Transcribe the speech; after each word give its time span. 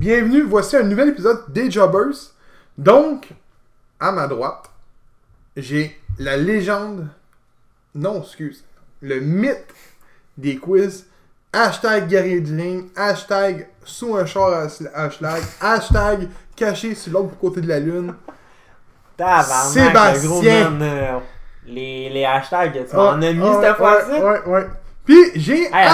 bienvenue. 0.00 0.42
Voici 0.44 0.76
un 0.76 0.82
nouvel 0.82 1.10
épisode 1.10 1.44
des 1.48 1.70
Jobbers. 1.70 2.32
Donc, 2.78 3.28
à 4.00 4.10
ma 4.12 4.26
droite, 4.26 4.70
j'ai 5.56 6.00
la 6.18 6.38
légende, 6.38 7.06
non, 7.94 8.22
excuse, 8.22 8.64
le 9.02 9.20
mythe 9.20 9.74
des 10.38 10.56
quiz. 10.56 11.06
Hashtag 11.52 12.06
guerrier 12.06 12.40
de 12.40 12.52
ligne, 12.54 12.84
hashtag 12.96 13.68
sous 13.84 14.16
un 14.16 14.24
char 14.24 14.52
à 14.52 14.68
hashtag, 14.94 15.42
hashtag 15.60 16.28
caché 16.54 16.94
sur 16.94 17.12
l'autre 17.12 17.36
côté 17.38 17.60
de 17.60 17.66
la 17.66 17.80
lune. 17.80 18.14
Tabarnak, 19.16 19.72
Sébastien. 19.72 20.22
le 20.22 20.28
gros 20.28 20.42
man, 20.42 20.82
euh, 20.82 21.18
les, 21.66 22.08
les 22.08 22.24
hashtags, 22.24 22.86
tu 22.88 22.96
m'en 22.96 23.10
as 23.20 23.32
mis 23.32 23.42
Ah, 23.44 23.58
cette 23.60 23.76
fois-ci? 23.76 24.22
Ouais, 24.22 24.42
ouais. 24.46 24.66
Puis 25.04 25.18
j'ai. 25.34 25.64
Hey. 25.74 25.88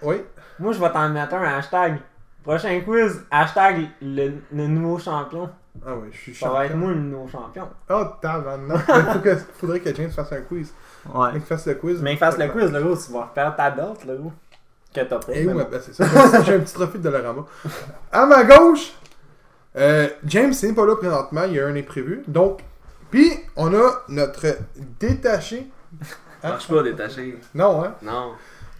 Oui. 0.00 0.16
Moi, 0.58 0.72
je 0.72 0.80
vais 0.80 0.90
t'en 0.90 1.10
mettre 1.10 1.34
un 1.34 1.58
hashtag. 1.58 1.98
Prochain 2.42 2.80
quiz, 2.80 3.22
hashtag 3.30 3.88
le, 4.00 4.32
le 4.52 4.66
nouveau 4.66 4.98
champion. 4.98 5.48
Ah 5.86 5.94
ouais, 5.94 6.08
je 6.12 6.18
suis 6.18 6.34
Ça 6.34 6.50
va 6.50 6.66
être 6.66 6.76
moi 6.76 6.90
le 6.90 6.96
nouveau 7.00 7.28
champion. 7.28 7.68
Oh, 7.88 8.04
tabarnak. 8.20 8.84
Il 8.88 9.12
faut 9.12 9.18
que, 9.20 9.36
faudrait 9.36 9.80
que 9.80 9.94
James 9.94 10.10
fasse 10.10 10.32
un 10.32 10.42
quiz. 10.42 10.72
Ouais. 11.12 11.30
Il 11.34 11.40
fasse 11.40 11.66
le 11.66 11.74
quiz. 11.74 12.00
Mais 12.02 12.16
fasse 12.16 12.36
le 12.38 12.48
quiz, 12.48 12.70
le 12.70 12.82
gros, 12.82 12.96
tu 12.96 13.12
vas 13.12 13.26
refaire 13.26 13.56
ta 13.56 13.70
belt, 13.70 14.04
le 14.06 14.16
gros. 14.16 14.32
Que 14.94 15.00
t'as 15.00 15.18
mais 15.28 15.46
où, 15.46 15.52
bon. 15.54 15.66
ben, 15.70 15.80
c'est 15.80 15.94
ça. 15.94 16.42
J'ai 16.42 16.54
un 16.54 16.60
petit 16.60 16.74
trophée 16.74 16.98
de 16.98 17.02
Dollarama. 17.04 17.46
À 18.12 18.26
ma 18.26 18.44
gauche, 18.44 18.92
euh, 19.76 20.08
James 20.24 20.52
n'est 20.62 20.72
pas 20.74 20.84
là 20.84 20.96
présentement, 20.96 21.44
il 21.44 21.54
y 21.54 21.60
a 21.60 21.66
un 21.66 21.74
imprévu. 21.76 22.22
Donc, 22.28 22.60
puis 23.10 23.32
on 23.56 23.72
a 23.74 24.02
notre 24.08 24.46
détaché. 25.00 25.70
Ça 26.42 26.48
marche 26.50 26.68
pas 26.68 26.82
détaché. 26.82 27.38
Non, 27.54 27.82
hein? 27.84 27.94
Non. 28.02 28.32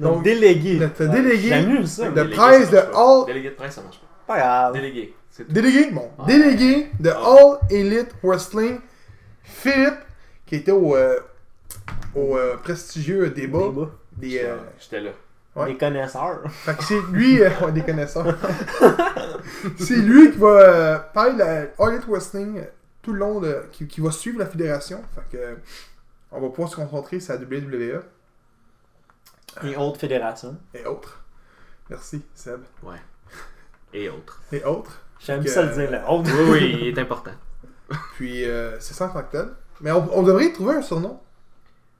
Donc, 0.02 0.14
Donc, 0.16 0.24
délégué. 0.24 0.78
notre 0.78 1.04
délégué 1.06 1.48
J'annule 1.48 1.86
ça. 1.88 2.08
de 2.10 2.14
Délégué, 2.14 2.34
presse 2.36 2.64
ça 2.64 2.70
de 2.70 2.76
marche 2.76 2.90
pas. 2.92 3.18
All. 3.20 3.26
Délégué 3.26 3.50
de 3.50 3.54
presse, 3.54 3.74
ça 3.74 3.82
marche 3.82 3.98
pas. 4.00 4.34
Pas 4.34 4.38
grave. 4.40 4.72
Délégué. 4.74 5.14
Délégué, 5.48 5.90
bon. 5.92 6.10
Ah. 6.18 6.24
Délégué 6.26 6.90
de 7.00 7.10
All 7.10 7.58
Elite 7.70 8.10
Wrestling, 8.22 8.78
Philippe, 9.42 9.98
qui 10.46 10.56
était 10.56 10.72
au, 10.72 10.94
euh, 10.96 11.16
au 12.14 12.36
euh, 12.36 12.56
prestigieux 12.56 13.30
débat. 13.30 13.58
Débat. 13.60 13.90
Des, 14.16 14.38
euh, 14.44 14.56
J'étais 14.80 15.00
là. 15.00 15.10
Ouais. 15.54 15.66
Des 15.72 15.76
connaisseurs. 15.78 16.40
Fait 16.50 16.76
que 16.76 16.84
c'est 16.84 17.00
lui, 17.12 17.40
euh, 17.42 17.48
ouais, 17.62 17.72
des 17.72 17.82
connaisseurs. 17.82 18.26
c'est 19.78 19.96
lui 19.96 20.32
qui 20.32 20.38
va 20.38 20.48
euh, 20.48 20.98
parler 21.14 21.32
de 21.34 21.38
la 21.38 21.60
All 21.78 21.92
Elite 21.94 22.06
Wrestling 22.08 22.62
tout 23.02 23.12
le 23.12 23.18
long 23.18 23.40
de. 23.40 23.62
Qui, 23.72 23.86
qui 23.86 24.00
va 24.00 24.10
suivre 24.10 24.38
la 24.38 24.46
fédération. 24.46 25.02
Fait 25.14 25.36
que. 25.36 25.42
euh, 25.42 25.54
on 26.34 26.40
va 26.40 26.48
pouvoir 26.48 26.70
se 26.70 26.76
concentrer 26.76 27.20
sur 27.20 27.34
la 27.34 27.40
WWE 27.40 28.00
Et 29.64 29.76
autres 29.76 29.98
fédérations. 30.00 30.56
et 30.74 30.84
autres. 30.86 31.20
Merci, 31.90 32.22
Seb. 32.34 32.60
Ouais. 32.82 32.96
Et 33.92 34.08
autres. 34.08 34.40
Et 34.52 34.64
autres. 34.64 35.00
J'aime 35.20 35.42
Que- 35.44 35.50
ça 35.50 35.62
le 35.62 35.74
dire, 35.74 35.90
le 35.90 35.98
autre. 36.08 36.30
Oui, 36.34 36.50
oui, 36.50 36.78
il 36.80 36.88
est 36.88 36.98
important. 37.00 37.32
Puis, 38.16 38.44
euh, 38.44 38.78
c'est 38.80 38.94
ça 38.94 39.06
en 39.06 39.08
tant 39.10 39.22
que 39.22 39.32
tel. 39.32 39.48
Mais 39.80 39.92
on, 39.92 40.08
on 40.18 40.22
devrait 40.22 40.46
y 40.46 40.52
trouver 40.52 40.76
un 40.76 40.82
surnom. 40.82 41.20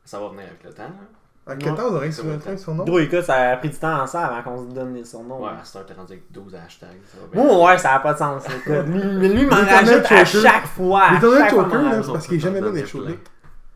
Ça 0.05 0.19
va 0.19 0.29
venir 0.29 0.45
avec 0.47 0.65
le 0.65 0.73
temps. 0.73 0.83
là. 0.85 1.53
En 1.55 1.57
quel 1.59 1.71
Ouais. 1.73 1.77
temps 1.77 1.87
on 1.89 1.93
devrait 1.93 2.11
trouver 2.11 2.39
un 2.47 2.57
surnom? 2.57 2.85
Gros, 2.85 2.99
écoute, 3.01 3.23
ça 3.23 3.35
a 3.51 3.57
pris 3.57 3.69
du 3.69 3.77
temps 3.77 4.01
en 4.03 4.07
ça 4.07 4.27
avant 4.27 4.43
qu'on 4.43 4.69
se 4.71 4.75
donne 4.75 4.95
des 4.95 5.05
surnoms. 5.05 5.43
Ouais, 5.43 5.51
heure, 5.51 5.87
t'es 5.87 5.93
rendu 5.93 6.13
avec 6.13 6.31
12 6.33 6.55
hashtags. 6.55 6.89
Ça 7.07 7.19
va 7.21 7.27
bien. 7.45 7.59
Ouais, 7.67 7.79
ça 7.79 7.95
a 7.95 7.99
pas 8.01 8.13
de 8.15 8.19
sens. 8.19 8.45
Lui, 8.67 9.05
mais 9.17 9.29
lui 9.29 9.47
m'en 9.47 9.57
L'éternel 9.57 10.01
rajoute 10.03 10.13
à 10.13 10.25
chaque 10.25 10.67
fois. 10.69 11.11
L'éternel 11.13 11.51
choker, 11.51 11.67
m'en 11.83 11.91
là, 11.91 12.03
c'est 12.03 12.13
parce 12.13 12.27
qu'il 12.29 12.37
est 12.37 12.41
jamais 12.41 12.61
là 12.61 12.71
les 12.71 12.87
shows. 12.87 13.05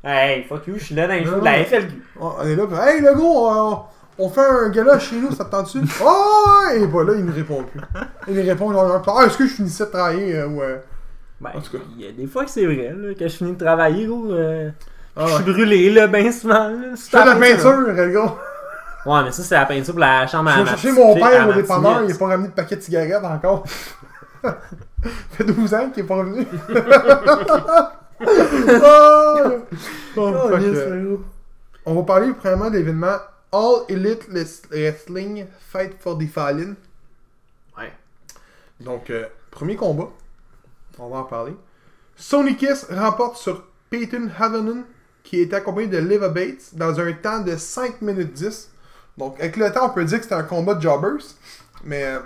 Hey, 0.08 0.44
fuck 0.44 0.66
you, 0.68 0.74
je 0.78 0.84
suis 0.84 0.94
là 0.94 1.08
dans 1.08 1.14
les 1.14 1.24
shows 1.24 1.40
de 1.40 1.44
la 1.44 1.64
FLQ. 1.64 1.92
On 2.20 2.26
on 2.38 2.42
est 2.46 2.54
là, 2.54 2.64
hey 2.92 3.00
le 3.00 3.12
gros, 3.14 3.48
on, 3.50 3.80
on 4.18 4.28
fait 4.28 4.40
un 4.40 4.68
gala 4.70 4.98
chez 5.00 5.16
nous, 5.16 5.32
ça 5.32 5.44
te 5.46 5.50
tente-tu? 5.50 5.78
Oh! 6.04 6.68
Et 6.76 6.86
bah 6.86 7.02
là, 7.04 7.14
il 7.16 7.24
ne 7.24 7.32
répond 7.32 7.64
plus. 7.64 7.80
Il 8.28 8.40
répond 8.48 8.72
genre, 8.72 9.02
ah, 9.08 9.26
est-ce 9.26 9.36
que 9.36 9.46
je 9.46 9.52
finissais 9.54 9.84
de 9.86 9.90
travailler 9.90 10.36
euh, 10.36 10.46
ou. 10.46 10.62
euh, 10.62 10.76
Ben, 11.40 11.50
En 11.56 11.60
tout 11.60 11.72
cas. 11.72 11.78
il 11.98 12.04
y 12.04 12.08
a 12.08 12.12
des 12.12 12.26
fois 12.28 12.44
que 12.44 12.50
c'est 12.50 12.64
vrai, 12.66 12.94
là, 12.96 13.14
que 13.14 13.26
je 13.26 13.36
finis 13.36 13.52
de 13.54 13.64
travailler, 13.64 14.06
gros. 14.06 14.30
euh, 14.30 14.70
Ah, 15.16 15.24
je 15.26 15.32
suis 15.32 15.44
ouais. 15.44 15.52
brûlé, 15.52 15.90
là, 15.90 16.06
ben 16.06 16.30
souvent. 16.30 16.68
Là, 16.68 16.90
Je 16.94 17.00
fais 17.02 17.20
de 17.24 17.28
la 17.28 17.34
peinture, 17.36 17.80
le 17.80 18.10
gros. 18.12 18.36
Ouais, 19.12 19.22
mais 19.24 19.32
ça, 19.32 19.42
c'est 19.42 19.54
la 19.56 19.66
peinture 19.66 19.92
pour 19.94 20.00
la 20.00 20.26
chambre 20.28 20.50
à 20.50 20.52
Je 20.52 20.58
ma 20.58 20.64
vais 20.64 20.70
chercher 20.70 20.92
mon 20.92 21.14
père 21.14 21.48
au 21.48 21.52
dépanneur, 21.52 22.02
il 22.04 22.08
n'a 22.12 22.14
pas 22.18 22.26
ramené 22.26 22.48
de 22.48 22.52
paquet 22.54 22.76
de 22.76 22.80
cigarettes 22.80 23.24
encore. 23.24 23.64
Ça 24.44 24.56
fait 25.32 25.44
12 25.44 25.74
ans 25.74 25.90
qu'il 25.90 26.02
n'est 26.04 26.08
pas 26.08 26.14
revenu. 26.16 26.46
oh, 28.20 29.52
Oh, 30.16 30.48
fuck, 30.48 30.60
yes, 30.62 30.74
là, 30.88 30.96
gros. 30.96 31.20
on 31.84 31.94
va 31.94 32.02
parler 32.02 32.32
premièrement 32.32 32.70
de 32.70 32.78
l'événement 32.78 33.16
All 33.52 33.84
Elite 33.88 34.26
Wrestling 34.70 35.46
Fight 35.60 35.94
for 36.00 36.18
the 36.18 36.26
Fallen. 36.28 36.76
Ouais. 37.76 37.92
Donc, 38.80 39.10
euh, 39.10 39.26
premier 39.50 39.76
combat. 39.76 40.08
On 40.98 41.08
va 41.08 41.18
en 41.18 41.24
parler. 41.24 41.54
Sony 42.16 42.56
Kiss 42.56 42.86
remporte 42.90 43.36
sur 43.36 43.64
Peyton 43.90 44.30
Havonen, 44.38 44.84
qui 45.22 45.40
était 45.40 45.56
accompagné 45.56 45.88
de 45.88 45.98
Leva 45.98 46.28
Bates, 46.30 46.74
dans 46.74 46.98
un 46.98 47.12
temps 47.12 47.40
de 47.40 47.56
5 47.56 48.00
minutes 48.00 48.32
10. 48.32 48.70
Donc, 49.18 49.38
avec 49.38 49.56
le 49.56 49.70
temps, 49.72 49.86
on 49.86 49.90
peut 49.90 50.04
dire 50.04 50.18
que 50.18 50.24
c'était 50.24 50.34
un 50.34 50.42
combat 50.42 50.74
de 50.74 50.80
jobbers. 50.82 51.22
Mais, 51.84 52.04
euh, 52.04 52.20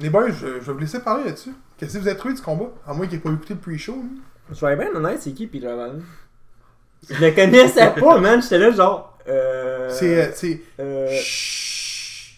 les 0.00 0.10
boys, 0.10 0.30
je, 0.30 0.46
je 0.46 0.46
vais 0.60 0.72
vous 0.72 0.78
laisser 0.78 1.00
parler 1.00 1.24
là-dessus. 1.24 1.52
Qu'est-ce 1.78 1.94
que 1.94 1.98
vous 2.02 2.08
avez 2.08 2.16
trouvé 2.16 2.34
de 2.34 2.38
ce 2.38 2.44
combat? 2.44 2.70
À 2.86 2.92
moins 2.94 3.06
qu'il 3.06 3.16
n'ait 3.16 3.22
pas 3.22 3.30
écouté 3.30 3.54
le 3.54 3.60
pre-show. 3.60 3.94
lui. 3.94 4.20
Je 4.52 4.66
vais 4.66 4.76
bien 4.76 4.90
honnête, 4.94 5.20
c'est 5.22 5.32
qui 5.32 5.46
Peter 5.46 5.66
Van 5.74 5.94
Je 7.08 7.14
le 7.24 7.30
connaissais 7.30 7.90
pas, 8.00 8.18
man. 8.18 8.42
J'étais 8.42 8.58
là, 8.58 8.70
genre. 8.72 9.18
Euh. 9.28 9.88
C'est. 9.90 10.26
euh, 10.28 10.30
c'est. 10.34 10.60
Euh. 10.80 11.08
Chut. 11.22 12.36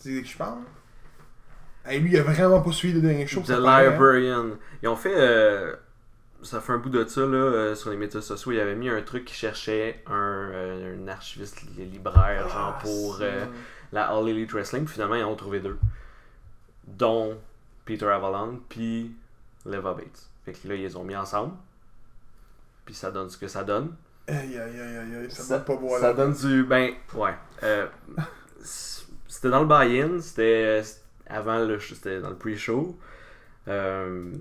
Tu 0.00 0.08
sais 0.10 0.14
de 0.16 0.20
qui 0.20 0.32
je 0.32 0.36
parle? 0.36 0.58
Hey, 1.84 2.00
lui, 2.00 2.12
il 2.12 2.18
a 2.18 2.22
vraiment 2.22 2.60
pas 2.60 2.72
suivi 2.72 2.94
le 2.94 3.00
dernier 3.00 3.26
show. 3.26 3.40
The 3.40 3.46
ça 3.46 3.60
paraît, 3.60 3.86
hein. 3.86 3.90
Librarian. 3.92 4.46
Ils 4.82 4.88
ont 4.88 4.96
fait. 4.96 5.14
euh, 5.14 5.74
ça 6.42 6.60
fait 6.60 6.72
un 6.72 6.78
bout 6.78 6.90
de 6.90 7.04
ça, 7.06 7.20
là, 7.20 7.26
euh, 7.36 7.74
sur 7.76 7.90
les 7.90 7.96
médias 7.96 8.20
sociaux. 8.20 8.50
Ils 8.52 8.58
avaient 8.60 8.74
mis 8.74 8.88
un 8.88 9.00
truc 9.02 9.24
qui 9.24 9.34
cherchait 9.34 10.02
un, 10.08 10.50
euh, 10.52 10.96
un 11.04 11.08
archiviste 11.08 11.62
li- 11.76 11.84
libraire, 11.86 12.48
genre, 12.48 12.74
Ah, 12.76 12.78
pour 12.82 13.16
c'est- 13.18 13.24
euh, 13.24 13.44
la 13.92 14.08
All 14.08 14.28
Elite 14.28 14.52
Wrestling. 14.52 14.84
Puis 14.84 14.94
finalement, 14.94 15.14
ils 15.14 15.24
ont 15.24 15.36
trouvé 15.36 15.60
deux. 15.60 15.78
Dont 16.86 17.38
Peter 17.84 18.06
Avalon, 18.06 18.60
puis 18.68 19.12
Leva 19.64 19.94
Bates. 19.94 20.28
Fait 20.44 20.52
que 20.52 20.68
là, 20.68 20.74
ils 20.74 20.82
les 20.82 20.96
ont 20.96 21.04
mis 21.04 21.16
ensemble. 21.16 21.52
Puis 22.84 22.94
ça 22.94 23.10
donne 23.10 23.30
ce 23.30 23.38
que 23.38 23.48
ça 23.48 23.62
donne. 23.62 23.94
Aïe, 24.26 24.56
aïe, 24.58 24.80
aïe, 24.80 25.16
aïe, 25.16 25.30
ça, 25.30 25.58
va 25.58 25.64
pas 25.64 25.76
boire 25.76 26.00
ça 26.00 26.08
là. 26.08 26.14
donne 26.14 26.32
du. 26.32 26.64
Ben, 26.64 26.92
ouais. 27.14 27.34
Euh, 27.62 27.86
c'était 28.62 29.50
dans 29.50 29.60
le 29.62 29.66
buy-in, 29.66 30.20
c'était 30.20 30.82
avant 31.26 31.58
le. 31.64 31.78
C'était 31.80 32.20
dans 32.20 32.30
le 32.30 32.36
pre-show. 32.36 32.96
Euh, 33.68 34.32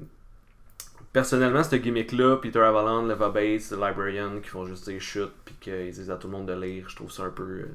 personnellement, 1.14 1.64
ce 1.64 1.76
gimmick-là, 1.76 2.38
Peter 2.38 2.60
Avalon, 2.60 3.06
Leva 3.06 3.30
Bates, 3.30 3.70
The 3.70 3.74
Librarian, 3.74 4.40
qui 4.40 4.50
font 4.50 4.66
juste 4.66 4.88
des 4.88 5.00
chutes, 5.00 5.34
puis 5.46 5.56
qu'ils 5.60 5.92
disent 5.92 6.10
à 6.12 6.16
tout 6.18 6.28
le 6.28 6.34
monde 6.34 6.48
de 6.48 6.54
lire, 6.54 6.90
je 6.90 6.96
trouve 6.96 7.12
ça 7.12 7.24
un 7.24 7.30
peu. 7.30 7.44
euh, 7.44 7.68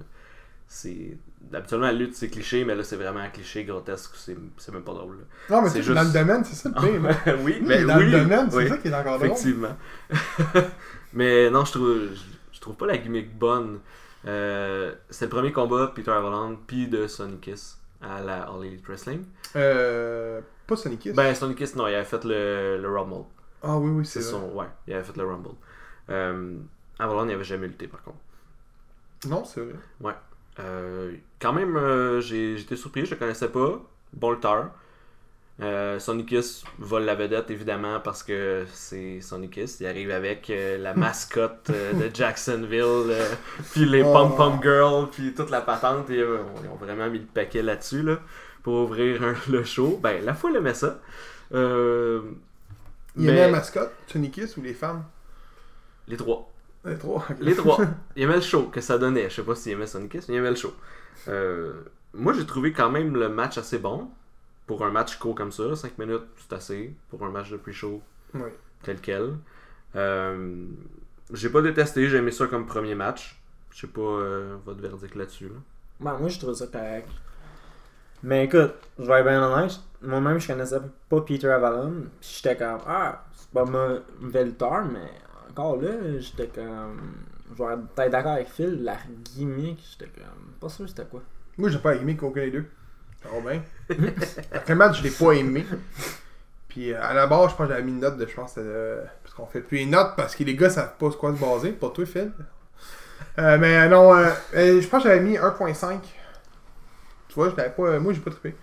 c'est. 0.69 1.17
Habituellement, 1.53 1.87
la 1.87 1.93
lutte, 1.93 2.15
c'est 2.17 2.29
cliché, 2.29 2.65
mais 2.65 2.75
là, 2.75 2.83
c'est 2.83 2.97
vraiment 2.97 3.21
un 3.21 3.29
cliché 3.29 3.65
grotesque, 3.65 4.13
c'est 4.17 4.37
c'est 4.57 4.73
même 4.73 4.83
pas 4.83 4.95
drôle. 4.95 5.19
là. 5.19 5.57
Non, 5.57 5.63
mais 5.63 5.69
c'est 5.69 5.83
c'est 5.83 5.95
dans 5.95 6.01
le 6.01 6.07
juste- 6.09 6.19
domaine, 6.19 6.45
c'est 6.45 6.55
ça 6.57 6.69
le 6.69 6.75
pire. 6.75 7.03
là. 7.27 7.37
oui, 7.43 7.59
mais 7.63 7.85
dans 7.85 7.99
oui, 7.99 8.11
le 8.11 8.21
domaine, 8.21 8.51
c'est 8.51 8.57
oui. 8.57 8.69
ça 8.69 8.79
qui 8.79 8.89
est 8.89 8.95
encore 8.95 9.19
drôle. 9.19 9.27
Effectivement. 9.31 9.77
Mais 11.13 11.49
non, 11.51 11.65
je 11.65 11.73
trouve, 11.73 11.99
je, 12.13 12.21
je 12.53 12.61
trouve 12.61 12.75
pas 12.77 12.87
la 12.87 12.99
gimmick 12.99 13.37
bonne. 13.39 13.81
Euh, 14.27 14.95
c'est 15.09 15.27
le 15.27 15.31
premier 15.31 15.53
combat 15.53 15.87
de 15.87 15.93
Peter 15.93 16.11
Avalon 16.11 16.59
puis 16.67 16.89
de 16.89 17.07
Sonny 17.07 17.39
Kiss 17.39 17.79
à 18.03 18.21
la 18.21 18.43
All 18.43 18.65
Elite 18.65 18.85
Wrestling. 18.87 19.25
Euh. 19.55 20.41
Pas 20.67 20.77
Sonic 20.77 20.99
Kiss. 20.99 21.15
Ben, 21.15 21.33
Sonny 21.35 21.55
Kiss, 21.55 21.77
non, 21.77 21.87
il 21.87 21.95
avait 21.95 22.05
fait 22.05 22.25
le, 22.25 22.79
le 22.83 22.89
Rumble. 22.89 23.25
ah 23.63 23.79
oui, 23.79 23.91
oui, 23.91 24.05
C'est 24.05 24.21
son. 24.21 24.51
Ouais, 24.51 24.67
il 24.89 24.95
avait 24.95 25.05
fait 25.05 25.17
le 25.17 25.25
Rumble. 25.25 25.51
Euh, 26.11 26.57
Avalon, 26.99 27.29
il 27.29 27.35
avait 27.35 27.45
jamais 27.45 27.69
lutté 27.69 27.87
par 27.87 28.03
contre. 28.03 28.19
Non, 29.29 29.45
c'est 29.45 29.61
vrai. 29.61 29.75
Euh, 30.05 30.11
quand 31.41 31.53
même, 31.53 31.77
euh, 31.77 32.21
j'étais 32.21 32.77
surpris, 32.77 33.05
je 33.07 33.11
le 33.13 33.17
connaissais 33.17 33.49
pas. 33.49 33.81
Bon 34.13 34.31
lutteur. 34.33 34.71
Euh, 35.63 35.99
Kiss 36.27 36.65
vole 36.79 37.05
la 37.05 37.15
vedette 37.15 37.51
évidemment 37.51 37.99
parce 38.01 38.23
que 38.23 38.67
c'est 38.73 39.21
Kiss. 39.51 39.79
Il 39.81 39.87
arrive 39.87 40.11
avec 40.11 40.51
euh, 40.51 40.77
la 40.79 40.93
mascotte 40.95 41.71
euh, 41.71 41.93
de 41.95 42.15
Jacksonville, 42.15 42.83
euh, 43.11 43.35
puis 43.73 43.87
les 43.87 44.03
Oh. 44.03 44.13
Pom 44.13 44.37
Pom 44.37 44.59
Girls, 44.63 45.09
puis 45.11 45.33
toute 45.35 45.51
la 45.51 45.63
patente. 45.63 46.11
Et, 46.11 46.19
euh, 46.21 46.41
ils 46.63 46.69
ont 46.69 46.77
vraiment 46.77 47.09
mis 47.09 47.21
le 47.21 47.25
paquet 47.27 47.63
là-dessus 47.63 48.03
là, 48.03 48.19
pour 48.63 48.83
ouvrir 48.83 49.23
un- 49.23 49.35
le 49.51 49.65
show. 49.65 49.99
Ben, 50.03 50.23
la 50.25 50.35
foule 50.35 50.57
aimait 50.57 50.75
ça. 50.75 51.01
Euh, 51.55 52.21
Il 53.17 53.27
mais- 53.27 53.37
la 53.37 53.49
mascotte, 53.49 53.93
Sonic 54.09 54.33
Kiss 54.35 54.57
ou 54.59 54.63
les 54.63 54.75
femmes? 54.75 55.05
Les 56.09 56.17
trois. 56.19 56.51
Les 56.87 56.97
trois. 56.97 57.25
Les 57.41 57.55
trois. 57.55 57.79
Il 58.17 58.23
aimait 58.23 58.37
le 58.37 58.41
show 58.41 58.65
que 58.65 58.81
ça 58.81 58.97
donnait. 58.99 59.29
Je 59.29 59.35
sais 59.37 59.43
pas 59.43 59.55
s'il 59.55 59.73
aimait 59.73 59.87
Sonic 59.87 60.13
Kiss, 60.13 60.29
mais 60.29 60.35
il 60.37 60.39
aimait 60.39 60.51
le 60.51 60.57
show. 60.57 60.73
Euh, 61.29 61.73
moi, 62.15 62.33
j'ai 62.33 62.47
trouvé 62.47 62.73
quand 62.73 62.91
même 62.91 63.15
le 63.17 63.29
match 63.29 63.59
assez 63.59 63.79
bon. 63.79 64.09
Pour 64.67 64.85
un 64.85 64.91
match 64.91 65.17
court 65.19 65.35
comme 65.35 65.53
ça, 65.53 65.77
5 65.77 65.99
minutes, 65.99 66.25
c'est 66.37 66.55
assez. 66.55 66.95
Pour 67.11 67.25
un 67.25 67.31
match 67.31 67.51
de 67.51 67.57
pre-show 67.57 68.01
Oui. 68.35 68.51
tel 68.83 69.01
quel. 69.01 69.35
Euh, 69.95 70.67
j'ai 71.33 71.51
pas 71.51 71.63
détesté, 71.63 72.09
j'ai 72.09 72.17
aimé 72.19 72.31
ça 72.33 72.47
comme 72.47 72.67
premier 72.67 72.95
match. 72.95 73.41
Je 73.71 73.81
sais 73.83 73.87
pas 73.87 74.01
euh, 74.01 74.57
votre 74.65 74.81
verdict 74.81 75.15
là-dessus. 75.15 75.49
là. 75.49 75.55
Ben, 76.01 76.19
moi, 76.19 76.29
je 76.29 76.39
trouve 76.39 76.55
ça 76.55 76.67
correct. 76.67 77.09
Mais 78.23 78.45
écoute, 78.47 78.75
je 78.99 79.05
vais 79.05 79.21
être 79.21 79.25
bien 79.27 79.43
honnête, 79.43 79.79
moi-même 80.03 80.39
je 80.41 80.47
connaissais 80.49 80.81
pas 81.09 81.21
Peter 81.21 81.49
Avalon, 81.49 82.07
j'étais 82.21 82.57
comme, 82.57 82.79
ah, 82.87 83.25
c'est 83.35 83.51
pas 83.51 83.65
mon 83.67 84.01
mauvais 84.21 84.45
lutteur, 84.47 84.85
mais 84.87 85.11
encore 85.57 85.81
là, 85.81 85.91
j'étais 86.19 86.49
comme, 86.49 87.01
je 87.57 87.63
vais 87.63 88.05
être 88.05 88.11
d'accord 88.11 88.33
avec 88.33 88.49
Phil, 88.49 88.83
la 88.83 88.97
gimmick, 89.25 89.83
j'étais 89.91 90.11
comme, 90.13 90.53
pas 90.61 90.69
sûr 90.69 90.89
c'était 90.89 91.05
quoi. 91.05 91.23
Moi, 91.59 91.71
j'ai 91.71 91.79
pas 91.79 91.95
aimé 91.95 92.17
qu'aucun 92.17 92.43
des 92.43 92.51
deux. 92.51 92.67
Ça 93.23 93.29
va 93.31 93.51
bien. 93.51 93.63
Après 94.53 94.75
le 94.75 94.79
match, 94.79 94.99
je 94.99 95.05
l'ai 95.05 95.11
pas 95.11 95.33
aimé. 95.33 95.65
Puis 96.69 96.93
euh, 96.93 97.03
à 97.03 97.15
la 97.15 97.27
base, 97.27 97.53
je 97.53 97.57
pense 97.57 97.69
que 97.69 97.73
j'avais 97.73 97.83
mis 97.83 97.93
une 97.93 98.01
note 98.01 98.19
de, 98.19 98.27
je 98.27 98.35
pense, 98.35 98.55
euh, 98.59 99.03
parce 99.23 99.35
qu'on 99.35 99.47
fait 99.47 99.63
plus 99.63 99.79
une 99.79 99.91
note 99.91 100.13
parce 100.17 100.37
que 100.37 100.45
les 100.45 100.55
gars 100.55 100.69
savent 100.69 100.97
pas 100.99 101.11
sur 101.11 101.19
quoi 101.19 101.35
se 101.35 101.41
baser. 101.41 101.73
Pas 101.73 101.89
toi, 101.89 102.05
Phil. 102.05 102.33
Euh, 103.39 103.59
mais 103.59 103.89
non, 103.89 104.15
je 104.53 104.87
pense 104.87 105.03
que 105.03 105.09
j'avais 105.09 105.23
mis 105.23 105.37
1.5. 105.37 106.01
Tu 107.29 107.35
vois, 107.35 107.49
je 107.51 107.55
pas, 107.55 107.99
moi, 107.99 108.13
j'ai 108.13 108.21
pas 108.21 108.31
trippé. 108.31 108.55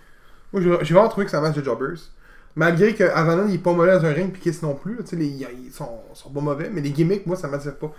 Moi, 0.52 0.62
j'ai 0.82 0.94
vraiment 0.94 1.08
trouvé 1.08 1.26
que 1.26 1.36
un 1.36 1.40
match 1.40 1.56
de 1.56 1.64
jobbers. 1.64 1.98
Malgré 2.56 2.94
que 2.94 3.04
Avanon, 3.04 3.46
il 3.48 3.56
est 3.56 3.58
pas 3.58 3.72
mauvais 3.72 3.92
dans 3.98 4.04
un 4.06 4.12
ring, 4.12 4.32
puis 4.32 4.40
Kiss 4.42 4.62
non 4.62 4.74
plus. 4.74 4.98
les- 5.12 5.26
ils 5.26 5.72
sont, 5.72 6.00
sont 6.14 6.30
pas 6.30 6.40
mauvais, 6.40 6.70
mais 6.72 6.80
les 6.80 6.90
gimmicks, 6.90 7.26
moi, 7.26 7.36
ça 7.36 7.48
m'attire 7.48 7.76
pas. 7.76 7.92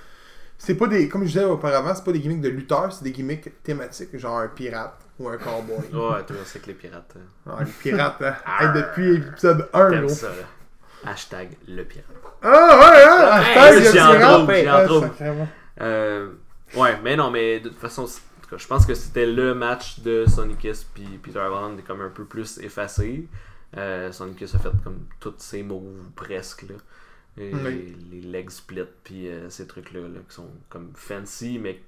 C'est 0.57 0.75
pas 0.75 0.87
des, 0.87 1.09
comme 1.09 1.23
je 1.23 1.27
disais 1.27 1.43
auparavant, 1.43 1.93
c'est 1.93 2.05
pas 2.05 2.13
des 2.13 2.21
gimmicks 2.21 2.39
de 2.41 2.47
lutteurs, 2.47 2.93
c'est 2.93 3.03
des 3.03 3.11
gimmicks 3.11 3.61
thématiques, 3.63 4.17
genre 4.17 4.37
un 4.39 4.47
pirate 4.47 4.97
ou 5.19 5.27
un 5.27 5.35
cowboy. 5.37 5.75
Ouais, 5.91 6.23
toi, 6.23 6.37
c'est 6.45 6.61
que 6.61 6.67
les 6.67 6.73
pirates. 6.73 7.13
euh, 7.17 7.51
Ah, 7.51 7.63
les 7.65 7.71
pirates, 7.71 8.21
hein. 8.21 8.35
Hey, 8.61 8.67
depuis 8.73 9.17
l'épisode 9.17 9.67
1, 9.73 9.89
T'aimes 9.89 10.05
gros. 10.05 10.09
ça, 10.15 10.27
là. 10.29 11.11
Hashtag 11.11 11.49
le 11.67 11.83
pirate. 11.83 12.05
Ah, 12.41 12.79
ouais, 12.79 13.03
hein! 13.03 13.41
Hey, 13.41 13.57
Hashtag 13.57 13.91
j'y 13.91 13.97
le 14.41 14.47
pirate. 14.47 14.81
Ah, 14.81 14.85
trouve. 14.85 15.09
Euh, 15.81 16.29
ouais, 16.77 16.97
mais 17.03 17.17
non, 17.17 17.29
mais 17.31 17.59
de 17.59 17.67
toute 17.69 17.77
façon, 17.79 18.05
je 18.55 18.67
pense 18.67 18.85
que 18.85 18.93
c'était 18.93 19.25
le 19.25 19.53
match 19.53 19.99
de 19.99 20.25
Sonic 20.25 20.59
Kiss 20.59 20.85
puis 20.93 21.03
Peter 21.21 21.39
est 21.39 21.81
comme 21.81 22.01
un 22.01 22.09
peu 22.09 22.23
plus 22.23 22.59
effacé. 22.59 23.27
Euh, 23.77 24.11
Sonic 24.11 24.37
Kiss 24.37 24.55
a 24.55 24.59
fait 24.59 24.71
comme 24.83 25.05
tous 25.19 25.35
ses 25.37 25.63
moves 25.63 26.09
presque 26.15 26.63
là. 26.63 26.75
Et 27.37 27.53
Oui. 27.53 27.95
Les 28.11 28.21
leg 28.21 28.49
splits 28.49 28.83
puis 29.03 29.27
euh, 29.27 29.49
ces 29.49 29.67
trucs 29.67 29.91
là, 29.91 29.99
qui 30.27 30.35
sont 30.35 30.49
comme 30.69 30.91
fancy 30.95 31.59
mais 31.59 31.81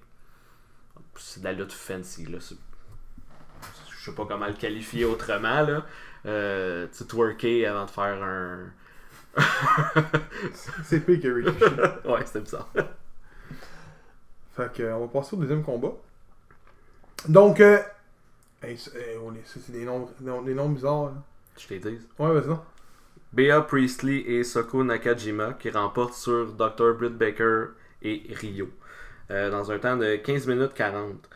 c'est 1.16 1.39
de 1.39 1.45
la 1.45 1.54
lutte 1.54 1.72
fancy 1.72 2.25
là. 2.25 2.39
Je 2.39 4.12
sais 4.12 4.16
pas 4.16 4.25
comment 4.25 4.48
le 4.48 4.54
qualifier 4.54 5.06
autrement 5.06 5.62
là. 5.62 5.86
Euh, 6.25 6.88
tu 6.95 7.06
twerker 7.06 7.66
avant 7.66 7.86
de 7.86 7.92
faire 7.92 8.24
un. 8.24 8.72
C'est 10.83 11.01
pire 11.01 11.22
que 11.22 12.07
ouais, 12.10 12.25
c'était 12.25 12.42
bizarre. 12.42 12.69
Fait 14.56 14.74
que, 14.74 14.92
on 14.92 15.01
va 15.01 15.07
passer 15.07 15.36
au 15.36 15.40
deuxième 15.40 15.63
combat. 15.63 15.94
Donc, 17.30 17.60
euh. 17.60 17.80
hey, 18.63 18.78
c'est 18.78 19.72
des 19.72 19.86
noms, 19.86 20.10
des 20.42 20.54
bizarres. 20.54 21.06
là. 21.06 21.13
Je 21.57 21.68
t'ai 21.68 21.80
dit. 21.80 22.00
Ouais, 22.19 22.33
vas-y, 22.33 22.48
non. 22.48 22.62
Bea 23.33 23.62
Priestley 23.62 24.19
et 24.27 24.44
Soko 24.44 24.83
Nakajima 24.83 25.54
qui 25.54 25.69
remportent 25.69 26.13
sur 26.13 26.54
Dr. 26.54 26.94
Britt 26.98 27.18
Baker 27.18 27.65
et 28.01 28.24
Rio 28.33 28.69
euh, 29.31 29.51
dans 29.51 29.69
un 29.71 29.80
temps 29.80 29.98
de 29.98 30.15
15 30.15 30.48
minutes 30.48 30.74
40. 30.74 31.27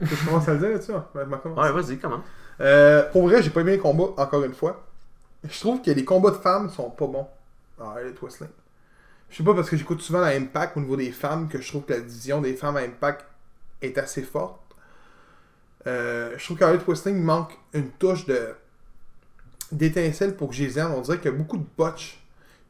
Je 0.00 0.24
commence 0.26 0.48
à 0.48 0.52
le 0.54 0.58
dire 0.58 0.68
là-dessus. 0.70 0.92
hein? 0.92 1.06
Ouais, 1.14 1.72
vas-y, 1.72 1.98
comment? 1.98 2.22
Euh, 2.60 3.10
pour 3.10 3.24
vrai, 3.28 3.42
j'ai 3.42 3.50
pas 3.50 3.60
aimé 3.62 3.72
les 3.72 3.78
combats, 3.78 4.12
encore 4.22 4.44
une 4.44 4.54
fois. 4.54 4.84
Je 5.48 5.58
trouve 5.60 5.82
que 5.82 5.90
les 5.90 6.04
combats 6.04 6.30
de 6.30 6.36
femmes 6.36 6.70
sont 6.70 6.90
pas 6.90 7.06
bons 7.06 7.26
dans 7.78 7.96
Elite 7.98 8.18
Wrestling. 8.20 8.50
Je 9.30 9.36
sais 9.38 9.44
pas 9.44 9.54
parce 9.54 9.68
que 9.68 9.76
j'écoute 9.76 10.00
souvent 10.00 10.20
la 10.20 10.28
Impact 10.36 10.76
au 10.76 10.80
niveau 10.80 10.96
des 10.96 11.10
femmes 11.12 11.48
que 11.48 11.60
je 11.60 11.68
trouve 11.68 11.84
que 11.84 11.92
la 11.94 12.00
division 12.00 12.40
des 12.40 12.54
femmes 12.54 12.76
à 12.76 12.80
Impact 12.80 13.24
est 13.82 13.98
assez 13.98 14.22
forte. 14.22 14.60
Euh, 15.86 16.34
je 16.36 16.44
trouve 16.54 16.58
Wrestling, 16.86 17.16
il 17.16 17.22
manque 17.22 17.56
une 17.72 17.90
touche 17.90 18.26
de 18.26 18.54
d'étincelle 19.72 20.36
pour 20.36 20.48
que 20.50 20.54
je 20.54 20.64
les 20.64 20.78
aime. 20.78 20.92
On 20.94 21.00
dirait 21.00 21.18
qu'il 21.18 21.30
y 21.30 21.34
a 21.34 21.36
beaucoup 21.36 21.56
de 21.56 21.66
botch. 21.76 22.20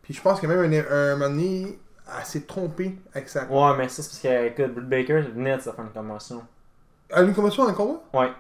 Puis 0.02 0.14
je 0.14 0.20
pense 0.22 0.40
que 0.40 0.46
même 0.46 0.58
un, 0.60 0.92
un 0.92 1.16
moment 1.16 1.28
donné, 1.30 1.78
elle 2.18 2.24
s'est 2.24 2.42
trompée 2.42 2.96
avec 3.14 3.28
sa. 3.28 3.44
Ouais, 3.46 3.76
mais 3.76 3.88
ça 3.88 4.02
c'est 4.02 4.08
parce 4.10 4.20
que, 4.20 4.46
écoute, 4.62 4.74
Britt 4.74 4.88
Baker 4.88 5.20
venait 5.34 5.56
de 5.56 5.62
se 5.62 5.70
faire 5.70 5.80
une 5.84 5.90
commotion. 5.90 6.42
Elle 7.10 7.18
a 7.18 7.22
eu 7.22 7.28
une 7.28 7.34
commotion 7.34 7.64
dans 7.64 7.70
le 7.70 7.76
combat? 7.76 8.00
Ouais. 8.14 8.30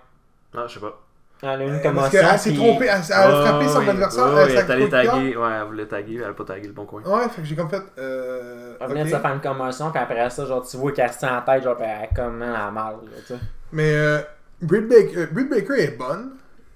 Ah, 0.54 0.64
je 0.66 0.74
sais 0.74 0.80
pas. 0.80 1.00
Elle 1.42 1.48
a 1.48 1.64
eu 1.64 1.68
une 1.68 1.74
Euh, 1.74 1.78
Parce 1.82 1.94
commotion. 1.94 2.10
qu'elle 2.20 2.38
s'est 2.38 2.50
puis- 2.50 2.58
trompée, 2.58 2.86
elle, 2.86 3.00
elle 3.06 3.12
a 3.12 3.44
frappé 3.44 3.68
son 3.68 3.80
oui, 3.80 3.88
adversaire. 3.90 4.38
elle 4.48 4.70
allée 4.70 4.84
de 4.86 4.90
taguer. 4.90 5.36
Ouais, 5.36 5.48
elle 5.52 5.64
voulait 5.66 5.86
taguer, 5.86 6.14
elle 6.16 6.30
a 6.30 6.32
pas 6.32 6.44
tagué 6.44 6.66
le 6.68 6.72
bon 6.72 6.86
coin. 6.86 7.02
Ouais, 7.02 7.28
fait 7.28 7.42
que 7.42 7.46
j'ai 7.46 7.56
comme 7.56 7.68
fait. 7.68 7.82
Euh, 7.98 8.74
Elle 8.80 8.88
venait 8.88 9.04
de 9.04 9.10
se 9.10 9.16
faire 9.16 9.34
une 9.34 9.40
commotion, 9.40 9.90
puis 9.90 10.00
après 10.00 10.30
ça, 10.30 10.46
genre, 10.46 10.66
tu 10.66 10.76
vois 10.78 10.92
qu'elle 10.92 11.12
se 11.12 11.18
tient 11.18 11.36
en 11.38 11.42
tête, 11.42 11.62
genre, 11.62 11.76
puis 11.76 11.84
elle 11.86 12.08
comme 12.16 12.42
elle 12.42 12.54
a 12.54 12.70
mal, 12.70 12.94
là, 13.04 13.16
tu 13.18 13.34
sais. 13.34 13.40
Mais 13.72 13.92
euh, 13.96 14.20
Britt 14.62 14.88
Baker, 14.88 15.16
euh, 15.18 15.26
Britt 15.26 15.48
Baker 15.50 15.74
est 15.74 15.96
bonne. 15.96 16.32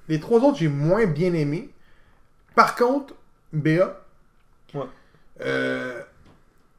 Les 0.09 0.21
trois 0.21 0.41
autres, 0.41 0.59
j'ai 0.59 0.69
moins 0.69 1.07
bien 1.07 1.33
aimé. 1.35 1.73
Par 2.55 2.75
contre, 2.75 3.15
Béa, 3.53 4.01
Ouais. 4.75 4.83
euh, 5.41 6.01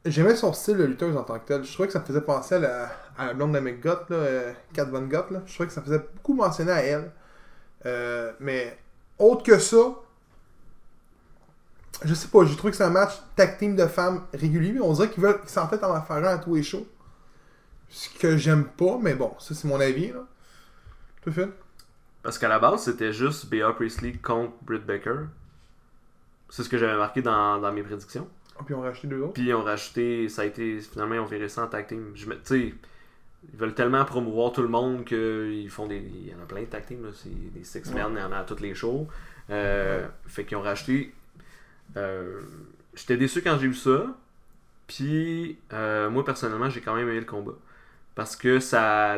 j'aimais 0.04 0.36
son 0.36 0.52
style 0.52 0.76
de 0.76 0.84
lutteuse 0.84 1.16
en 1.16 1.22
tant 1.24 1.38
que 1.38 1.46
tel. 1.46 1.64
Je 1.64 1.72
trouvais 1.72 1.86
que 1.88 1.92
ça 1.92 2.00
me 2.00 2.04
faisait 2.04 2.20
penser 2.20 2.54
à 2.56 2.58
la, 2.58 2.92
à 3.18 3.26
la 3.26 3.34
blonde 3.34 3.52
de 3.54 3.60
McGutt, 3.60 4.08
là, 4.10 4.16
euh, 4.16 4.52
Kat 4.72 4.84
Von 4.84 5.02
Gott. 5.02 5.30
Là. 5.30 5.42
Je 5.46 5.52
trouvais 5.54 5.66
que 5.66 5.72
ça 5.74 5.82
faisait 5.82 5.98
beaucoup 5.98 6.34
mentionner 6.34 6.72
à 6.72 6.82
elle. 6.82 7.10
Euh, 7.86 8.32
mais 8.40 8.78
autre 9.18 9.42
que 9.42 9.58
ça, 9.58 9.94
je 12.04 12.14
sais 12.14 12.28
pas, 12.28 12.44
j'ai 12.44 12.56
trouvé 12.56 12.70
que 12.70 12.76
c'est 12.76 12.84
un 12.84 12.90
match 12.90 13.12
tag 13.36 13.58
team 13.58 13.76
de 13.76 13.86
femmes 13.86 14.22
régulier. 14.32 14.78
On 14.80 14.92
dirait 14.92 15.10
qu'ils 15.10 15.22
veulent 15.22 15.40
qu'ils 15.40 15.50
s'entêtent 15.50 15.84
en 15.84 15.94
en 15.96 16.02
faire 16.02 16.16
un 16.16 16.24
à 16.24 16.38
tous 16.38 16.54
les 16.54 16.62
shows. 16.62 16.86
Ce 17.88 18.08
que 18.18 18.36
j'aime 18.36 18.64
pas, 18.64 18.98
mais 19.00 19.14
bon, 19.14 19.32
ça 19.38 19.54
c'est 19.54 19.66
mon 19.68 19.78
avis. 19.80 20.08
Là. 20.08 20.24
Tout 21.22 21.32
fait? 21.32 21.48
Parce 22.22 22.38
qu'à 22.38 22.48
la 22.48 22.58
base, 22.58 22.84
c'était 22.84 23.12
juste 23.12 23.46
Bea 23.50 23.72
Priestley 23.72 24.12
contre 24.14 24.52
Britt 24.62 24.84
Baker. 24.86 25.20
C'est 26.48 26.62
ce 26.62 26.68
que 26.68 26.78
j'avais 26.78 26.96
marqué 26.96 27.22
dans, 27.22 27.58
dans 27.60 27.72
mes 27.72 27.82
prédictions. 27.82 28.28
Ah, 28.58 28.62
puis 28.64 28.74
on 28.74 28.82
racheté 28.82 29.08
deux 29.08 29.20
autres? 29.20 29.32
Puis 29.32 29.44
ils 29.48 29.54
ont 29.54 29.62
rajouté, 29.62 30.28
ça 30.28 30.42
a 30.42 30.44
été, 30.44 30.80
finalement, 30.80 31.14
ils 31.14 31.20
ont 31.20 31.24
viré 31.26 31.48
ça 31.48 31.64
en 31.64 31.66
tag 31.68 31.86
team. 31.86 32.12
Je 32.14 32.26
me- 32.26 32.34
Tu 32.34 32.40
sais, 32.44 32.60
ils 33.52 33.58
veulent 33.58 33.74
tellement 33.74 34.04
promouvoir 34.04 34.52
tout 34.52 34.62
le 34.62 34.68
monde 34.68 35.04
qu'ils 35.04 35.70
font 35.70 35.86
des. 35.86 35.96
Il 35.98 36.28
y 36.28 36.34
en 36.34 36.42
a 36.42 36.46
plein 36.46 36.60
de 36.60 36.66
tag 36.66 36.84
team, 36.86 37.02
là. 37.04 37.10
C'est 37.14 37.30
des 37.30 37.64
six 37.64 37.82
Ouais. 37.88 37.94
men, 38.04 38.12
il 38.14 38.20
y 38.20 38.22
en 38.22 38.30
a 38.32 38.38
à 38.38 38.44
toutes 38.44 38.60
les 38.60 38.74
shows. 38.74 39.08
Euh, 39.50 40.06
Fait 40.26 40.44
qu'ils 40.44 40.56
ont 40.58 40.62
racheté. 40.62 41.12
euh, 41.96 42.40
J'étais 42.94 43.16
déçu 43.16 43.40
quand 43.42 43.58
j'ai 43.58 43.68
vu 43.68 43.74
ça. 43.74 44.14
Puis, 44.86 45.56
euh, 45.72 46.10
moi, 46.10 46.24
personnellement, 46.24 46.68
j'ai 46.68 46.82
quand 46.82 46.94
même 46.94 47.08
aimé 47.08 47.20
le 47.20 47.24
combat. 47.26 47.54
Parce 48.14 48.36
que 48.36 48.60
ça 48.60 49.16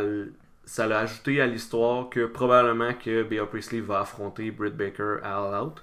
ça 0.67 0.87
l'a 0.87 1.01
ajouté 1.01 1.41
à 1.41 1.47
l'histoire 1.47 2.09
que 2.09 2.27
probablement 2.27 2.93
que 2.95 3.23
Bea 3.23 3.45
Priestley 3.47 3.81
va 3.81 4.01
affronter 4.01 4.51
Britt 4.51 4.77
Baker 4.77 5.17
à 5.23 5.39
All 5.39 5.63
Out. 5.67 5.83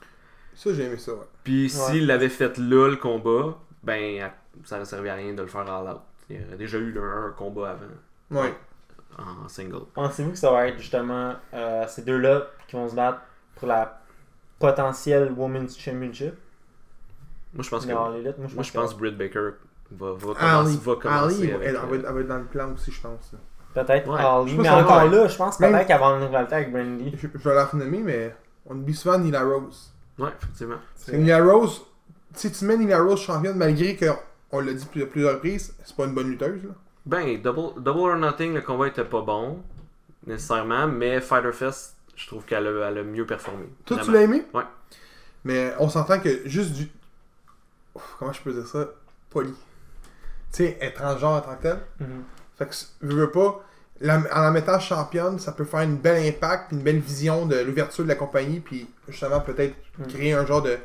Ça, 0.53 0.73
j'ai 0.73 0.83
aimé 0.83 0.97
ça, 0.97 1.13
ouais. 1.13 1.19
Puis 1.43 1.63
Ouais. 1.63 1.69
s'il 1.69 2.07
l'avait 2.07 2.29
fait 2.29 2.57
là, 2.57 2.89
le 2.89 2.97
combat, 2.97 3.57
ben 3.83 4.29
ça 4.65 4.79
ne 4.79 4.83
servait 4.85 5.09
à 5.09 5.15
rien 5.15 5.33
de 5.33 5.41
le 5.41 5.47
faire 5.47 5.69
all 5.69 5.87
out. 5.93 6.01
Il 6.29 6.41
y 6.41 6.45
aurait 6.45 6.57
déjà 6.57 6.77
eu 6.77 6.97
un, 6.99 7.27
un 7.27 7.31
combat 7.31 7.71
avant 7.71 8.39
Ouais. 8.43 8.53
en 9.17 9.47
single. 9.47 9.85
Pensez-vous 9.93 10.31
que 10.31 10.37
ça 10.37 10.51
va 10.51 10.67
être 10.67 10.77
justement 10.79 11.35
euh, 11.53 11.85
ces 11.87 12.01
deux-là 12.03 12.47
qui 12.67 12.75
vont 12.75 12.87
se 12.89 12.95
battre 12.95 13.19
pour 13.55 13.67
la 13.67 14.01
potentielle 14.59 15.31
Women's 15.35 15.77
Championship? 15.77 16.33
Moi 17.53 17.63
je 17.63 17.69
pense 17.69 17.85
que? 17.85 17.91
Moi, 17.91 18.11
je 18.15 18.23
moi 18.23 18.47
pense, 18.55 18.67
je 18.67 18.71
pense 18.73 18.93
que 18.93 18.99
Britt 18.99 19.17
Baker 19.17 19.49
va, 19.91 20.13
va 20.13 20.33
Ali, 20.39 20.77
commencer, 20.77 20.79
va 20.85 20.95
commencer 20.95 21.41
Ali, 21.43 21.51
avec, 21.53 21.67
elle, 21.67 21.75
euh, 21.75 21.79
va 21.79 21.95
être, 21.95 22.05
elle 22.07 22.13
va 22.13 22.19
être 22.21 22.27
dans 22.27 22.37
le 22.37 22.45
plan 22.45 22.73
aussi, 22.73 22.91
je 22.91 23.01
pense. 23.01 23.33
là. 23.33 23.39
Peut-être 23.73 24.07
Ouais. 24.09 24.53
Mais 24.57 24.69
encore 24.69 24.95
va- 24.95 25.05
là, 25.07 25.27
je 25.27 25.35
pense 25.37 25.59
Même- 25.59 25.71
peut-être 25.71 25.87
qu'elle 25.87 25.99
va 25.99 26.05
en 26.07 26.19
rivalité 26.19 26.55
avec 26.55 26.71
Brandy. 26.71 27.13
Je, 27.17 27.27
je 27.33 27.49
vais 27.49 27.55
la 27.55 27.65
renommer, 27.65 27.99
mais 27.99 28.35
on 28.65 28.75
oublie 28.75 28.93
souvent 28.95 29.17
Nila 29.17 29.43
Rose. 29.43 29.91
Ouais, 30.19 30.29
effectivement. 30.41 30.75
Nila 31.13 31.43
Rose, 31.43 31.81
si 32.33 32.51
tu 32.51 32.65
mets 32.65 32.77
Nila 32.77 33.01
Rose 33.01 33.19
championne, 33.21 33.57
malgré 33.57 33.95
qu'on 33.97 34.59
l'a 34.59 34.73
dit 34.73 34.85
plus- 34.85 35.05
plusieurs 35.07 35.33
reprises, 35.35 35.73
c'est 35.83 35.95
pas 35.95 36.05
une 36.05 36.13
bonne 36.13 36.29
lutteuse. 36.29 36.63
Là. 36.63 36.69
Ben, 37.05 37.41
Double, 37.41 37.81
Double 37.81 37.99
or 38.11 38.15
Nothing, 38.17 38.53
le 38.53 38.61
combat 38.61 38.87
était 38.87 39.03
pas 39.05 39.21
bon, 39.21 39.61
nécessairement, 40.27 40.87
mais 40.87 41.19
Fighter 41.21 41.51
Fest, 41.51 41.95
je 42.15 42.27
trouve 42.27 42.45
qu'elle 42.45 42.67
a, 42.67 42.89
elle 42.89 42.97
a 42.99 43.03
mieux 43.03 43.25
performé. 43.25 43.65
Toi, 43.85 43.97
tu 44.03 44.11
l'as 44.11 44.21
aimé? 44.21 44.43
Ouais. 44.53 44.63
Mais 45.43 45.73
on 45.79 45.89
s'entend 45.89 46.19
que 46.19 46.47
juste 46.47 46.73
du. 46.73 46.87
Ouf, 47.95 48.15
comment 48.19 48.31
je 48.31 48.41
peux 48.41 48.53
dire 48.53 48.67
ça? 48.67 48.85
Poli. 49.31 49.49
Tu 50.53 50.57
sais, 50.65 50.77
être 50.81 50.95
transgenre 51.01 51.31
en 51.37 51.41
tant 51.41 51.55
que 51.55 51.61
tel? 51.63 51.79
Mhm. 51.99 52.23
Fait 52.61 52.67
que, 52.69 53.07
je 53.09 53.15
veux 53.15 53.31
pas, 53.31 53.63
la- 54.01 54.21
en 54.33 54.41
la 54.41 54.51
mettant 54.51 54.79
championne, 54.79 55.39
ça 55.39 55.51
peut 55.51 55.63
faire 55.65 55.81
une 55.81 55.97
belle 55.97 56.25
impact, 56.27 56.67
puis 56.67 56.77
une 56.77 56.83
belle 56.83 56.99
vision 56.99 57.45
de 57.45 57.55
l'ouverture 57.59 58.03
de 58.03 58.09
la 58.09 58.15
compagnie, 58.15 58.59
puis 58.59 58.87
justement 59.07 59.39
peut-être 59.39 59.75
Mm. 59.97 60.03
créer 60.07 60.33
un 60.33 60.45
genre 60.45 60.61
de 60.61 60.77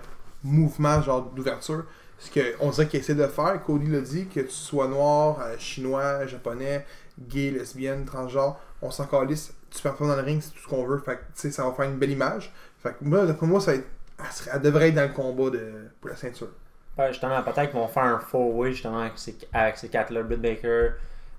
mouvement, 0.43 1.01
genre 1.03 1.23
d'ouverture. 1.23 1.85
Ce 2.19 2.31
qu'on 2.31 2.71
dirait 2.71 2.87
qu'il 2.89 3.01
essaie 3.01 3.15
de 3.15 3.27
faire, 3.27 3.63
Cody 3.65 3.89
l'a 3.89 4.01
dit, 4.01 4.27
que 4.27 4.41
tu 4.41 4.51
sois 4.51 4.89
noir, 4.89 5.39
euh, 5.43 5.55
chinois, 5.59 6.27
japonais, 6.27 6.87
gay, 7.19 7.51
lesbienne, 7.51 8.05
transgenre, 8.07 8.59
on 8.81 8.91
s'en 8.91 9.05
calisse, 9.07 9.53
tu 9.71 9.83
performes 9.83 10.11
dans 10.11 10.17
le 10.17 10.23
ring, 10.23 10.41
c'est 10.41 10.51
tout 10.53 10.61
ce 10.63 10.69
qu'on 10.69 10.87
veut. 10.87 10.99
Fait 10.99 11.17
que, 11.17 11.21
tu 11.21 11.25
sais, 11.35 11.51
ça 11.51 11.65
va 11.65 11.73
faire 11.73 11.85
une 11.87 11.99
belle 11.99 12.11
image. 12.13 12.53
Fait 12.83 12.91
que 12.91 12.97
moi, 13.05 13.27
pour 13.35 13.49
moi, 13.49 13.61
ça 13.61 13.73
va 13.73 13.79
être- 13.79 13.89
elle, 14.19 14.33
serait- 14.33 14.51
elle 14.55 14.63
devrait 14.63 14.89
être 14.89 14.95
dans 14.95 15.03
le 15.03 15.09
combat 15.13 15.51
de, 15.51 15.73
pour 16.01 16.09
la 16.09 16.17
ceinture. 16.17 16.49
Ouais, 16.97 17.09
justement, 17.09 17.43
peut-être 17.43 17.71
qu'ils 17.71 17.79
vont 17.79 17.89
faire 17.89 18.05
un 18.05 18.19
four-way 18.19 18.73
justement 18.73 19.01
avec 19.01 19.13
ces, 19.17 19.37
avec 19.53 19.77
ces 19.77 19.89
quatre-là. 19.89 20.23
Britt 20.23 20.41
Baker, 20.41 20.93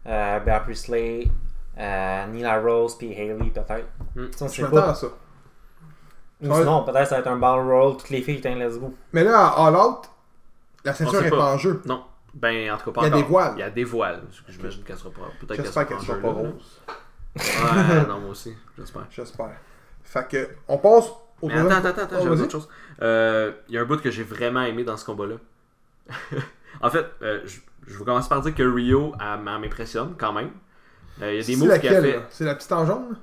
euh, 0.06 0.40
Bea 0.40 0.60
Priestley, 0.62 1.28
Euh, 1.80 2.26
Nila 2.28 2.60
Rose 2.60 2.98
puis 2.98 3.14
Haley 3.14 3.52
peut-être. 3.54 3.88
On 4.42 4.48
Je 4.48 4.62
m'attends 4.64 4.76
pas. 4.76 4.90
à 4.90 4.96
ça. 4.96 5.08
Ou 6.42 6.54
sinon, 6.56 6.84
peut-être 6.84 7.08
ça 7.08 7.16
va 7.16 7.22
être 7.22 7.28
un 7.28 7.38
ball 7.38 7.60
roll, 7.68 7.98
toutes 7.98 8.10
les 8.10 8.22
filles, 8.22 8.36
putain, 8.38 8.56
let's 8.56 8.78
go. 8.80 8.94
Mais 9.14 9.24
là, 9.24 9.46
à 9.48 9.68
All 9.68 9.76
Out, 9.76 10.10
la 10.84 10.94
ceinture 10.94 11.24
est 11.24 11.30
pas. 11.30 11.38
pas 11.38 11.54
en 11.54 11.58
jeu. 11.58 11.82
Non. 11.86 12.04
Ben, 12.34 12.72
en 12.72 12.78
tout 12.78 12.92
cas, 12.92 13.02
pas 13.02 13.08
Il 13.08 13.10
y 13.10 13.14
a 13.14 13.16
encore. 13.16 13.22
des 13.22 13.28
voiles. 13.28 13.54
Il 13.56 13.60
y 13.60 13.64
a 13.64 13.70
des 13.70 13.84
voiles. 13.84 14.22
J'imagine 14.48 14.84
qu'elle 14.84 14.98
sera 14.98 15.10
pas. 15.12 15.22
Peut-être 15.40 15.56
qu'elle 15.56 15.66
J'espère 15.66 15.88
sera 15.88 16.16
pas 16.16 16.22
sera 16.22 16.32
rose. 16.32 16.82
Ouais, 17.36 18.08
non, 18.08 18.20
moi 18.20 18.30
aussi. 18.32 18.56
J'espère. 18.78 19.06
J'espère. 19.12 19.58
Fait 20.04 20.28
que, 20.28 20.50
on 20.68 20.78
passe 20.78 21.10
au 21.42 21.48
Mais 21.48 21.54
attends, 21.54 21.68
troisième- 21.70 21.86
attends, 21.92 22.02
attends, 22.04 22.16
Oh, 22.20 22.24
j'avais 22.24 22.42
autre 22.42 22.52
chose. 22.52 22.70
Euh, 23.02 23.52
Il 23.70 23.76
y 23.76 23.78
a 23.78 23.82
un 23.82 23.86
bout 23.86 24.02
que 24.02 24.10
j'ai 24.12 24.24
vraiment 24.24 24.62
aimé 24.64 24.84
dans 24.84 24.98
ce 24.98 25.06
combat-là. 25.06 25.36
en 26.82 26.90
fait, 26.90 27.06
euh, 27.22 27.42
je, 27.88 27.98
vais 27.98 28.06
commencer 28.06 28.30
par 28.30 28.42
dire 28.42 28.54
que 28.54 28.64
Rio 28.64 29.14
elle, 29.20 29.40
elle 29.48 29.60
m'impressionne 29.62 30.16
quand 30.18 30.34
même. 30.34 30.52
Euh, 31.22 31.32
Il 31.34 31.36
y 31.38 31.40
a 31.40 31.44
des 31.44 31.44
C'est 31.44 31.56
moves 31.56 31.80
qu'il 31.80 31.90
a 31.90 31.94
laquelle, 31.94 32.12
fait? 32.14 32.26
C'est 32.30 32.46
la 32.46 32.56
petite 32.56 32.72
en 32.72 32.86
jaune, 32.86 33.18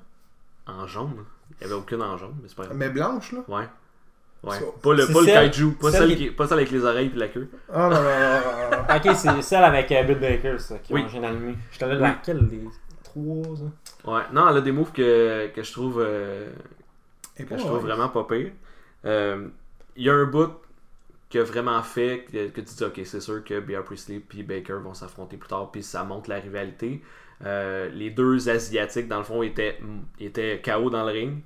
en 0.67 0.87
jaune? 0.87 1.25
Il 1.61 1.67
n'y 1.67 1.73
avait 1.73 1.81
aucune 1.81 2.03
en 2.03 2.17
jaune, 2.17 2.35
mais 2.43 2.49
c'est 2.49 2.57
pas 2.57 2.65
grave. 2.65 2.77
mais 2.77 2.89
blanche, 2.91 3.33
là? 3.33 3.41
Ouais. 3.49 3.69
Ouais. 4.43 4.59
Pas 4.83 4.93
le, 4.95 5.07
pas 5.07 5.21
le 5.21 5.27
kaiju, 5.27 5.73
pas 5.81 5.91
celle 5.91 6.01
celle, 6.09 6.17
qui- 6.19 6.25
qui... 6.25 6.31
pas 6.33 6.47
celle 6.47 6.59
avec 6.59 6.71
les 6.71 6.85
oreilles 6.85 7.11
et 7.15 7.19
la 7.19 7.29
queue. 7.29 7.49
Ah 7.73 7.89
non, 7.89 7.91
non, 7.91 8.03
non, 8.03 8.03
non, 8.03 8.77
non, 8.77 8.77
non. 8.77 8.95
Ok, 9.11 9.17
c'est 9.17 9.43
celle 9.43 9.65
avec 9.65 9.91
euh, 9.93 10.15
Baker, 10.15 10.59
ça, 10.59 10.79
qui 10.81 10.93
Oui. 10.93 11.03
allumé. 11.23 11.57
Je 11.71 11.79
te 11.79 11.85
donne 11.87 11.95
Oui. 11.97 12.03
laquelle 12.03 12.47
des 12.49 12.61
trois, 13.03 13.57
ça. 13.57 14.11
Ouais. 14.11 14.23
Non, 14.33 14.47
elle 14.51 14.59
a 14.59 14.61
des 14.61 14.73
moves 14.73 14.93
que, 14.93 15.49
que 15.49 15.63
je 15.63 15.73
trouve 15.73 16.03
euh, 16.07 16.51
que 17.39 17.45
je 17.49 17.55
trouve 17.57 17.77
ouais. 17.77 17.81
vraiment 17.81 18.09
pas 18.11 18.25
pire. 18.25 18.51
Euh, 19.07 19.49
Il 19.97 20.05
y 20.05 20.11
a 20.11 20.15
un 20.15 20.27
bout 20.27 20.51
qui 21.35 21.39
a 21.41 21.43
vraiment 21.43 21.83
fait 21.83 22.27
que, 22.31 22.47
que 22.49 22.61
tu 22.61 22.75
dis 22.77 22.85
ok 22.85 23.01
c'est 23.05 23.21
sûr 23.21 23.43
que 23.43 23.59
Bea 23.59 23.83
Priestley 23.83 24.21
puis 24.21 24.45
Baker 24.45 24.75
vont 24.85 24.95
s'affronter 24.95 25.37
plus 25.37 25.49
tard 25.49 25.73
puis 25.73 25.83
ça 25.83 26.05
montre 26.05 26.31
la 26.31 26.37
rivalité. 26.39 27.03
Euh, 27.45 27.89
les 27.89 28.11
deux 28.11 28.49
asiatiques 28.49 29.09
dans 29.09 29.19
le 29.19 29.25
fond 29.25 29.43
étaient, 29.43 29.81
étaient 30.21 30.63
KO 30.65 30.91
dans 30.91 31.05
le 31.05 31.11
ring. 31.11 31.43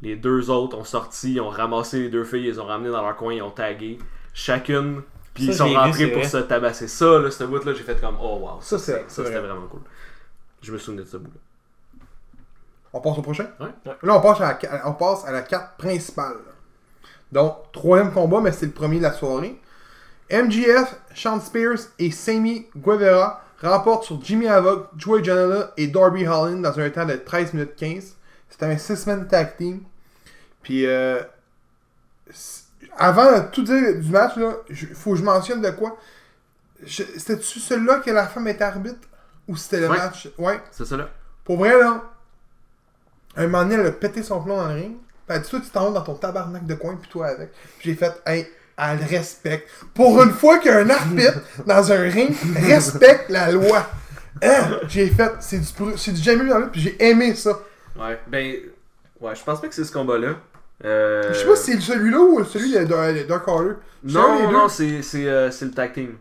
Les 0.00 0.16
deux 0.16 0.48
autres 0.48 0.78
ont 0.78 0.84
sorti, 0.84 1.34
ils 1.34 1.40
ont 1.42 1.50
ramassé 1.50 2.00
les 2.04 2.08
deux 2.08 2.24
filles, 2.24 2.44
ils 2.44 2.52
les 2.52 2.58
ont 2.58 2.64
ramenées 2.64 2.90
dans 2.90 3.02
leur 3.02 3.14
coin, 3.16 3.34
ils 3.34 3.42
ont 3.42 3.50
tagué 3.50 3.98
chacune. 4.32 5.02
Puis 5.34 5.44
ils 5.48 5.54
sont 5.54 5.68
vu, 5.68 5.76
rentrés 5.76 6.06
pour 6.06 6.20
vrai. 6.20 6.28
se 6.30 6.38
tabasser. 6.38 6.88
Ça, 6.88 7.18
là, 7.18 7.30
ce 7.30 7.44
bout-là, 7.44 7.74
j'ai 7.74 7.82
fait 7.82 8.00
comme 8.00 8.16
oh 8.18 8.38
wow. 8.40 8.60
Ça, 8.62 8.78
c'est- 8.78 9.04
ça, 9.08 9.24
c'était 9.24 9.38
vrai. 9.38 9.46
vraiment 9.48 9.66
cool. 9.66 9.82
Je 10.62 10.72
me 10.72 10.78
souvenais 10.78 11.02
de 11.02 11.08
ce 11.08 11.18
bout-là. 11.18 11.40
On 12.94 13.00
passe 13.02 13.18
au 13.18 13.22
prochain? 13.22 13.48
Ouais. 13.60 13.68
Là, 14.02 14.16
on 14.16 14.20
passe 14.22 14.40
à 14.40 14.52
la, 14.52 14.58
ca- 14.58 14.82
on 14.88 14.94
passe 14.94 15.26
à 15.26 15.32
la 15.32 15.42
carte 15.42 15.76
principale. 15.76 16.38
Donc, 17.36 17.70
troisième 17.70 18.12
combat, 18.14 18.40
mais 18.40 18.50
c'est 18.50 18.64
le 18.64 18.72
premier 18.72 18.96
de 18.96 19.02
la 19.02 19.12
soirée. 19.12 19.60
MGF, 20.30 20.96
Sean 21.14 21.38
Spears 21.38 21.78
et 21.98 22.10
Sammy 22.10 22.66
Guevara 22.74 23.44
remportent 23.60 24.04
sur 24.04 24.22
Jimmy 24.24 24.48
Havoc, 24.48 24.88
Joey 24.96 25.22
Janela 25.22 25.70
et 25.76 25.86
Darby 25.86 26.24
Allin 26.24 26.56
dans 26.62 26.80
un 26.80 26.88
temps 26.88 27.04
de 27.04 27.14
13 27.14 27.52
minutes 27.52 27.76
15. 27.76 28.16
C'était 28.48 28.64
un 28.64 28.76
6-man 28.76 29.28
tag 29.28 29.54
team. 29.58 29.82
Puis, 30.62 30.86
euh, 30.86 31.20
avant 32.96 33.32
de 33.38 33.50
tout 33.52 33.62
dire 33.64 34.00
du 34.00 34.10
match, 34.10 34.32
il 34.70 34.76
faut 34.94 35.10
que 35.12 35.18
je 35.18 35.22
mentionne 35.22 35.60
de 35.60 35.70
quoi. 35.70 35.98
C'était-tu 36.86 37.60
celui-là 37.60 37.98
que 38.00 38.10
la 38.10 38.26
femme 38.28 38.48
était 38.48 38.64
arbitre? 38.64 39.08
Ou 39.46 39.56
c'était 39.56 39.80
le 39.80 39.90
Ouais. 39.90 39.98
match? 39.98 40.28
Ouais. 40.38 40.58
C'est 40.70 40.86
ça 40.86 40.96
là. 40.96 41.10
Pour 41.44 41.58
vrai, 41.58 41.78
là, 41.78 42.02
un 43.36 43.46
moment 43.46 43.62
donné, 43.64 43.74
elle 43.74 43.86
a 43.86 43.92
pété 43.92 44.22
son 44.22 44.42
plomb 44.42 44.56
dans 44.56 44.68
le 44.68 44.74
ring. 44.74 44.96
Puis 45.26 45.34
elle 45.34 45.36
a 45.36 45.38
dit, 45.40 45.50
toi, 45.50 45.60
tu 45.60 45.70
t'en 45.70 45.90
vas 45.90 45.98
dans 45.98 46.04
ton 46.04 46.14
tabarnak 46.14 46.66
de 46.66 46.74
coin, 46.74 46.96
puis 46.96 47.10
toi 47.10 47.26
avec. 47.26 47.50
Puis 47.78 47.90
j'ai 47.90 47.94
fait, 47.96 48.12
hey, 48.26 48.46
elle 48.78 49.02
respecte. 49.04 49.68
Pour 49.94 50.22
une 50.22 50.30
fois 50.30 50.58
qu'un 50.58 50.88
arbitre 50.88 51.40
dans 51.66 51.92
un 51.92 52.02
ring 52.02 52.34
respecte 52.56 53.28
la 53.30 53.50
loi. 53.50 53.86
Hein? 54.42 54.78
J'ai 54.88 55.08
fait, 55.08 55.32
c'est 55.40 55.58
du, 55.58 55.96
c'est 55.96 56.12
du 56.12 56.22
jamais 56.22 56.44
vu 56.44 56.50
dans 56.50 56.58
le 56.58 56.70
puis 56.70 56.80
j'ai 56.80 57.02
aimé 57.02 57.34
ça. 57.34 57.58
Ouais, 57.98 58.20
ben. 58.26 58.56
Ouais, 59.20 59.34
je 59.34 59.42
pense 59.42 59.60
pas 59.60 59.68
que 59.68 59.74
c'est 59.74 59.84
ce 59.84 59.92
combat-là. 59.92 60.36
Euh... 60.84 61.32
Je 61.32 61.38
sais 61.38 61.46
pas 61.46 61.56
si 61.56 61.72
c'est 61.72 61.80
celui-là 61.80 62.18
ou 62.18 62.44
celui 62.44 62.72
de, 62.74 62.80
de, 62.80 63.22
de 63.22 63.26
Dark 63.26 63.48
Order. 63.48 63.76
C'est 64.06 64.16
un 64.16 64.36
des 64.36 64.42
Non, 64.42 64.52
non, 64.52 64.68
c'est 64.68 65.00
c'est, 65.00 65.26
euh, 65.26 65.50
c'est 65.50 65.64
le 65.64 65.70
tag 65.70 65.94
team. 65.94 66.18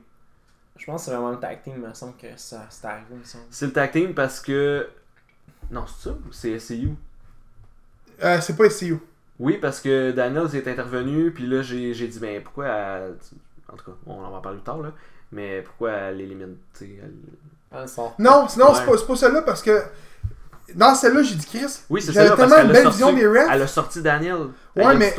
Je 0.78 0.86
pense 0.86 1.02
que 1.02 1.06
c'est 1.06 1.12
vraiment 1.12 1.32
le 1.32 1.40
tag 1.40 1.62
team, 1.62 1.74
il 1.76 1.82
me 1.82 1.94
semble 1.94 2.16
que 2.16 2.28
ça 2.38 2.66
c'est 2.70 2.88
arrivé, 2.88 3.06
il 3.12 3.18
me 3.18 3.24
semble. 3.26 3.44
C'est 3.50 3.66
le 3.66 3.74
tag 3.74 3.92
team 3.92 4.14
parce 4.14 4.40
que. 4.40 4.88
Non, 5.70 5.84
c'est 5.88 6.10
ça 6.10 6.16
ou 6.16 6.32
c'est 6.32 6.58
SCU 6.58 6.92
Euh, 8.24 8.40
c'est 8.42 8.56
pas 8.56 8.70
SCU. 8.70 8.98
Oui, 9.40 9.58
parce 9.62 9.82
que 9.82 10.12
Daniels 10.12 10.56
est 10.56 10.68
intervenu, 10.68 11.32
puis 11.32 11.46
là 11.48 11.62
j'ai 11.62 11.94
j'ai 11.94 12.08
dit, 12.08 12.20
ben 12.20 12.42
pourquoi. 12.44 12.68
Elle... 12.68 13.16
En 13.72 13.76
tout 13.76 13.86
cas, 13.86 13.98
on 14.08 14.14
en 14.24 14.32
va 14.32 14.38
en 14.38 14.42
parler 14.42 14.60
plus 14.60 14.64
tard, 14.66 14.82
là. 14.82 14.92
Mais 15.32 15.62
pourquoi 15.64 15.92
elle 15.92 16.22
élimine, 16.22 16.56
sais. 16.74 16.90
elle- 17.02 17.12
Ah. 17.72 17.84
Non, 18.20 18.48
sinon, 18.48 18.68
c'est 18.74 18.82
Ouais. 18.82 18.86
pas, 18.86 18.98
c'est 18.98 19.08
pas 19.08 19.16
celle-là 19.18 19.42
parce 19.42 19.62
que 19.62 19.82
dans 20.76 20.96
celle-là, 20.96 21.24
j'ai 21.24 21.36
dit 21.36 21.46
Chris. 21.46 21.66
Oui, 21.90 22.02
c'est 22.02 22.14
J'avais 22.14 22.30
ça, 22.30 22.36
parce 22.38 22.50
tellement 22.50 22.64
une 22.64 22.70
a 22.70 22.74
belle 22.74 22.84
sorti, 22.84 22.98
vision 23.00 23.14
des 23.14 23.28
refs. 23.28 23.50
Elle 23.52 23.62
a 23.62 23.68
sorti 23.68 24.02
Daniel. 24.02 24.36
Ouais, 24.36 24.48
Elle 24.78 24.82
a 24.88 24.94
mais. 24.94 25.14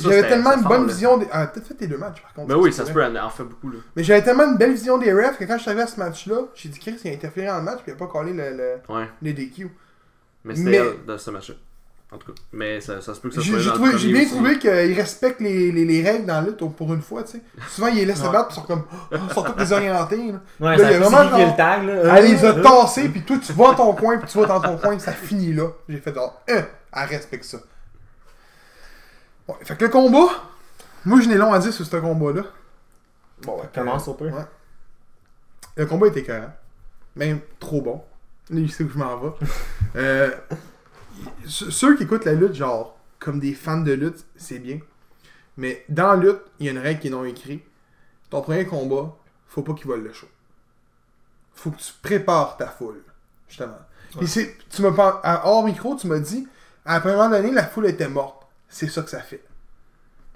J'avais 0.00 0.22
tellement 0.28 0.52
une 0.54 0.62
bonne 0.62 0.86
là. 0.86 0.92
vision 0.92 1.18
des. 1.18 1.26
Ah, 1.30 1.46
peut-être 1.48 1.66
fait 1.66 1.76
les 1.80 1.86
deux 1.88 1.98
matchs 1.98 2.22
par 2.22 2.32
contre. 2.32 2.50
Ça, 2.50 2.58
oui, 2.58 2.72
ça 2.72 2.86
se 2.86 2.92
peut, 2.92 3.02
elle 3.02 3.18
en 3.18 3.28
fait 3.28 3.44
beaucoup, 3.44 3.68
là. 3.68 3.78
Mais 3.94 4.04
j'avais 4.04 4.22
tellement 4.22 4.44
une 4.50 4.56
belle 4.56 4.72
vision 4.72 4.96
des 4.96 5.12
refs 5.12 5.36
que 5.38 5.44
quand 5.44 5.58
je 5.58 5.66
arrivé 5.68 5.82
à 5.82 5.86
ce 5.86 5.98
match-là, 6.00 6.36
j'ai 6.54 6.68
dit 6.70 6.78
Chris, 6.78 6.96
il 7.04 7.10
a 7.10 7.14
interféré 7.14 7.48
dans 7.48 7.58
le 7.58 7.62
match 7.64 7.80
puis 7.82 7.92
il 7.92 7.94
a 7.94 7.96
pas 7.96 8.06
collé 8.06 8.32
le, 8.32 8.56
le, 8.56 8.94
Ouais, 8.94 9.08
les 9.20 9.32
DQ. 9.34 9.68
mais 10.44 10.54
c'était 10.56 10.70
Mais- 10.70 10.76
elle 10.78 11.04
dans 11.06 11.18
ce 11.18 11.30
match-là. 11.30 11.54
En 12.12 12.18
tout 12.18 12.30
cas, 12.32 12.38
mais 12.52 12.80
ça, 12.82 13.00
ça 13.00 13.14
se 13.14 13.20
peut 13.20 13.30
que 13.30 13.36
ça 13.36 13.40
J'ai 13.40 13.58
soit 13.58 13.96
j'ai 13.96 14.12
bien 14.12 14.22
aussi. 14.22 14.30
trouvé 14.32 14.58
qu'il 14.58 14.92
respecte 14.92 15.40
les, 15.40 15.72
les, 15.72 15.84
les 15.86 16.02
règles 16.02 16.26
dans 16.26 16.42
la 16.42 16.46
lutte 16.48 16.58
pour 16.76 16.92
une 16.92 17.00
fois, 17.00 17.22
tu 17.22 17.32
sais. 17.38 17.42
Souvent, 17.70 17.86
ils 17.86 17.94
les 17.96 18.04
laissent 18.04 18.22
se 18.22 18.28
battre 18.28 18.48
ils 18.50 18.54
sont 18.56 18.62
comme. 18.62 18.84
oh, 18.90 19.16
ils 19.28 19.32
sont 19.32 19.42
tous 19.44 19.52
désorientés. 19.54 20.32
Là. 20.32 20.40
Ouais, 20.60 20.76
Là, 20.76 20.84
ça 20.84 20.90
il 20.90 20.92
y 20.92 20.94
a 21.02 21.08
vraiment 21.08 21.38
le 21.38 21.56
tag, 21.56 21.84
là. 21.84 22.18
Elle 22.18 22.24
les 22.26 22.44
a 22.44 22.52
tassés 22.60 23.08
puis 23.08 23.22
toi, 23.22 23.38
tu 23.42 23.52
vas 23.54 23.70
à 23.70 23.74
ton 23.74 23.94
coin 23.94 24.18
puis 24.18 24.28
tu 24.30 24.36
vas 24.38 24.44
dans 24.46 24.60
ton 24.60 24.76
coin 24.76 24.98
ça 24.98 25.12
finit 25.12 25.54
là. 25.54 25.68
J'ai 25.88 25.98
fait 25.98 26.14
genre, 26.14 26.42
hein, 26.50 26.66
elle 26.92 27.08
respecte 27.08 27.44
ça. 27.44 27.58
Bon, 29.48 29.54
fait 29.62 29.74
que 29.76 29.84
le 29.86 29.90
combat, 29.90 30.28
moi 31.06 31.20
je 31.20 31.28
n'ai 31.28 31.36
long 31.36 31.52
à 31.52 31.58
dire 31.58 31.72
sur 31.72 31.84
ce 31.86 31.96
combat-là. 31.96 32.42
Bon, 33.42 33.56
ouais, 33.56 33.68
commence 33.74 34.06
au 34.06 34.14
peu. 34.14 34.26
Ouais. 34.28 34.44
Le 35.76 35.86
combat 35.86 36.08
était 36.08 36.20
écœurant. 36.20 36.52
Même 37.16 37.40
trop 37.58 37.80
bon. 37.80 38.02
Là, 38.50 38.60
il 38.60 38.70
sait 38.70 38.84
où 38.84 38.90
je 38.90 38.98
m'en 38.98 39.16
vais. 39.16 39.30
Euh, 39.96 40.30
ceux 41.46 41.96
qui 41.96 42.04
écoutent 42.04 42.24
la 42.24 42.34
lutte, 42.34 42.54
genre, 42.54 42.98
comme 43.18 43.38
des 43.40 43.54
fans 43.54 43.80
de 43.80 43.92
lutte, 43.92 44.24
c'est 44.36 44.58
bien. 44.58 44.80
Mais 45.56 45.84
dans 45.88 46.12
la 46.14 46.16
lutte, 46.16 46.40
il 46.58 46.66
y 46.66 46.68
a 46.68 46.72
une 46.72 46.78
règle 46.78 47.00
qui 47.00 47.08
est 47.08 47.10
non 47.10 47.24
écrite. 47.24 47.62
Ton 48.30 48.40
premier 48.42 48.64
combat, 48.66 49.14
faut 49.46 49.62
pas 49.62 49.74
qu'il 49.74 49.86
vole 49.86 50.02
le 50.02 50.12
show. 50.12 50.26
Faut 51.54 51.70
que 51.70 51.76
tu 51.78 51.92
prépares 52.02 52.56
ta 52.56 52.66
foule. 52.68 53.02
Justement. 53.48 53.76
Et 54.20 54.26
c'est, 54.26 54.56
tu 54.70 54.82
pas, 54.92 55.20
à 55.22 55.46
hors 55.46 55.64
micro, 55.64 55.94
tu 55.96 56.06
m'as 56.06 56.18
dit, 56.18 56.48
à 56.84 56.96
un 56.96 57.00
moment 57.04 57.28
donné, 57.28 57.50
la 57.50 57.64
foule 57.64 57.86
était 57.86 58.08
morte. 58.08 58.46
C'est 58.68 58.88
ça 58.88 59.02
que 59.02 59.10
ça 59.10 59.20
fait. 59.20 59.42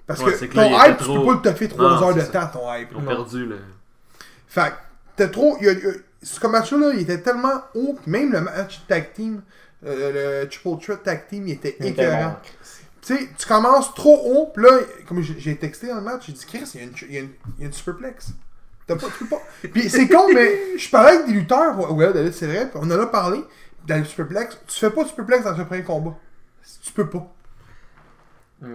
Parce 0.05 0.21
Ouais, 0.21 0.33
que 0.33 0.45
que 0.45 0.53
ton 0.53 0.61
là, 0.71 0.87
hype, 0.89 0.97
tu 0.97 1.03
trop- 1.03 1.19
peux 1.19 1.25
pas 1.25 1.33
le 1.33 1.41
toffer 1.41 1.67
3 1.67 1.83
Non, 1.99 2.07
heures 2.07 2.15
de 2.15 2.21
ça. 2.21 2.27
temps, 2.27 2.47
ton 2.59 2.73
hype. 2.73 2.89
Ils 2.91 2.97
ont 2.97 3.01
Non. 3.01 3.07
perdu, 3.07 3.45
là. 3.47 3.55
Fait 4.47 4.69
que 4.69 4.75
t'as 5.17 5.27
trop. 5.27 5.57
y 5.59 5.67
a- 5.67 5.73
y 5.73 5.85
a- 5.87 5.91
ce 6.21 6.47
match-là, 6.47 6.91
il 6.93 7.01
était 7.01 7.21
tellement 7.21 7.61
haut, 7.75 7.97
puis 8.01 8.11
même 8.11 8.31
le 8.31 8.41
match 8.41 8.81
tag 8.87 9.11
team, 9.13 9.41
euh, 9.87 10.41
le 10.41 10.49
Triple 10.49 10.81
Threat 10.81 11.03
tag 11.03 11.27
team, 11.27 11.47
il 11.47 11.53
était 11.53 11.77
écœurant. 11.79 12.37
Tu 13.01 13.15
sais, 13.15 13.29
tu 13.37 13.47
commences 13.47 13.93
trop 13.93 14.19
haut, 14.25 14.51
puis 14.53 14.63
là, 14.63 14.79
comme 15.07 15.21
j'ai 15.21 15.55
texté 15.55 15.87
dans 15.87 15.95
le 15.95 16.01
match, 16.01 16.23
j'ai 16.27 16.33
dit, 16.33 16.45
Chris, 16.45 16.69
il 16.73 16.81
y 16.81 16.83
a 16.83 16.87
une, 16.87 16.93
il 17.09 17.13
y 17.13 17.17
a 17.17 17.21
une, 17.21 17.29
il 17.57 17.61
y 17.61 17.63
a 17.63 17.67
une 17.67 17.73
superplex. 17.73 18.31
T'as 18.85 18.95
pas, 18.95 19.07
tu 19.07 19.25
peux 19.25 19.35
pas. 19.35 19.41
Puis 19.73 19.89
c'est 19.89 20.07
con, 20.07 20.27
mais 20.33 20.77
je 20.77 20.89
parlais 20.89 21.11
avec 21.11 21.27
des 21.27 21.33
lutteurs, 21.33 21.77
ouais, 21.93 22.31
c'est 22.31 22.47
vrai, 22.47 22.69
on 22.75 22.89
en 22.89 22.99
a 22.99 23.05
parlé, 23.05 23.39
dans 23.85 23.97
le 23.97 24.05
superplex. 24.05 24.57
Tu 24.67 24.79
fais 24.79 24.89
pas 24.89 25.03
de 25.03 25.09
superplex 25.09 25.43
dans 25.43 25.59
un 25.59 25.65
premier 25.65 25.83
combat. 25.83 26.15
Tu 26.83 26.91
peux 26.91 27.09
pas. 27.09 27.33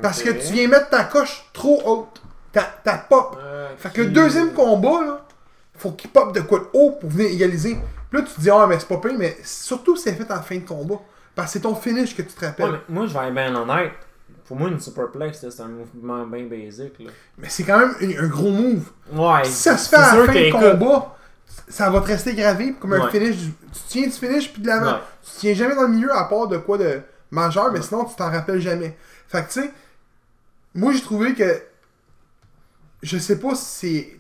Parce 0.00 0.23
que 0.23 0.31
tu 0.31 0.52
viens 0.52 0.69
mettre 0.69 0.90
ta 0.90 1.04
coche 1.04 1.50
trop 1.52 1.83
haute. 1.85 2.23
Ta, 2.52 2.62
ta 2.62 2.99
pop. 2.99 3.33
Ok. 3.33 3.78
Fait 3.78 3.92
que 3.92 4.02
le 4.02 4.11
deuxième 4.11 4.52
combat, 4.52 5.02
là, 5.04 5.26
faut 5.76 5.92
qu'il 5.92 6.11
pop 6.11 6.35
de 6.35 6.40
quoi 6.40 6.61
de 6.61 6.66
haut 6.73 6.92
pour 6.92 7.11
venir 7.11 7.31
égaliser. 7.31 7.78
Puis 8.12 8.21
là, 8.21 8.26
tu 8.28 8.35
te 8.35 8.40
dis, 8.42 8.50
ah, 8.50 8.66
mais 8.69 8.78
c'est 8.78 8.88
pas 8.88 8.99
pire, 8.99 9.14
mais 9.16 9.38
surtout 9.42 9.97
si 9.97 10.02
c'est 10.02 10.12
fait 10.12 10.31
en 10.31 10.42
fin 10.42 10.57
de 10.57 10.66
combat. 10.66 11.00
Parce 11.35 11.49
que 11.49 11.52
c'est 11.54 11.61
ton 11.61 11.75
finish 11.75 12.14
que 12.14 12.21
tu 12.21 12.28
te 12.28 12.40
Ouais, 12.40 12.47
rappelles. 12.49 12.71
mais 12.88 12.95
moi, 12.95 13.07
je 13.07 13.14
vais 13.19 13.26
être 13.28 13.35
bien 13.35 13.54
honnête. 13.57 13.92
Pour 14.47 14.57
moi, 14.59 14.69
une 14.69 14.78
superplex, 14.81 15.49
c'est 15.49 15.62
un 15.62 15.69
mouvement 15.69 16.26
bien 16.26 16.45
basic. 16.45 16.99
Là. 16.99 17.11
Mais 17.38 17.49
c'est 17.49 17.62
quand 17.64 17.78
même 17.78 17.95
un, 18.02 18.25
un 18.25 18.28
gros 18.28 18.50
move. 18.50 18.90
Ouais. 19.12 19.45
Si 19.45 19.52
ça 19.52 19.78
se 19.78 19.88
fait 19.88 19.97
à 19.97 20.14
la 20.16 20.26
fin 20.26 20.33
de 20.35 20.50
combat, 20.52 21.16
ça 21.69 21.88
va 21.88 22.00
te 22.02 22.07
rester 22.09 22.35
gravé 22.35 22.75
comme 22.78 22.92
un 22.92 23.09
finish. 23.09 23.37
du- 23.38 23.52
Tu 23.73 23.81
tiens 23.88 24.02
du 24.04 24.11
finish 24.12 24.52
puis 24.52 24.61
de 24.61 24.66
l'avant. 24.66 24.92
Ouais. 24.92 24.99
Tu 25.23 25.31
tiens 25.38 25.54
jamais 25.54 25.75
dans 25.75 25.83
le 25.83 25.88
milieu 25.88 26.12
à 26.14 26.25
part 26.25 26.49
de 26.49 26.59
quoi 26.59 26.76
de 26.76 27.00
majeur, 27.31 27.73
mais 27.73 27.81
sinon 27.81 28.04
tu 28.04 28.14
t'en 28.14 28.31
rappelles 28.31 28.61
jamais. 28.61 28.95
Fait 29.28 29.42
que 29.42 29.47
tu 29.52 29.62
sais, 29.62 29.71
moi 30.75 30.92
j'ai 30.92 31.00
trouvé 31.00 31.33
que. 31.35 31.62
Je 33.02 33.19
sais 33.19 33.38
pas 33.38 33.54
si 33.54 33.64
c'est 33.64 34.16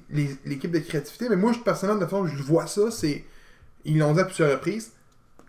l'équipe 0.46 0.70
de 0.72 0.78
créativité, 0.80 1.28
mais 1.28 1.36
moi 1.36 1.52
je- 1.52 1.58
personnellement, 1.60 2.00
de 2.00 2.06
toute 2.06 2.10
façon, 2.18 2.26
je 2.26 2.42
vois 2.42 2.66
ça, 2.66 2.90
c'est. 2.90 3.24
Ils 3.84 3.98
l'ont 3.98 4.12
dit 4.14 4.20
à 4.20 4.24
plusieurs 4.24 4.50
reprises. 4.52 4.92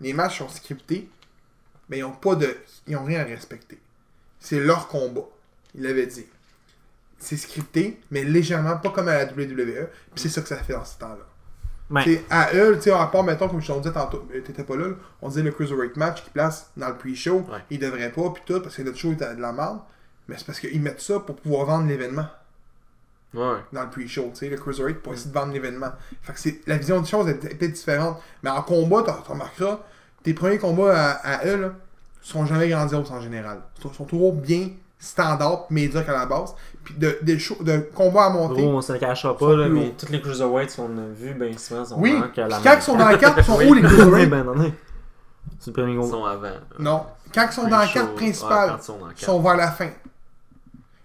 Les 0.00 0.12
matchs 0.12 0.38
sont 0.38 0.48
scriptés, 0.48 1.08
mais 1.88 1.98
ils 1.98 2.04
ont 2.04 2.12
pas 2.12 2.34
de. 2.34 2.56
Ils 2.86 2.96
ont 2.96 3.04
rien 3.04 3.20
à 3.20 3.24
respecter. 3.24 3.78
C'est 4.40 4.60
leur 4.60 4.88
combat. 4.88 5.22
Il 5.74 5.82
l'avait 5.82 6.06
dit. 6.06 6.26
C'est 7.18 7.36
scripté, 7.36 8.00
mais 8.10 8.24
légèrement, 8.24 8.76
pas 8.76 8.90
comme 8.90 9.08
à 9.08 9.24
la 9.24 9.32
WWE. 9.32 9.88
Puis 10.14 10.16
c'est 10.16 10.28
ça 10.28 10.42
que 10.42 10.48
ça 10.48 10.56
fait 10.58 10.74
dans 10.74 10.84
ce 10.84 10.98
temps-là. 10.98 11.24
À 12.30 12.54
eux, 12.54 12.74
tu 12.76 12.82
sais, 12.84 12.90
à 12.90 13.06
part, 13.06 13.22
mettons, 13.22 13.48
comme 13.48 13.60
je 13.60 13.66
t'en 13.68 13.78
disais 13.78 13.92
tantôt, 13.94 14.26
t'étais 14.44 14.64
pas 14.64 14.76
là, 14.76 14.88
on 15.22 15.28
disait 15.28 15.42
le 15.42 15.52
Cruiserweight 15.52 15.96
match 15.96 16.22
qu'ils 16.22 16.32
placent 16.32 16.70
dans 16.76 16.88
le 16.88 16.96
pre-show, 16.96 17.46
Ouais. 17.50 17.58
ils 17.70 17.78
devraient 17.78 18.10
pas, 18.10 18.30
puis 18.30 18.42
tout, 18.46 18.60
parce 18.60 18.74
que 18.76 18.82
le 18.82 18.94
show 18.94 19.12
était 19.12 19.34
de 19.34 19.40
la 19.40 19.52
merde. 19.52 19.80
Mais 20.26 20.36
c'est 20.38 20.46
parce 20.46 20.58
qu'ils 20.60 20.80
mettent 20.80 21.00
ça 21.02 21.20
pour 21.20 21.36
pouvoir 21.36 21.66
vendre 21.66 21.86
l'événement 21.86 22.26
Ouais. 23.34 23.58
dans 23.72 23.82
le 23.82 23.90
pre-show, 23.90 24.30
tu 24.32 24.36
sais, 24.36 24.48
le 24.48 24.56
Cruiserweight, 24.56 25.02
pour 25.02 25.12
essayer 25.12 25.30
de 25.30 25.34
vendre 25.34 25.52
l'événement. 25.52 25.90
Fait 26.22 26.32
que 26.32 26.40
c'est, 26.40 26.60
la 26.66 26.76
vision 26.76 27.00
des 27.00 27.08
choses 27.08 27.28
est 27.28 27.34
peut-être 27.34 27.72
différente. 27.72 28.20
Mais 28.42 28.50
en 28.50 28.62
combat, 28.62 29.02
t'en 29.02 29.20
remarqueras, 29.32 29.80
tes 30.22 30.34
premiers 30.34 30.58
combats 30.58 30.96
à, 30.96 31.38
à 31.38 31.46
eux, 31.46 31.60
là, 31.60 31.72
sont 32.22 32.46
jamais 32.46 32.68
grandioses 32.68 33.10
en 33.10 33.20
général. 33.20 33.60
Ils 33.78 33.82
sont, 33.82 33.92
sont 33.92 34.04
toujours 34.04 34.32
bien 34.32 34.70
standard, 35.04 35.66
médiocres 35.70 36.10
à 36.10 36.12
la 36.12 36.26
base. 36.26 36.54
Puis 36.82 36.94
de, 36.94 37.90
combats 37.94 38.26
à 38.26 38.30
monter. 38.30 38.62
Gros, 38.62 38.76
on 38.76 38.80
se 38.80 38.92
le 38.92 38.98
cachera 38.98 39.36
pas, 39.36 39.56
là, 39.56 39.68
mais 39.68 39.94
tous 39.98 40.10
les 40.10 40.20
Cruiserweights 40.20 40.76
qu'on 40.76 40.98
a 40.98 41.06
vus, 41.14 41.34
ben 41.34 41.56
souvent, 41.56 41.84
sont 41.84 41.98
oui, 41.98 42.18
la 42.36 42.58
quand 42.60 42.74
ils 42.76 42.82
sont 42.82 42.96
dans 42.96 43.08
la 43.08 43.16
carte, 43.16 43.38
ils 43.38 43.44
sont 43.44 43.60
où 43.60 43.74
les 43.74 43.82
Cruiserweights? 43.82 44.30
Ben 44.30 44.44
non, 44.44 44.54
non. 44.54 44.72
C'est 45.58 45.68
le 45.68 45.72
premier 45.72 45.94
Ils 45.94 46.10
sont 46.10 46.24
avant. 46.24 46.48
Non. 46.78 47.06
Quand 47.34 47.46
ils 47.50 47.52
sont 47.52 47.68
dans 47.68 47.78
la 47.78 47.86
carte 47.86 48.14
principale, 48.14 48.78
ils 49.16 49.24
sont 49.24 49.40
vers 49.40 49.56
la 49.56 49.70
fin. 49.70 49.90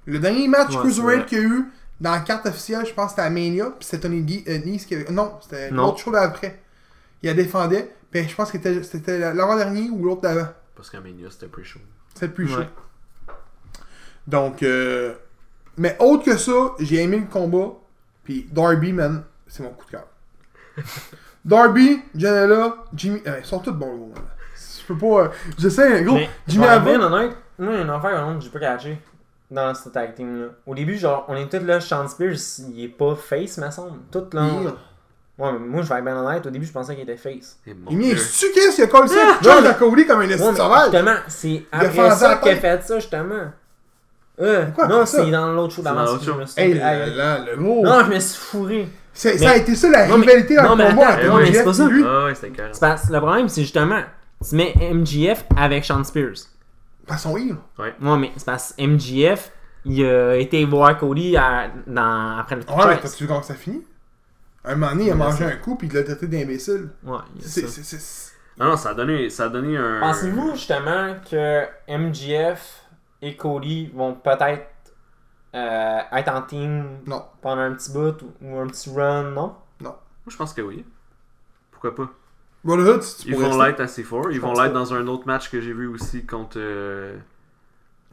Le 0.05 0.19
dernier 0.19 0.47
match 0.47 0.69
Ouais, 0.71 0.77
Cruiserweight 0.77 1.25
qu'il 1.27 1.37
y 1.37 1.41
a 1.41 1.43
eu 1.45 1.65
dans 2.01 2.11
la 2.11 2.19
carte 2.19 2.45
officielle, 2.45 2.85
je 2.85 2.93
pense 2.93 3.07
que 3.07 3.09
c'était 3.11 3.21
à 3.23 3.29
Mania, 3.29 3.65
puis 3.77 3.85
c'était 3.85 3.99
Tony 4.07 4.43
euh, 4.47 4.59
Nese 4.65 4.85
qui 4.85 4.95
avait- 4.95 5.11
Non, 5.11 5.37
c'était 5.41 5.69
l'autre 5.71 5.97
show 5.99 6.11
d'après. 6.11 6.61
Il 7.21 7.27
la 7.27 7.33
défendait, 7.33 7.93
puis 8.09 8.27
je 8.27 8.35
pense 8.35 8.51
que 8.51 8.57
c'était- 8.57 8.83
c'était 8.83 9.19
l'avant-dernier 9.33 9.89
ou 9.89 10.03
l'autre 10.05 10.21
d'avant. 10.21 10.47
Parce 10.75 10.89
qu'à 10.89 11.01
Mania, 11.01 11.27
c'était 11.29 11.47
pre-show. 11.47 11.79
C'est 12.15 12.27
le 12.27 12.33
plus 12.33 12.47
chaud. 12.47 12.59
Ouais. 12.59 12.69
Donc, 14.27 14.63
euh, 14.63 15.13
mais 15.77 15.95
autre 15.99 16.23
que 16.25 16.37
ça, 16.37 16.73
j'ai 16.79 17.01
aimé 17.03 17.17
le 17.19 17.25
combat. 17.25 17.73
Puis 18.23 18.47
Darby, 18.51 18.93
man, 18.93 19.23
c'est 19.47 19.63
mon 19.63 19.69
coup 19.71 19.85
de 19.85 19.91
cœur. 19.91 20.05
Darby, 21.45 22.01
Janela, 22.15 22.75
Jimmy. 22.93 23.21
euh, 23.27 23.37
ils 23.39 23.45
sont 23.45 23.59
tous 23.59 23.71
bons, 23.71 23.95
gros. 23.95 24.07
man. 24.15 24.23
Je 24.55 24.85
peux 24.93 24.97
pas. 24.97 25.23
euh, 25.23 25.29
je 25.57 25.69
sais, 25.69 26.03
gros. 26.03 26.15
Mais, 26.15 26.29
Jimmy 26.47 26.65
Havoc. 26.65 26.87
honnête, 27.01 27.35
moi, 27.57 27.71
il 27.73 27.75
y 27.75 27.79
a 27.79 27.81
une 27.81 27.89
affaire 27.89 28.41
j'ai 28.41 28.49
pas 28.49 28.59
catché 28.59 29.01
dans 29.51 29.73
ce 29.73 29.89
tag 29.89 30.13
team 30.15 30.41
là. 30.41 30.47
Au 30.65 30.75
début, 30.75 30.97
genre, 30.97 31.25
on 31.27 31.35
est 31.35 31.49
tous 31.49 31.65
là, 31.65 31.79
Sean 31.79 32.07
Spears, 32.07 32.35
il 32.73 32.83
est 32.85 32.87
pas 32.89 33.15
face, 33.15 33.57
me 33.57 33.69
semble. 33.71 33.99
Tout 34.11 34.25
là. 34.33 34.43
Ouais, 35.37 35.53
mais 35.53 35.59
moi, 35.59 35.81
je 35.81 35.87
vais 35.89 35.95
être 35.95 36.03
bien 36.03 36.17
honnête, 36.21 36.45
au 36.45 36.49
début, 36.49 36.65
je 36.65 36.71
pensais 36.73 36.93
qu'il 36.95 37.03
était 37.09 37.15
face. 37.15 37.57
Il 37.65 37.73
vient 37.97 38.09
Dieu. 38.09 38.17
suquer 38.17 38.71
ce 38.71 38.83
collé 38.87 39.07
ça? 39.07 39.15
Ah, 39.21 39.37
John 39.41 39.65
a 39.65 39.73
Cody 39.73 40.05
comme 40.05 40.19
un 40.19 40.29
esti 40.29 40.43
Ouais, 40.45 40.53
sauvage. 40.55 40.91
justement, 40.91 41.15
c'est 41.29 41.63
après 41.71 42.11
ça 42.11 42.35
qu'il 42.35 42.51
a 42.51 42.55
fait 42.57 42.83
ça, 42.83 42.99
justement. 42.99 43.45
Euh, 44.41 44.65
Pourquoi 44.67 44.87
non, 44.87 45.05
c'est 45.05 45.29
dans 45.31 45.51
l'autre 45.53 45.73
show 45.75 45.81
d'avant. 45.81 46.05
Hey, 46.57 46.73
là, 46.73 46.87
aïe. 46.87 47.13
là, 47.15 47.39
le 47.39 47.55
mot. 47.57 47.83
Non, 47.83 48.03
je 48.05 48.09
me 48.13 48.19
suis 48.19 48.37
fourré. 48.39 48.87
Mais- 49.25 49.37
Ça 49.37 49.49
a 49.51 49.55
été 49.57 49.75
ça 49.75 49.89
la 49.89 50.07
Non, 50.07 50.17
mais- 50.17 50.27
rivalité 50.27 50.55
dans 50.55 50.75
le 50.75 50.83
mais 50.83 50.89
combat 50.91 51.13
entre 51.13 51.25
non, 51.25 51.37
mais 51.37 51.45
c'est 51.45 51.51
MJF 51.51 51.65
pas 51.65 51.73
ça. 51.73 51.83
et 51.83 51.87
lui. 51.89 52.03
Ah 52.07 52.25
ouais, 52.25 52.35
c'était 52.35 53.13
le 53.13 53.19
problème, 53.19 53.49
c'est 53.49 53.61
justement, 53.61 54.01
tu 54.47 54.55
mets 54.55 54.73
MGF 54.93 55.45
avec 55.57 55.83
Sean 55.83 56.03
Spears. 56.05 56.35
Façon 57.09 57.35
heel. 57.37 57.55
Ouais, 57.77 57.93
mais 58.17 58.31
c'est 58.37 58.45
parce 58.45 58.73
que 58.73 58.81
MGF, 58.81 59.51
il 59.85 60.05
a 60.05 60.35
été 60.37 60.63
voir 60.65 60.97
Cody 60.97 61.35
à- 61.37 61.69
dans, 61.87 62.37
après 62.37 62.55
le 62.55 62.61
Ouais, 62.63 62.87
mais 62.87 62.99
t'as-tu 62.99 63.23
vu 63.23 63.27
comment 63.27 63.41
ça 63.43 63.55
finit? 63.55 63.83
Un 64.65 64.75
moment 64.75 64.91
donné, 64.91 65.05
il 65.05 65.09
a 65.09 65.13
Ouais, 65.13 65.17
mangé 65.17 65.45
un 65.45 65.55
coup, 65.57 65.75
puis 65.75 65.87
il 65.87 65.93
l'a 65.93 66.03
traité 66.03 66.27
d'imbécile. 66.27 66.89
Ouais, 67.03 67.17
il 67.35 67.41
y 67.41 67.45
a 67.45 67.47
C'est. 67.47 67.61
ça. 67.61 67.67
c'est- 67.83 67.83
c'est- 67.99 68.33
Non, 68.59 68.65
non, 68.71 68.77
ça 68.77 68.89
a 68.89 68.93
donné, 68.93 69.29
ça 69.29 69.45
a 69.45 69.49
donné 69.49 69.77
un. 69.77 69.99
Pensez-vous 70.01 70.51
justement 70.53 71.15
que 71.29 71.65
MGF 71.87 72.83
et 73.21 73.35
Cody 73.37 73.87
vont 73.95 74.13
peut-être 74.15 74.67
euh, 75.55 75.99
être 76.11 76.29
en 76.31 76.41
team 76.43 76.99
Non. 77.07 77.25
pendant 77.41 77.61
un 77.63 77.73
petit 77.73 77.91
bout 77.91 78.21
ou, 78.21 78.33
ou 78.41 78.59
un 78.59 78.67
petit 78.67 78.89
run, 78.95 79.31
non? 79.31 79.55
Moi, 79.81 79.97
je 80.27 80.37
pense 80.37 80.53
que 80.53 80.61
oui. 80.61 80.85
Pourquoi 81.71 81.95
pas? 81.95 82.09
Brotherhood, 82.63 83.01
si 83.03 83.23
tu 83.23 83.29
Ils 83.29 83.35
vont 83.37 83.61
l'être 83.61 83.79
assez 83.79 84.03
fort. 84.03 84.27
Ils 84.31 84.35
Je 84.35 84.41
vont 84.41 84.53
l'être 84.53 84.73
dans 84.73 84.93
un 84.93 85.07
autre 85.07 85.25
match 85.27 85.49
que 85.49 85.61
j'ai 85.61 85.73
vu 85.73 85.87
aussi 85.87 86.25
contre. 86.25 86.57
euh, 86.57 87.15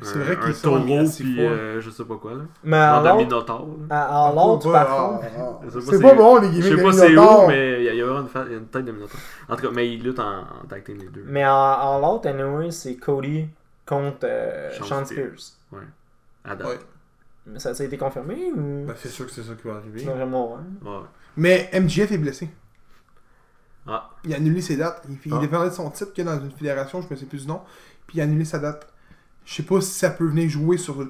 C'est 0.02 0.16
un- 0.16 0.24
vrai 0.24 0.38
qu'ils 0.38 0.54
sont 0.54 0.82
puis 0.82 1.40
euh, 1.40 1.80
je 1.80 1.88
sais 1.90 2.04
pas 2.04 2.16
quoi 2.16 2.34
là. 2.34 2.42
Mais 2.62 2.76
à 2.76 3.00
l'autre, 3.02 3.34
Ah, 3.38 3.44
par 3.46 4.06
ah, 4.20 4.32
contre, 4.32 4.66
ah. 4.68 5.60
Je 5.64 5.70
sais 5.70 5.74
pas 5.74 5.80
C'est 5.80 5.96
c'est- 5.96 6.02
pas 6.02 6.14
bon, 6.14 6.36
les 6.36 6.46
Je 6.48 6.52
gimmicks 6.52 6.64
sais 6.78 6.82
pas 6.84 6.92
c'est 6.92 7.16
où, 7.16 7.46
mais 7.48 7.84
il 7.84 7.96
y 7.96 8.00
a, 8.02 8.04
vraiment 8.04 8.20
une, 8.20 8.28
fa- 8.28 8.44
il 8.46 8.52
y 8.52 8.54
a 8.54 8.58
une 8.58 8.66
tête 8.66 8.84
de 8.84 8.92
Minotaur. 8.92 9.18
En 9.48 9.56
tout 9.56 9.62
cas, 9.62 9.70
mais 9.72 9.90
ils 9.92 10.02
luttent 10.02 10.20
en, 10.20 10.40
en 10.40 10.66
tag 10.68 10.84
team 10.84 10.98
les 10.98 11.08
deux. 11.08 11.24
mais 11.26 11.46
en, 11.46 11.50
en 11.50 11.98
l'autre, 11.98 12.28
anyway, 12.28 12.70
c'est 12.70 12.96
Cody 12.96 13.48
contre 13.86 14.18
euh, 14.24 14.70
Sean 14.82 15.04
Spears. 15.06 15.06
Spears. 15.38 15.82
À 16.44 16.54
date. 16.54 16.68
Ouais. 16.68 16.78
Mais 17.46 17.58
ça, 17.58 17.74
ça 17.74 17.82
a 17.82 17.86
été 17.86 17.96
confirmé 17.96 18.52
ou? 18.54 18.84
Ben, 18.86 18.94
c'est 18.96 19.08
sûr 19.08 19.24
que 19.24 19.32
c'est 19.32 19.42
ça 19.44 19.54
qui 19.54 19.66
va 19.66 19.76
arriver. 19.76 20.04
Vraiment, 20.04 20.54
ouais. 20.56 20.60
Ouais. 20.90 20.98
Mais 21.38 21.70
MJF 21.72 22.12
est 22.12 22.18
blessé. 22.18 22.50
Ah. 23.86 24.10
Il 24.24 24.32
a 24.34 24.36
annulé 24.36 24.60
ses 24.60 24.76
dates. 24.76 25.04
Il, 25.08 25.16
il 25.24 25.32
Ah. 25.34 25.38
défendait 25.38 25.70
son 25.70 25.90
titre 25.90 26.12
a 26.20 26.24
dans 26.24 26.40
une 26.40 26.50
fédération, 26.50 27.00
je 27.02 27.08
me 27.08 27.16
sais 27.16 27.26
plus 27.26 27.42
du 27.42 27.46
nom. 27.48 27.60
Puis 28.06 28.18
il 28.18 28.20
a 28.20 28.24
annulé 28.24 28.44
sa 28.44 28.58
date. 28.58 28.92
Je 29.44 29.54
sais 29.54 29.62
pas 29.62 29.80
si 29.80 29.90
ça 29.92 30.10
peut 30.10 30.26
venir 30.26 30.48
jouer 30.48 30.76
sur. 30.76 31.08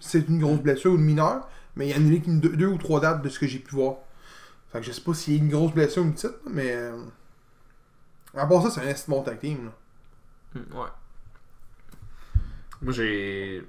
C'est 0.00 0.28
une 0.28 0.40
grosse 0.40 0.60
blessure 0.60 0.92
ou 0.92 0.96
une 0.96 1.04
mineure, 1.04 1.48
mais 1.76 1.88
il 1.88 1.92
a 1.92 1.96
annulé 1.96 2.20
qu'une 2.20 2.40
deux, 2.40 2.56
deux 2.56 2.66
ou 2.66 2.78
trois 2.78 3.00
dates 3.00 3.22
de 3.22 3.28
ce 3.28 3.38
que 3.38 3.46
j'ai 3.46 3.58
pu 3.58 3.74
voir. 3.74 3.96
Fait 4.72 4.80
que 4.80 4.86
je 4.86 4.92
sais 4.92 5.00
pas 5.00 5.14
s'il 5.14 5.34
y 5.34 5.36
a 5.38 5.42
une 5.42 5.48
grosse 5.50 5.72
blessure 5.72 6.02
ou 6.02 6.06
une 6.06 6.14
petite, 6.14 6.34
mais. 6.50 6.72
euh, 6.74 6.96
À 8.34 8.46
part 8.46 8.62
ça, 8.62 8.70
c'est 8.70 8.80
un 8.90 8.94
bon 9.08 9.22
tag 9.22 9.38
team. 9.40 9.64
Là. 9.64 10.60
Mm, 10.60 10.76
Ouais. 10.78 10.88
Moi, 12.82 12.92
j'ai. 12.92 13.66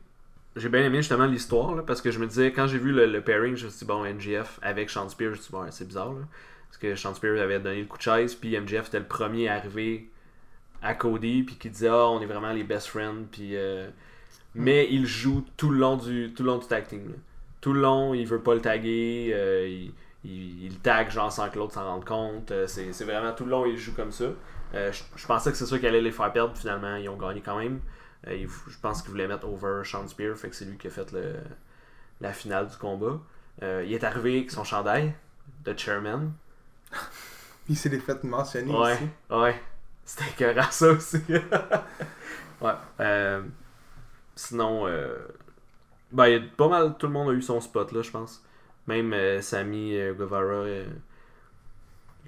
J'ai 0.56 0.68
bien 0.70 0.84
aimé 0.84 0.98
justement 0.98 1.26
l'histoire 1.26 1.76
là, 1.76 1.84
parce 1.84 2.02
que 2.02 2.12
je 2.12 2.20
me 2.20 2.28
disais, 2.28 2.52
quand 2.52 2.68
j'ai 2.68 2.80
vu 2.80 2.92
le, 2.92 3.06
le 3.06 3.22
pairing, 3.22 3.56
je 3.56 3.66
me 3.66 3.70
suis 3.70 3.80
dit, 3.80 3.86
bon, 3.86 4.04
NGF 4.04 4.60
avec 4.62 4.90
Sean 4.90 5.08
Spears, 5.08 5.34
je 5.34 5.38
me 5.38 5.42
suis 5.42 5.52
dit, 5.52 5.58
bon, 5.58 5.66
c'est 5.72 5.88
bizarre. 5.88 6.12
Là, 6.12 6.22
parce 6.70 6.78
que 6.80 6.96
Sean 6.96 7.14
Spears 7.16 7.40
avait 7.42 7.60
donné 7.60 7.82
le 7.82 7.88
coup 7.88 7.98
de 7.98 8.04
chaise, 8.04 8.36
puis 8.36 8.56
MGF 8.60 8.88
était 8.88 9.00
le 9.00 9.06
premier 9.08 9.50
à 9.50 9.56
arriver 9.56 10.10
à 10.82 10.94
Cody, 10.96 11.44
puis 11.44 11.56
qui 11.58 11.70
disait, 11.70 11.90
ah, 11.90 12.10
on 12.10 12.22
est 12.22 12.26
vraiment 12.26 12.52
les 12.54 12.64
best 12.64 12.88
friends, 12.88 13.26
puis. 13.32 13.56
euh, 13.58 13.90
Mais 14.56 14.88
il 14.92 15.06
joue 15.08 15.46
tout 15.58 15.70
le 15.72 15.80
long 15.80 15.98
du, 15.98 16.34
tout 16.36 16.44
le 16.44 16.50
long 16.50 16.58
du 16.60 16.68
tag 16.68 16.88
team. 16.88 17.08
là. 17.10 17.16
Tout 17.62 17.74
le 17.74 17.82
long, 17.82 18.14
il 18.14 18.26
veut 18.28 18.42
pas 18.42 18.56
le 18.56 18.62
taguer, 18.62 19.32
euh, 19.34 19.68
il, 19.68 19.94
il, 20.26 20.64
il 20.66 20.70
le 20.74 20.80
tag 20.80 21.10
genre 21.12 21.32
sans 21.32 21.50
que 21.50 21.58
l'autre 21.60 21.74
s'en 21.76 21.86
rende 21.86 22.06
compte. 22.06 22.52
euh, 22.52 22.68
c'est 22.68 22.92
vraiment 23.06 23.34
tout 23.34 23.46
le 23.46 23.52
long, 23.52 23.66
il 23.66 23.78
joue 23.78 23.94
comme 23.94 24.12
ça. 24.12 24.26
Euh, 24.76 24.92
je, 24.92 25.04
je 25.16 25.28
pensais 25.28 25.52
que 25.52 25.58
c'est 25.58 25.66
ça 25.66 25.80
qui 25.80 25.88
allait 25.88 26.02
les 26.02 26.12
faire 26.12 26.32
perdre, 26.34 26.56
finalement, 26.58 26.96
ils 26.98 27.10
ont 27.10 27.18
gagné 27.18 27.42
quand 27.42 27.58
même. 27.60 27.80
Il- 28.30 28.48
je 28.50 28.78
pense 28.82 29.02
qu'il 29.02 29.12
voulait 29.12 29.28
mettre 29.28 29.48
over 29.48 29.82
Sean 29.86 30.08
Spear, 30.08 30.36
fait 30.38 30.50
que 30.50 30.56
c'est 30.56 30.66
lui 30.66 30.78
qui 30.78 30.88
a 30.88 30.90
fait 30.92 31.12
le, 31.12 31.36
la 32.22 32.34
finale 32.34 32.68
du 32.68 32.78
combat. 32.78 33.20
Il 33.62 33.94
est 33.94 34.04
arrivé 34.04 34.38
avec 34.38 34.52
son 34.52 34.64
chandail 34.64 35.14
de 35.66 35.78
chairman. 35.78 36.32
Puis 37.66 37.76
c'est 37.76 37.90
les 37.90 38.00
fêtes 38.00 38.24
mentionnées 38.24 38.74
Ouais, 38.76 38.96
ici. 38.96 39.10
ouais. 39.30 39.62
C'était 40.06 40.30
écœurant 40.32 40.72
ça 40.72 40.92
aussi. 40.92 41.22
ouais. 42.62 42.72
euh, 43.00 43.42
sinon, 44.36 44.88
euh, 44.88 45.18
ben, 46.12 46.28
il 46.28 46.34
y 46.34 46.38
a 46.38 46.42
pas 46.58 46.68
mal, 46.68 46.98
tout 46.98 47.08
le 47.08 47.14
monde 47.14 47.30
a 47.30 47.34
eu 47.34 47.42
son 47.42 47.62
spot 47.62 47.92
là, 47.92 48.02
je 48.02 48.12
pense. 48.12 48.44
Même 48.88 49.14
euh, 49.14 49.42
Sami 49.42 49.96
euh, 49.98 50.14
Guevara, 50.14 50.44
euh, 50.44 50.86
il 50.88 50.94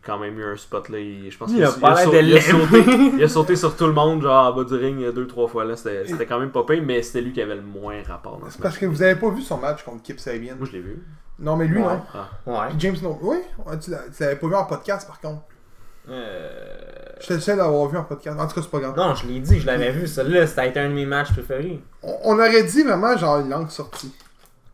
quand 0.04 0.18
même 0.18 0.38
eu 0.40 0.46
un 0.46 0.58
spot 0.58 0.90
là. 0.90 1.00
Il, 1.00 1.30
je 1.32 1.38
pense 1.38 1.50
Il 1.52 1.56
qu'il 1.56 1.64
a 1.66 2.22
il 2.22 2.38
a 2.38 2.42
sauté, 2.42 2.80
il 3.18 3.24
a 3.24 3.28
sauté 3.30 3.56
sur 3.56 3.76
tout 3.76 3.86
le 3.88 3.94
monde, 3.94 4.22
genre 4.22 4.48
en 4.48 4.54
bas 4.56 4.64
du 4.64 4.74
ring 4.76 5.10
deux, 5.14 5.28
trois 5.28 5.48
fois 5.48 5.64
là. 5.66 5.76
C'était 5.76 6.06
c'était 6.08 6.26
quand 6.26 6.40
même 6.40 6.52
pas 6.52 6.64
pire, 6.64 6.82
mais 6.86 7.02
c'était 7.04 7.22
lui 7.22 7.34
qui 7.34 7.42
avait 7.42 7.56
le 7.56 7.62
moins 7.62 8.02
rapport 8.08 8.38
dans 8.40 8.48
ce 8.48 8.54
C'est 8.54 8.62
parce 8.62 8.78
que 8.78 8.86
vous 8.86 9.02
avez 9.04 9.16
pas 9.16 9.30
vu 9.30 9.42
son 9.42 9.58
match 9.58 9.84
contre 9.84 10.02
Kip 10.04 10.20
Sabian. 10.20 10.56
Moi 10.58 10.68
je 10.68 10.74
l'ai 10.74 10.82
vu. 10.82 11.04
Non, 11.40 11.56
mais 11.56 11.66
lui, 11.66 11.78
Ouais. 11.82 11.86
non. 11.88 12.02
Ah. 12.14 12.30
Ouais. 12.46 12.68
Puis 12.70 12.80
James, 12.80 12.98
non. 13.02 13.18
Oui, 13.22 13.38
Ouais, 13.66 13.80
tu 13.80 13.90
l'as- 13.92 14.04
tu 14.16 14.22
l'avais 14.22 14.36
pas 14.36 14.48
vu 14.48 14.56
en 14.56 14.66
podcast 14.66 15.08
par 15.08 15.20
contre. 15.20 15.42
Euh... 16.10 16.50
J'étais 17.20 17.36
le 17.36 17.40
seul 17.40 17.60
à 17.60 17.64
l'avoir 17.64 17.88
vu 17.88 17.98
en 17.98 18.04
podcast. 18.04 18.40
En 18.40 18.48
tout 18.48 18.56
cas, 18.56 18.62
c'est 18.62 18.72
pas 18.72 18.80
grave. 18.80 18.96
Non, 18.98 19.14
je 19.16 19.28
l'ai 19.28 19.40
dit, 19.40 19.60
je 19.60 19.66
l'avais 19.68 19.92
vu. 19.92 20.08
Celui-là, 20.08 20.48
c'était 20.48 20.80
un 20.80 20.90
de 20.90 20.94
mes 20.94 21.06
matchs 21.06 21.32
préférés. 21.32 21.80
On, 22.02 22.16
on 22.24 22.34
aurait 22.40 22.64
dit 22.64 22.84
vraiment 22.84 23.16
genre 23.18 23.40
une 23.40 23.50
langue 23.50 23.70
sortie. 23.70 24.14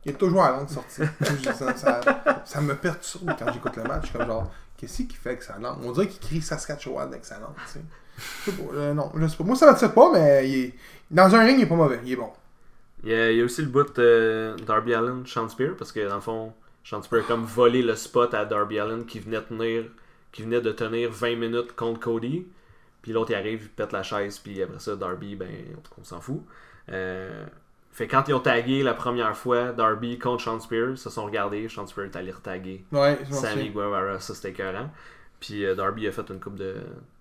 Il 0.05 0.11
est 0.11 0.15
toujours 0.15 0.43
à 0.43 0.51
langue 0.51 0.69
sortie. 0.69 1.01
ça, 1.53 1.75
ça, 1.75 1.99
ça 2.45 2.61
me 2.61 2.73
perturbe 2.75 3.29
quand 3.37 3.51
j'écoute 3.51 3.75
le 3.75 3.83
match. 3.83 4.11
Comme 4.13 4.25
genre, 4.25 4.49
qu'est-ce 4.77 5.03
qu'il 5.03 5.17
fait 5.17 5.39
langue? 5.59 5.79
On 5.83 5.91
dirait 5.91 6.07
qu'il 6.07 6.19
crie 6.19 6.41
Saskatchewan 6.41 7.09
langue. 7.09 7.21
Tu 7.21 7.73
sais. 7.73 7.81
Euh, 8.73 8.93
non, 8.93 9.09
pas. 9.09 9.43
Moi, 9.43 9.55
ça 9.55 9.65
m'attire 9.65 9.93
pas, 9.93 10.11
mais 10.11 10.73
dans 11.11 11.35
un 11.35 11.43
ring, 11.43 11.57
il 11.59 11.63
est 11.63 11.67
pas 11.67 11.75
mauvais. 11.75 11.99
Il 12.03 12.11
est 12.11 12.15
bon. 12.15 12.31
Il 13.03 13.11
y 13.11 13.41
a, 13.41 13.43
aussi 13.43 13.61
le 13.61 13.67
bout 13.67 13.97
euh, 13.99 14.55
Darby 14.65 14.93
Allen, 14.93 15.25
Sean 15.25 15.47
Spear, 15.49 15.75
parce 15.77 15.91
que 15.91 16.07
dans 16.07 16.15
le 16.15 16.21
fond, 16.21 16.53
Sean 16.83 17.01
Spear 17.03 17.23
a 17.23 17.27
comme 17.27 17.45
volé 17.45 17.83
le 17.83 17.95
spot 17.95 18.33
à 18.33 18.45
Darby 18.45 18.79
Allen 18.79 19.05
qui 19.05 19.19
venait 19.19 19.41
tenir, 19.41 19.85
qui 20.31 20.41
venait 20.41 20.61
de 20.61 20.71
tenir 20.71 21.11
20 21.11 21.35
minutes 21.35 21.75
contre 21.75 21.99
Cody. 21.99 22.47
Puis 23.01 23.13
l'autre 23.13 23.31
il 23.31 23.35
arrive, 23.35 23.63
il 23.63 23.69
pète 23.69 23.91
la 23.91 24.03
chaise, 24.03 24.39
puis 24.39 24.61
après 24.61 24.79
ça, 24.79 24.95
Darby, 24.95 25.35
ben, 25.35 25.49
on 25.99 26.03
s'en 26.03 26.19
fout. 26.19 26.41
Euh, 26.89 27.45
fait 27.97 28.07
quand 28.07 28.27
ils 28.27 28.33
ont 28.33 28.39
tagué 28.39 28.83
la 28.83 28.93
première 28.93 29.35
fois 29.35 29.71
Darby 29.71 30.19
contre 30.19 30.43
Sean 30.43 30.59
Spear, 30.59 30.91
ils 30.91 30.97
se 30.97 31.09
sont 31.09 31.25
regardés, 31.25 31.67
Sean 31.67 31.87
Spear 31.87 32.05
est 32.07 32.15
allé 32.15 32.31
retaguer 32.31 32.85
Ouais, 32.91 33.17
Sammy. 33.31 33.69
Guevara, 33.71 34.19
ça 34.19 34.33
c'était 34.35 34.49
écœurant. 34.49 34.89
Puis 35.39 35.65
euh, 35.65 35.75
Darby 35.75 36.07
a 36.07 36.11
fait 36.11 36.29
une 36.29 36.39
coupe 36.39 36.55
de, 36.55 36.75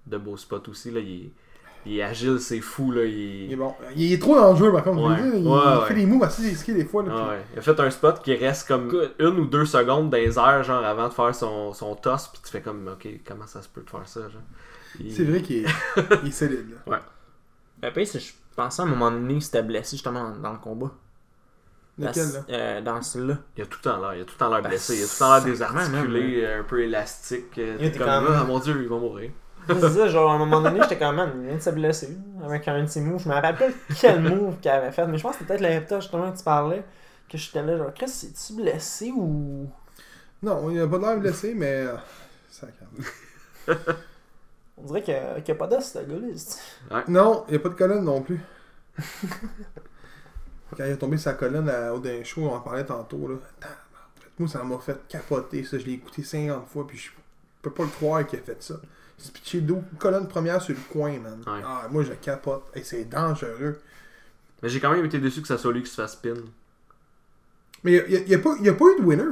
de 0.06 0.16
beaux 0.18 0.36
spots 0.36 0.68
aussi. 0.68 0.90
Là, 0.90 1.00
il, 1.00 1.30
Il 1.84 1.98
est 1.98 2.02
agile, 2.02 2.40
c'est 2.40 2.60
fou, 2.60 2.90
là. 2.92 3.04
Il 3.04 3.52
est 3.52 3.56
bon. 3.56 3.74
Il 3.94 4.12
est 4.12 4.18
trop 4.20 4.34
dans 4.34 4.52
le 4.52 4.56
jeu, 4.58 4.72
par 4.72 4.82
contre. 4.84 5.02
Ouais. 5.08 5.16
Il, 5.20 5.46
Ouais, 5.46 5.60
il 5.64 5.78
ouais. 5.80 5.86
fait 5.88 5.94
des 5.94 6.06
moves 6.06 6.22
assez 6.24 6.42
risqués 6.48 6.72
des 6.74 6.84
fois. 6.84 7.02
Là, 7.04 7.10
puis- 7.14 7.20
ouais. 7.28 7.42
Il 7.54 7.58
a 7.58 7.62
fait 7.62 7.78
un 7.80 7.90
spot 7.90 8.22
qui 8.22 8.34
reste 8.34 8.66
comme 8.68 8.88
Good. 8.88 9.14
une 9.18 9.38
ou 9.40 9.44
deux 9.46 9.66
secondes 9.66 10.10
dans 10.10 10.16
les 10.16 10.38
airs, 10.38 10.62
genre 10.64 10.84
avant 10.84 11.08
de 11.08 11.12
faire 11.14 11.34
son, 11.34 11.72
son 11.74 11.94
toss, 11.94 12.28
puis 12.28 12.40
tu 12.44 12.50
fais 12.50 12.60
comme, 12.62 12.88
ok, 12.88 13.06
comment 13.26 13.46
ça 13.46 13.62
se 13.62 13.68
peut 13.68 13.82
de 13.82 13.90
faire 13.90 14.06
ça, 14.08 14.20
genre? 14.28 14.42
Il- 14.98 15.12
C'est 15.14 15.24
vrai 15.24 15.42
qu'il 15.42 15.64
est, 15.64 15.68
il 16.22 16.28
est 16.28 16.32
solide. 16.32 16.66
Là. 16.86 17.02
Le 17.82 17.90
pire, 17.92 18.06
c'est 18.06 18.20
pensais 18.56 18.82
à 18.82 18.84
un 18.84 18.88
moment 18.88 19.10
donné 19.10 19.34
qu'il 19.34 19.42
s'était 19.42 19.62
blessé 19.62 19.96
justement 19.96 20.30
dans 20.30 20.52
le 20.52 20.58
combat. 20.58 20.90
Lequel, 21.98 22.26
là? 22.32 22.40
Euh, 22.50 22.80
Dans 22.82 23.00
celui-là. 23.00 23.38
Il 23.56 23.62
a 23.62 23.66
tout 23.66 23.78
le 23.82 23.90
temps 23.90 23.98
l'air, 24.00 24.14
il 24.16 24.20
a 24.20 24.24
tout 24.24 24.34
le 24.34 24.38
temps 24.38 24.50
l'air 24.50 24.62
Ben, 24.62 24.68
blessé, 24.68 24.96
il 24.96 25.02
a 25.02 25.06
tout 25.06 25.12
le 25.14 25.18
temps 25.18 25.34
l'air 25.36 25.44
désarticulé, 25.44 26.46
un 26.46 26.62
peu 26.64 26.82
élastique. 26.82 27.58
euh, 27.58 27.72
Il 27.74 27.78
t'es 27.78 27.86
était 27.86 27.98
comme, 27.98 28.06
quand 28.08 28.20
même- 28.22 28.32
ah 28.34 28.44
mon 28.44 28.58
dieu, 28.58 28.78
il 28.82 28.88
va 28.88 28.96
mourir. 28.98 29.30
C'est 29.68 29.80
ça, 29.90 30.06
genre 30.08 30.30
à 30.30 30.34
un 30.34 30.38
moment 30.38 30.60
donné, 30.60 30.80
j'étais 30.82 30.98
comme, 30.98 31.16
man, 31.16 31.32
il 31.36 31.46
vient 31.46 31.54
de 31.56 31.60
se 31.60 31.70
blesser 31.70 32.16
avec 32.44 32.68
un 32.68 32.82
de 32.82 32.86
ses 32.86 33.00
moves. 33.00 33.22
Je 33.22 33.28
me 33.28 33.34
rappelle 33.34 33.56
pas 33.56 33.94
quel 33.98 34.20
move 34.20 34.56
qu'il 34.60 34.70
avait 34.70 34.92
fait, 34.92 35.06
mais 35.06 35.16
je 35.16 35.22
pense 35.22 35.32
que 35.36 35.38
c'était 35.42 35.56
peut-être 35.56 35.68
l'Epta 35.70 36.00
justement 36.00 36.30
que 36.30 36.36
tu 36.36 36.44
parlais. 36.44 36.84
Que 37.30 37.38
j'étais 37.38 37.62
là, 37.62 37.76
genre, 37.78 37.92
Chris, 37.94 38.12
es-tu 38.30 38.52
blessé 38.62 39.10
ou? 39.16 39.68
Non, 40.42 40.70
il 40.70 40.78
a 40.80 40.86
pas 40.86 40.98
l'air 40.98 41.18
blessé, 41.18 41.54
mais. 41.56 41.86
euh, 41.86 41.96
Ça 42.50 42.66
calme. 42.68 43.78
On 44.78 44.82
dirait 44.84 45.02
qu'il 45.02 45.14
n'y 45.14 45.20
a, 45.20 45.34
qu'il 45.40 45.48
y 45.48 45.50
a 45.52 45.54
pas 45.54 45.66
d'os, 45.66 45.84
ce 45.84 45.98
gars-là. 45.98 46.28
c'est- 46.36 47.08
Non, 47.08 47.44
il 47.48 47.52
n'y 47.52 47.56
a 47.56 47.60
pas 47.60 47.68
de 47.70 47.74
colonne 47.74 48.04
non 48.04 48.20
plus. 48.22 48.40
Quand 50.76 50.84
il 50.84 50.90
est 50.90 50.96
tombé 50.96 51.16
sa 51.16 51.34
colonne 51.34 51.68
à, 51.68 51.94
au 51.94 51.98
d'un 51.98 52.22
show, 52.24 52.42
on 52.42 52.54
en 52.54 52.60
parlait 52.60 52.84
tantôt. 52.84 53.28
Là. 53.28 53.36
Moi, 54.38 54.48
ça 54.48 54.62
m'a 54.64 54.78
fait 54.78 54.98
capoter. 55.08 55.64
Ça. 55.64 55.78
Je 55.78 55.86
l'ai 55.86 55.92
écouté 55.94 56.22
50 56.22 56.66
fois, 56.68 56.86
puis 56.86 56.98
je 56.98 57.10
peux 57.62 57.70
pas 57.70 57.84
le 57.84 57.88
croire 57.88 58.26
qu'il 58.26 58.38
a 58.38 58.42
fait 58.42 58.62
ça. 58.62 58.74
Il 59.18 59.24
s'est 59.24 59.32
pitché 59.32 59.60
d'eau, 59.62 59.82
colonne 59.98 60.28
première 60.28 60.60
sur 60.60 60.74
le 60.74 60.80
coin, 60.92 61.18
man. 61.18 61.40
Ouais. 61.46 61.62
Ah, 61.64 61.86
moi, 61.90 62.02
je 62.02 62.12
capote. 62.12 62.64
Et 62.74 62.82
c'est 62.82 63.04
dangereux. 63.04 63.80
Mais 64.62 64.68
j'ai 64.68 64.80
quand 64.80 64.90
même 64.90 65.04
été 65.04 65.18
déçu 65.18 65.40
que 65.40 65.48
ça 65.48 65.56
soit 65.56 65.72
lui 65.72 65.82
qui 65.82 65.90
se 65.90 65.94
fasse 66.02 66.16
pin. 66.16 66.34
Mais 67.84 68.04
il 68.08 68.24
n'y 68.26 68.34
a, 68.34 68.38
pas- 68.38 68.56
y 68.60 68.68
a 68.68 68.74
pas 68.74 68.84
eu 68.96 69.00
de 69.00 69.04
winner. 69.06 69.24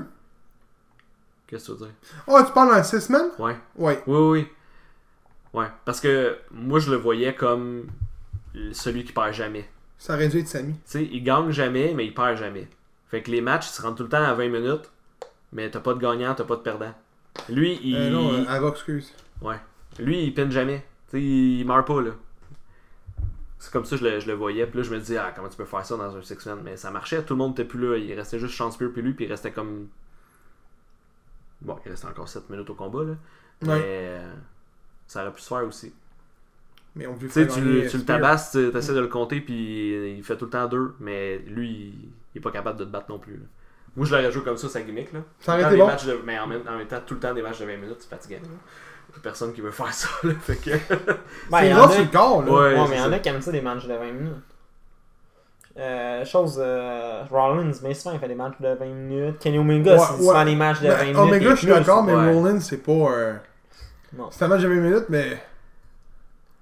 Qu'est-ce 1.47 1.67
que 1.67 1.73
tu 1.73 1.79
veux 1.81 1.87
dire? 1.87 1.95
Ah, 2.29 2.45
tu 2.47 2.53
parles 2.53 2.75
dans 2.75 2.83
6 2.83 3.01
semaines? 3.01 3.31
Ouais. 3.39 3.57
Ouais. 3.77 4.03
Oui, 4.07 4.17
oui, 4.17 4.31
oui. 4.41 4.49
Ouais, 5.55 5.67
parce 5.85 6.01
que 6.01 6.37
moi 6.51 6.81
je 6.81 6.91
le 6.91 6.97
voyais 6.97 7.35
comme 7.35 7.87
celui 8.73 9.05
qui 9.05 9.13
perd 9.13 9.33
jamais. 9.33 9.69
Ça 9.99 10.15
aurait 10.15 10.29
dû 10.29 10.41
être 10.41 10.49
Samy. 10.49 10.75
Tu 10.75 10.81
sais, 10.85 11.05
il 11.05 11.23
gagne 11.23 11.51
jamais, 11.51 11.95
mais 11.95 12.05
il 12.05 12.13
perd 12.13 12.37
jamais. 12.37 12.69
Fait 13.09 13.23
que 13.23 13.31
les 13.31 13.41
matchs, 13.41 13.69
ils 13.69 13.73
se 13.73 13.81
rendent 13.81 13.97
tout 13.97 14.03
le 14.03 14.09
temps 14.09 14.23
à 14.23 14.35
20 14.35 14.49
minutes, 14.49 14.91
mais 15.53 15.71
t'as 15.71 15.81
pas 15.81 15.95
de 15.95 16.01
gagnant, 16.01 16.35
t'as 16.35 16.45
pas 16.45 16.57
de 16.57 16.63
perdant. 16.63 16.93
Lui, 17.49 17.79
il. 17.83 17.97
Euh, 17.97 18.11
non, 18.11 18.33
euh, 18.33 18.71
excuse. 18.71 19.13
Ouais. 19.41 19.57
Lui, 19.99 20.25
il 20.25 20.35
pine 20.35 20.51
jamais. 20.51 20.85
Tu 21.11 21.19
sais, 21.19 21.23
il 21.23 21.65
meurt 21.65 21.87
pas, 21.87 22.01
là. 22.03 22.11
C'est 23.59 23.73
comme 23.73 23.85
ça 23.85 23.97
que 23.97 24.03
je 24.05 24.09
le, 24.09 24.21
je 24.21 24.27
le 24.27 24.35
voyais. 24.35 24.67
Puis 24.67 24.79
là, 24.79 24.83
je 24.83 24.91
me 24.91 24.99
disais, 24.99 25.17
ah, 25.17 25.33
comment 25.35 25.49
tu 25.49 25.57
peux 25.57 25.65
faire 25.65 25.87
ça 25.87 25.97
dans 25.97 26.15
un 26.15 26.23
six 26.23 26.45
man 26.47 26.59
Mais 26.63 26.77
ça 26.77 26.91
marchait, 26.91 27.23
tout 27.23 27.35
le 27.35 27.39
monde 27.39 27.53
était 27.53 27.65
plus 27.65 27.81
là. 27.81 27.97
Il 27.97 28.13
restait 28.13 28.39
juste 28.39 28.55
Chance 28.55 28.77
puis 28.77 28.89
lui, 29.01 29.15
puis 29.15 29.25
il 29.25 29.29
restait 29.31 29.53
comme. 29.53 29.89
Bon, 31.63 31.79
il 31.87 31.91
restait 31.91 32.09
encore 32.09 32.29
7 32.29 32.51
minutes 32.51 32.69
au 32.69 32.75
combat, 32.75 33.05
là. 33.05 33.15
Mais. 33.63 33.69
Ouais. 33.69 33.83
euh, 33.85 34.35
ça 35.07 35.23
aurait 35.23 35.33
pu 35.33 35.41
se 35.41 35.49
faire 35.49 35.65
aussi. 35.67 35.93
Mais 36.97 37.07
on 37.07 37.15
sais, 37.29 37.45
faire 37.47 37.55
tu, 37.55 37.61
le- 37.61 37.89
tu 37.89 37.97
le 37.99 38.05
tabasses, 38.05 38.53
tu 38.53 38.77
essaies 38.77 38.95
de 38.95 39.01
le 39.01 39.09
compter, 39.09 39.41
puis 39.41 40.17
il 40.17 40.23
fait 40.23 40.37
tout 40.37 40.45
le 40.45 40.51
temps 40.51 40.67
deux, 40.67 40.95
mais 41.01 41.39
lui, 41.39 41.69
il, 41.71 42.09
il 42.35 42.39
est 42.39 42.41
pas 42.41 42.53
capable 42.53 42.79
de 42.79 42.85
te 42.85 42.91
battre 42.91 43.07
non 43.09 43.19
plus. 43.19 43.35
là. 43.35 43.45
Moi, 43.97 44.07
je 44.07 44.15
l'aurais 44.15 44.31
joué 44.33 44.43
comme 44.43 44.57
ça, 44.57 44.69
sa 44.69 44.81
gimmick. 44.83 45.13
Là. 45.13 45.21
Ça 45.41 45.55
aurait 45.55 45.63
été 45.67 45.77
bon. 45.77 45.87
de- 45.89 46.21
mais 46.25 46.39
en 46.39 46.47
même, 46.47 46.63
en 46.69 46.77
même 46.79 46.87
temps, 46.87 47.01
tout 47.05 47.15
le 47.15 47.21
temps 47.21 47.35
des 47.35 47.43
matchs 47.43 47.61
de 47.61 47.65
20 47.67 47.77
minutes, 47.77 47.97
c'est 48.01 48.09
fatigant. 48.11 48.41
là. 48.43 49.19
Personne 49.23 49.53
qui 49.53 49.61
veut 49.61 49.71
faire 49.71 49.93
ça. 49.95 50.09
Là, 50.25 50.35
fait 50.41 50.57
que... 50.57 50.71
Ben, 51.51 51.63
il 51.65 51.75
C'est 51.75 51.75
là. 52.43 52.53
Ouais, 52.53 52.75
Ouais, 52.75 52.75
c'est 52.85 52.91
mais 52.91 52.97
il 52.97 53.01
y 53.03 53.05
en 53.05 53.13
a 53.13 53.19
qui 53.21 53.29
aiment 53.29 53.41
ça 53.41 53.53
des 53.53 53.61
matchs 53.61 53.87
de 53.87 53.95
20 53.95 54.13
minutes. 54.13 54.33
Euh, 55.77 56.25
chose, 56.25 56.61
euh, 56.63 57.25
Rollins, 57.31 57.73
mais 57.83 57.95
souvent 57.95 58.15
il 58.15 58.21
fait 58.21 58.29
des 58.29 58.35
matchs 58.37 58.61
de 58.61 58.69
20 58.75 58.85
minutes. 58.87 59.39
Kenny 59.41 59.59
Omega, 59.59 59.95
Ouais, 59.95 59.99
c'est 59.99 60.17
souvent 60.19 60.39
ouais. 60.39 60.45
des 60.45 60.55
matchs 60.55 60.81
de 60.81 60.89
20 60.89 60.95
Ben, 60.97 61.05
minutes. 61.07 61.19
Omega, 61.19 61.51
je 61.51 61.57
suis 61.57 61.67
d'accord, 61.67 62.05
mais 62.05 62.15
ouais. 62.15 62.33
Rollins, 62.33 62.61
c'est 62.61 62.79
pas. 62.79 62.93
Non. 64.17 64.29
C'est 64.31 64.45
un 64.45 64.49
match 64.49 64.63
de 64.63 64.69
20 64.69 64.75
minutes, 64.75 65.07
mais. 65.09 65.43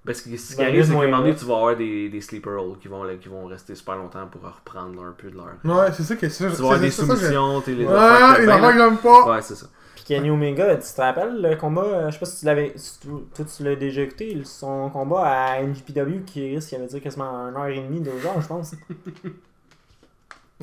Parce 0.04 0.20
que 0.20 0.36
ce 0.36 0.50
qui 0.52 0.56
Ben, 0.56 0.66
arrive, 0.66 0.84
c'est 0.84 0.92
qu'à 0.92 0.98
un 0.98 1.04
moment 1.06 1.18
donné, 1.18 1.34
tu 1.36 1.44
vas 1.44 1.54
avoir 1.54 1.76
des, 1.76 2.08
des 2.08 2.20
sleeper 2.20 2.58
rolls 2.60 2.78
qui 2.80 2.88
vont, 2.88 3.04
là, 3.04 3.14
qui 3.14 3.28
vont 3.28 3.46
rester 3.46 3.74
super 3.76 3.96
longtemps 3.96 4.26
pour 4.26 4.42
reprendre 4.42 5.00
un 5.04 5.12
peu 5.16 5.30
de 5.30 5.36
leur. 5.36 5.46
Ouais, 5.64 5.92
c'est 5.92 6.02
ça 6.02 6.16
que 6.16 6.28
c'est 6.28 6.46
Tu 6.48 6.50
vas 6.56 6.58
avoir 6.64 6.80
des 6.80 6.90
soumissions, 6.90 7.60
t'es 7.60 7.72
les 7.72 7.84
Ouais, 7.86 7.94
affaires 7.94 8.36
que 8.36 8.42
il 8.42 8.46
ben, 8.46 8.64
en 8.64 8.72
même 8.90 8.96
pas. 8.98 9.26
Ouais, 9.30 9.42
c'est 9.42 9.54
ça. 9.54 9.66
Puis 9.94 10.04
Kenny 10.04 10.30
Omega, 10.30 10.74
tu 10.76 10.92
te 10.92 11.00
rappelles 11.00 11.40
le 11.40 11.54
combat, 11.54 11.82
euh, 11.82 12.06
je 12.08 12.14
sais 12.14 12.18
pas 12.18 12.26
si 12.26 12.40
tu 12.40 12.46
l'avais, 12.46 12.72
si 12.74 12.98
tu- 12.98 13.08
toi 13.36 13.44
tu 13.44 13.62
l'as 13.62 13.76
déjà 13.76 14.00
écouté, 14.02 14.42
son 14.44 14.90
combat 14.90 15.22
à 15.24 15.60
NGPW 15.62 16.24
qui 16.26 16.52
risque, 16.56 16.72
il 16.72 16.76
avait 16.76 16.86
dit 16.86 17.00
quasiment 17.00 17.30
1 17.46 17.54
heure 17.54 17.66
et 17.66 17.76
demie, 17.80 18.00
2 18.00 18.10
heures, 18.26 18.40
je 18.40 18.46
pense. 18.48 18.74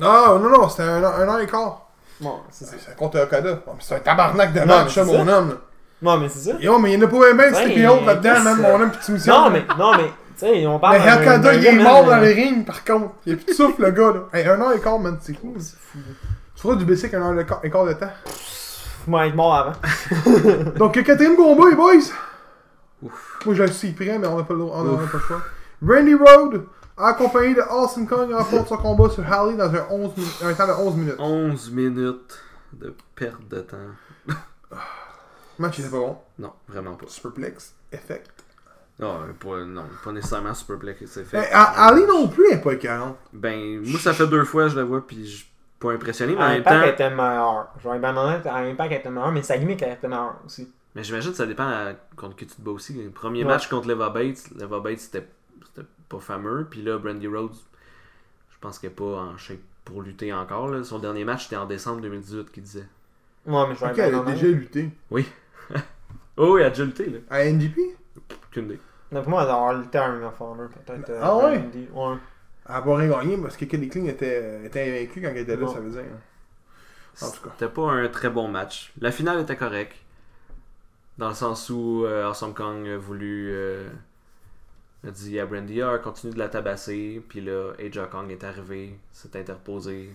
Ah, 0.02 0.38
non, 0.40 0.48
non, 0.48 0.68
c'était 0.68 0.84
un, 0.84 1.02
an- 1.04 1.12
un 1.14 1.28
an 1.28 1.38
et 1.38 1.46
quart. 1.46 1.86
Bon, 2.20 2.40
c'est 2.50 2.64
ça. 2.66 2.92
Contre 2.92 3.20
Okada. 3.22 3.62
Mais 3.66 3.72
C'est 3.80 3.96
un 3.96 4.00
tabarnak 4.00 4.52
de 4.52 4.60
Non, 4.60 4.66
match, 4.66 4.94
c'est 4.94 5.04
mon 5.04 5.28
homme. 5.28 5.58
Non, 6.02 6.16
mais 6.18 6.28
c'est 6.28 6.50
ça. 6.50 6.56
Yo, 6.60 6.78
mais 6.78 6.92
il 6.92 6.98
y 6.98 7.02
en 7.02 7.06
a 7.06 7.10
pas 7.10 7.34
même 7.34 7.52
là-dedans, 8.06 8.42
même, 8.44 8.56
mon 8.62 8.80
homme, 8.80 8.90
petite 8.90 9.08
mission. 9.10 9.34
Non, 9.44 9.50
mais, 9.50 9.64
non, 9.78 9.92
mais, 9.96 10.04
tu 10.04 10.46
sais, 10.46 10.66
on 10.66 10.78
parle 10.78 10.98
Mais 10.98 11.04
d'un 11.38 11.52
il 11.52 11.66
est 11.66 11.72
mort 11.82 12.04
dans 12.04 12.18
les 12.18 12.32
rings, 12.32 12.64
par 12.64 12.84
contre. 12.84 13.10
Il 13.26 13.34
a 13.34 13.36
plus 13.36 13.44
de 13.46 13.52
souffle, 13.52 13.82
le 13.82 13.90
gars, 13.90 14.12
là. 14.12 14.20
Hey, 14.32 14.46
un 14.48 14.60
an 14.62 14.70
et 14.72 14.80
quart, 14.80 14.98
man, 14.98 15.18
c'est 15.20 15.34
cool. 15.34 15.54
C'est 15.60 15.76
fou. 15.78 15.98
Tu 16.56 16.62
feras 16.62 16.74
du 16.76 16.84
basic 16.84 17.12
un 17.14 17.22
an 17.22 17.38
et 17.38 17.44
quart- 17.70 17.84
de 17.86 17.92
temps. 17.92 18.10
Faut 19.04 19.10
m'en 19.10 19.22
être 19.22 19.34
mort 19.34 19.54
avant. 19.54 19.72
Donc, 20.76 20.96
le 20.96 21.02
quatrième 21.02 21.36
combat, 21.36 21.68
les 21.70 21.76
boys. 21.76 21.92
Moi, 23.02 23.54
je 23.54 23.62
le 23.62 23.70
suis 23.72 23.92
prêt, 23.92 24.18
mais 24.18 24.26
on 24.26 24.36
n'a 24.38 24.44
pas, 24.44 24.54
le- 24.54 24.62
on 24.62 24.72
a- 24.72 24.90
on 24.90 24.94
a 24.94 25.06
pas 25.06 25.10
le 25.14 25.20
choix. 25.20 25.42
Randy 25.86 26.14
Road, 26.14 26.64
accompagné 26.98 27.54
de 27.54 27.62
Austin 27.70 28.04
Kong, 28.06 28.30
remporte 28.32 28.68
son 28.68 28.76
combat 28.76 29.08
sur 29.10 29.30
Harley 29.30 29.56
dans 29.56 29.74
un, 29.74 29.86
11 29.90 30.16
mi- 30.16 30.32
un 30.44 30.52
temps 30.54 30.66
de 30.66 30.72
11 30.72 30.94
minutes. 30.96 31.14
11 31.18 31.70
minutes 31.72 32.38
de 32.74 32.94
perte 33.14 33.46
de 33.50 33.60
temps. 33.60 33.76
Le 35.60 35.66
match 35.66 35.78
était 35.78 35.90
pas 35.90 35.98
bon. 35.98 36.16
Non, 36.38 36.52
vraiment 36.68 36.94
pas. 36.94 37.04
Superplex, 37.06 37.74
effect. 37.92 38.44
Non, 38.98 39.20
euh, 39.22 39.32
pas, 39.38 39.62
non, 39.66 39.84
pas 40.02 40.10
nécessairement 40.12 40.54
Superplex, 40.54 41.04
c'est 41.06 41.24
fait. 41.24 41.48
Eh, 41.50 41.54
Ali 41.54 42.04
non 42.06 42.28
plus 42.28 42.46
elle 42.50 42.58
est 42.58 42.62
pas 42.62 42.72
écœurante. 42.72 43.18
Ben, 43.34 43.78
moi, 43.86 44.00
ça 44.00 44.14
fait 44.14 44.26
deux 44.26 44.44
fois 44.44 44.64
que 44.64 44.68
je 44.70 44.76
la 44.78 44.84
vois, 44.84 45.06
puis 45.06 45.26
je 45.26 45.36
suis 45.36 45.50
pas 45.78 45.92
impressionné, 45.92 46.32
mais 46.34 46.40
en 46.40 46.44
À 46.44 46.48
même 46.52 46.60
Impact, 46.62 46.76
elle 46.76 46.88
temps. 46.88 46.94
était 46.94 47.10
meilleure. 47.14 47.68
Genre, 47.82 47.98
ben 47.98 48.16
honnête, 48.16 48.46
à 48.46 48.56
Impact, 48.56 48.92
elle 48.92 48.98
était 49.00 49.10
meilleure, 49.10 49.32
mais 49.32 49.42
sa 49.42 49.58
gimmick, 49.58 49.82
elle 49.82 49.92
était 49.92 50.08
meilleure 50.08 50.36
aussi. 50.46 50.72
Mais 50.94 51.04
j'imagine 51.04 51.30
que 51.32 51.36
ça 51.36 51.44
dépend 51.46 51.68
à- 51.68 51.92
contre 52.16 52.36
qui 52.36 52.46
tu 52.46 52.56
te 52.56 52.62
bats 52.62 52.70
aussi. 52.70 52.94
Le 52.94 53.10
premier 53.10 53.40
Ouais. 53.44 53.48
match 53.50 53.68
contre 53.68 53.86
Leva 53.86 54.08
Bates, 54.08 54.50
Leva 54.58 54.80
Bates 54.80 54.98
c'était 55.00 55.26
pas 56.08 56.20
fameux, 56.20 56.66
puis 56.70 56.80
là, 56.82 56.96
Brandy 56.96 57.28
Rhodes, 57.28 57.54
je 58.50 58.56
pense 58.62 58.78
qu'elle 58.78 58.90
est 58.92 58.94
pas 58.94 59.04
en 59.04 59.36
shape 59.36 59.60
pour 59.84 60.00
lutter 60.00 60.32
encore. 60.32 60.68
Là. 60.68 60.82
Son 60.84 60.98
dernier 60.98 61.24
match 61.26 61.44
c'était 61.44 61.56
en 61.56 61.66
décembre 61.66 62.00
2018 62.00 62.50
qu'il 62.50 62.62
disait. 62.62 62.86
Ouais, 63.46 63.64
mais 63.68 63.74
je 63.74 63.80
vais 63.84 63.92
elle 64.02 64.12
ben 64.12 64.26
a 64.26 64.32
déjà 64.32 64.46
lutté. 64.48 64.90
Oh, 66.42 66.58
il 66.58 66.64
a 66.64 66.70
déjà 66.70 66.84
lutté, 66.84 67.06
là. 67.10 67.18
À 67.30 67.44
NGP 67.44 67.78
Aucune 68.48 68.64
idée. 68.66 68.80
Moi, 69.12 69.22
doit 69.22 69.40
avoir 69.42 69.74
lutté 69.78 69.98
à 69.98 70.10
Ring 70.12 70.22
of 70.24 70.40
Honor, 70.40 70.68
peut-être. 70.68 71.10
euh, 71.10 71.20
Ah 71.22 71.36
ouais? 71.36 71.58
Brandy. 71.58 71.88
Ouais. 71.92 72.16
Elle 72.68 72.74
a 72.76 72.82
pas 72.82 72.96
rien 72.96 73.08
gagné 73.10 73.36
parce 73.36 73.56
que 73.56 73.64
Kelly 73.64 73.88
Kling 73.88 74.06
était, 74.08 74.64
était 74.64 74.82
invaincu 74.88 75.20
quand 75.20 75.28
elle 75.28 75.38
était 75.38 75.56
là, 75.56 75.66
Bon. 75.66 75.72
ça 75.74 75.80
veut 75.80 75.90
dire. 75.90 76.02
En 77.22 77.30
tout 77.30 77.42
cas. 77.42 77.50
C'était 77.58 77.72
pas 77.72 77.90
un 77.90 78.08
très 78.08 78.30
bon 78.30 78.48
match. 78.48 78.92
La 79.00 79.10
finale 79.10 79.40
était 79.40 79.56
correcte. 79.56 79.96
Dans 81.18 81.28
le 81.28 81.34
sens 81.34 81.68
où 81.68 82.04
euh, 82.06 82.26
Awesome 82.28 82.54
Kong 82.54 82.86
a 82.88 82.96
voulu. 82.96 83.50
euh, 83.52 83.88
a 85.06 85.10
dit 85.10 85.40
à 85.40 85.46
Brandy, 85.46 85.82
ah, 85.82 85.98
continue 85.98 86.32
de 86.32 86.38
la 86.38 86.48
tabasser. 86.48 87.22
Puis 87.28 87.40
là, 87.40 87.72
Aja 87.78 88.06
Kong 88.06 88.30
est 88.30 88.44
arrivé, 88.44 88.98
s'est 89.12 89.36
interposé. 89.38 90.10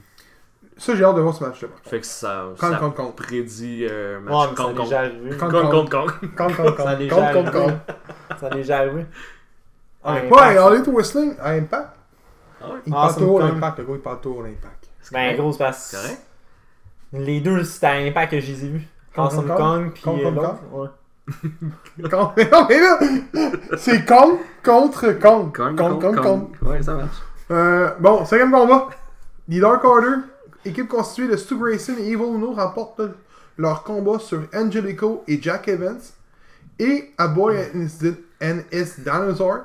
Ça, 0.78 0.96
j'ai 0.96 1.04
hâte 1.04 1.16
de 1.16 1.22
voir 1.22 1.34
ce 1.34 1.44
match-là. 1.44 1.68
Fait 1.84 2.00
que 2.02 2.06
ça, 2.06 2.46
Kong 2.60 2.72
ça 2.72 2.78
contre 2.80 2.96
Kong. 2.96 3.16
prédit 3.16 3.88
euh, 3.90 4.20
un 4.20 4.24
Ouais, 4.24 4.32
match 4.32 4.50
mais 4.52 4.56
ça 4.58 4.64
a 4.64 4.66
Kong 4.66 4.76
contre 4.76 4.84
déjà 4.84 5.00
arrivé. 5.00 5.38
Kong. 5.38 5.52
Kong 5.52 5.72
contre 5.72 5.90
Kong. 5.90 6.12
Kong 6.36 6.56
contre 6.56 6.78
Ça 6.78 6.90
a 6.90 6.92
Kong. 6.96 6.98
déjà 7.00 7.16
Kong 7.34 7.34
contre 7.46 7.58
arrivé. 7.58 7.74
Kong. 7.88 8.38
Ça 8.40 8.46
a 8.48 8.50
déjà 8.50 8.78
arrivé. 8.80 9.06
On 10.04 10.14
est 10.16 10.74
Elite 10.76 10.88
Wrestling 10.88 11.36
à 11.42 11.50
Impact. 11.52 11.90
Ah 12.62 12.68
ouais? 12.70 12.80
Il 12.86 12.94
Ah, 12.94 12.96
parle 13.08 13.14
toujours 13.16 13.44
à 13.44 13.48
comme- 13.48 13.58
Impact, 13.58 13.78
le 13.80 13.84
gars, 13.86 13.94
il 13.96 14.00
parle 14.02 14.22
toujours 14.22 14.44
à 14.44 14.48
Impact. 14.48 14.90
Ben, 15.12 15.38
gros, 15.38 15.52
c'est 15.52 15.58
parce 15.60 15.92
correct? 15.92 16.22
Les 17.14 17.40
deux, 17.40 17.64
c'était 17.64 17.88
à 17.88 17.92
Impact 17.94 18.32
que 18.32 18.40
je 18.40 18.52
les 18.52 18.66
ai 18.66 18.70
vus. 18.70 18.88
Kong 19.16 19.26
Awesome 19.28 19.48
contre 19.48 19.58
Kong, 19.58 19.92
puis 19.94 20.04
Kong 20.04 20.20
euh, 20.20 20.24
contre 20.24 20.42
l'autre. 20.42 20.62
Ouais. 20.74 20.90
Kong- 22.10 22.50
non, 22.52 22.66
mais 22.70 22.80
là, 22.80 23.00
c'est 23.78 24.06
Kong 24.06 24.38
contre 24.64 25.12
Kong. 25.14 25.56
Kong, 25.56 25.78
Kong, 25.78 26.02
Kong, 26.02 26.16
Kong. 26.22 26.48
Ouais, 26.62 26.84
ça 26.84 26.94
marche. 26.96 27.16
Euh, 27.52 27.92
bon, 28.00 28.26
cinquième 28.26 28.52
combat. 28.52 28.90
Les 29.48 29.60
Dark 29.60 29.84
Order, 29.84 30.08
équipe 30.66 30.88
constituée 30.88 31.28
de 31.28 31.38
Stu 31.38 31.58
Grayson 31.58 31.96
et 32.00 32.08
Evil 32.12 32.24
Uno, 32.24 32.54
remportent 32.54 33.02
leur 33.58 33.84
combat 33.84 34.20
sur 34.20 34.42
Angelico 34.54 35.24
et 35.28 35.42
Jack 35.42 35.68
Evans. 35.68 36.02
Et 36.78 37.14
A 37.18 37.28
Boy 37.28 37.58
and 37.74 38.60
His, 38.72 38.96
Dinosaur, 38.98 39.62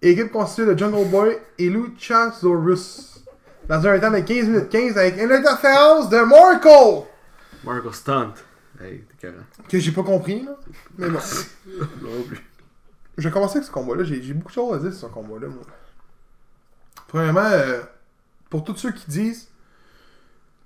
équipe 0.00 0.30
constituée 0.30 0.66
de 0.66 0.78
Jungle 0.78 1.08
Boy 1.08 1.38
et 1.58 1.68
Luchasaurus. 1.68 3.24
Dans 3.68 3.86
un 3.86 3.98
temps 3.98 4.10
de 4.10 4.20
15 4.20 4.46
minutes 4.46 4.68
15 4.68 4.98
avec 4.98 5.20
une 5.20 5.32
interférence 5.32 6.08
de 6.08 6.18
Markle. 6.18 7.06
Marco 7.64 7.92
Stunt. 7.92 8.34
Hey, 8.80 9.04
t'es 9.08 9.28
carré. 9.28 9.42
Que 9.68 9.78
j'ai 9.78 9.92
pas 9.92 10.02
compris, 10.02 10.42
là. 10.42 10.56
Mais 10.98 11.08
bon. 11.08 11.18
Non 12.02 12.22
plus. 12.26 12.40
Je 13.18 13.28
vais 13.28 13.32
commencer 13.32 13.58
avec 13.58 13.66
ce 13.66 13.72
combat-là. 13.72 14.04
J'ai 14.04 14.22
j'ai 14.22 14.34
beaucoup 14.34 14.48
de 14.48 14.54
choses 14.54 14.74
à 14.74 14.78
dire 14.78 14.92
sur 14.92 15.08
ce 15.08 15.12
combat-là, 15.12 15.48
moi. 15.48 15.62
Premièrement, 17.06 17.40
euh, 17.40 17.82
pour 18.50 18.64
tous 18.64 18.76
ceux 18.76 18.92
qui 18.92 19.08
disent 19.08 19.48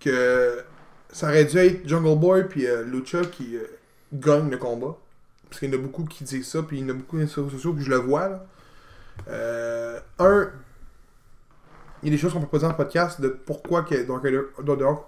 que 0.00 0.62
ça 1.10 1.28
aurait 1.28 1.44
dû 1.44 1.56
être 1.58 1.86
Jungle 1.88 2.18
Boy 2.18 2.48
puis 2.48 2.66
euh, 2.66 2.82
Lucha 2.84 3.22
qui 3.22 3.56
euh, 3.56 3.64
gagnent 4.12 4.50
le 4.50 4.58
combat. 4.58 4.96
Parce 5.48 5.60
qu'il 5.60 5.70
y 5.70 5.76
en 5.76 5.78
a 5.78 5.82
beaucoup 5.82 6.04
qui 6.04 6.24
disent 6.24 6.48
ça, 6.48 6.62
puis 6.62 6.78
il 6.78 6.82
y 6.82 6.86
en 6.86 6.90
a 6.90 6.92
beaucoup 6.94 7.16
sur 7.26 7.40
les 7.40 7.44
réseaux 7.46 7.56
sociaux, 7.56 7.72
puis 7.72 7.84
je 7.84 7.90
le 7.90 7.96
vois, 7.96 8.28
là. 8.28 8.46
Euh, 9.28 9.98
un, 10.18 10.50
il 12.02 12.08
y 12.08 12.12
a 12.12 12.16
des 12.16 12.18
choses 12.20 12.32
qu'on 12.32 12.40
peut 12.42 12.58
dire 12.58 12.68
en 12.68 12.74
podcast 12.74 13.20
de 13.20 13.28
pourquoi 13.28 13.82
que 13.82 13.94
Dark 14.04 14.24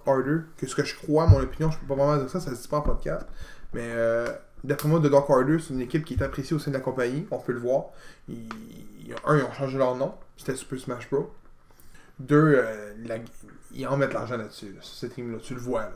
Order, 0.07 0.39
que 0.57 0.67
ce 0.67 0.75
que 0.75 0.85
je 0.85 0.97
crois, 0.97 1.27
mon 1.27 1.41
opinion, 1.41 1.71
je 1.71 1.79
peux 1.79 1.87
pas 1.87 1.95
vraiment 1.95 2.17
dire 2.17 2.31
ça, 2.31 2.41
ça 2.41 2.55
se 2.55 2.63
dit 2.63 2.69
pas 2.69 2.79
en 2.79 2.83
podcast. 2.83 3.27
Mais 3.75 3.83
euh, 3.85 4.29
d'après 4.65 4.89
moi, 4.89 5.01
The 5.01 5.11
Dark 5.11 5.29
Order, 5.29 5.59
c'est 5.59 5.75
une 5.75 5.81
équipe 5.81 6.05
qui 6.05 6.15
est 6.15 6.23
appréciée 6.23 6.57
au 6.57 6.59
sein 6.59 6.71
de 6.71 6.77
la 6.77 6.83
compagnie, 6.83 7.27
on 7.31 7.39
peut 7.39 7.53
le 7.53 7.59
voir. 7.61 7.87
Ils, 8.29 8.49
un, 9.27 9.37
ils 9.37 9.43
ont 9.43 9.53
changé 9.53 9.77
leur 9.77 9.97
nom, 9.97 10.15
c'était 10.37 10.55
Super 10.55 10.79
Smash 10.79 11.11
Bros. 11.11 11.31
Deux, 12.21 12.65
la- 13.05 13.19
ils 13.73 13.87
en 13.87 13.97
mettent 13.97 14.13
l'argent 14.13 14.37
là-dessus, 14.37 14.73
là, 14.73 14.81
sur 14.83 14.95
cette 14.97 15.15
team-là, 15.15 15.39
tu 15.43 15.55
le 15.55 15.61
vois. 15.61 15.83
Là. 15.83 15.93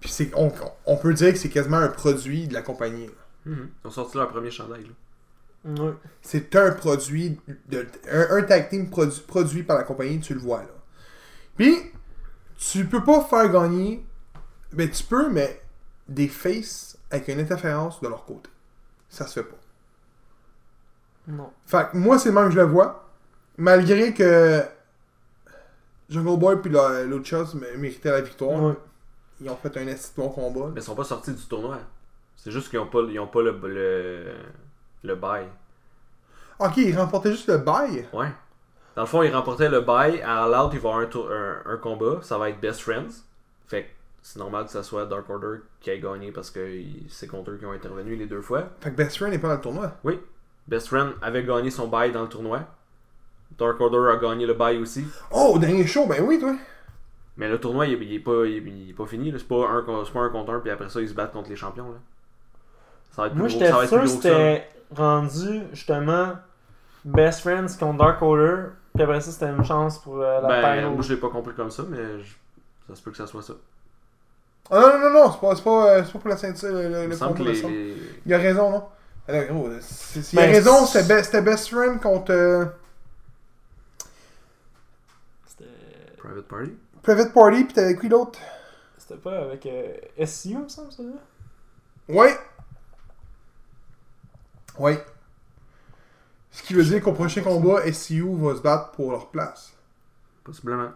Puis 0.00 0.10
c'est, 0.10 0.30
on, 0.34 0.52
on 0.86 0.96
peut 0.96 1.14
dire 1.14 1.32
que 1.32 1.38
c'est 1.38 1.48
quasiment 1.48 1.78
un 1.78 1.88
produit 1.88 2.46
de 2.48 2.54
la 2.54 2.62
compagnie. 2.62 3.06
là. 3.06 3.12
Mhm. 3.46 3.70
Ils 3.84 3.88
ont 3.88 3.90
sorti 3.90 4.16
leur 4.16 4.28
premier 4.28 4.50
chandail. 4.50 4.84
là. 4.84 4.90
Ouais. 5.82 5.94
C'est 6.20 6.54
un 6.56 6.72
produit, 6.72 7.40
de, 7.68 7.86
un, 8.10 8.36
un 8.36 8.42
tag 8.42 8.68
team 8.68 8.86
produ- 8.90 9.22
produit 9.22 9.62
par 9.62 9.78
la 9.78 9.84
compagnie, 9.84 10.20
tu 10.20 10.34
le 10.34 10.40
vois 10.40 10.60
là. 10.60 10.68
Puis, 11.56 11.74
tu 12.58 12.84
peux 12.86 13.02
pas 13.02 13.24
faire 13.24 13.48
gagner, 13.50 14.04
ben 14.72 14.90
tu 14.90 15.02
peux, 15.04 15.30
mais 15.30 15.62
des 16.08 16.28
faces 16.28 16.98
avec 17.10 17.28
une 17.28 17.40
interférence 17.40 18.00
de 18.02 18.08
leur 18.08 18.24
côté. 18.26 18.50
Ça 19.08 19.26
se 19.26 19.34
fait 19.34 19.48
pas. 19.48 19.56
Non. 21.28 21.50
Fait 21.64 21.88
que 21.90 21.96
moi, 21.96 22.18
c'est 22.18 22.28
le 22.28 22.34
même 22.34 22.48
que 22.48 22.54
je 22.54 22.60
le 22.60 22.66
vois. 22.66 23.08
Malgré 23.56 24.12
que 24.12 24.62
Jungle 26.08 26.38
Boy 26.38 26.60
puis 26.60 26.70
la- 26.70 27.04
Luchas 27.04 27.54
mé- 27.54 27.76
méritaient 27.76 28.10
la 28.10 28.20
victoire, 28.20 28.62
Ouais. 28.62 28.74
ils 29.40 29.48
ont 29.50 29.56
fait 29.56 29.76
un 29.76 29.84
de 29.84 29.94
bon 30.16 30.28
combat. 30.28 30.70
Mais 30.74 30.80
ils 30.80 30.84
sont 30.84 30.94
pas 30.94 31.04
sortis 31.04 31.32
du 31.32 31.42
tournoi. 31.46 31.78
C'est 32.36 32.50
juste 32.50 32.68
qu'ils 32.68 32.78
ont 32.78 32.86
pas, 32.86 33.00
ils 33.08 33.18
ont 33.18 33.26
pas 33.26 33.42
le, 33.42 33.52
le, 33.64 34.32
le 35.02 35.14
bail. 35.16 35.46
Ok, 36.58 36.76
ils 36.76 36.96
remportaient 36.96 37.30
juste 37.32 37.48
le 37.48 37.58
bail? 37.58 38.06
Ouais. 38.12 38.28
Dans 38.96 39.02
le 39.02 39.08
fond, 39.08 39.22
ils 39.22 39.34
remportaient 39.34 39.68
le 39.68 39.80
bail. 39.80 40.20
À 40.22 40.44
All 40.44 40.54
Out, 40.66 40.70
il 40.74 40.78
va 40.80 40.88
y 40.88 40.92
avoir 40.92 40.98
un, 40.98 41.06
tour- 41.06 41.30
un, 41.32 41.62
un 41.72 41.76
combat. 41.78 42.18
Ça 42.22 42.38
va 42.38 42.50
être 42.50 42.60
Best 42.60 42.80
Friends. 42.80 43.24
Fait 43.66 43.84
que 43.84 43.88
c'est 44.22 44.38
normal 44.38 44.66
que 44.66 44.70
ça 44.70 44.82
soit 44.82 45.06
Dark 45.06 45.28
Order 45.30 45.58
qui 45.80 45.90
ait 45.90 45.98
gagné 46.00 46.30
parce 46.32 46.50
que 46.50 46.80
c'est 47.08 47.26
contre 47.26 47.50
eux 47.52 47.56
qui 47.56 47.66
ont 47.66 47.72
intervenu 47.72 48.14
les 48.14 48.26
deux 48.26 48.40
fois. 48.42 48.68
Fait 48.80 48.90
que 48.90 48.96
Best 48.96 49.16
Friend 49.16 49.32
n'est 49.32 49.38
pas 49.38 49.48
dans 49.48 49.54
le 49.54 49.60
tournoi. 49.60 49.92
Best 50.68 50.88
Friend 50.88 51.12
avait 51.22 51.44
gagné 51.44 51.70
son 51.70 51.88
bail 51.88 52.12
dans 52.12 52.22
le 52.22 52.28
tournoi. 52.28 52.60
Dark 53.58 53.80
Order 53.80 54.12
a 54.12 54.16
gagné 54.16 54.46
le 54.46 54.54
bail 54.54 54.78
aussi. 54.78 55.04
Oh, 55.30 55.52
au 55.54 55.58
dernier 55.58 55.86
show, 55.86 56.06
ben 56.06 56.22
oui, 56.26 56.38
toi. 56.38 56.54
Mais 57.36 57.48
le 57.48 57.58
tournoi, 57.58 57.86
il, 57.86 57.94
est- 57.94 58.04
il 58.06 58.14
est, 58.14 58.18
pas, 58.20 58.44
il, 58.46 58.56
est- 58.56 58.70
il 58.70 58.90
est 58.90 58.94
pas 58.94 59.06
fini. 59.06 59.32
C'est 59.36 59.46
pas, 59.48 59.68
un, 59.68 59.82
pas 59.82 60.20
un 60.20 60.28
contre 60.30 60.52
un, 60.52 60.60
puis 60.60 60.70
après 60.70 60.88
ça, 60.88 61.00
ils 61.00 61.08
se 61.08 61.14
battent 61.14 61.32
contre 61.32 61.50
les 61.50 61.56
champions. 61.56 61.88
Là. 61.90 61.98
Ça 63.12 63.22
va 63.22 63.26
être 63.28 63.34
plus 63.34 63.40
Moi, 63.40 63.48
j'étais 63.48 63.70
sûr 63.86 64.00
que 64.00 64.06
c'était 64.06 64.68
rendu 64.94 65.62
justement 65.72 66.32
Best 67.04 67.40
Friends 67.40 67.76
contre 67.78 67.98
Dark 67.98 68.22
Order. 68.22 68.56
Puis 68.94 69.02
après 69.02 69.20
ça, 69.20 69.32
c'était 69.32 69.48
une 69.50 69.64
chance 69.64 69.98
pour 69.98 70.20
euh, 70.20 70.40
la 70.40 70.48
Ben, 70.48 70.90
moi, 70.90 71.02
je 71.02 71.12
l'ai 71.14 71.20
pas 71.20 71.28
compris 71.28 71.54
comme 71.54 71.70
ça, 71.70 71.82
mais 71.88 72.20
je- 72.20 72.34
ça 72.88 72.94
se 72.94 73.02
peut 73.02 73.10
que 73.10 73.16
ça 73.16 73.26
soit 73.26 73.42
ça. 73.42 73.54
Ah 74.70 74.80
non, 74.80 74.98
non, 74.98 74.98
non, 75.12 75.24
non, 75.26 75.32
c'est 75.32 75.40
pas, 75.40 75.56
c'est 75.56 75.64
pas, 75.64 75.90
euh, 75.90 76.02
c'est 76.04 76.12
pas 76.12 76.18
pour 76.20 76.28
la 76.30 76.36
ceinture, 76.36 76.72
le, 76.72 77.06
le, 77.08 77.16
combat 77.16 77.50
les, 77.50 77.96
Il 78.24 78.32
a 78.32 78.38
raison, 78.38 78.70
non? 78.70 78.84
Alors, 79.28 79.44
gros, 79.46 79.68
c'est- 79.80 80.22
c'est- 80.22 80.36
il 80.36 80.38
a 80.38 80.42
Ben, 80.46 80.52
raison, 80.52 80.86
c'était 80.86 81.14
Be- 81.14 81.22
c'était 81.24 81.42
Best 81.42 81.68
Friend 81.68 82.00
contre 82.00 82.32
euh, 82.32 82.64
C'était 85.46 85.64
Private 86.42 86.48
Party. 86.48 86.72
Private 87.02 87.32
Party, 87.32 87.64
pis 87.64 87.74
t'avais 87.74 87.96
qui 87.96 88.08
l'autre? 88.08 88.38
c'était 88.96 89.16
pas 89.20 89.38
avec 89.40 89.66
euh, 89.66 89.92
SCU, 90.24 90.48
il 90.50 90.58
me 90.60 90.68
semble, 90.68 90.90
ça? 90.92 91.02
Ouais. 92.08 92.34
Ouais. 94.78 95.04
Ce 96.50 96.62
qui 96.62 96.74
veut 96.74 96.84
dire 96.84 97.02
qu'au 97.02 97.12
prochain 97.12 97.42
combat, 97.42 97.80
SCU 97.92 98.24
va 98.36 98.54
se 98.56 98.60
battre 98.62 98.92
pour 98.92 99.10
leur 99.12 99.28
place. 99.30 99.72
Possiblement. 100.42 100.90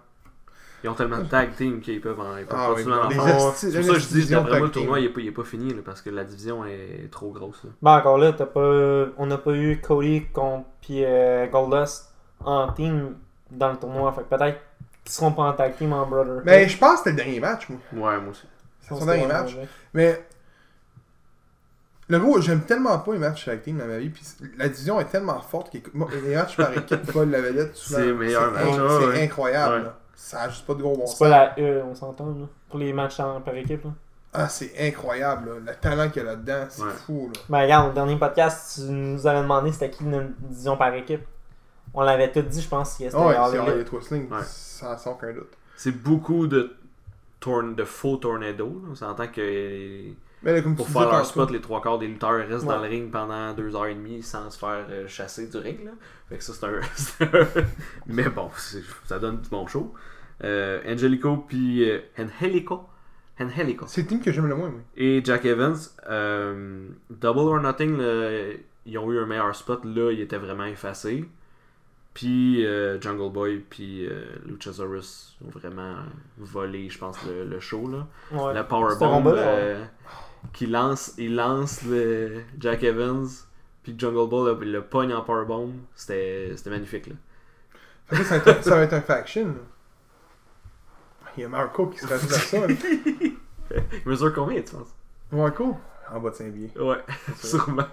Ils 0.85 0.89
ont 0.91 0.95
tellement 0.95 1.19
de 1.19 1.25
tag 1.25 1.55
team 1.57 1.81
qu'ils 1.81 2.01
peuvent, 2.01 2.21
en, 2.21 2.37
ils 2.37 2.47
peuvent 2.47 2.59
Ah 2.59 2.69
oui, 2.71 2.77
continuer 2.85 2.97
à 2.97 3.05
en 3.05 3.09
des 3.09 3.15
faire. 3.17 3.37
esti- 3.53 3.71
C'est 3.73 3.79
pour 3.81 3.85
ça 3.89 3.93
que 3.95 3.99
je 3.99 4.07
dis, 4.09 4.27
d'après 4.29 4.59
moi, 4.59 4.67
le 4.69 4.73
tournoi, 4.73 5.01
il 5.01 5.07
est, 5.07 5.09
pas, 5.09 5.21
il 5.21 5.27
est 5.27 5.33
pas 5.33 5.43
fini, 5.45 5.75
là, 5.75 5.83
parce 5.85 6.01
que 6.03 6.11
la 6.11 6.23
division 6.25 6.65
est 6.65 7.11
trop 7.11 7.31
grosse. 7.33 7.65
là. 7.65 7.71
Ben, 7.83 7.97
encore 7.99 8.19
là, 8.19 8.33
t'as 8.33 8.47
pas, 8.47 9.07
on 9.17 9.27
n'a 9.27 9.39
pas 9.39 9.53
eu 9.53 9.81
Cody 9.81 10.27
contre 10.33 10.67
puis 10.81 11.05
euh, 11.05 11.47
Goldust 11.49 12.13
en 12.41 12.73
team 12.73 13.17
dans 13.51 13.73
le 13.73 13.77
tournoi. 13.79 14.13
Fait 14.13 14.23
que 14.23 14.37
peut-être 14.37 14.61
qu'ils 15.09 15.15
seront 15.17 15.33
pas 15.33 15.43
en 15.43 15.53
tag 15.55 15.77
team 15.77 15.93
en 15.93 16.07
brother. 16.07 16.43
Mais 16.45 16.69
je 16.69 16.79
pense 16.79 16.93
que 16.93 16.99
c'était 16.99 17.11
le 17.11 17.17
dernier 17.17 17.41
match, 17.41 17.69
moi. 17.69 17.79
Ouais, 17.93 18.21
moi 18.21 18.31
aussi. 18.31 18.47
C'est 18.81 18.95
son 18.95 19.05
dernier 19.07 19.27
match. 19.27 19.57
Mais. 19.95 20.25
Le 22.11 22.19
gros, 22.19 22.41
j'aime 22.41 22.63
tellement 22.63 22.99
pas 23.01 23.13
les 23.13 23.19
matchs 23.19 23.45
tag 23.45 23.61
team 23.63 23.77
dans 23.79 23.85
ma 23.87 23.99
vie, 23.99 24.09
puis 24.09 24.23
la 24.57 24.69
division 24.71 24.99
est 24.99 25.05
tellement 25.11 25.41
forte 25.43 25.71
que 25.71 25.91
moi, 25.93 26.09
les 26.25 26.35
matchs 26.35 26.57
par 26.57 26.73
équipe 26.73 27.11
volent 27.13 27.31
la 27.33 27.43
vedette 27.43 27.75
souvent. 27.77 27.99
C'est 27.99 28.07
le 28.07 28.15
meilleur 28.15 28.45
C'est 28.45 28.65
match, 28.65 28.79
in- 28.79 28.83
ouais, 28.83 28.89
C'est 29.01 29.07
ouais. 29.09 29.23
incroyable, 29.25 29.85
Ouais. 29.85 29.91
Ça 30.15 30.41
a 30.43 30.49
juste 30.49 30.67
pas 30.67 30.75
de 30.75 30.81
gros 30.83 30.97
bon 30.97 31.07
C'est 31.07 31.19
pas 31.19 31.29
la 31.29 31.55
E, 31.61 31.83
on 31.85 31.95
s'entend, 31.95 32.27
là. 32.27 32.47
Pour 32.71 32.79
les 32.81 32.93
matchs 32.93 33.21
en- 33.21 33.41
par 33.43 33.55
équipe, 33.55 33.85
là. 33.85 33.91
Ah, 34.33 34.49
c'est 34.49 34.73
incroyable, 34.81 35.49
là. 35.51 35.73
Le 35.73 35.75
talent 35.79 36.09
qu'il 36.11 36.23
y 36.23 36.27
a 36.27 36.31
là-dedans, 36.31 36.65
c'est 36.71 36.83
Ouais. 36.83 36.89
fou, 37.07 37.31
là. 37.33 37.41
Ben, 37.51 37.63
regarde, 37.63 37.91
au 37.91 37.93
dernier 37.93 38.17
podcast, 38.19 38.75
tu 38.77 38.91
nous 38.91 39.27
avais 39.27 39.43
demandé 39.43 39.71
c'était 39.71 39.91
qui 39.91 40.05
notre 40.05 40.31
division 40.41 40.77
par 40.79 40.93
équipe. 40.95 41.23
On 41.95 42.03
l'avait 42.03 42.31
tout 42.31 42.43
dit, 42.43 42.61
je 42.61 42.69
pense, 42.69 42.91
que 42.99 43.05
c'était 43.05 43.11
Ah 43.17 43.51
ouais, 43.51 43.59
c'est 43.77 43.85
trois 43.85 44.03
slings, 44.03 44.31
Ouais. 44.31 44.39
sans, 44.45 44.97
sans 44.99 45.13
aucun 45.13 45.33
doute. 45.33 45.53
C'est 45.77 45.93
beaucoup 45.93 46.47
de, 46.47 46.75
torn 47.41 47.75
de 47.75 47.85
faux 47.85 48.17
tornado. 48.17 48.67
là. 48.67 48.89
On 48.91 48.95
s'entend 48.95 49.27
que 49.29 50.03
Mais 50.43 50.53
là, 50.53 50.61
comme 50.63 50.77
pour 50.77 50.89
faire 50.89 51.11
leur 51.11 51.25
spot, 51.27 51.51
les 51.51 51.61
trois 51.61 51.81
quarts 51.81 51.99
des 51.99 52.07
lutteurs 52.09 52.47
restent 52.49 52.67
dans 52.67 52.81
le 52.81 52.89
ring 52.89 53.11
pendant 53.11 53.53
deux 53.55 53.75
heures 53.77 53.87
et 53.87 53.95
demie 53.95 54.23
sans 54.23 54.51
se 54.51 54.59
faire 54.59 54.87
euh, 54.91 55.07
chasser 55.09 55.47
du 55.49 55.57
ring. 55.57 55.85
Là. 55.85 55.93
Fait 56.29 56.39
que 56.39 56.45
ça, 56.45 56.53
c'est 56.53 56.67
un. 56.67 57.41
Mais 58.07 58.29
bon, 58.29 58.51
c'est- 58.57 58.83
ça 59.07 59.19
donne 59.19 59.41
du 59.41 59.49
bon 59.49 59.67
show. 59.67 59.95
Euh, 60.45 60.81
Angelico 60.87 61.37
puis 61.49 61.89
euh, 61.91 62.01
Angelico. 62.19 62.85
Angelico. 63.41 63.85
c'est 63.89 64.03
le 64.03 64.07
team 64.09 64.21
que 64.21 64.33
j'aime 64.33 64.47
le 64.49 64.57
moins, 64.57 64.71
moi. 64.71 64.81
Et 64.97 65.21
Jack 65.25 65.45
Evans, 65.45 65.77
euh, 66.11 66.89
Double 67.09 67.39
or 67.39 67.61
Nothing, 67.61 67.97
là, 67.97 68.53
ils 68.85 68.99
ont 68.99 69.13
eu 69.13 69.19
un 69.21 69.27
meilleur 69.27 69.55
spot. 69.55 69.85
Là, 69.85 70.11
il 70.13 70.21
était 70.21 70.39
vraiment 70.39 70.65
effacé. 70.65 71.25
Puis 72.15 72.67
euh, 72.67 73.01
Jungle 73.01 73.31
Boy 73.33 73.59
puis 73.59 74.07
euh, 74.07 74.25
Luchasaurus 74.45 75.37
ont 75.47 75.51
vraiment 75.51 75.97
volé, 76.37 76.91
je 76.91 76.99
pense, 76.99 77.17
le, 77.25 77.45
le 77.45 77.61
show. 77.61 77.89
Là. 77.89 78.07
Ouais. 78.33 78.55
La 78.55 78.63
Ce 78.63 78.69
Powerbomb 78.69 79.13
combat-là, 79.13 79.41
euh, 79.43 79.85
qui 80.53 80.67
lance, 80.67 81.15
il 81.17 81.37
lance 81.37 81.85
le 81.85 82.43
Jack 82.59 82.83
Evans, 82.83 83.27
puis 83.83 83.95
Jungle 83.97 84.29
Boy 84.29 84.55
le, 84.55 84.73
le 84.73 84.83
pogne 84.83 85.13
en 85.13 85.23
Powerbomb. 85.23 85.75
C'était 85.95 86.53
c'était 86.57 86.71
magnifique. 86.71 87.07
Là. 87.07 87.15
Ça, 88.11 88.17
va 88.17 88.37
être 88.37 88.49
un, 88.49 88.63
ça 88.63 88.77
va 88.77 88.83
être 88.83 88.95
un 88.95 89.01
faction, 89.03 89.47
là. 89.47 89.53
Il 91.37 91.43
y 91.43 91.45
a 91.45 91.49
Marco 91.49 91.87
qui 91.87 91.99
se 91.99 92.07
rajoute 92.07 92.33
à 92.33 92.39
ça. 92.39 92.59
Il 92.67 93.37
mesure 94.07 94.35
combien, 94.35 94.61
tu 94.61 94.75
penses? 94.75 94.93
Marco? 95.31 95.77
En 96.11 96.19
bas 96.19 96.31
de 96.31 96.35
Saint-Bier. 96.35 96.73
Ouais, 96.81 97.05
sûrement. 97.37 97.87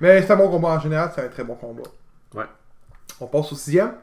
Mais 0.00 0.22
c'est 0.22 0.32
un 0.32 0.36
bon 0.36 0.50
combat 0.50 0.70
en 0.70 0.80
général, 0.80 1.12
c'est 1.14 1.24
un 1.24 1.28
très 1.28 1.44
bon 1.44 1.54
combat. 1.54 1.82
Ouais. 2.34 2.46
On 3.20 3.26
passe 3.26 3.52
au 3.52 3.56
sixième. 3.56 3.94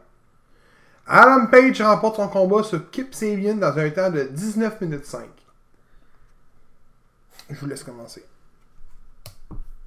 Adam 1.08 1.48
Page 1.48 1.82
remporte 1.82 2.18
son 2.18 2.28
combat 2.28 2.64
sur 2.64 2.90
Kip 2.92 3.14
Sabian 3.14 3.56
dans 3.56 3.78
un 3.78 3.90
temps 3.90 4.12
de 4.12 4.24
19 4.24 4.82
minutes 4.82 5.06
5. 5.06 5.28
Je 7.50 7.56
vous 7.56 7.68
laisse 7.68 7.84
commencer. 7.84 8.26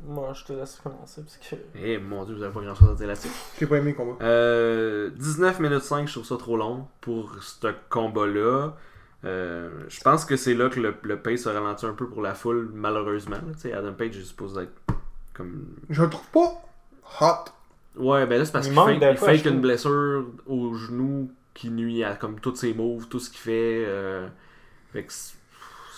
Moi, 0.02 0.32
je 0.32 0.44
te 0.44 0.52
laisse 0.54 0.80
commencer 0.82 1.20
parce 1.22 1.36
que. 1.36 1.56
Eh 1.74 1.98
mon 1.98 2.24
dieu, 2.24 2.34
vous 2.34 2.42
avez 2.42 2.54
pas 2.54 2.62
grand 2.62 2.74
chose 2.74 2.90
à 2.90 2.94
dire 2.94 3.06
là-dessus. 3.08 3.28
J'ai 3.58 3.66
pas 3.66 3.76
aimé 3.76 3.90
le 3.90 3.96
combat. 3.96 4.24
Euh, 4.24 5.10
19 5.10 5.60
minutes 5.60 5.82
5, 5.82 6.08
je 6.08 6.12
trouve 6.14 6.24
ça 6.24 6.38
trop 6.38 6.56
long 6.56 6.86
pour 7.02 7.42
ce 7.42 7.66
combat-là. 7.90 8.72
Euh, 9.26 9.84
je 9.88 10.00
pense 10.00 10.24
que 10.24 10.36
c'est 10.36 10.54
là 10.54 10.70
que 10.70 10.80
le, 10.80 10.94
le 11.02 11.20
pace 11.20 11.40
se 11.40 11.50
ralentit 11.50 11.84
un 11.84 11.92
peu 11.92 12.08
pour 12.08 12.22
la 12.22 12.34
foule, 12.34 12.70
malheureusement. 12.72 13.36
Adam 13.64 13.92
Page 13.92 14.16
est 14.16 14.24
supposé 14.24 14.62
être 14.62 14.72
comme. 15.34 15.66
Je 15.90 16.02
le 16.02 16.08
trouve 16.08 16.28
pas 16.28 16.62
hot. 17.20 17.50
Ouais, 18.00 18.26
ben 18.26 18.38
là, 18.38 18.44
c'est 18.44 18.52
parce 18.52 18.66
Il 18.66 18.72
qu'il 18.72 19.02
il 19.02 19.16
fake 19.16 19.44
je 19.44 19.48
une 19.50 19.60
blessure 19.60 20.26
au 20.46 20.74
genou 20.74 21.30
qui 21.54 21.70
nuit 21.70 22.02
à 22.04 22.14
comme 22.16 22.40
tous 22.40 22.54
ses 22.56 22.74
moves, 22.74 23.08
tout 23.08 23.18
ce 23.20 23.30
qu'il 23.30 23.40
fait. 23.40 23.84
euh, 23.86 24.26
fait 24.92 25.04
que 25.04 25.12
c'est- 25.12 25.36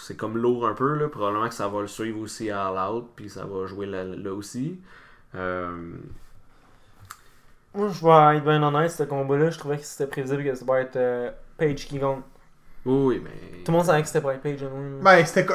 c'est 0.03 0.17
comme 0.17 0.37
lourd 0.37 0.67
un 0.67 0.75
peu, 0.75 0.95
là. 0.97 1.09
Probablement 1.09 1.49
que 1.49 1.55
ça 1.55 1.69
va 1.69 1.81
le 1.81 1.87
suivre 1.87 2.19
aussi 2.21 2.51
à 2.51 2.67
All 2.69 2.93
Out, 2.95 3.11
puis 3.15 3.31
ça 3.31 3.45
va 3.45 3.67
jouer 3.67 3.87
là, 3.87 4.05
là 4.05 4.33
aussi. 4.35 4.81
Euh, 5.35 5.93
Moi, 7.75 7.89
je 7.89 8.05
vais 8.05 8.37
être 8.37 8.45
bien 8.45 8.63
honnête, 8.63 8.91
ce 8.91 9.05
combat-là, 9.05 9.51
je 9.51 9.59
trouvais 9.59 9.79
que 9.79 9.85
c'était 9.85 10.07
prévisible 10.07 10.45
que 10.45 10.55
ça 10.55 10.65
va 10.65 10.81
être 10.81 10.97
euh, 10.97 11.31
Page 11.57 11.87
qui 11.87 11.99
gagne. 11.99 12.21
oui, 12.85 13.21
mais. 13.23 13.63
Tout 13.65 13.71
le 13.73 13.77
monde 13.79 13.87
savait 13.87 14.03
que 14.03 14.09
c'était 14.09 14.21
pas 14.21 14.35
Page. 14.35 14.63
hein. 14.63 14.99
Ben, 15.03 15.25
c'était 15.25 15.47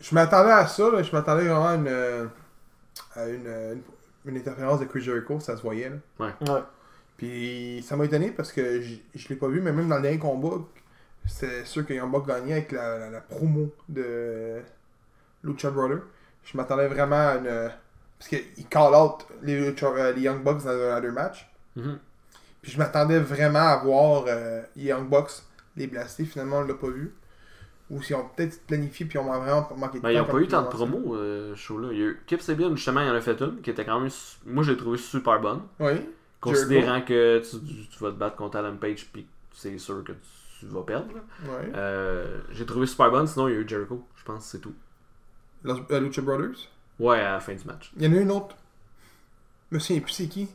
je 0.00 0.14
m'attendais 0.14 0.52
à 0.52 0.66
ça, 0.66 0.90
là. 0.90 1.02
je 1.02 1.12
m'attendais 1.12 1.42
vraiment 1.44 1.68
à 1.68 1.74
une, 1.74 1.88
à 3.14 3.26
une, 3.28 3.46
euh, 3.46 3.74
une, 3.74 4.32
une 4.32 4.36
interférence 4.38 4.80
de 4.80 4.84
Chris 4.86 5.00
Jericho, 5.02 5.40
ça 5.40 5.56
se 5.56 5.62
voyait. 5.62 5.90
Là. 5.90 5.96
Ouais. 6.18 6.62
Puis 7.16 7.84
ça 7.86 7.96
m'a 7.96 8.04
étonné 8.06 8.30
parce 8.30 8.52
que 8.52 8.80
je, 8.80 8.94
je 9.14 9.28
l'ai 9.28 9.36
pas 9.36 9.48
vu, 9.48 9.60
mais 9.60 9.72
même 9.72 9.88
dans 9.88 9.96
le 9.96 10.02
dernier 10.02 10.18
combat, 10.18 10.56
c'est 11.26 11.64
sûr 11.66 11.84
que 11.86 11.92
Young 11.92 12.10
Buck 12.10 12.26
gagnait 12.26 12.52
avec 12.54 12.72
la, 12.72 12.98
la, 12.98 13.10
la 13.10 13.20
promo 13.20 13.70
de 13.88 14.60
Lucha 15.44 15.70
Brother. 15.70 15.98
Je 16.44 16.56
m'attendais 16.56 16.88
vraiment 16.88 17.28
à 17.28 17.34
une. 17.36 17.70
Parce 18.18 18.28
qu'il 18.28 18.66
call 18.68 18.94
out 18.94 19.26
les, 19.42 19.70
Lucha- 19.72 19.94
euh, 19.96 20.12
les 20.12 20.22
Young 20.22 20.42
Bucks 20.42 20.62
dans 20.64 20.70
un 20.70 20.96
other 20.96 21.12
match. 21.12 21.50
Mhm. 21.76 21.98
Puis 22.62 22.72
je 22.72 22.78
m'attendais 22.78 23.18
vraiment 23.18 23.58
à 23.68 23.76
voir 23.82 24.24
euh, 24.26 24.62
les 24.76 24.84
Young 24.84 25.08
Bucks 25.08 25.42
les 25.76 25.86
blaster. 25.86 26.24
Finalement, 26.24 26.58
on 26.58 26.64
l'a 26.64 26.74
pas 26.74 26.88
vu. 26.88 27.14
Ou 27.90 28.00
s'ils 28.02 28.14
ont 28.14 28.28
peut-être 28.36 28.64
planifié 28.66 29.04
puis 29.06 29.18
on 29.18 29.24
m'a 29.24 29.38
vraiment 29.38 29.68
manqué 29.76 29.98
de 29.98 30.02
Ben, 30.04 30.10
ils 30.10 30.16
temps. 30.16 30.22
ont 30.22 30.26
pas 30.26 30.30
comme 30.32 30.42
eu 30.42 30.48
tant 30.48 30.62
de 30.62 30.66
ils 30.66 30.70
promos, 30.70 31.14
euh, 31.16 31.56
show-là. 31.56 31.88
Il 31.92 31.98
y 31.98 32.02
a 32.02 32.06
eu 32.06 32.22
Kip 32.26 32.40
Sabian, 32.40 32.74
justement, 32.76 33.00
il 33.00 33.10
en 33.10 33.14
a 33.14 33.20
fait 33.20 33.40
une, 33.40 33.60
qui 33.62 33.70
était 33.70 33.84
quand 33.84 33.98
même. 34.00 34.10
Moi, 34.46 34.62
je 34.62 34.70
l'ai 34.72 34.76
trouvé 34.76 34.96
super 34.96 35.40
bonne. 35.40 35.62
Oui. 35.80 35.92
Considérant 36.40 37.02
que 37.02 37.40
tu, 37.40 37.58
tu 37.88 37.98
vas 38.04 38.10
te 38.12 38.16
battre 38.16 38.36
contre 38.36 38.58
Adam 38.58 38.76
Page, 38.76 39.06
puis 39.12 39.26
c'est 39.52 39.76
sûr 39.78 40.02
que 40.04 40.12
tu 40.12 40.66
vas 40.66 40.82
perdre. 40.82 41.08
Oui. 41.44 41.50
Euh, 41.74 42.40
J'ai 42.52 42.64
trouvé 42.64 42.86
super 42.86 43.10
bonne, 43.10 43.26
sinon 43.26 43.48
il 43.48 43.54
y 43.54 43.56
a 43.56 43.60
eu 43.60 43.68
Jericho, 43.68 44.02
je 44.16 44.24
pense, 44.24 44.44
c'est 44.46 44.60
tout. 44.60 44.72
Los, 45.64 45.80
euh, 45.90 46.00
Lucha 46.00 46.22
Brothers? 46.22 46.68
Ouais, 46.98 47.18
à 47.20 47.32
la 47.32 47.40
fin 47.40 47.54
du 47.54 47.64
match. 47.64 47.92
Il 47.96 48.04
y 48.04 48.08
en 48.08 48.12
a 48.16 48.20
une 48.20 48.30
autre. 48.30 48.56
Je 49.70 49.76
me 49.76 49.80
souviens 49.80 50.00
plus 50.00 50.12
c'est 50.12 50.28
qui. 50.28 50.48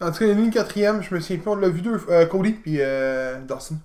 En 0.00 0.12
tout 0.12 0.18
cas, 0.18 0.26
il 0.26 0.30
y 0.32 0.34
en 0.34 0.38
a 0.38 0.40
une 0.40 0.50
quatrième, 0.50 1.02
je 1.02 1.14
me 1.14 1.20
souviens 1.20 1.38
plus, 1.38 1.48
on 1.50 1.56
l'a 1.56 1.68
vu 1.68 1.80
deux, 1.80 1.98
euh, 2.08 2.26
Cody 2.26 2.52
puis 2.52 2.76
euh, 2.80 3.40
Dawson. 3.42 3.76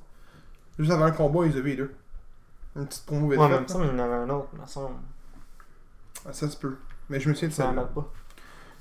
Juste 0.80 0.92
avant 0.92 1.06
un 1.06 1.12
combat, 1.12 1.46
ils 1.46 1.58
avaient 1.58 1.72
les 1.72 1.76
deux. 1.78 1.94
Une 2.76 2.88
petite 2.88 3.06
promo 3.06 3.30
vite 3.30 3.40
Ouais, 3.40 3.50
faite, 3.50 3.70
ça, 3.70 3.80
il 3.82 3.88
y 3.88 3.90
en 3.92 4.00
avait 4.00 4.14
un 4.14 4.30
autre, 4.30 4.48
mais 4.54 4.66
ça, 4.66 4.80
on 4.82 4.92
Ah, 6.28 6.34
Ça 6.34 6.50
se 6.50 6.58
peut. 6.58 6.78
Mais 7.10 7.20
je 7.20 7.30
me 7.30 7.34
souviens 7.34 7.50
de 7.50 7.54
ça 7.54 7.64
ça. 7.64 7.70
en 7.70 7.86
pas. 7.86 8.12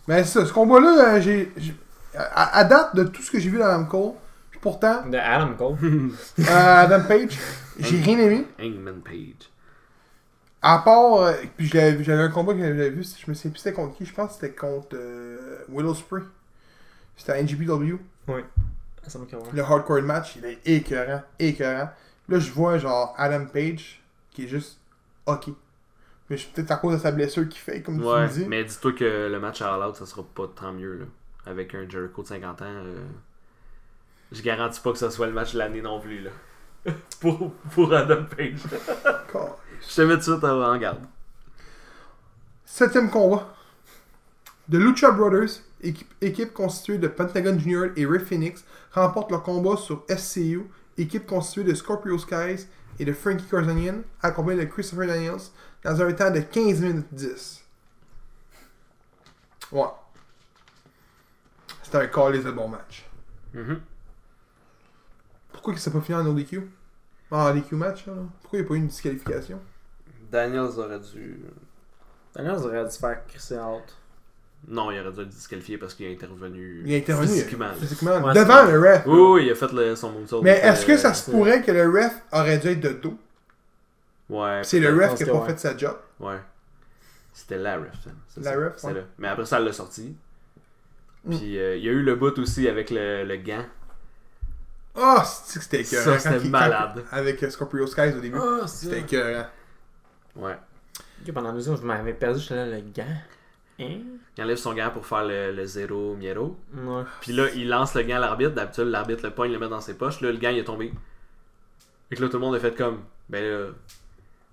Mais 0.09 0.24
c'est 0.24 0.40
ça, 0.40 0.46
ce 0.46 0.52
combat-là, 0.52 1.14
euh, 1.16 1.20
j'ai. 1.20 1.52
j'ai- 1.57 1.76
À, 2.14 2.59
à 2.59 2.64
date 2.64 2.94
de 2.94 3.05
tout 3.05 3.22
ce 3.22 3.31
que 3.31 3.38
j'ai 3.40 3.48
vu 3.48 3.59
dans 3.59 3.64
Adam 3.64 3.85
Cole, 3.87 4.12
puis 4.50 4.61
pourtant, 4.61 5.07
De 5.07 5.16
Adam 5.16 5.55
Cole. 5.55 5.76
euh, 6.40 6.44
Adam 6.46 7.05
Page, 7.09 7.38
j'ai 7.78 8.00
rien 8.02 8.18
aimé. 8.18 8.46
Hangman 8.61 9.00
Page. 9.02 9.48
À 10.61 10.78
part, 10.81 11.14
euh, 11.22 11.33
puis 11.57 11.66
je 11.68 11.76
l'avais 11.76 11.92
vu- 11.92 12.05
j'avais 12.05 12.22
un 12.22 12.28
combat 12.28 12.52
que 12.52 12.59
j'avais 12.61 12.90
vu, 12.90 13.02
je 13.02 13.31
me 13.31 13.35
souviens 13.35 13.50
plus 13.50 13.59
c'était 13.61 13.72
contre 13.74 13.96
qui, 13.96 14.05
je 14.05 14.12
pense 14.14 14.28
que 14.28 14.35
c'était 14.35 14.55
contre 14.55 14.88
euh, 14.94 15.64
Willow 15.70 15.94
Spray. 15.94 16.22
C'était 17.16 17.33
à 17.33 17.42
NGPW. 17.42 17.98
Ouais. 18.28 18.44
Le 19.52 19.62
hardcore 19.62 20.02
match, 20.02 20.36
il 20.36 20.44
est 20.44 20.60
écœurant, 20.64 21.22
écœurant. 21.38 21.90
Là, 22.28 22.38
je 22.38 22.50
vois 22.52 22.78
genre 22.78 23.14
Adam 23.18 23.46
Page 23.46 24.02
qui 24.30 24.44
est 24.44 24.48
juste 24.48 24.78
ok. 25.26 25.48
Mais 26.30 26.36
je 26.36 26.42
suis 26.42 26.52
peut-être 26.52 26.70
à 26.70 26.76
cause 26.76 26.94
de 26.94 26.98
sa 26.98 27.10
blessure 27.10 27.48
qu'il 27.48 27.60
fait, 27.60 27.82
comme 27.82 27.98
tu 27.98 28.04
me 28.04 28.28
dis. 28.28 28.46
mais 28.46 28.64
dis-toi 28.64 28.92
que 28.92 29.28
le 29.30 29.40
match 29.40 29.60
à 29.60 29.74
All 29.74 29.88
Out, 29.88 29.96
ça 29.96 30.06
sera 30.06 30.22
pas 30.22 30.46
tant 30.54 30.72
mieux, 30.72 30.98
là. 30.98 31.04
Avec 31.44 31.74
un 31.74 31.88
Jericho 31.88 32.22
de 32.22 32.28
50 32.28 32.62
ans, 32.62 32.64
euh, 32.66 33.04
je 34.30 34.40
garantis 34.42 34.80
pas 34.80 34.92
que 34.92 34.98
ce 34.98 35.10
soit 35.10 35.26
le 35.26 35.32
match 35.32 35.52
de 35.52 35.58
l'année 35.58 35.82
non 35.82 36.00
plus, 36.00 36.22
là. 36.22 36.30
pour, 37.20 37.52
pour 37.74 37.92
Adam 37.92 38.24
Page. 38.24 38.60
Je 39.88 39.94
te 39.94 40.02
mets 40.02 40.14
tout 40.14 40.18
de 40.18 40.22
suite 40.22 40.44
en 40.44 40.76
garde. 40.78 41.04
Septième 42.64 43.10
combat. 43.10 43.54
The 44.70 44.76
Lucha 44.76 45.10
Brothers, 45.10 45.60
équipe, 45.83 46.12
équipe 46.21 46.53
constituée 46.53 46.99
de 46.99 47.09
Pentagon 47.09 47.59
Junior 47.59 47.87
et 47.97 48.07
Ray 48.07 48.21
Phoenix, 48.21 48.64
remportent 48.92 49.31
leur 49.31 49.42
combat 49.42 49.77
sur 49.77 50.05
SCU, 50.09 50.62
équipe 50.99 51.27
constituée 51.27 51.64
de 51.64 51.75
Scorpio 51.75 52.18
Skies 52.18 52.66
et 52.99 53.05
de 53.05 53.12
Frankie 53.12 53.47
Kazarian, 53.47 54.03
accompagné 54.21 54.64
de 54.64 54.71
Christopher 54.71 55.07
Daniels, 55.07 55.40
dans 55.85 56.01
un 56.01 56.12
temps 56.12 56.31
de 56.31 56.40
15 56.40 56.81
minutes 56.81 57.07
10. 57.12 57.64
Ouais. 59.73 59.88
C'était 61.83 61.99
un 61.99 62.07
call 62.07 62.42
de 62.42 62.51
bon 62.51 62.68
match. 62.68 63.07
Mhm. 63.55 63.81
Pourquoi 65.53 65.75
il 65.75 65.79
s'est 65.79 65.90
pas 65.90 66.01
fini 66.01 66.18
en 66.18 66.27
ODQ 66.27 66.71
Ah, 67.31 67.51
en 67.51 67.55
DQ 67.55 67.75
match, 67.77 68.07
là? 68.07 68.14
Pourquoi 68.40 68.59
il 68.59 68.62
n'y 68.62 68.66
a 68.66 68.68
pas 68.68 68.75
eu 68.75 68.79
une 68.79 68.87
disqualification? 68.88 69.61
Daniels 70.31 70.79
aurait 70.79 71.01
dû. 71.01 71.40
Daniel 72.35 72.57
aurait 72.57 72.85
dû 72.85 72.97
faire 72.97 73.27
crisser 73.27 73.59
out. 73.59 73.97
Non, 74.68 74.90
il 74.92 75.01
aurait 75.01 75.11
dû 75.12 75.20
être 75.22 75.29
disqualifié 75.29 75.77
parce 75.77 75.94
qu'il 75.94 76.07
a 76.07 76.11
intervenu. 76.11 76.83
Il 76.87 76.94
a 76.94 76.98
intervenu 76.98 77.29
Physiquement. 77.29 77.72
physiquement 77.79 78.18
Ouais, 78.20 78.33
devant 78.35 78.64
le 78.64 78.79
ref. 78.79 79.03
Oui, 79.07 79.18
oui, 79.18 79.46
il 79.46 79.51
a 79.53 79.55
fait 79.57 79.72
le- 79.72 79.96
son 79.96 80.12
moonsault. 80.12 80.40
Mais 80.42 80.59
est-ce 80.62 80.87
que 80.87 80.96
ça 80.96 81.12
se 81.14 81.31
pourrait 81.31 81.62
que 81.62 81.72
le 81.72 81.88
ref 81.88 82.12
aurait 82.33 82.59
dû 82.59 82.68
être 82.68 82.81
de 82.81 82.90
dos? 82.90 83.18
Ouais. 84.31 84.61
C'est 84.62 84.79
le 84.81 84.88
ref 84.94 85.16
qui 85.16 85.25
a 85.25 85.27
que 85.27 85.31
pas 85.33 85.38
ouais. 85.40 85.46
fait 85.48 85.59
sa 85.59 85.77
job. 85.77 85.96
Ouais. 86.20 86.38
C'était 87.33 87.59
la 87.59 87.77
ref. 87.77 87.87
hein. 88.07 88.11
C'est 88.29 88.44
La 88.44 88.53
ça. 88.53 88.57
ref, 88.59 88.72
C'est 88.77 88.87
ouais. 88.87 88.94
là. 88.94 89.01
Mais 89.18 89.29
après 89.29 89.46
ça, 89.46 89.59
elle 89.59 89.64
l'a 89.64 89.72
sorti. 89.72 90.14
Mm. 91.25 91.37
Puis 91.37 91.59
euh, 91.59 91.77
il 91.77 91.85
y 91.85 91.88
a 91.88 91.92
eu 91.92 92.03
le 92.03 92.14
bout 92.14 92.38
aussi 92.38 92.68
avec 92.68 92.90
le, 92.90 93.25
le 93.25 93.37
gant. 93.38 93.64
Ah, 94.94 95.25
c'est 95.25 95.59
que 95.59 95.64
c'était 95.64 95.85
Ça, 95.85 96.01
écœurant. 96.03 96.18
c'était 96.18 96.37
quand 96.37 96.44
il- 96.44 96.51
malade. 96.51 97.05
Avec 97.11 97.42
euh, 97.42 97.51
Scorpio 97.51 97.87
Skies 97.87 98.12
au 98.16 98.20
début. 98.20 98.38
Ah, 98.40 98.66
C'était 98.66 99.01
écœurant. 99.01 99.46
Ouais. 100.37 100.57
Pendant 101.33 101.53
deux 101.53 101.68
ans, 101.68 101.77
je 101.77 101.83
m'avais 101.83 102.12
perdu, 102.12 102.40
j'étais 102.40 102.55
là, 102.55 102.66
le 102.66 102.81
gant. 102.94 103.05
Hein? 103.81 103.98
Il 104.38 104.45
enlève 104.45 104.57
son 104.57 104.73
gant 104.73 104.90
pour 104.90 105.05
faire 105.07 105.25
le, 105.25 105.53
le 105.53 105.64
zéro 105.66 106.14
miero. 106.14 106.57
Ouais. 106.75 107.03
Puis 107.21 107.33
là, 107.33 107.49
il 107.55 107.68
lance 107.68 107.95
le 107.95 108.03
gant 108.03 108.16
à 108.16 108.21
l'arbitre. 108.21 108.53
D'habitude, 108.53 108.85
l'arbitre 108.85 109.23
le 109.25 109.31
pogne, 109.31 109.53
le 109.53 109.59
met 109.59 109.68
dans 109.68 109.81
ses 109.83 109.95
poches. 109.95 110.21
Là, 110.23 110.33
le 110.33 110.38
gant, 110.38 110.49
il 110.51 110.59
est 110.59 110.64
tombé. 110.64 110.92
Et 112.11 112.16
que 112.16 112.23
là, 112.23 112.29
tout 112.29 112.37
le 112.38 112.40
monde 112.40 112.55
a 112.55 112.59
fait 112.61 112.75
comme. 112.75 113.01
Ben 113.29 113.45
là. 113.45 113.66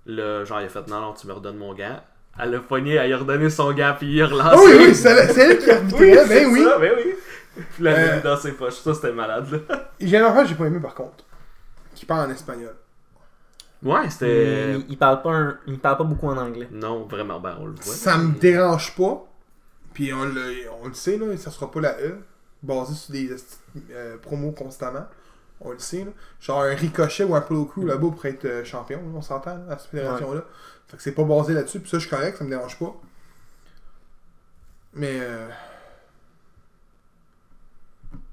Là, 0.06 0.44
genre, 0.44 0.60
il 0.60 0.64
a 0.66 0.68
fait 0.68 0.86
non, 0.88 1.00
non, 1.00 1.12
tu 1.14 1.26
me 1.26 1.32
redonnes 1.32 1.56
mon 1.56 1.74
gant. 1.74 2.00
Elle 2.38 2.54
a 2.54 2.60
pogné, 2.60 2.94
elle 2.94 3.12
a 3.12 3.18
redonné 3.18 3.50
son 3.50 3.72
gant, 3.72 3.94
puis 3.98 4.12
il 4.14 4.22
a 4.22 4.26
relancé. 4.26 4.56
Oui, 4.64 4.72
oui, 4.88 4.94
c'est 4.94 5.32
c'est 5.32 5.40
elle 5.40 5.58
qui 5.58 5.70
arbitrait, 5.70 6.14
ben 6.14 6.26
c'est 6.28 6.46
oui. 6.46 6.64
ça, 6.64 6.78
ben 6.78 6.92
oui. 6.96 7.14
Puis 7.74 7.84
là, 7.84 7.92
l'a 7.92 7.98
Euh. 8.12 8.16
mis 8.16 8.22
dans 8.22 8.36
ses 8.36 8.52
poches. 8.52 8.74
Ça, 8.74 8.94
c'était 8.94 9.12
malade, 9.12 9.46
là. 9.68 9.90
J'ai 10.00 10.16
un 10.18 10.26
enfant 10.26 10.42
que 10.42 10.48
j'ai 10.48 10.54
pas 10.54 10.66
aimé 10.66 10.80
par 10.80 10.94
contre. 10.94 11.24
Qui 11.94 12.06
parle 12.06 12.28
en 12.28 12.32
espagnol. 12.32 12.74
Ouais, 13.82 14.08
c'était. 14.10 14.74
Il, 14.74 14.86
il 14.90 14.98
parle 14.98 15.22
pas 15.22 15.30
un- 15.32 15.58
il 15.66 15.78
parle 15.78 15.96
pas 15.98 16.04
beaucoup 16.04 16.28
en 16.28 16.36
anglais. 16.36 16.68
Non, 16.70 17.04
vraiment, 17.06 17.40
ben 17.40 17.56
on 17.60 17.66
le 17.66 17.72
voit. 17.72 17.82
Ça 17.94 18.16
me 18.18 18.32
dérange 18.38 18.94
pas. 18.96 19.24
Puis 20.00 20.14
on 20.14 20.24
le, 20.24 20.70
on 20.80 20.88
le 20.88 20.94
sait, 20.94 21.18
là, 21.18 21.36
ça 21.36 21.50
sera 21.50 21.70
pas 21.70 21.82
la 21.82 22.00
E. 22.00 22.20
Basé 22.62 22.94
sur 22.94 23.12
des 23.12 23.36
euh, 23.90 24.16
promos 24.16 24.52
constamment. 24.52 25.06
On 25.60 25.72
le 25.72 25.78
sait, 25.78 26.04
là. 26.04 26.10
Genre 26.40 26.62
un 26.62 26.74
Ricochet 26.74 27.24
ou 27.24 27.34
un 27.34 27.42
Polo 27.42 27.66
Crew 27.66 27.84
là-bas 27.84 28.08
pour 28.08 28.24
être 28.24 28.46
euh, 28.46 28.64
champion, 28.64 28.96
là, 28.96 29.12
on 29.14 29.20
s'entend, 29.20 29.60
à 29.68 29.76
cette 29.76 29.90
fédération-là. 29.90 30.42
Fait 30.88 30.96
que 30.96 31.02
c'est 31.02 31.12
pas 31.12 31.24
basé 31.24 31.52
là-dessus, 31.52 31.80
puis 31.80 31.90
ça, 31.90 31.98
je 31.98 32.06
suis 32.06 32.10
correct, 32.16 32.38
ça 32.38 32.44
me 32.44 32.48
dérange 32.48 32.78
pas. 32.78 32.96
Mais. 34.94 35.20
Euh... 35.20 35.50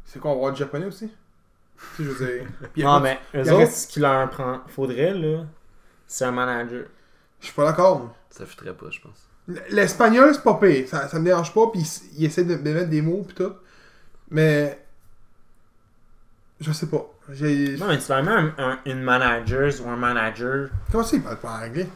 C'est 0.06 0.19
quoi, 0.19 0.32
on 0.32 0.36
va 0.36 0.39
voir 0.39 0.53
du 0.53 0.60
japonais 0.60 0.86
aussi? 0.86 1.12
Tu 1.77 1.86
sais, 1.97 2.03
je 2.06 2.10
veux 2.10 2.25
dire. 2.25 2.47
Puis 2.73 2.84
Non, 2.84 3.01
mais 3.01 3.19
eux 3.36 3.41
autres, 3.41 3.65
pas- 3.65 3.65
ce 3.65 3.88
qu'il 3.88 4.03
leur 4.03 4.30
prend, 4.30 4.62
faudrait, 4.67 5.13
là, 5.13 5.43
c'est 6.08 6.23
un 6.23 6.32
manager. 6.32 6.86
Je 7.41 7.47
suis 7.47 7.56
pas 7.56 7.65
d'accord, 7.65 7.99
moi. 7.99 8.15
Ça 8.30 8.45
fitterait 8.45 8.73
pas, 8.73 8.89
je 8.89 9.01
pense. 9.01 9.27
L'espagnol, 9.70 10.34
c'est 10.34 10.44
pas 10.44 10.56
pire. 10.56 10.88
Ça, 10.88 11.08
ça 11.08 11.20
me 11.20 11.26
dérange 11.26 11.54
pas, 11.54 11.68
puis 11.72 11.82
il, 12.18 12.26
essaie 12.26 12.44
de, 12.44 12.56
mettre 12.56 12.90
des 12.90 13.02
mots, 13.02 13.24
pis 13.28 13.34
tout. 13.36 13.54
Mais. 14.30 14.78
Je 16.60 16.72
sais 16.72 16.88
pas. 16.88 17.06
J'ai. 17.32 17.78
Non, 17.78 17.88
mais 17.88 17.98
tu 18.00 18.12
même 18.12 18.28
un, 18.28 18.54
un- 18.72 18.80
une 18.86 19.02
manager 19.02 19.72
ou 19.86 19.90
un 19.90 19.96
manager, 19.96 20.70
Comment 20.92 21.04
ça, 21.04 21.16
il 21.16 21.22
parle 21.24 21.38
pas 21.38 21.60
anglais? 21.66 21.88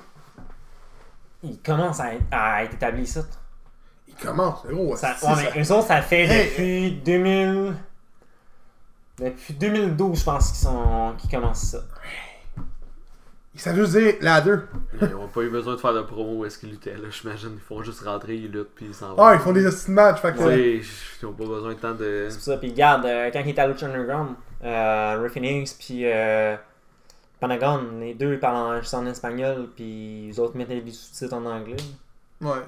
Il 1.43 1.59
commence 1.61 1.99
à 1.99 2.13
être, 2.13 2.23
à 2.31 2.63
être 2.63 2.75
établi 2.75 3.07
ça. 3.07 3.21
Il 4.07 4.13
commence, 4.15 4.65
gros. 4.65 4.95
ça 4.95 5.11
ouais, 5.11 5.17
ça- 5.17 5.35
mais 5.55 5.61
eux 5.63 5.71
autres, 5.71 5.87
ça 5.87 6.01
fait 6.01 6.25
Hey. 6.25 6.49
depuis 6.51 7.01
2000. 7.03 7.73
Depuis 9.19 9.53
2012, 9.55 10.19
je 10.19 10.23
pense 10.23 10.47
qu'ils 10.51 10.59
sont 10.59 11.15
qu'ils 11.17 11.29
commencent 11.31 11.71
ça. 11.71 11.79
Il 13.53 13.59
savent 13.59 13.75
juste 13.75 13.97
dire 13.97 14.15
ladder. 14.21 14.55
Ils 15.01 15.09
n'ont 15.09 15.27
pas 15.27 15.41
eu 15.41 15.49
besoin 15.49 15.75
de 15.75 15.79
faire 15.79 15.93
de 15.93 16.01
promo 16.03 16.37
où 16.37 16.45
est-ce 16.45 16.57
qu'ils 16.57 16.69
luttaient, 16.69 16.95
là, 16.95 17.09
j'imagine. 17.09 17.51
Ils 17.53 17.59
font 17.59 17.83
juste 17.83 18.01
rentrer, 18.01 18.35
ils 18.35 18.49
luttent, 18.49 18.73
puis 18.73 18.85
ils 18.87 18.95
s'en 18.95 19.13
vont. 19.13 19.21
Ah, 19.21 19.33
ils 19.33 19.41
font 19.41 19.51
des 19.51 19.65
hosties 19.65 19.89
de 19.89 19.95
match, 19.95 20.21
fait 20.21 20.31
que. 20.31 20.37
Tu 20.37 20.83
sais, 20.83 20.89
ils 21.21 21.25
n'ont 21.25 21.33
pas 21.33 21.45
besoin 21.45 21.73
de 21.73 21.79
temps 21.79 21.93
de. 21.93 22.27
C'est 22.29 22.35
pour 22.35 22.45
ça. 22.45 22.57
Puis 22.57 22.69
regarde, 22.69 23.05
euh, 23.05 23.29
quand 23.31 23.41
il 23.41 23.49
était 23.49 23.61
à 23.61 23.67
Lucha 23.67 23.87
Underground, 23.87 24.35
euh, 24.63 25.29
puis 25.77 26.05
euh, 26.05 26.55
Panagon, 27.41 27.81
les 27.99 28.13
deux 28.13 28.33
ils 28.33 28.39
parlent 28.39 28.55
en, 28.55 28.79
juste 28.79 28.93
en 28.93 29.05
espagnol, 29.05 29.67
puis 29.75 30.27
les 30.27 30.39
autres 30.39 30.55
mettaient 30.55 30.79
des 30.79 30.91
sous-titres 30.91 31.33
en 31.33 31.45
anglais. 31.45 31.75
Ouais. 32.39 32.61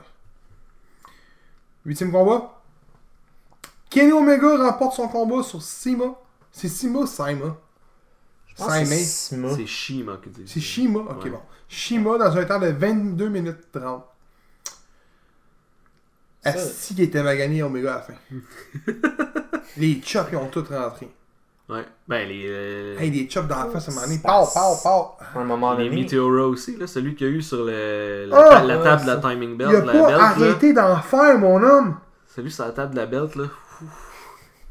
Huitième 1.85 2.11
combat. 2.11 2.61
Kenny 3.89 4.11
Omega 4.11 4.57
remporte 4.57 4.95
son 4.95 5.07
combat 5.07 5.43
sur 5.43 5.61
Sima. 5.61 6.15
C'est 6.51 6.67
Sima 6.67 6.99
ou 6.99 7.07
Sima 7.07 7.55
C'est 8.55 9.65
Shima 9.67 10.17
qui 10.23 10.29
dit. 10.29 10.43
C'est 10.45 10.59
Shima. 10.59 10.99
Ok, 10.99 11.23
Ouais. 11.25 11.29
bon. 11.31 11.39
Shima 11.67 12.17
dans 12.17 12.37
un 12.37 12.45
temps 12.45 12.59
de 12.59 12.67
22 12.67 13.29
minutes 13.29 13.71
30. 13.71 14.05
Ça- 16.43 16.49
Asti 16.49 16.95
qui 16.95 17.03
était 17.03 17.23
magané 17.23 17.63
Omega 17.63 17.93
à 17.93 17.97
la 17.97 18.01
fin. 18.01 18.13
Les 19.77 20.01
chops, 20.03 20.27
ils 20.31 20.35
ont 20.37 20.47
tous 20.47 20.65
rentré. 20.69 21.09
Ouais. 21.69 21.85
Ben, 22.07 22.27
les. 22.27 22.43
euh, 22.45 22.99
Hey, 22.99 23.09
des 23.09 23.29
chops 23.29 23.47
dans 23.47 23.63
la 23.63 23.71
face 23.71 23.87
à 23.87 23.91
un 23.91 23.95
moment 23.95 24.07
donné. 24.07 24.19
Pow, 24.21 24.45
pow, 24.53 24.75
pow. 24.83 25.39
Un 25.39 25.43
moment 25.45 25.73
les 25.73 25.87
donné. 25.89 26.01
Meteora 26.03 26.45
aussi, 26.47 26.75
là, 26.75 26.85
celui 26.85 27.15
qu'il 27.15 27.27
y 27.27 27.29
a 27.29 27.33
eu 27.33 27.41
sur 27.41 27.63
le, 27.63 28.25
la, 28.27 28.37
Ah! 28.37 28.49
ta- 28.49 28.63
la 28.65 28.77
Ouais, 28.77 28.83
table 28.83 29.01
de 29.03 29.07
la 29.07 29.17
timing 29.17 29.51
Il 29.51 29.57
belt. 29.57 29.69
a 29.71 29.79
la 29.85 29.93
pas 29.93 30.07
belt, 30.07 30.19
arrêté 30.21 30.73
d'en 30.73 30.97
faire, 31.01 31.39
mon 31.39 31.63
homme. 31.63 31.97
Celui 32.35 32.51
sur 32.51 32.65
la 32.65 32.71
table 32.73 32.91
de 32.91 32.99
la 32.99 33.05
belt, 33.05 33.35
là. 33.35 33.43
ouf. 33.45 34.12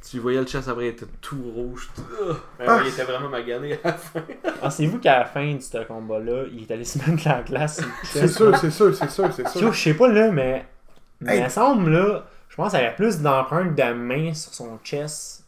Tu 0.09 0.19
voyais 0.19 0.41
le 0.41 0.47
chest 0.47 0.69
après, 0.69 0.87
il 0.87 0.89
était 0.89 1.07
tout 1.21 1.41
rouge. 1.55 1.89
tout- 1.95 2.03
Ah! 2.21 2.35
Ah. 2.67 2.77
ouais, 2.77 2.83
il 2.87 2.89
était 2.93 3.05
vraiment 3.05 3.29
magané 3.29 3.75
à 3.85 3.89
la 3.89 3.93
fin. 3.95 4.21
Pensez-vous 4.61 4.99
qu'à 4.99 5.21
la 5.21 5.25
fin 5.25 5.55
de 5.55 5.61
ce 5.61 5.79
combat-là, 5.85 6.45
il 6.53 6.63
est 6.65 6.71
allé 6.73 6.85
se 6.85 6.99
mettre 6.99 7.27
la 7.29 7.43
glace 7.43 7.77
sur 7.77 7.87
le 7.87 7.93
C'est 8.05 8.21
chest? 8.21 8.37
sûr, 8.37 8.57
c'est 8.59 8.71
sûr, 8.71 8.95
c'est 8.95 9.11
sûr, 9.11 9.33
c'est 9.33 9.49
sûr. 9.49 9.73
je 9.73 9.81
sais 9.81 9.95
pas 9.95 10.09
là, 10.09 10.31
mais. 10.33 10.67
Mais 11.21 11.35
Hey. 11.35 11.41
il 11.41 11.45
me 11.45 11.49
semble 11.49 11.91
là, 11.91 12.25
je 12.49 12.57
pense 12.57 12.73
qu'il 12.73 12.81
y 12.81 12.85
avait 12.85 12.97
plus 12.97 13.21
d'empreintes 13.21 13.77
de 13.77 13.93
main 13.93 14.35
sur 14.35 14.53
son 14.53 14.77
chest 14.83 15.45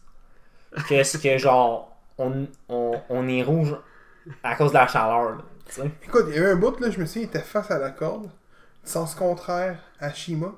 que 0.87 1.03
ce 1.03 1.17
que 1.17 1.37
genre 1.37 1.91
on, 2.17 2.47
on, 2.69 2.93
on 3.09 3.27
est 3.27 3.43
rouge 3.43 3.75
à 4.41 4.55
cause 4.55 4.69
de 4.71 4.75
la 4.77 4.87
chaleur. 4.87 5.31
Là, 5.31 5.37
tu 5.67 5.73
sais. 5.81 5.91
Écoute, 6.03 6.25
il 6.29 6.35
y 6.35 6.37
avait 6.37 6.51
un 6.51 6.55
bout, 6.55 6.79
là, 6.79 6.89
je 6.89 6.97
me 6.99 7.05
souviens, 7.05 7.23
il 7.23 7.25
était 7.25 7.39
face 7.39 7.69
à 7.71 7.77
la 7.77 7.89
corde, 7.91 8.29
sens 8.85 9.15
contraire 9.15 9.79
à 9.99 10.13
Shima, 10.13 10.53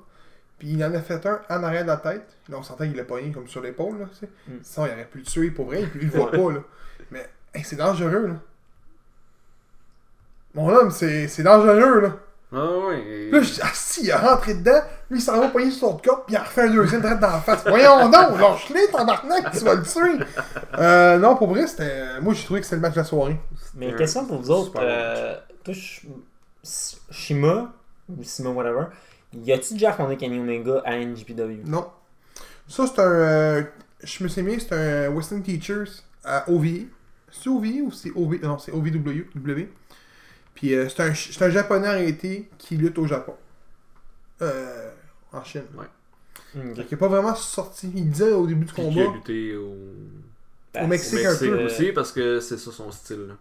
puis 0.58 0.68
il 0.72 0.84
en 0.84 0.92
a 0.92 1.00
fait 1.00 1.24
un 1.26 1.40
en 1.48 1.62
arrière 1.62 1.82
de 1.82 1.88
la 1.88 1.96
tête. 1.96 2.36
Là, 2.48 2.56
on 2.58 2.62
sentait 2.62 2.88
qu'il 2.88 2.96
l'a 2.96 3.04
pogné 3.04 3.30
comme 3.30 3.46
sur 3.48 3.62
l'épaule, 3.62 4.00
là. 4.00 4.06
Mm. 4.48 4.52
Sinon, 4.62 4.86
il 4.86 4.92
aurait 4.92 5.04
pu 5.04 5.18
le 5.18 5.24
tuer 5.24 5.50
pour 5.50 5.66
vrai, 5.66 5.82
puis 5.82 6.00
lui, 6.00 6.08
il 6.08 6.12
le 6.12 6.18
voit 6.18 6.30
pas, 6.30 6.52
là. 6.52 6.60
Mais, 7.10 7.28
hey, 7.54 7.62
c'est 7.64 7.76
dangereux, 7.76 8.26
là. 8.26 8.34
Mon 10.54 10.68
homme, 10.70 10.90
c'est 10.90 11.28
c'est 11.28 11.42
dangereux, 11.42 12.00
là. 12.00 12.16
Ah 12.50 12.56
Là, 12.56 13.42
je 13.42 13.52
dis, 13.52 13.60
ah 13.62 13.70
si, 13.74 14.04
il 14.04 14.10
a 14.10 14.18
rentré 14.18 14.54
dedans, 14.54 14.80
lui, 15.10 15.18
il 15.18 15.22
s'en 15.22 15.38
va 15.38 15.48
pogner 15.48 15.70
sur 15.70 15.88
l'autre 15.88 16.02
corde, 16.02 16.24
puis 16.24 16.34
il 16.34 16.38
a 16.38 16.42
refait 16.42 16.62
un 16.62 16.70
deuxième 16.70 17.02
direct 17.02 17.20
dans 17.20 17.30
la 17.30 17.40
face. 17.40 17.62
Voyons 17.66 18.04
donc, 18.08 18.40
lâche-les, 18.40 18.88
tabarnak, 18.90 19.52
tu 19.52 19.64
vas 19.64 19.74
le 19.74 19.82
tuer. 19.82 20.24
Euh, 20.78 21.18
non, 21.18 21.36
pour 21.36 21.48
vrai, 21.48 21.66
c'était. 21.66 22.18
Moi, 22.22 22.32
j'ai 22.32 22.44
trouvé 22.44 22.60
que 22.60 22.66
c'était 22.66 22.76
le 22.76 22.82
match 22.82 22.94
de 22.94 23.00
la 23.00 23.04
soirée. 23.04 23.38
Mais 23.74 23.94
question 23.94 24.24
pour 24.24 24.40
vous 24.40 24.50
autres, 24.50 24.72
euh, 24.80 25.36
toi, 25.62 25.74
Sh- 25.74 26.06
Shima, 27.10 27.70
ou 28.08 28.22
Shima, 28.22 28.48
whatever, 28.48 28.86
y 29.34 29.52
a-tu 29.52 29.74
déjà 29.74 29.90
affronté 29.90 30.16
Kenny 30.16 30.38
Omega 30.38 30.82
à 30.84 30.96
NGPW? 30.96 31.62
Non. 31.64 31.88
Ça, 32.66 32.86
c'est 32.86 33.00
un. 33.00 33.04
euh, 33.10 33.62
je 34.02 34.22
me 34.24 34.28
suis 34.28 34.42
mis, 34.42 34.60
c'est 34.60 34.72
un 34.72 35.08
Western 35.10 35.42
Teachers 35.42 36.02
à 36.24 36.48
OVE. 36.50 36.86
C'est 37.30 37.48
OVE 37.48 37.82
ou 37.84 37.90
c'est 37.92 38.10
OV 38.14 38.40
Non, 38.42 38.58
c'est 38.58 38.72
OVW. 38.72 39.26
W. 39.34 39.68
Puis 40.54 40.74
euh, 40.74 40.88
c'est 40.88 41.00
un, 41.02 41.14
c'est 41.14 41.42
un 41.42 41.50
japonais 41.50 41.88
arrêté 41.88 42.48
qui 42.58 42.76
lutte 42.76 42.98
au 42.98 43.06
Japon. 43.06 43.34
Euh, 44.42 44.90
en 45.32 45.42
Chine. 45.44 45.62
Ok. 45.76 45.86
Fait 46.76 46.84
qu'il 46.84 46.94
est 46.94 46.96
pas 46.96 47.08
vraiment 47.08 47.34
sorti. 47.34 47.90
Il 47.94 48.10
disait 48.10 48.32
au 48.32 48.46
début 48.46 48.64
du 48.64 48.72
Puis 48.72 48.82
qui 48.82 48.88
a 49.00 49.04
combat. 49.04 49.16
lutté 49.16 49.56
au, 49.56 49.74
Ben, 50.72 50.84
Au 50.84 50.86
Mexique, 50.86 51.20
au 51.20 51.26
un 51.26 51.30
Mexique 51.30 51.50
peu. 51.50 51.64
aussi, 51.64 51.92
parce 51.92 52.12
que 52.12 52.40
c'est 52.40 52.56
ça 52.58 52.72
son 52.72 52.90
style. 52.90 53.26
là. 53.28 53.34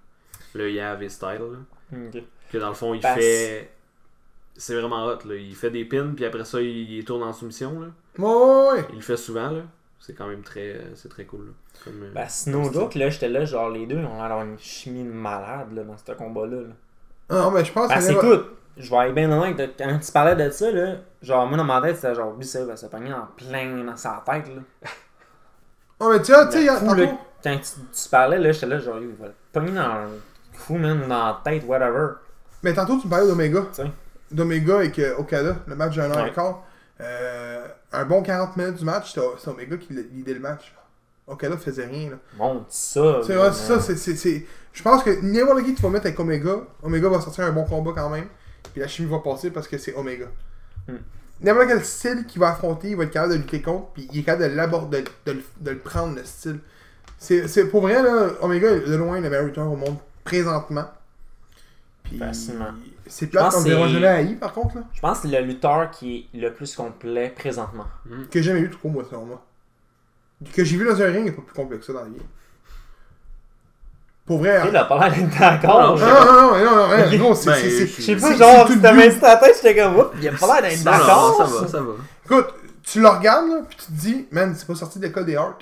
Le 0.54 0.72
Yave 0.72 1.08
style. 1.10 1.28
Là. 1.40 1.98
Ok. 2.08 2.24
Que 2.52 2.58
dans 2.58 2.70
le 2.70 2.76
fond, 2.76 2.94
il 2.94 3.02
Parce- 3.02 3.20
fait. 3.20 3.72
C'est 4.58 4.76
vraiment 4.80 5.06
hot. 5.06 5.20
Là. 5.26 5.36
Il 5.36 5.56
fait 5.56 5.70
des 5.70 5.86
pins, 5.86 6.12
puis 6.16 6.26
après 6.26 6.44
ça, 6.46 6.60
il, 6.62 6.92
il 6.92 7.06
tourne 7.06 7.24
en 7.24 7.32
soumission. 7.34 7.80
Là. 7.80 7.88
Ouais, 8.18 8.26
ouais, 8.26 8.72
ouais. 8.80 8.86
Il 8.90 8.96
le 8.96 9.02
fait 9.02 9.18
souvent. 9.18 9.50
là. 9.52 9.62
C'est 10.00 10.14
quand 10.14 10.28
même 10.28 10.42
très, 10.42 10.80
c'est 10.96 11.10
très 11.10 11.26
cool. 11.26 11.48
Là. 11.48 11.52
Comme, 11.84 12.04
euh, 12.04 12.12
Ben, 12.14 12.26
sinon, 12.28 12.70
là, 12.72 13.10
j'étais 13.10 13.30
là, 13.30 13.46
genre, 13.46 13.70
les 13.70 13.86
deux, 13.86 13.98
on 13.98 14.16
a 14.16 14.20
l'air 14.20 14.30
d'avoir 14.30 14.46
une 14.46 14.58
chimie 14.60 15.04
de 15.04 15.12
malade, 15.12 15.74
là, 15.74 15.84
dans 15.84 15.98
ce 15.98 16.12
combat-là. 16.12 16.58
là. 16.62 16.74
Ah, 17.30 17.36
non, 17.44 17.52
mais 17.52 17.66
je 17.66 17.72
pense 17.74 17.88
Parce 17.90 18.08
que. 18.08 18.14
écoute, 18.14 18.46
je 18.78 18.90
vais 18.90 18.96
aller 18.98 19.14
bien 19.14 19.32
honnête, 19.32 19.58
là, 19.58 19.66
quand 19.78 20.00
tu 20.00 20.12
parlais 20.12 20.36
de 20.36 20.50
ça, 20.52 20.72
là, 20.72 20.96
genre, 21.22 21.46
moi, 21.48 21.58
dans 21.58 21.64
ma 21.64 21.82
tête, 21.82 21.96
c'était 21.98 22.16
genre, 22.16 22.36
lui, 22.38 22.46
ça 22.46 22.64
va 22.66 22.76
se 22.78 22.86
pogner 22.86 23.14
en 23.14 23.28
plein 23.36 23.84
dans 23.84 23.98
sa 23.98 24.24
tête, 24.26 24.48
là. 24.48 24.90
Ah, 26.00 26.10
mais 26.12 26.22
tu 26.22 26.32
vois, 26.32 26.46
tu 26.46 26.60
sais, 26.64 26.68
quand 27.44 27.58
tu, 27.58 28.02
tu 28.04 28.10
parlais, 28.10 28.38
là, 28.40 28.52
j'étais 28.52 28.68
là, 28.68 28.80
genre, 28.80 29.00
il 29.00 29.08
va 29.16 29.28
le 29.28 29.34
pogner 29.52 29.72
dans 29.72 30.04
le 30.04 30.22
fou, 30.54 30.78
man, 30.78 31.02
dans 31.08 31.26
la 31.28 31.42
tête, 31.44 31.64
whatever. 31.66 32.14
Mais 32.64 32.74
tantôt, 32.74 32.98
tu 33.00 33.08
me 33.08 33.12
parlais 33.12 33.28
d'Omega. 33.28 33.62
Tiens. 33.72 33.92
D'Omega 34.32 34.76
avec 34.78 35.00
Okada, 35.18 35.58
le 35.68 35.76
match 35.76 35.96
d'un 35.96 36.12
heure 36.12 36.24
Ouais. 36.24 36.30
et 36.30 36.34
quart. 36.34 36.64
Euh, 37.02 37.68
un 37.94 38.06
bon 38.06 38.22
40 38.24 38.58
minutes 38.58 38.76
du 38.76 38.86
match, 38.86 39.14
c'est 39.38 39.48
Omega 39.50 39.78
qui 39.78 39.94
lidait 39.94 40.34
le 40.34 40.40
match. 40.40 40.74
Okada 41.28 41.58
faisait 41.58 41.86
rien. 41.86 42.12
Là. 42.12 42.16
Monte 42.38 42.66
ça. 42.70 43.22
C'est 43.26 43.36
ça. 43.54 43.80
c'est- 44.16 44.46
Je 44.74 44.84
pense 44.84 45.04
que 45.04 45.10
n'importe 45.22 45.64
qui 45.64 45.74
tu 45.76 45.82
vas 45.82 45.90
mettre 45.90 46.06
avec 46.06 46.20
Omega, 46.20 46.58
Omega 46.84 47.10
va 47.10 47.20
sortir 47.22 47.46
un 47.46 47.52
bon 47.52 47.64
combat 47.66 47.92
quand 47.96 48.10
même. 48.10 48.28
Puis 48.72 48.82
la 48.82 48.88
chimie 48.88 49.10
va 49.10 49.20
passer 49.20 49.50
parce 49.52 49.68
que 49.68 49.78
c'est 49.78 49.94
Omega. 49.96 50.26
Hmm. 50.88 50.96
N'importe 51.42 51.68
quel 51.68 51.84
style 51.86 52.26
qu'il 52.26 52.40
va 52.42 52.50
affronter, 52.52 52.90
il 52.90 52.96
va 52.98 53.04
être 53.04 53.12
capable 53.12 53.34
de 53.34 53.38
lutter 53.40 53.62
contre. 53.62 53.88
Puis 53.94 54.08
il 54.12 54.20
est 54.20 54.24
capable 54.24 54.50
de 54.52 54.56
l'aborder, 54.56 55.02
de, 55.04 55.10
de 55.26 55.32
le- 55.38 55.44
de 55.62 55.72
le 55.72 55.80
prendre, 55.80 56.16
le 56.16 56.24
style. 56.24 56.60
C'est- 57.20 57.66
pour 57.66 57.82
vrai, 57.82 58.02
là, 58.02 58.30
Omega 58.42 58.70
est 58.72 58.82
de 58.88 58.96
loin 58.96 59.20
le 59.20 59.30
meilleur 59.30 59.46
lutteur 59.46 59.72
au 59.72 59.76
monde 59.76 59.98
présentement. 60.24 60.86
Puis 62.10 62.18
Facilement. 62.18 62.66
c'est 63.06 63.26
Je 63.26 63.32
plate 63.32 63.44
pense 63.46 63.56
qu'on 63.56 63.62
verra 63.62 63.88
c'est- 63.88 63.94
jamais 63.94 64.24
AI 64.24 64.36
par 64.36 64.54
contre, 64.54 64.76
là. 64.78 64.82
Je 64.94 65.00
pense 65.02 65.20
que 65.20 65.28
c'est 65.28 65.40
le 65.42 65.46
lutteur 65.46 65.92
qui 65.92 66.30
est 66.34 66.38
le 66.38 66.54
plus 66.54 66.76
complet 66.76 67.30
présentement. 67.36 67.86
Que 68.32 68.42
j'ai 68.42 68.44
jamais 68.44 68.62
eu 68.62 68.70
court, 68.70 68.92
moi, 68.92 69.04
selon 69.10 69.26
moi. 69.26 69.44
Que 70.54 70.64
j'ai 70.64 70.78
vu 70.78 70.86
dans 70.86 71.02
un 71.02 71.06
ring, 71.06 71.18
il 71.20 71.24
n'est 71.26 71.32
pas 71.32 71.42
plus 71.42 71.54
complexe 71.56 71.86
que 71.88 71.94
ça 71.94 72.00
dans 72.00 72.06
la 72.06 72.10
vie. 72.12 72.22
Pour 74.26 74.40
vrai. 74.40 74.56
Tu 74.56 74.58
hein. 74.58 74.64
sais, 74.66 74.70
il 74.72 74.76
a 74.78 74.84
pas 74.86 75.08
l'air 75.10 75.18
d'être 75.18 75.40
d'accord. 75.40 75.98
Non, 75.98 76.06
Non, 76.06 76.06
non, 76.06 76.26
non, 76.26 76.34
non, 76.34 76.98
non, 77.12 77.18
non, 77.30 77.36
c'est. 77.36 77.54
C'est- 77.56 77.70
c'est- 77.88 77.88
Je 77.88 78.02
sais 78.02 78.16
pas, 78.18 78.36
genre, 78.36 78.68
tout 78.68 78.78
t'as 78.82 78.92
mis 78.94 79.20
ta 79.20 79.38
tête, 79.38 79.56
j'étais 79.56 79.82
comme, 79.82 79.96
Oups, 79.98 80.10
il 80.22 80.28
a 80.28 80.32
pas 80.34 80.62
l'air 80.62 80.70
d'être 80.72 80.86
Non, 80.86 80.92
non, 80.92 80.98
d'accord. 80.98 81.38
ça 81.38 81.44
va, 81.62 81.68
ça 81.68 81.82
va. 81.82 81.92
Écoute, 82.26 82.48
tu 82.84 83.02
le 83.02 83.08
regardes, 83.08 83.48
là, 83.50 83.62
puis 83.68 83.78
tu 83.78 83.86
te 83.86 83.92
dis, 83.92 84.28
man, 84.32 84.54
c'est 84.56 84.68
pas 84.68 84.76
sorti 84.76 85.00
de 85.00 85.06
l'école 85.06 85.26
des 85.26 85.36
arts. 85.38 85.58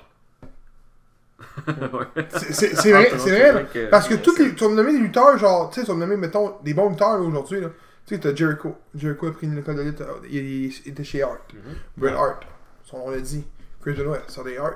C'est- 2.40 2.92
vrai, 2.92 3.10
Ah, 3.14 3.18
c'est 3.18 3.30
vrai, 3.30 3.54
là. 3.54 3.64
que- 3.64 3.90
Parce 3.90 4.08
que 4.08 4.16
tous 4.16 4.38
les. 4.40 4.56
Tu 4.56 4.64
vas 4.64 4.70
me 4.70 4.76
nommer 4.76 4.94
des 4.94 5.00
lutteurs, 5.00 5.38
genre, 5.38 5.70
tu 5.70 5.76
sais, 5.80 5.86
tu 5.86 5.92
vas 5.92 5.96
me 5.96 6.00
nommer, 6.02 6.18
mettons, 6.18 6.56
des 6.64 6.74
bons 6.74 6.90
lutteurs 6.90 7.18
là, 7.18 7.24
aujourd'hui, 7.24 7.62
là. 7.62 7.70
Tu 8.06 8.16
sais, 8.16 8.22
t'as 8.22 8.34
Jericho. 8.36 8.76
Jericho 8.96 9.28
a 9.28 9.32
pris 9.34 9.48
une 9.48 9.58
école 9.58 9.76
de 9.78 9.82
lutte, 9.82 10.02
euh, 10.02 10.06
il, 10.30 10.36
il- 10.38 10.74
il 10.86 10.92
était 10.92 11.04
chez 11.04 11.24
Art. 11.24 11.38
Mhm. 11.54 11.60
Bret 11.98 12.14
Hart, 12.14 12.44
son 12.84 13.00
nom 13.00 13.10
l'a 13.10 13.20
dit. 13.20 13.46
Chris 13.82 13.94
Benoit, 13.94 14.20
sort 14.28 14.44
des 14.44 14.58
Art. 14.58 14.76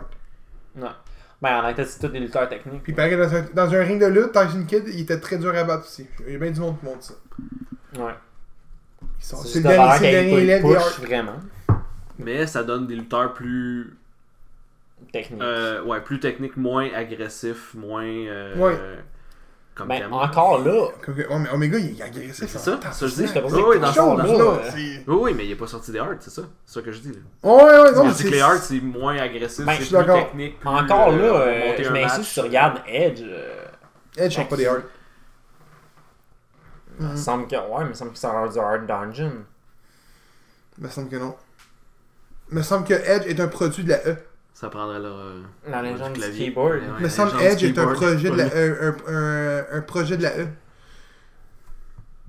Non. 0.75 0.89
Ben, 1.41 1.57
en 1.57 1.61
réalité, 1.61 1.85
c'est 1.85 1.99
tous 1.99 2.07
des 2.11 2.19
lutteurs 2.19 2.49
techniques. 2.49 2.83
Puis 2.83 2.93
pareil, 2.93 3.15
dans 3.15 3.33
un, 3.33 3.45
dans 3.53 3.73
un 3.73 3.79
ring 3.83 4.01
de 4.01 4.07
lutte, 4.07 4.33
Tyson 4.33 4.65
Kidd, 4.67 4.83
il 4.87 4.99
était 5.01 5.19
très 5.19 5.37
dur 5.37 5.55
à 5.55 5.63
battre 5.63 5.85
aussi. 5.85 6.05
Il 6.27 6.33
y 6.33 6.35
a 6.35 6.39
bien 6.39 6.51
du 6.51 6.59
monde 6.59 6.77
qui 6.79 6.85
montre 6.85 7.03
ça. 7.03 7.13
Ouais. 7.97 8.11
Ils 9.01 9.23
sont- 9.23 9.37
C'est 9.37 9.43
C'est 9.47 9.53
juste 9.53 9.55
le 9.55 9.61
dernier, 9.61 9.91
c'est 9.91 9.93
le 9.93 9.99
qu'il 9.99 10.11
dernier 10.29 10.43
élève 10.43 10.63
des 10.63 10.67
push 10.67 10.77
Hart. 10.77 10.99
vraiment. 11.01 11.39
Mais 12.17 12.45
ça 12.47 12.63
donne 12.63 12.87
des 12.87 12.95
lutteurs 12.95 13.33
plus. 13.33 13.95
Technique. 15.11 15.41
euh, 15.41 15.81
ouais, 15.83 16.01
plus 16.01 16.19
techniques, 16.19 16.55
moins 16.57 16.89
agressifs, 16.93 17.73
moins. 17.73 18.03
euh, 18.05 18.55
Ouais. 18.57 18.77
Comme 19.75 19.87
Ben, 19.87 20.11
encore 20.11 20.59
là, 20.65 20.87
Ouais, 21.07 21.39
mais 21.39 21.49
Omega, 21.51 21.77
il 21.79 21.97
est 21.97 22.03
agressif. 22.03 22.49
C'est 22.49 22.57
en 22.57 22.79
ça, 22.81 22.91
ça 22.91 23.07
je 23.07 23.13
dis. 23.13 23.27
c'est 23.29 23.41
Oui, 23.41 23.49
que 23.49 23.55
oui, 23.69 23.79
dans 23.79 23.87
là, 23.87 23.93
dans- 23.93 24.15
là, 24.55 24.59
c'est- 24.71 25.03
Oui, 25.07 25.17
oui, 25.21 25.33
mais 25.33 25.45
il 25.45 25.51
est 25.51 25.55
pas 25.55 25.67
sorti 25.67 25.91
des 25.93 25.99
Hearts, 25.99 26.17
c'est 26.19 26.31
ça. 26.31 26.41
C'est 26.65 26.73
ça 26.73 26.81
que 26.81 26.91
je 26.91 26.99
dis. 26.99 27.13
Là. 27.13 27.19
Ouais, 27.43 27.63
ouais, 27.63 27.91
non, 27.93 28.03
mais 28.03 28.09
je 28.09 28.15
dis 28.17 28.23
que 28.23 28.29
c'est. 28.29 28.35
les 28.35 28.39
Hearts, 28.39 28.61
c'est 28.63 28.81
moins 28.81 29.15
agressif, 29.17 29.65
Ben, 29.65 29.71
c'est 29.77 29.79
je 29.79 29.83
suis 29.85 29.95
plus 29.95 30.05
technique. 30.05 30.59
plus, 30.59 30.69
encore 30.69 31.11
là, 31.11 31.17
euh, 31.23 31.73
je 31.81 31.87
un 31.87 31.91
m'insiste, 31.93 32.23
si 32.25 32.33
tu 32.33 32.39
regardes 32.41 32.79
Edge, 32.87 33.21
euh, 33.23 33.65
Edge 34.17 34.35
sont 34.35 34.45
pas 34.45 34.57
des 34.57 34.67
Hart. 34.67 34.81
il 36.99 37.05
me 37.07 37.15
semble 37.15 37.47
que, 37.47 37.55
ouais, 37.55 37.61
mais 37.79 37.85
il 37.85 37.89
me 37.89 37.93
semble 37.93 38.11
que 38.11 38.17
ça 38.17 38.31
a 38.31 38.41
l'air 38.43 38.51
du 38.51 38.59
Hard 38.59 38.85
Dungeon. 38.85 39.31
Il 40.77 40.83
me 40.83 40.89
semble 40.89 41.09
que 41.09 41.15
non. 41.15 41.35
Il 42.51 42.57
me 42.57 42.63
semble 42.63 42.85
que 42.85 42.93
Edge 42.93 43.25
est 43.27 43.39
un 43.39 43.47
produit 43.47 43.83
de 43.85 43.89
la 43.91 44.05
E. 44.07 44.17
Ça 44.59 44.67
prendrait 44.69 44.99
leur. 44.99 45.17
euh, 45.17 45.41
La 45.69 45.81
légende 45.81 46.13
du 46.13 46.19
clavier. 46.19 46.45
keyboard. 46.47 46.73
Ouais, 46.73 46.81
Il 46.99 47.03
me 47.05 47.09
semble 47.09 47.31
Edge 47.41 47.63
est 47.63 47.77
un 47.77 47.87
projet 47.93 48.29
de 48.29 48.35
la 48.35 48.45
E. 48.47 48.93
Un, 49.07 49.13
un- 49.15 49.77
un 49.77 49.81
projet 49.81 50.17
de 50.17 50.23
la 50.23 50.37
E. 50.37 50.47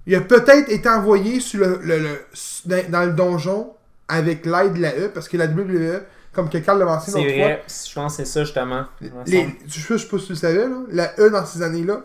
Il 0.06 0.14
a 0.14 0.20
peut-être 0.20 0.70
été 0.70 0.88
envoyé 0.88 1.40
sur 1.40 1.60
le, 1.60 1.80
le- 1.82 1.98
le- 1.98 2.88
dans, 2.88 3.04
le 3.06 3.12
donjon 3.12 3.72
avec 4.08 4.46
l'aide 4.46 4.74
de 4.74 4.80
la 4.80 4.96
E, 4.96 5.08
parce 5.12 5.28
que 5.28 5.36
la 5.36 5.46
WWE, 5.46 6.02
comme 6.32 6.48
que 6.48 6.58
Carl 6.58 6.78
l'a 6.78 6.84
mentionné 6.84 7.18
C'est 7.20 7.24
l'autre 7.24 7.36
fois, 7.38 7.46
vrai, 7.46 7.62
je 7.68 7.94
pense 7.94 8.16
que 8.16 8.24
c'est 8.24 8.30
ça 8.32 8.44
justement. 8.44 8.84
les, 9.26 9.48
je 9.66 9.72
sais 9.72 9.80
je 9.80 9.96
sais 9.98 10.08
pas 10.08 10.18
si 10.18 10.26
tu 10.26 10.32
le 10.32 10.38
savais, 10.38 10.68
là, 10.68 10.76
la 10.90 11.20
E 11.20 11.30
dans 11.30 11.44
ces 11.44 11.62
années-là, 11.62 12.02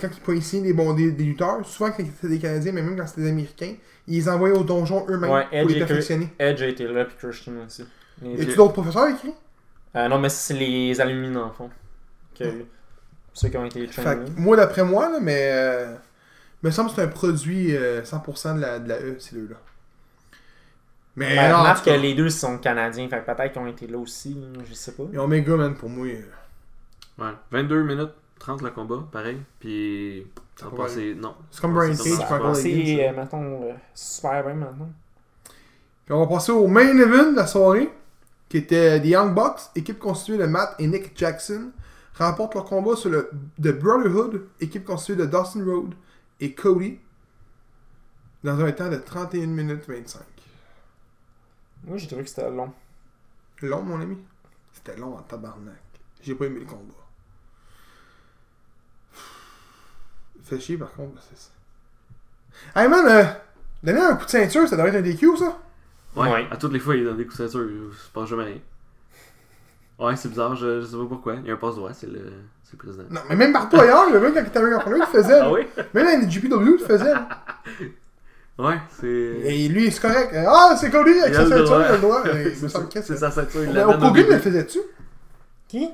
quand 0.00 0.08
ils 0.14 0.20
pouvait 0.22 0.40
signer 0.40 0.68
des, 0.68 0.72
bons, 0.74 0.92
des, 0.92 1.10
des 1.10 1.24
lutteurs, 1.24 1.64
souvent 1.66 1.90
quand 1.90 2.04
c'était 2.20 2.28
des 2.34 2.38
Canadiens, 2.38 2.72
mais 2.72 2.82
même 2.82 2.96
quand 2.98 3.06
c'était 3.06 3.22
des 3.22 3.30
Américains, 3.30 3.74
ils 4.06 4.14
les 4.16 4.28
envoyaient 4.28 4.56
au 4.56 4.64
donjon 4.64 5.06
eux-mêmes 5.08 5.30
Ouais, 5.30 5.44
pour 5.44 5.54
Edge 5.58 5.68
les 5.72 5.78
perfectionner. 5.80 6.32
Edge 6.38 6.62
a 6.62 6.66
été 6.66 6.86
là, 6.86 7.04
puis 7.04 7.16
Christian 7.18 7.52
aussi. 7.66 7.84
Les 8.22 8.42
a-tu 8.42 8.56
d'autres 8.56 8.72
professeurs 8.72 9.08
écrits 9.08 9.34
Euh, 9.96 10.08
non, 10.08 10.18
mais 10.18 10.28
c'est 10.28 10.54
les 10.54 11.00
alumni, 11.00 11.32
dans 11.32 11.46
le 11.46 11.52
fond. 11.52 11.70
Que, 12.38 12.44
Ceux 13.32 13.48
qui 13.48 13.56
ont 13.56 13.64
été 13.64 13.86
Fait 13.86 14.02
trainés. 14.02 14.24
que, 14.26 14.40
moi, 14.40 14.56
d'après 14.56 14.84
moi, 14.84 15.08
là, 15.10 15.18
mais. 15.20 15.50
Euh, 15.52 15.94
me 16.62 16.70
semble 16.70 16.90
que 16.90 16.96
c'est 16.96 17.02
un 17.02 17.08
produit 17.08 17.76
euh, 17.76 18.02
100% 18.02 18.56
de 18.56 18.60
la, 18.60 18.78
de 18.80 18.88
la 18.88 18.96
E, 19.00 19.16
ces 19.18 19.36
deux-là. 19.36 19.56
Mais 21.16 21.34
Ben, 21.36 21.48
non, 21.50 21.56
en 21.56 21.60
remarque 21.60 21.84
que 21.84 21.90
cas, 21.90 21.96
les 21.96 22.14
deux 22.14 22.30
sont 22.30 22.58
canadiens, 22.58 23.08
fait 23.08 23.20
peut-être 23.22 23.52
qu'ils 23.52 23.62
ont 23.62 23.66
été 23.66 23.86
là 23.88 23.98
aussi, 23.98 24.36
je 24.68 24.74
sais 24.74 24.92
pas. 24.92 25.04
et 25.12 25.18
Omega, 25.18 25.56
man, 25.56 25.74
pour 25.74 25.88
moi. 25.88 26.06
euh, 26.06 26.22
Ouais, 27.18 27.32
22 27.50 27.82
minutes 27.82 28.10
30 28.38 28.62
le 28.62 28.70
combat, 28.70 29.04
pareil. 29.10 29.38
Puis. 29.58 30.24
Ça 30.56 30.66
pas 30.66 30.76
va 30.76 30.84
passer. 30.84 31.14
Non. 31.16 31.34
C'est 31.50 31.60
comme 31.60 31.74
Brian 31.74 31.96
Cage, 31.96 32.28
par 32.28 32.38
contre. 32.40 32.54
C'est, 32.56 33.08
euh, 33.08 33.12
mettons, 33.12 33.62
euh, 33.64 33.72
super 33.94 34.44
bien 34.44 34.54
maintenant. 34.54 34.90
Puis 36.04 36.14
on 36.14 36.20
va 36.20 36.26
passer 36.26 36.52
au 36.52 36.66
main 36.68 36.96
event 36.96 37.32
de 37.32 37.36
la 37.36 37.46
soirée, 37.48 37.90
qui 38.48 38.56
était 38.56 39.00
The 39.00 39.06
Young 39.06 39.34
Bucks, 39.34 39.60
équipe 39.74 39.98
constituée 39.98 40.38
de 40.38 40.46
Matt 40.46 40.74
et 40.78 40.86
Nick 40.86 41.16
Jackson, 41.16 41.72
remportent 42.14 42.54
leur 42.54 42.64
combat 42.64 42.96
sur 42.96 43.10
le 43.10 43.30
The 43.60 43.78
Brotherhood, 43.78 44.48
équipe 44.60 44.84
constituée 44.84 45.16
de 45.16 45.26
Dustin 45.26 45.64
Road 45.64 45.94
et 46.40 46.54
Cody, 46.54 46.98
dans 48.44 48.58
un 48.60 48.72
temps 48.72 48.88
de 48.88 48.96
31 48.96 49.46
minutes 49.46 49.84
25. 49.88 50.22
Moi, 51.84 51.96
j'ai 51.96 52.06
trouvé 52.06 52.22
que 52.22 52.28
c'était 52.28 52.50
long. 52.50 52.72
Long, 53.62 53.82
mon 53.82 54.00
ami? 54.00 54.16
C'était 54.72 54.96
long 54.96 55.16
en 55.16 55.22
tabarnak. 55.22 55.82
J'ai 56.22 56.34
pas 56.34 56.46
aimé 56.46 56.60
le 56.60 56.66
combat. 56.66 56.94
Fait 60.44 60.60
chier 60.60 60.78
par 60.78 60.92
contre, 60.92 61.22
c'est 61.28 61.38
ça. 61.38 61.50
Hey 62.74 62.88
man, 62.88 63.06
euh, 63.06 63.24
donner 63.82 64.00
un 64.00 64.16
coup 64.16 64.24
de 64.24 64.30
ceinture, 64.30 64.66
ça 64.66 64.76
devrait 64.76 64.90
être 64.90 64.96
un 64.96 65.02
DQ 65.02 65.36
ça? 65.36 65.58
Ouais, 66.16 66.30
Ouais. 66.30 66.46
à 66.50 66.56
toutes 66.56 66.72
les 66.72 66.80
fois, 66.80 66.96
il 66.96 67.04
dans 67.04 67.14
des 67.14 67.24
coups 67.24 67.38
de 67.38 67.46
ceinture, 67.46 67.68
il 67.70 67.96
se 67.96 68.08
passe 68.10 68.28
jamais 68.28 68.44
rien. 68.44 68.58
Ouais, 69.98 70.16
c'est 70.16 70.28
bizarre, 70.28 70.54
je, 70.56 70.80
je 70.80 70.86
sais 70.86 70.96
pas 70.96 71.06
pourquoi. 71.08 71.34
Il 71.36 71.46
y 71.46 71.50
a 71.50 71.54
un 71.54 71.56
passe 71.56 71.74
droit, 71.76 71.92
c'est 71.92 72.06
le, 72.06 72.32
c'est 72.64 72.72
le 72.72 72.78
président. 72.78 73.04
Non, 73.10 73.20
mais 73.28 73.36
même 73.36 73.52
partout 73.52 73.78
ailleurs, 73.80 74.10
le 74.10 74.20
mec 74.20 74.32
quand 74.34 74.40
il 74.40 74.46
était 74.46 74.78
premier, 74.80 74.96
il 74.96 75.00
le 75.00 75.06
faisait. 75.06 75.38
Ah 75.40 75.52
oui? 75.52 75.66
Même 75.94 76.06
la 76.06 76.16
NGPW, 76.18 76.60
il 76.62 76.72
le 76.72 76.78
faisait. 76.78 77.14
Ouais, 78.58 78.76
c'est. 78.90 79.06
Et 79.06 79.68
lui, 79.68 79.88
c'est 79.88 80.00
correct. 80.00 80.34
Ah, 80.34 80.74
c'est 80.76 80.90
Cody 80.90 81.12
avec 81.20 81.28
Il 81.32 81.34
sa 81.36 81.40
a 81.42 81.44
le 81.44 81.48
ceinture, 81.48 81.64
droit. 81.66 81.78
il 81.78 81.84
a 81.84 81.92
le 81.92 81.98
droit. 82.00 82.22
C'est 83.04 83.16
sa 83.16 83.30
ceinture, 83.30 83.62
il 83.62 84.12
début. 84.12 84.32
le 84.32 84.38
faisait-tu? 84.40 84.78
Qui? 85.68 85.88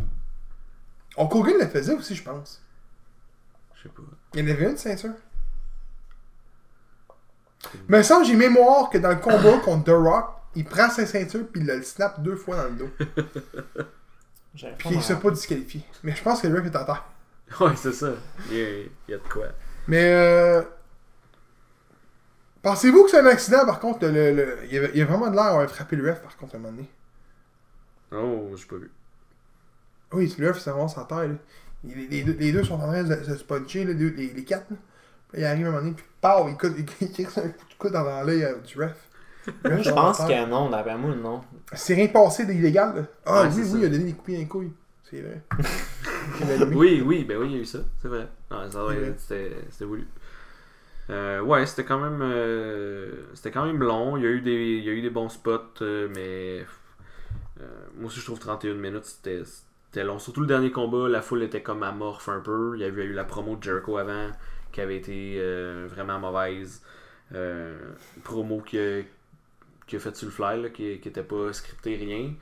Hulk 1.18 1.34
Hogan 1.34 1.56
le 1.60 1.66
faisait 1.66 1.92
aussi, 1.94 2.14
je 2.14 2.22
pense. 2.22 2.62
Je 3.74 3.82
sais 3.82 3.88
pas. 3.90 4.00
Il 4.32 4.40
y 4.40 4.50
en 4.50 4.54
avait 4.54 4.70
une 4.70 4.78
ceinture. 4.78 5.10
Mais 7.88 8.02
ça, 8.02 8.22
j'ai 8.24 8.36
mémoire 8.36 8.90
que 8.90 8.98
dans 8.98 9.10
le 9.10 9.16
combat 9.16 9.58
contre 9.64 9.84
The 9.84 9.96
Rock, 9.96 10.26
il 10.54 10.64
prend 10.64 10.88
sa 10.90 11.06
ceinture 11.06 11.46
puis 11.52 11.60
il 11.62 11.66
le 11.66 11.82
snap 11.82 12.22
deux 12.22 12.36
fois 12.36 12.56
dans 12.56 12.64
le 12.64 12.70
dos. 12.76 12.90
Puis 14.78 14.88
il 14.92 15.02
s'est 15.02 15.16
pas 15.16 15.30
disqualifié. 15.32 15.84
Mais 16.04 16.14
je 16.14 16.22
pense 16.22 16.40
que 16.40 16.46
le 16.46 16.56
ref 16.60 16.66
est 16.66 16.76
en 16.76 16.84
terre. 16.84 17.04
Ouais, 17.60 17.74
c'est 17.76 17.92
ça. 17.92 18.12
Il 18.50 18.56
y 18.56 18.62
a, 18.62 18.68
il 18.78 18.90
y 19.08 19.14
a 19.14 19.18
de 19.18 19.28
quoi. 19.28 19.46
Mais 19.88 20.12
euh... 20.12 20.62
Pensez-vous 22.62 23.04
que 23.04 23.10
c'est 23.10 23.18
un 23.20 23.26
accident 23.26 23.66
par 23.66 23.80
contre? 23.80 24.06
Le, 24.06 24.32
le- 24.32 24.58
Il, 24.64 24.72
y 24.74 24.78
avait- 24.78 24.90
il 24.94 24.98
y 24.98 25.02
a 25.02 25.04
vraiment 25.04 25.28
de 25.28 25.34
l'air 25.34 25.44
d'avoir 25.46 25.68
frappé 25.68 25.96
le 25.96 26.08
ref 26.10 26.22
par 26.22 26.36
contre 26.36 26.54
à 26.54 26.58
un 26.58 26.60
moment 26.60 26.72
donné. 26.74 26.88
Oh, 28.12 28.54
j'ai 28.56 28.64
pas 28.66 28.76
vu. 28.76 28.90
Oui, 30.12 30.34
le 30.38 30.48
ref, 30.50 30.60
c'est 30.60 30.70
vraiment 30.70 30.88
sans 30.88 31.04
terre. 31.04 31.26
là. 31.28 31.34
Les, 31.84 32.06
les 32.06 32.22
deux, 32.22 32.36
les 32.38 32.52
deux 32.52 32.64
sont 32.64 32.74
en 32.74 32.86
train 32.86 33.02
de, 33.02 33.14
se 33.36 33.44
puncher, 33.44 33.84
les, 33.84 33.94
deux, 33.94 34.14
les, 34.16 34.28
les 34.32 34.44
quatre. 34.44 34.70
Là. 34.70 34.76
Il 35.36 35.44
arrive 35.44 35.66
à 35.66 35.68
un 35.68 35.72
moment 35.72 35.82
donné, 35.82 35.94
puis 35.96 36.04
pow, 36.20 36.48
il, 36.48 36.56
coûte- 36.56 36.76
il, 37.00 37.08
il 37.18 37.26
un 37.26 37.48
coup 37.48 37.66
de 37.68 37.74
coude 37.78 37.92
dans 37.92 38.22
l'œil 38.24 38.44
euh, 38.44 38.58
du 38.60 38.78
ref. 38.80 39.08
Je 39.46 39.90
pense 39.90 40.20
en 40.20 40.26
que 40.26 40.46
non, 40.46 40.70
d'après 40.70 40.96
moi, 40.96 41.14
non. 41.14 41.42
C'est 41.72 41.94
rien 41.94 42.08
passé 42.08 42.46
d'illégal. 42.46 42.94
là. 42.96 43.02
Ah 43.26 43.42
Ouais, 43.42 43.48
oui, 43.48 43.52
c'est 43.52 43.62
oui, 43.62 43.66
ça. 43.72 43.78
il 43.80 43.84
a 43.84 43.88
donné 43.88 44.04
des 44.04 44.12
coups 44.12 44.32
dans 44.32 44.38
les 44.38 44.46
couilles. 44.48 44.72
C'est 45.10 45.20
vrai. 45.20 45.42
Il 46.40 46.48
l'a 46.48 46.54
allumé. 46.54 46.76
Oui, 46.76 47.02
oui, 47.04 47.24
ben 47.24 47.36
oui, 47.38 47.46
il 47.50 47.52
y 47.52 47.56
a 47.56 47.62
eu 47.62 47.64
ça, 47.66 47.80
c'est 48.00 48.08
vrai. 48.08 48.26
Ça, 48.70 48.86
ouais, 48.86 49.14
c'était 49.18 49.84
voulu. 49.84 50.06
Euh, 51.10 51.40
ouais, 51.42 51.66
c'était 51.66 51.84
quand 51.84 51.98
même 52.00 52.20
euh, 52.22 53.24
c'était 53.34 53.50
quand 53.50 53.66
même 53.66 53.82
long. 53.82 54.16
Il 54.16 54.22
y 54.24 54.26
a 54.26 54.30
eu 54.30 54.40
des, 54.40 54.52
il 54.78 54.84
y 54.84 54.88
a 54.88 54.92
eu 54.92 55.02
des 55.02 55.10
bons 55.10 55.28
spots, 55.28 55.82
euh, 55.82 56.08
mais 56.14 56.64
euh, 57.60 57.66
moi 57.96 58.06
aussi 58.06 58.20
je 58.20 58.24
trouve 58.26 58.38
31 58.40 58.74
minutes 58.74 59.04
c'était 59.04 59.42
c'était 59.44 60.04
long. 60.04 60.18
Surtout 60.18 60.40
le 60.42 60.46
dernier 60.46 60.72
combat, 60.72 61.08
la 61.08 61.22
foule 61.22 61.42
était 61.42 61.62
comme 61.62 61.82
amorphe 61.82 62.28
un 62.28 62.40
peu. 62.40 62.72
Il 62.76 62.80
y 62.82 62.84
avait 62.84 63.04
eu 63.04 63.12
la 63.12 63.24
promo 63.24 63.56
de 63.56 63.62
Jericho 63.62 63.98
avant 63.98 64.30
qui 64.74 64.80
avait 64.80 64.96
été 64.96 65.36
euh, 65.38 65.86
vraiment 65.88 66.18
mauvaise. 66.18 66.82
Euh, 67.34 67.74
promo 68.22 68.60
qui 68.60 68.78
a, 68.78 69.00
qui 69.86 69.96
a 69.96 69.98
fait 69.98 70.14
sur 70.14 70.26
le 70.26 70.32
fly, 70.32 70.62
là, 70.62 70.68
qui, 70.68 70.98
qui 71.00 71.08
était 71.08 71.22
pas 71.22 71.52
scripté 71.52 71.96
rien. 71.96 72.32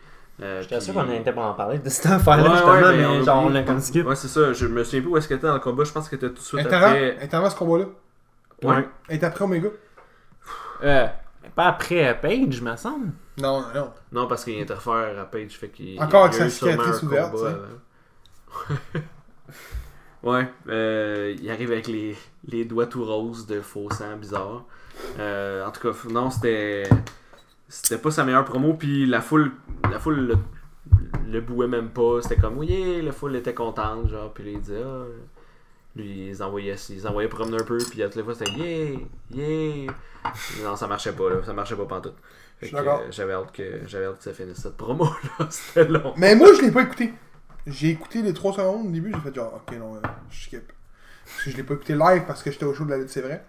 Euh, 0.40 0.60
J'étais 0.62 0.76
puis- 0.76 0.84
sûr 0.86 0.94
qu'on 0.94 1.04
n'était 1.04 1.32
pas 1.32 1.42
en 1.44 1.54
parler 1.54 1.78
de 1.78 1.88
cette 1.88 2.06
affaire-là, 2.06 2.42
Ouais, 2.44 2.50
justement, 2.50 2.72
ouais, 2.72 2.80
mais 2.92 2.96
mais 2.98 3.06
on 3.06 3.22
genre, 3.22 3.42
on 3.42 3.46
oublie. 3.46 3.54
l'a 3.54 3.62
comme 3.62 3.80
skip. 3.80 4.06
Ouais, 4.06 4.16
c'est 4.16 4.28
ça. 4.28 4.52
Je 4.52 4.66
me 4.66 4.82
souviens 4.82 5.02
plus 5.02 5.10
où 5.10 5.16
est-ce 5.16 5.28
qu'elle 5.28 5.36
était 5.38 5.46
dans 5.46 5.54
le 5.54 5.60
combat. 5.60 5.84
Je 5.84 5.92
pense 5.92 6.08
qu'elle 6.08 6.18
était 6.18 6.28
tout 6.28 6.34
de 6.34 6.38
suite 6.40 6.66
Interrompt, 6.66 6.96
après. 7.22 7.50
ce 7.50 7.56
combat-là. 7.56 7.84
Ouais. 8.64 8.88
Elle 9.08 9.16
est 9.16 9.24
après 9.24 9.44
Omega. 9.44 9.68
Euh, 10.82 11.06
pas 11.54 11.66
après 11.66 12.08
euh, 12.08 12.14
Page, 12.14 12.60
me 12.62 12.74
semble. 12.76 13.08
Non, 13.38 13.60
non, 13.60 13.66
non. 13.74 13.90
Non, 14.12 14.26
parce 14.26 14.44
qu'il 14.44 14.60
interfère 14.60 15.18
à 15.20 15.24
Page, 15.26 15.52
fait 15.52 15.68
qu'il. 15.68 16.00
Encore 16.02 16.22
avec 16.24 16.34
sa 16.34 16.48
cicatrice 16.48 17.02
ouverte, 17.02 17.34
ouais, 20.22 20.48
euh, 20.68 21.34
il 21.40 21.50
arrive 21.50 21.72
avec 21.72 21.88
les, 21.88 22.16
les 22.46 22.64
doigts 22.64 22.86
tout 22.86 23.04
roses 23.04 23.46
de 23.46 23.60
faux 23.60 23.90
sang 23.90 24.16
bizarre. 24.16 24.64
Euh, 25.18 25.64
en 25.66 25.70
tout 25.70 25.80
cas, 25.80 25.96
non, 26.10 26.30
c'était. 26.30 26.84
C'était 27.68 27.96
pas 27.98 28.10
sa 28.10 28.24
meilleure 28.24 28.44
promo, 28.44 28.74
puis 28.74 29.06
la 29.06 29.20
foule. 29.20 29.52
La 29.90 29.98
foule 29.98 30.20
le, 30.26 30.36
le 31.30 31.40
bouait 31.40 31.68
même 31.68 31.88
pas. 31.90 32.20
C'était 32.20 32.36
comme, 32.36 32.58
oui, 32.58 33.00
la 33.02 33.12
foule 33.12 33.36
était 33.36 33.54
contente, 33.54 34.08
genre, 34.08 34.32
puis 34.32 34.52
il 34.52 34.60
disait, 34.60 34.82
ah. 34.84 35.04
Lui, 35.94 36.28
ils 36.28 36.42
envoyaient, 36.42 36.76
ils 36.88 37.06
envoyaient 37.06 37.28
promener 37.28 37.60
un 37.60 37.64
peu, 37.64 37.76
puis 37.76 38.02
à 38.02 38.06
toutes 38.06 38.16
les 38.16 38.22
fois, 38.22 38.34
c'était 38.34 38.50
yeah, 38.52 38.98
yeah. 39.30 39.92
Non, 40.64 40.74
ça 40.74 40.86
marchait 40.86 41.12
pas, 41.12 41.28
là. 41.28 41.36
Ça 41.44 41.52
marchait 41.52 41.76
pas 41.76 41.84
pantoute. 41.84 42.14
Fait 42.58 42.66
Je 42.66 42.66
suis 42.66 42.76
que, 42.76 42.82
d'accord. 42.82 43.02
J'avais 43.10 43.32
hâte 43.34 43.52
que 43.52 43.80
j'avais 43.86 44.06
hâte 44.06 44.18
que 44.18 44.24
ça 44.24 44.32
finisse 44.32 44.56
cette 44.56 44.76
promo 44.76 45.04
là, 45.04 45.46
c'était 45.50 45.88
long. 45.88 46.14
Mais 46.16 46.34
moi, 46.34 46.48
je 46.56 46.62
l'ai 46.62 46.70
pas 46.70 46.82
écouté. 46.82 47.12
J'ai 47.66 47.90
écouté 47.90 48.22
les 48.22 48.32
3 48.34 48.54
secondes 48.54 48.86
au 48.86 48.90
début, 48.90 49.12
j'ai 49.14 49.20
fait 49.20 49.34
genre, 49.34 49.54
ok, 49.54 49.76
non, 49.78 49.96
euh, 49.96 50.00
je 50.30 50.44
skip. 50.44 50.72
Parce 51.24 51.44
que 51.44 51.50
je 51.52 51.56
l'ai 51.56 51.62
pas 51.62 51.74
écouté 51.74 51.94
live 51.94 52.24
parce 52.26 52.42
que 52.42 52.50
j'étais 52.50 52.64
au 52.64 52.74
show 52.74 52.84
de 52.84 52.90
la 52.90 52.98
lutte, 52.98 53.10
c'est 53.10 53.20
vrai. 53.20 53.44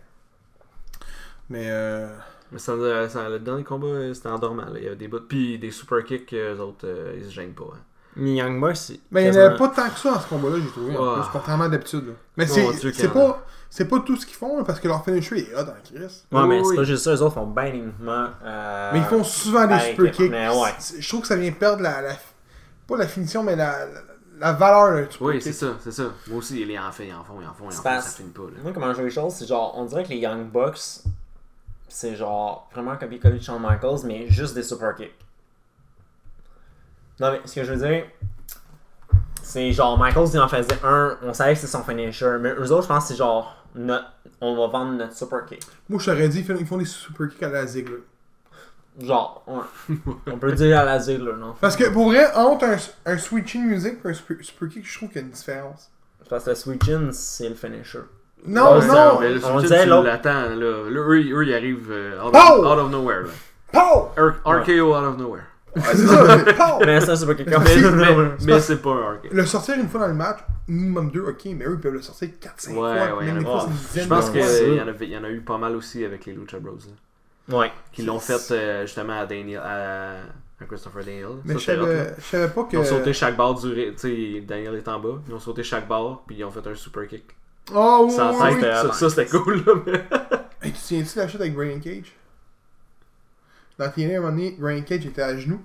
Mais 1.49 1.65
euh. 1.69 2.07
Mais 2.51 2.59
ça, 2.59 2.73
euh, 2.73 3.09
ça- 3.09 3.27
le 3.29 3.39
dernier 3.39 3.63
combat, 3.63 3.87
euh, 3.87 4.13
c'était 4.13 4.29
endormant. 4.29 4.65
Là. 4.65 4.73
Il 4.77 4.83
y 4.83 4.87
avait 4.87 4.95
des 4.95 5.07
bouts. 5.07 5.21
Puis 5.27 5.57
des 5.57 5.71
super 5.71 6.03
kicks, 6.03 6.33
eux 6.33 6.59
autres, 6.59 6.85
euh, 6.87 7.15
ils 7.17 7.25
se 7.25 7.31
gênent 7.31 7.53
pas. 7.53 7.63
hein. 7.73 7.79
Les 8.15 8.33
Young 8.35 8.73
c'est. 8.75 8.99
Mais 9.09 9.25
il 9.25 9.31
n'y 9.31 9.37
en 9.37 9.41
avait 9.41 9.57
pas 9.57 9.69
tant 9.69 9.89
que 9.89 9.97
ça 9.99 10.11
dans 10.13 10.19
ce 10.19 10.27
combat-là, 10.27 10.57
j'ai 10.63 10.69
trouvé. 10.69 10.95
En 10.95 11.15
Ouais. 11.15 11.21
plus, 11.21 11.29
contrairement 11.31 11.63
à 11.63 11.69
d'habitude. 11.69 12.13
Mais 12.37 12.45
Mon 12.45 12.53
c'est 12.53 13.07
en 13.07 13.11
pas, 13.11 13.45
c'est 13.71 13.85
pas 13.87 13.99
tout 14.01 14.15
ce 14.17 14.27
qu'ils 14.27 14.35
font, 14.35 14.63
parce 14.63 14.79
que 14.79 14.87
leur 14.87 15.03
finisher 15.03 15.39
est 15.39 15.55
hot 15.55 15.63
dans 15.63 15.73
Chris. 15.83 16.23
Ouais, 16.31 16.45
mais 16.47 16.59
Oui, 16.59 16.65
c'est 16.69 16.75
pas 16.75 16.83
juste 16.83 17.03
ça, 17.05 17.11
les 17.13 17.21
autres 17.23 17.33
font 17.33 17.47
bien 17.47 17.71
des 17.71 17.81
mouvements. 17.81 18.27
Euh... 18.45 18.91
Mais 18.93 18.99
ils 18.99 19.05
font 19.05 19.23
souvent 19.23 19.63
des 19.63 19.69
ben, 19.69 19.79
super 19.79 20.11
kicks. 20.11 20.29
mais 20.29 20.47
ouais. 20.47 20.69
Je 20.99 21.09
trouve 21.09 21.21
que 21.21 21.27
ça 21.27 21.35
vient 21.35 21.51
perdre 21.53 21.81
la, 21.81 22.01
la- 22.03 22.15
Pas 22.97 22.99
la 23.03 23.07
finition, 23.07 23.43
mais 23.43 23.55
la, 23.55 23.85
la, 23.85 24.01
la 24.39 24.53
valeur 24.53 25.07
Oui, 25.21 25.41
c'est 25.41 25.53
ça, 25.53 25.75
c'est 25.79 25.91
ça. 25.91 26.03
Moi 26.27 26.37
aussi, 26.37 26.61
ils 26.61 26.77
en 26.79 26.91
font, 26.91 27.03
ils 27.03 27.13
en 27.13 27.23
font, 27.23 27.41
ils 27.41 27.47
en 27.47 27.53
font, 27.53 27.63
ils 27.65 27.67
en 27.67 27.71
C'est 27.71 27.77
font, 27.77 28.01
ça 28.01 28.09
finit 28.17 28.29
pas. 28.29 28.43
Là. 28.43 28.61
Moi, 28.61 28.71
comment 28.73 28.89
je 28.89 28.93
vois 28.95 29.03
les 29.05 29.09
choses, 29.09 29.33
c'est 29.33 29.47
genre, 29.47 29.73
on 29.77 29.85
dirait 29.85 30.03
que 30.03 30.09
les 30.09 30.17
Young 30.17 30.51
Bucks, 30.51 31.01
c'est 31.87 32.15
genre 32.15 32.69
vraiment 32.73 32.95
copier-coller 32.95 33.39
de 33.39 33.43
Shawn 33.43 33.61
Michaels, 33.61 34.05
mais 34.05 34.27
juste 34.29 34.53
des 34.53 34.63
super 34.63 34.95
kicks. 34.95 35.13
Non, 37.19 37.31
mais 37.31 37.41
ce 37.45 37.55
que 37.55 37.63
je 37.63 37.73
veux 37.73 37.87
dire, 37.87 38.05
c'est 39.41 39.71
genre, 39.71 39.97
Michaels, 39.97 40.29
il 40.33 40.39
en 40.39 40.47
faisait 40.47 40.79
un, 40.83 41.17
on 41.23 41.33
savait 41.33 41.53
que 41.53 41.59
c'était 41.59 41.71
son 41.71 41.83
finisher, 41.83 42.37
mais 42.39 42.51
eux 42.53 42.71
autres, 42.71 42.83
je 42.83 42.87
pense 42.87 43.03
que 43.03 43.09
c'est 43.09 43.15
genre, 43.15 43.55
notre- 43.75 44.05
on 44.41 44.55
va 44.55 44.67
vendre 44.67 44.93
notre 44.93 45.15
super 45.15 45.45
kick. 45.45 45.61
Moi, 45.89 45.99
je 45.99 46.05
t'aurais 46.05 46.27
dit, 46.29 46.39
ils 46.39 46.45
font, 46.45 46.55
ils 46.59 46.65
font 46.65 46.77
des 46.77 46.85
super 46.85 47.29
kicks 47.29 47.43
à 47.43 47.49
la 47.49 47.65
Ziggler. 47.65 48.03
Genre, 49.01 49.43
ouais. 49.47 49.95
on 50.31 50.37
peut 50.37 50.51
dire 50.51 50.79
à 50.79 50.85
la 50.85 50.99
Ziggler, 50.99 51.33
non? 51.39 51.55
Parce 51.59 51.75
que 51.75 51.89
pour 51.89 52.05
vrai, 52.09 52.31
entre 52.35 52.65
un, 52.65 52.77
un 53.05 53.17
switching 53.17 53.65
music 53.65 53.95
et 54.05 54.07
un 54.09 54.13
kick, 54.67 54.85
je 54.87 54.97
trouve 54.97 55.09
qu'il 55.09 55.17
y 55.17 55.23
a 55.23 55.27
une 55.27 55.31
différence. 55.31 55.89
Parce 56.29 56.43
que 56.45 56.49
le 56.51 56.55
switch-in, 56.55 57.09
c'est 57.11 57.49
le 57.49 57.55
finisher. 57.55 57.99
Non, 58.45 58.77
Ouais, 58.79 58.85
non! 58.87 59.19
Mais 59.19 59.29
le 59.33 59.43
On 59.45 59.59
switch, 59.59 59.63
disait 59.63 59.83
tu 59.83 59.89
l'attends. 59.89 60.29
Là. 60.49 60.55
Là, 60.55 60.65
eux, 60.89 61.21
ils- 61.21 61.33
eux, 61.33 61.45
ils 61.45 61.53
arrivent 61.53 61.91
euh, 61.91 62.21
out, 62.21 62.35
of, 62.35 62.59
out 62.59 62.77
of 62.79 62.91
nowhere. 62.91 63.23
Là. 63.23 63.29
Pow! 63.71 64.09
RKO 64.45 64.95
out 64.95 65.03
of 65.05 65.17
nowhere. 65.17 65.43
Ouais, 65.75 65.81
c'est 65.93 66.05
ça, 66.05 66.37
mais 66.45 66.53
pow! 66.53 66.85
Mais 66.85 67.01
ça, 67.01 67.15
c'est 67.15 67.25
pas 67.25 67.33
quelque 67.35 67.49
Mais- 67.49 67.65
chose. 67.81 67.93
Mais, 67.95 68.05
C'est 68.37 68.45
mais 68.45 68.53
pas- 68.53 68.59
c'est 68.59 68.77
pas 68.81 68.89
un 68.91 69.13
RKO. 69.15 69.27
Le 69.31 69.45
sortir 69.45 69.75
une 69.75 69.87
fois 69.89 70.01
dans 70.01 70.07
le 70.07 70.13
match, 70.13 70.39
minimum 70.67 71.09
2, 71.11 71.21
ok, 71.21 71.41
mais 71.55 71.65
eux, 71.65 71.73
ils 71.75 71.79
peuvent 71.79 71.93
le 71.93 72.01
sortir 72.01 72.29
4-5 72.39 72.69
Ouais, 72.69 72.75
fois. 72.75 73.17
ouais, 73.17 73.25
dizaine 73.25 74.03
Je 74.03 74.07
pense 74.07 74.29
qu'il 74.29 75.09
y 75.09 75.17
en 75.17 75.23
a 75.23 75.29
eu 75.29 75.41
pas 75.41 75.57
mal 75.57 75.75
aussi 75.75 76.05
avec 76.05 76.25
les 76.25 76.33
Lucha 76.33 76.59
Bros. 76.59 76.73
Là, 76.73 76.77
Ouais. 77.49 77.71
qui 77.91 78.03
l'ont 78.03 78.19
fait 78.19 78.51
euh, 78.51 78.81
justement 78.85 79.19
à, 79.19 79.25
Daniel, 79.25 79.59
à, 79.63 80.15
Christopher 80.65 81.03
Daniel. 81.03 81.27
Mais 81.43 81.53
Ça, 81.55 81.59
je 81.59 81.65
savais, 81.65 82.15
je 82.17 82.23
savais 82.23 82.47
pas 82.49 82.63
que. 82.63 82.69
Ils 82.73 82.79
ont 82.79 82.85
sauté 82.85 83.11
chaque 83.13 83.35
barre 83.35 83.55
du 83.55 83.73
Tu 83.73 83.93
sais, 83.97 84.41
Daniel 84.41 84.75
est 84.75 84.87
en 84.87 84.99
bas. 84.99 85.19
Ils 85.27 85.33
ont 85.33 85.39
sauté 85.39 85.61
chaque 85.63 85.87
barre, 85.87 86.23
puis 86.25 86.37
ils 86.37 86.43
ont 86.45 86.51
fait 86.51 86.65
un 86.65 86.75
super 86.75 87.07
kick. 87.07 87.25
Oh, 87.73 88.05
oui, 88.07 88.15
Sans 88.15 88.31
oui, 88.33 88.39
tête, 88.39 88.47
oui. 88.47 88.53
c'était- 88.61 88.75
ça, 88.75 88.93
ça, 88.93 89.09
c'était 89.09 89.25
cool. 89.37 89.63
Là, 89.65 89.73
mais... 89.85 90.03
Hey, 90.61 90.71
tu 90.71 90.77
te 90.79 90.83
souviens-tu 90.85 91.15
de 91.15 91.19
la 91.19 91.27
chute 91.27 91.41
avec 91.41 91.53
Brian 91.55 91.79
Cage? 91.81 92.13
Dans 93.77 93.89
TNA, 93.89 94.13
à 94.13 94.17
un 94.17 94.21
moment 94.21 94.29
donné, 94.31 94.55
Brian 94.57 94.81
Cage 94.83 95.05
était 95.05 95.21
à 95.21 95.37
genoux. 95.37 95.61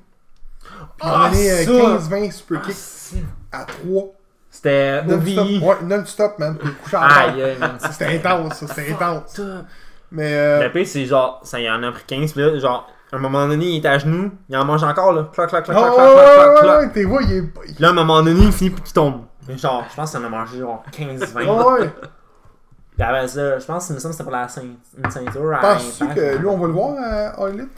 Puis 0.61 0.73
il 1.05 1.07
a 1.09 1.25
Ah, 1.25 1.31
donné 1.31 1.51
euh, 1.53 1.65
ça! 1.65 2.09
15-20 2.09 2.33
super 2.33 2.61
Ah, 2.65 2.67
kicks 2.67 3.23
à 3.53 3.65
3. 3.65 4.05
C'était 4.51 5.05
Non-stop, 5.05 5.47
ouais, 5.63 5.77
non-stop, 5.85 6.39
man. 6.41 6.59
Couché 6.83 6.97
Aïe, 6.99 7.57
C'était 7.93 8.17
intense, 8.17 8.55
ça, 8.55 8.67
c'était 8.67 8.93
intense. 8.93 9.41
Mais 10.11 10.33
euh, 10.35 10.65
Le 10.65 10.73
pire, 10.73 10.87
c'est 10.87 11.05
genre, 11.05 11.41
ça 11.45 11.61
y 11.61 11.71
en 11.71 11.83
a 11.83 11.93
pris 11.93 12.05
15, 12.07 12.33
puis 12.33 12.43
là, 12.43 12.59
genre, 12.59 12.89
à 13.13 13.17
un 13.17 13.19
moment 13.19 13.47
donné, 13.47 13.67
il 13.67 13.85
est 13.85 13.89
à 13.89 13.99
genoux, 13.99 14.31
il 14.49 14.57
en 14.57 14.65
mange 14.65 14.83
encore, 14.83 15.13
là. 15.13 15.31
Clac, 15.33 15.49
clac, 15.49 15.65
clac, 15.65 15.77
Oh, 15.79 15.95
clac, 15.95 15.95
clac, 15.95 16.35
clac, 16.35 16.63
clac, 16.63 16.93
t'es 16.93 17.05
vois, 17.05 17.23
il 17.23 17.33
est. 17.33 17.43
Puis 17.43 17.75
là, 17.79 17.89
à 17.89 17.91
un 17.91 17.95
moment 17.95 18.23
donné, 18.23 18.41
il 18.41 18.53
finit, 18.53 18.71
puis 18.71 18.83
il 18.87 18.93
tombe. 18.93 19.23
Mais 19.47 19.57
genre, 19.57 19.85
je 19.91 19.97
pense 19.97 20.11
qu'il 20.11 20.21
en 20.21 20.25
a 20.25 20.29
mangé 20.29 20.59
genre 20.59 20.83
15, 20.93 21.33
20. 21.33 21.41
Ouais, 21.45 21.81
ouais. 21.81 21.91
Puis 22.99 23.07
après 23.07 23.29
ça, 23.29 23.59
je 23.59 23.65
pense 23.65 23.89
que 23.89 23.99
c'était 23.99 24.23
pour 24.25 24.33
la 24.33 24.49
ceinture. 24.49 25.55
à 25.55 25.59
Penses-tu 25.61 26.07
que 26.09 26.37
lui, 26.37 26.47
on 26.47 26.59
va 26.59 26.67
le 26.67 26.73
voir 26.73 26.97
à 26.99 27.29
All 27.43 27.55
Elite? 27.55 27.71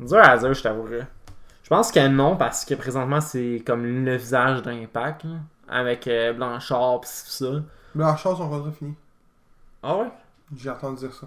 Dur 0.00 0.18
à 0.18 0.36
dire, 0.36 0.52
je 0.52 0.62
t'avouerais. 0.62 1.06
pense 1.68 1.92
que 1.92 2.06
non, 2.08 2.36
parce 2.36 2.64
que 2.64 2.74
présentement, 2.74 3.20
c'est 3.20 3.62
comme 3.64 4.04
le 4.04 4.16
visage 4.16 4.62
d'Impact, 4.62 5.26
avec 5.72 6.06
euh, 6.06 6.32
Blanchard 6.32 7.00
pis 7.00 7.08
ça. 7.10 7.46
Blanchard, 7.94 8.36
son 8.36 8.48
contrat 8.48 8.72
fini. 8.72 8.94
Ah 9.82 9.96
ouais? 9.96 10.10
J'ai 10.56 10.70
entendu 10.70 11.00
dire 11.06 11.14
ça. 11.14 11.26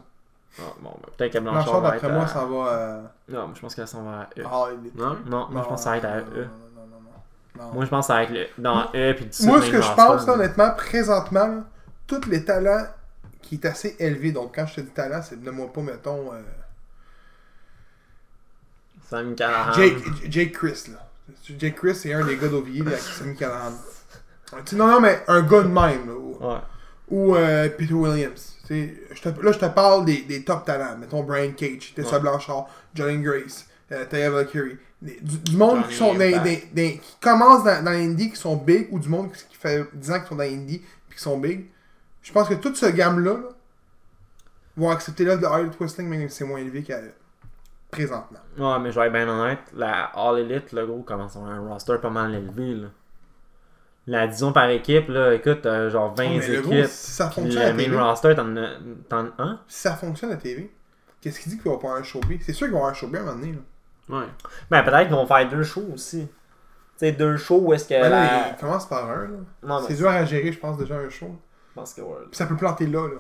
Ah, 0.58 0.62
bon, 0.82 0.92
ben, 1.04 1.10
peut-être 1.18 1.34
que 1.34 1.40
Blanchard, 1.40 1.64
Blanchard, 1.64 1.82
va 1.82 1.92
d'après 1.92 2.08
être 2.08 2.14
moi, 2.14 2.24
à- 2.24 2.28
ça 2.28 2.46
va 2.46 2.64
à. 2.66 3.02
Non, 3.30 3.48
mais 3.50 3.56
je 3.56 3.62
pense 3.62 3.76
que 3.76 3.86
ça 3.86 3.98
va 4.00 4.12
à 4.22 4.30
E. 4.40 4.44
Ah, 4.46 4.66
il 4.82 4.88
est- 4.88 4.96
Non? 4.96 5.18
Non, 5.26 5.48
moi 5.52 5.62
je 5.64 5.68
pense 5.68 5.80
que 5.80 5.84
ça 5.84 5.90
va 5.92 5.98
être 5.98 6.06
à 6.06 6.22
non, 6.22 6.22
E. 6.22 6.22
non, 6.24 6.36
non, 6.38 6.88
non, 6.88 7.02
non, 7.58 7.64
non. 7.66 7.74
Moi 7.74 7.86
je 7.86 7.90
pense 7.90 8.06
que 8.06 8.08
ça 8.08 8.14
va 8.16 8.24
être 8.24 8.32
le... 8.32 8.48
dans 8.58 8.84
E 8.94 9.14
puis 9.14 9.26
du 9.26 9.46
Moi, 9.48 9.62
ce 9.62 9.72
que 9.72 9.82
je 9.82 9.94
pense, 9.94 10.26
là, 10.26 10.26
là. 10.28 10.34
honnêtement, 10.34 10.72
présentement, 10.76 11.48
là, 11.48 11.64
tous 12.08 12.26
les 12.30 12.46
talents 12.46 12.86
qui 13.42 13.56
est 13.56 13.66
assez 13.66 13.96
élevé, 14.00 14.32
donc 14.32 14.56
quand 14.56 14.66
je 14.66 14.76
te 14.76 14.82
dis 14.82 14.92
talent, 14.92 15.22
c'est 15.22 15.42
de 15.42 15.52
moi 15.52 15.72
pas, 15.74 15.82
mettons, 15.82 16.32
euh, 16.34 16.42
Sam 19.10 19.36
Callahan. 19.36 19.74
Jake, 19.74 19.98
Jake 20.30 20.52
Chris, 20.54 20.86
là. 20.92 21.00
Jake 21.60 21.76
Chris, 21.76 21.96
c'est 21.96 22.14
un 22.14 22.26
des 22.26 22.38
gars 22.38 22.48
d'OVI, 22.48 22.80
là, 22.82 22.92
avec 22.92 23.02
Sammy 23.02 23.36
Callahan. 23.36 23.72
Non, 24.74 24.88
non, 24.88 25.00
mais 25.02 25.24
un 25.28 25.42
gars 25.42 25.62
de 25.64 25.68
même, 25.68 26.08
là, 26.08 26.14
ou, 26.14 26.38
Ouais. 26.42 26.58
ou, 27.10 27.36
euh, 27.36 27.70
Peter 27.70 27.94
Williams. 27.94 28.58
Je 28.70 29.22
te- 29.22 29.42
là, 29.42 29.52
je 29.52 29.60
te 29.60 29.66
parle 29.68 30.06
des, 30.06 30.24
des 30.24 30.44
top 30.44 30.66
talents. 30.66 30.98
Mettons 30.98 31.24
Brian 31.24 31.52
Cage, 31.56 31.94
Tessa 31.96 32.16
Ouais. 32.16 32.20
Blanchard, 32.22 32.68
Jolene 32.94 33.22
Grace, 33.22 33.68
euh, 33.92 34.06
Taya 34.06 34.30
Valkyrie. 34.32 34.78
Des- 35.02 35.20
Du, 35.22 35.38
du 35.38 35.56
monde 35.58 35.82
Johnny 35.82 35.88
qui 35.90 35.96
sont 35.96 36.14
des- 36.74 36.98
qui 37.00 37.18
commencent 37.22 37.64
dans, 37.64 37.84
dans 37.84 37.92
l'indie, 37.92 38.32
qui 38.32 38.38
sont 38.38 38.56
big, 38.56 38.88
ou 38.92 38.98
du 39.00 39.08
monde 39.10 39.32
qui, 39.32 39.56
fait 39.56 39.86
10 39.94 40.10
ans 40.12 40.20
qu'ils 40.20 40.28
sont 40.30 40.36
dans 40.36 40.44
l'indie, 40.44 40.80
puis 41.10 41.18
qui 41.18 41.22
sont 41.24 41.38
big. 41.38 41.66
Je 42.24 42.32
pense 42.32 42.48
que 42.50 42.56
toute 42.56 42.76
ce 42.78 42.88
gamme-là 42.88 43.34
là, 43.34 43.50
vont 44.78 44.90
accepter 44.90 45.26
là 45.26 45.38
de 45.38 45.46
Harley 45.46 45.70
Twisting, 45.70 46.08
même 46.08 46.28
si 46.30 46.38
c'est 46.38 46.46
moins 46.46 46.60
élevé 46.60 46.82
qu'à 46.82 47.00
présentement. 47.92 48.40
Ouais, 48.58 48.80
mais 48.80 48.92
je 48.92 49.00
vais 49.00 49.08
être 49.08 49.14
bien 49.14 49.28
honnête, 49.28 49.60
la 49.76 50.06
All 50.16 50.40
Elite, 50.40 50.72
là, 50.72 50.86
gros, 50.86 51.02
commence 51.04 51.36
à 51.36 51.40
avoir 51.40 51.54
un 51.54 51.68
roster 51.70 51.98
pas 52.02 52.10
mal 52.10 52.34
élevé, 52.34 52.74
là. 52.74 52.88
La 54.08 54.28
division 54.28 54.54
par 54.54 54.70
équipe, 54.70 55.10
là, 55.10 55.34
écoute, 55.34 55.62
t'as 55.64 55.90
genre 55.90 56.14
20 56.14 56.24
mais 56.30 56.48
le 56.48 56.62
gros, 56.62 56.72
équipes. 56.74 56.86
si 56.90 57.12
ça 57.12 57.30
fonctionne 57.32 57.64
à 57.64 57.72
le 57.72 57.78
TV, 57.78 57.96
main 57.96 58.04
roster, 58.04 58.36
t'en 58.36 58.56
as... 58.56 58.70
T'en 59.10 59.28
hein? 59.40 59.60
si 59.68 59.82
ça 59.82 59.96
fonctionne 59.96 60.32
à 60.32 60.36
TV, 60.36 60.72
qu'est-ce 61.22 61.40
qu'il 61.40 61.52
dit 61.52 61.58
qu'il 61.58 61.72
va 61.72 61.78
pas 61.78 61.88
avoir 61.88 62.02
un 62.02 62.04
show 62.04 62.20
B? 62.20 62.34
C'est 62.40 62.54
sûr 62.54 62.68
qu'il 62.68 62.74
va 62.74 62.80
avoir 62.80 62.92
un 62.92 62.94
show 62.94 63.08
B 63.08 63.16
à 63.16 63.20
un 63.20 63.24
moment 63.24 63.38
donné. 63.38 63.54
Là. 63.54 64.20
Ouais. 64.20 64.28
Ben, 64.70 64.84
peut-être 64.84 65.08
qu'ils 65.08 65.16
vont 65.16 65.26
faire 65.26 65.50
deux 65.50 65.64
shows 65.64 65.88
aussi. 65.94 66.28
Tu 66.28 66.30
sais, 66.98 67.12
deux 67.12 67.38
shows 67.38 67.60
où 67.60 67.74
est-ce 67.74 67.86
que 67.86 68.00
Ben 68.00 68.10
la... 68.10 68.50
il 68.50 68.56
commence 68.58 68.88
par 68.88 69.10
un. 69.10 69.28
Là. 69.64 69.82
C'est 69.88 69.96
dur 69.96 70.10
à 70.10 70.24
gérer, 70.24 70.52
je 70.52 70.60
pense, 70.60 70.78
déjà 70.78 70.96
un 70.96 71.10
show. 71.10 71.36
je 71.72 71.74
pense 71.74 71.94
que 71.94 72.02
ouais. 72.02 72.22
Puis 72.30 72.38
ça 72.38 72.46
peut 72.46 72.56
planter 72.56 72.86
là. 72.86 73.08
là. 73.08 73.16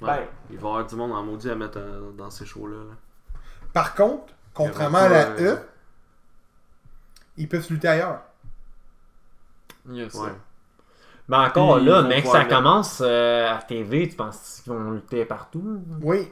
Ouais. 0.00 0.18
Ben. 0.18 0.26
Il 0.50 0.58
va 0.58 0.68
y 0.68 0.70
avoir 0.72 0.86
du 0.86 0.96
monde 0.96 1.12
en 1.12 1.22
maudit 1.22 1.50
à 1.50 1.54
mettre 1.54 1.78
euh, 1.78 2.10
dans 2.18 2.30
ces 2.30 2.44
shows-là. 2.44 2.76
là. 2.76 3.40
Par 3.72 3.94
contre, 3.94 4.34
contrairement 4.52 4.98
à 4.98 5.08
la 5.08 5.26
pas, 5.26 5.40
E, 5.40 5.46
euh, 5.46 5.56
ils 7.36 7.48
peuvent 7.48 7.62
se 7.62 7.72
lutter 7.72 7.88
ailleurs. 7.88 8.22
Yes, 9.90 10.14
Ouais. 10.14 10.30
Ben 11.28 11.40
encore 11.42 11.76
Puis, 11.78 11.86
là, 11.86 12.02
mais 12.02 12.22
que 12.22 12.28
ça 12.28 12.44
commence 12.44 13.02
euh, 13.04 13.52
à 13.52 13.58
TV, 13.62 14.08
tu 14.08 14.14
penses 14.16 14.60
qu'ils 14.62 14.72
vont 14.72 14.92
lutter 14.92 15.24
partout? 15.24 15.82
Oui. 16.00 16.30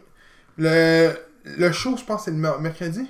Le, 0.56 1.12
le 1.44 1.72
show, 1.72 1.96
je 1.96 2.04
pense, 2.04 2.24
c'est 2.26 2.30
le 2.30 2.36
mer- 2.36 2.60
mercredi. 2.60 3.08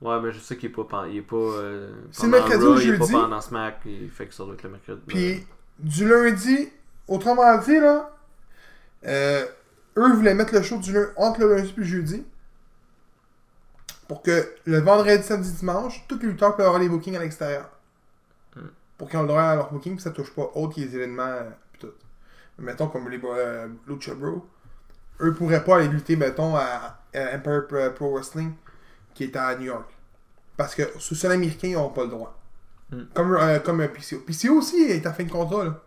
Ouais, 0.00 0.18
mais 0.22 0.32
je 0.32 0.38
sais 0.38 0.56
qu'il 0.56 0.70
est 0.70 0.72
pas. 0.72 1.06
Il 1.08 1.18
est 1.18 1.22
pas 1.22 1.36
euh, 1.36 1.92
C'est 2.10 2.22
pendant 2.22 2.38
mercredi 2.38 2.64
Raw, 2.64 2.72
ou 2.72 2.78
Il 2.78 2.82
est 2.82 2.86
jeudi? 2.96 3.12
pas 3.12 3.20
pendant 3.20 3.40
Smack. 3.42 3.80
Il 3.84 4.08
fait 4.10 4.26
que 4.26 4.32
ça 4.34 4.44
doit 4.44 4.54
être 4.54 4.62
le 4.62 4.70
mercredi. 4.70 5.02
Puis 5.06 5.46
du 5.78 6.08
lundi, 6.08 6.70
autrement 7.08 7.58
dit, 7.58 7.78
là, 7.78 8.10
euh, 9.06 9.44
eux 9.98 10.12
voulaient 10.14 10.34
mettre 10.34 10.54
le 10.54 10.62
show 10.62 10.78
du 10.78 10.92
lun- 10.94 11.10
entre 11.18 11.40
le 11.40 11.56
lundi 11.56 11.74
et 11.76 11.80
le 11.80 11.84
jeudi. 11.84 12.24
Pour 14.08 14.22
que 14.22 14.48
le 14.64 14.80
vendredi, 14.80 15.22
samedi, 15.22 15.52
dimanche, 15.52 16.04
tous 16.08 16.18
les 16.20 16.28
lutteurs 16.28 16.56
peuvent 16.56 16.66
avoir 16.66 16.80
les 16.80 16.88
bookings 16.88 17.16
à 17.16 17.20
l'extérieur. 17.20 17.68
Pour 19.00 19.08
qu'ils 19.08 19.18
ont 19.18 19.22
le 19.22 19.28
droit 19.28 19.40
à 19.42 19.54
leur 19.56 19.72
booking, 19.72 19.94
puis 19.94 20.02
ça 20.02 20.10
touche 20.10 20.30
pas 20.34 20.50
autre 20.54 20.74
que 20.76 20.80
les 20.82 20.94
événements. 20.94 21.22
euh, 21.22 21.48
tout. 21.78 21.88
Mettons 22.58 22.88
comme 22.88 23.08
les 23.08 23.18
euh, 23.24 23.66
Lucha 23.88 24.12
Bro. 24.14 24.46
Eux 25.22 25.32
pourraient 25.32 25.64
pas 25.64 25.76
aller 25.78 25.88
lutter, 25.88 26.16
mettons, 26.16 26.54
à, 26.54 26.98
à 27.14 27.34
Empire 27.36 27.66
Pro- 27.94 28.12
Wrestling, 28.12 28.52
qui 29.14 29.24
est 29.24 29.36
à 29.36 29.54
New 29.56 29.64
York. 29.64 29.88
Parce 30.58 30.74
que 30.74 30.82
sous 30.98 31.14
sol 31.14 31.32
américain, 31.32 31.68
ils 31.68 31.72
n'ont 31.76 31.88
pas 31.88 32.02
le 32.04 32.10
droit. 32.10 32.38
Hmm. 32.92 33.04
Comme, 33.14 33.32
euh, 33.36 33.58
comme 33.60 33.80
euh, 33.80 33.88
PCO. 33.88 34.18
PCO 34.26 34.58
aussi 34.58 34.76
est 34.82 35.06
à 35.06 35.14
fin 35.14 35.24
de 35.24 35.30
contrat, 35.30 35.64
là. 35.64 35.80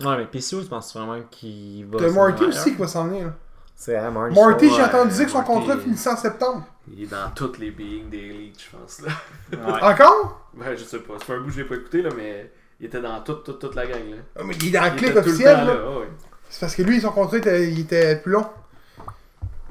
Ouais, 0.00 0.16
mais 0.18 0.26
PCO, 0.26 0.62
tu 0.62 0.68
penses 0.68 0.94
vraiment 0.94 1.22
qu'il 1.30 1.86
va. 1.86 1.98
T'as 1.98 2.10
Marty 2.12 2.44
aussi 2.44 2.70
qui 2.72 2.76
va 2.76 2.86
s'en 2.86 3.08
venir. 3.08 3.26
là. 3.28 3.32
C'est 3.80 3.94
à 3.94 4.10
Marty. 4.10 4.34
Marty, 4.34 4.70
j'ai 4.74 4.82
entendu 4.82 5.14
dire 5.14 5.24
que 5.26 5.30
son 5.30 5.38
Marty- 5.38 5.52
contrat 5.52 5.76
finissait 5.78 6.10
en 6.10 6.16
septembre. 6.16 6.66
Il 6.92 7.04
est 7.04 7.06
dans 7.06 7.30
toutes 7.30 7.58
les 7.58 7.70
beings 7.70 8.08
des 8.10 8.52
je 8.58 8.76
pense. 8.76 9.00
Là. 9.02 9.12
Ouais. 9.52 9.82
Encore? 9.82 10.50
Ouais, 10.56 10.76
je 10.76 10.82
sais 10.82 10.98
pas. 10.98 11.14
C'est 11.24 11.32
un 11.32 11.38
bout 11.38 11.44
que 11.46 11.52
je 11.52 11.60
l'ai 11.62 11.68
pas 11.68 11.76
écouté, 11.76 12.02
là, 12.02 12.10
mais 12.16 12.50
il 12.80 12.86
était 12.86 13.00
dans 13.00 13.20
toute, 13.22 13.44
toute, 13.44 13.60
toute 13.60 13.76
la 13.76 13.86
gang. 13.86 14.10
Là. 14.10 14.16
Ah, 14.36 14.40
mais 14.44 14.54
Il 14.56 14.68
est 14.68 14.70
dans 14.80 14.84
le 14.92 14.98
clip 14.98 15.14
officiel. 15.14 15.56
temps 15.58 15.64
là. 15.64 15.74
là, 15.74 15.98
ouais. 16.00 16.08
C'est 16.50 16.58
parce 16.60 16.74
que 16.74 16.82
lui, 16.82 17.00
son 17.00 17.12
contrat 17.12 17.36
était, 17.36 17.70
il 17.70 17.78
était 17.80 18.16
plus 18.16 18.32
long. 18.32 18.48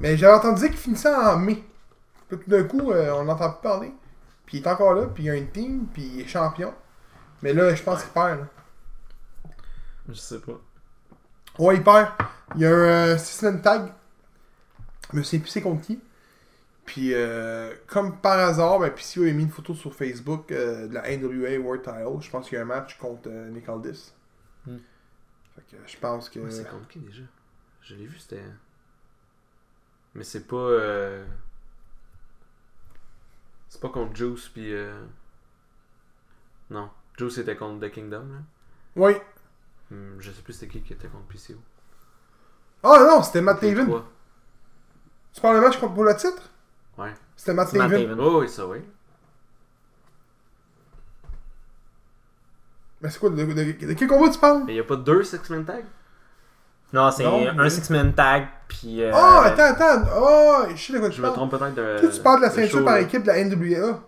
Mais 0.00 0.16
j'avais 0.16 0.34
entendu 0.38 0.60
dire 0.60 0.70
qu'il 0.70 0.78
finissait 0.78 1.14
en 1.14 1.36
mai. 1.36 1.62
Puis 2.30 2.38
tout 2.38 2.50
d'un 2.50 2.64
coup, 2.64 2.90
euh, 2.92 3.12
on 3.12 3.24
n'entend 3.24 3.50
plus 3.50 3.62
parler. 3.62 3.92
Puis 4.46 4.56
il 4.58 4.62
est 4.64 4.68
encore 4.68 4.94
là, 4.94 5.06
puis 5.06 5.24
il 5.24 5.26
y 5.26 5.30
a 5.30 5.34
une 5.34 5.50
team, 5.50 5.86
puis 5.92 6.02
il 6.14 6.20
est 6.22 6.26
champion. 6.26 6.72
Mais 7.42 7.52
là, 7.52 7.74
je 7.74 7.82
pense 7.82 8.02
qu'il 8.04 8.12
perd. 8.12 8.38
Là. 8.40 8.46
Je 10.08 10.14
sais 10.14 10.38
pas. 10.38 10.58
Ouais, 11.58 11.76
il 11.76 11.82
perd. 11.84 12.08
Il 12.54 12.62
y 12.62 12.66
a 12.66 12.70
un 12.70 13.14
6-man 13.16 13.60
tag. 13.60 13.92
Je 15.12 15.16
me 15.18 15.22
plus 15.22 15.46
c'est 15.48 15.62
contre 15.62 15.82
qui. 15.82 16.00
Puis, 16.84 17.12
euh, 17.12 17.74
comme 17.86 18.18
par 18.20 18.38
hasard, 18.38 18.78
ben, 18.78 18.90
PCO 18.90 19.22
a 19.24 19.32
mis 19.32 19.42
une 19.44 19.50
photo 19.50 19.74
sur 19.74 19.94
Facebook 19.94 20.50
euh, 20.52 20.88
de 20.88 20.94
la 20.94 21.02
NWA 21.16 21.58
World 21.58 21.82
Title. 21.82 22.20
Je 22.22 22.30
pense 22.30 22.48
qu'il 22.48 22.56
y 22.56 22.58
a 22.58 22.62
un 22.62 22.66
match 22.66 22.96
contre 22.98 23.28
euh, 23.28 23.50
Nick 23.50 23.68
Aldis. 23.68 24.12
Hmm. 24.66 24.78
Fait 25.54 25.76
que 25.76 25.82
je 25.86 25.96
pense 25.98 26.28
que. 26.30 26.40
Ouais, 26.40 26.50
c'est 26.50 26.68
contre 26.68 26.88
qui 26.88 26.98
déjà? 27.00 27.22
Je 27.82 27.94
l'ai 27.94 28.06
vu, 28.06 28.18
c'était. 28.18 28.42
Mais 30.14 30.24
c'est 30.24 30.46
pas. 30.46 30.56
euh, 30.56 31.26
C'est 33.68 33.80
pas 33.80 33.90
contre 33.90 34.16
Juice, 34.16 34.48
puis. 34.48 34.72
euh, 34.72 35.04
Non. 36.70 36.90
Juice 37.18 37.38
était 37.38 37.56
contre 37.56 37.86
The 37.86 37.90
Kingdom, 37.92 38.26
là. 38.28 38.38
Oui. 38.96 39.12
Hmm, 39.90 40.18
je 40.20 40.30
sais 40.32 40.42
plus 40.42 40.52
c'était 40.54 40.72
qui 40.72 40.82
qui 40.82 40.92
était 40.94 41.08
contre 41.08 41.26
PCO. 41.28 41.58
Ah 42.82 43.06
non, 43.08 43.22
c'était 43.22 43.40
Matt 43.42 43.60
Taven. 43.60 43.88
Tu 45.34 45.40
parles 45.40 45.56
de 45.56 45.60
match 45.60 45.78
contre- 45.78 45.94
pour 45.94 46.04
le 46.04 46.14
titre 46.16 46.42
Ouais. 46.96 47.12
C'était 47.36 47.54
Matt 47.54 47.72
Taven. 47.72 48.16
Oh, 48.20 48.40
oui, 48.40 48.48
ça, 48.48 48.66
oui. 48.66 48.78
Mais 53.00 53.10
c'est 53.10 53.18
quoi 53.20 53.30
de, 53.30 53.36
de, 53.36 53.44
de- 53.44 53.86
de 53.86 53.92
quel 53.92 54.08
combat 54.08 54.30
tu 54.30 54.38
parles? 54.38 54.64
Mais 54.66 54.74
y 54.74 54.80
a 54.80 54.84
pas 54.84 54.96
deux 54.96 55.22
Six-Man 55.22 55.64
Tag? 55.64 55.84
Non, 56.92 57.10
c'est 57.10 57.24
un 57.24 57.52
mais- 57.52 57.68
six-man 57.70 58.14
tag, 58.14 58.48
puis. 58.66 59.02
euh, 59.02 59.10
Oh, 59.14 59.40
attends, 59.44 59.74
attends. 59.74 60.08
Oh, 60.16 60.62
je 60.74 60.82
sais 60.82 60.92
de 60.94 60.98
quoi 60.98 61.10
tu 61.10 61.16
Je 61.16 61.20
me 61.20 61.26
parles. 61.26 61.36
trompe 61.36 61.50
peut-être 61.50 61.74
de. 61.74 61.98
Toi, 62.00 62.08
tu 62.08 62.20
parles 62.22 62.36
de 62.40 62.42
la 62.46 62.48
le 62.48 62.54
ceinture 62.54 62.78
show, 62.78 62.84
par 62.84 62.96
équipe 62.96 63.22
de 63.22 63.26
la 63.26 63.44
NWA. 63.44 64.00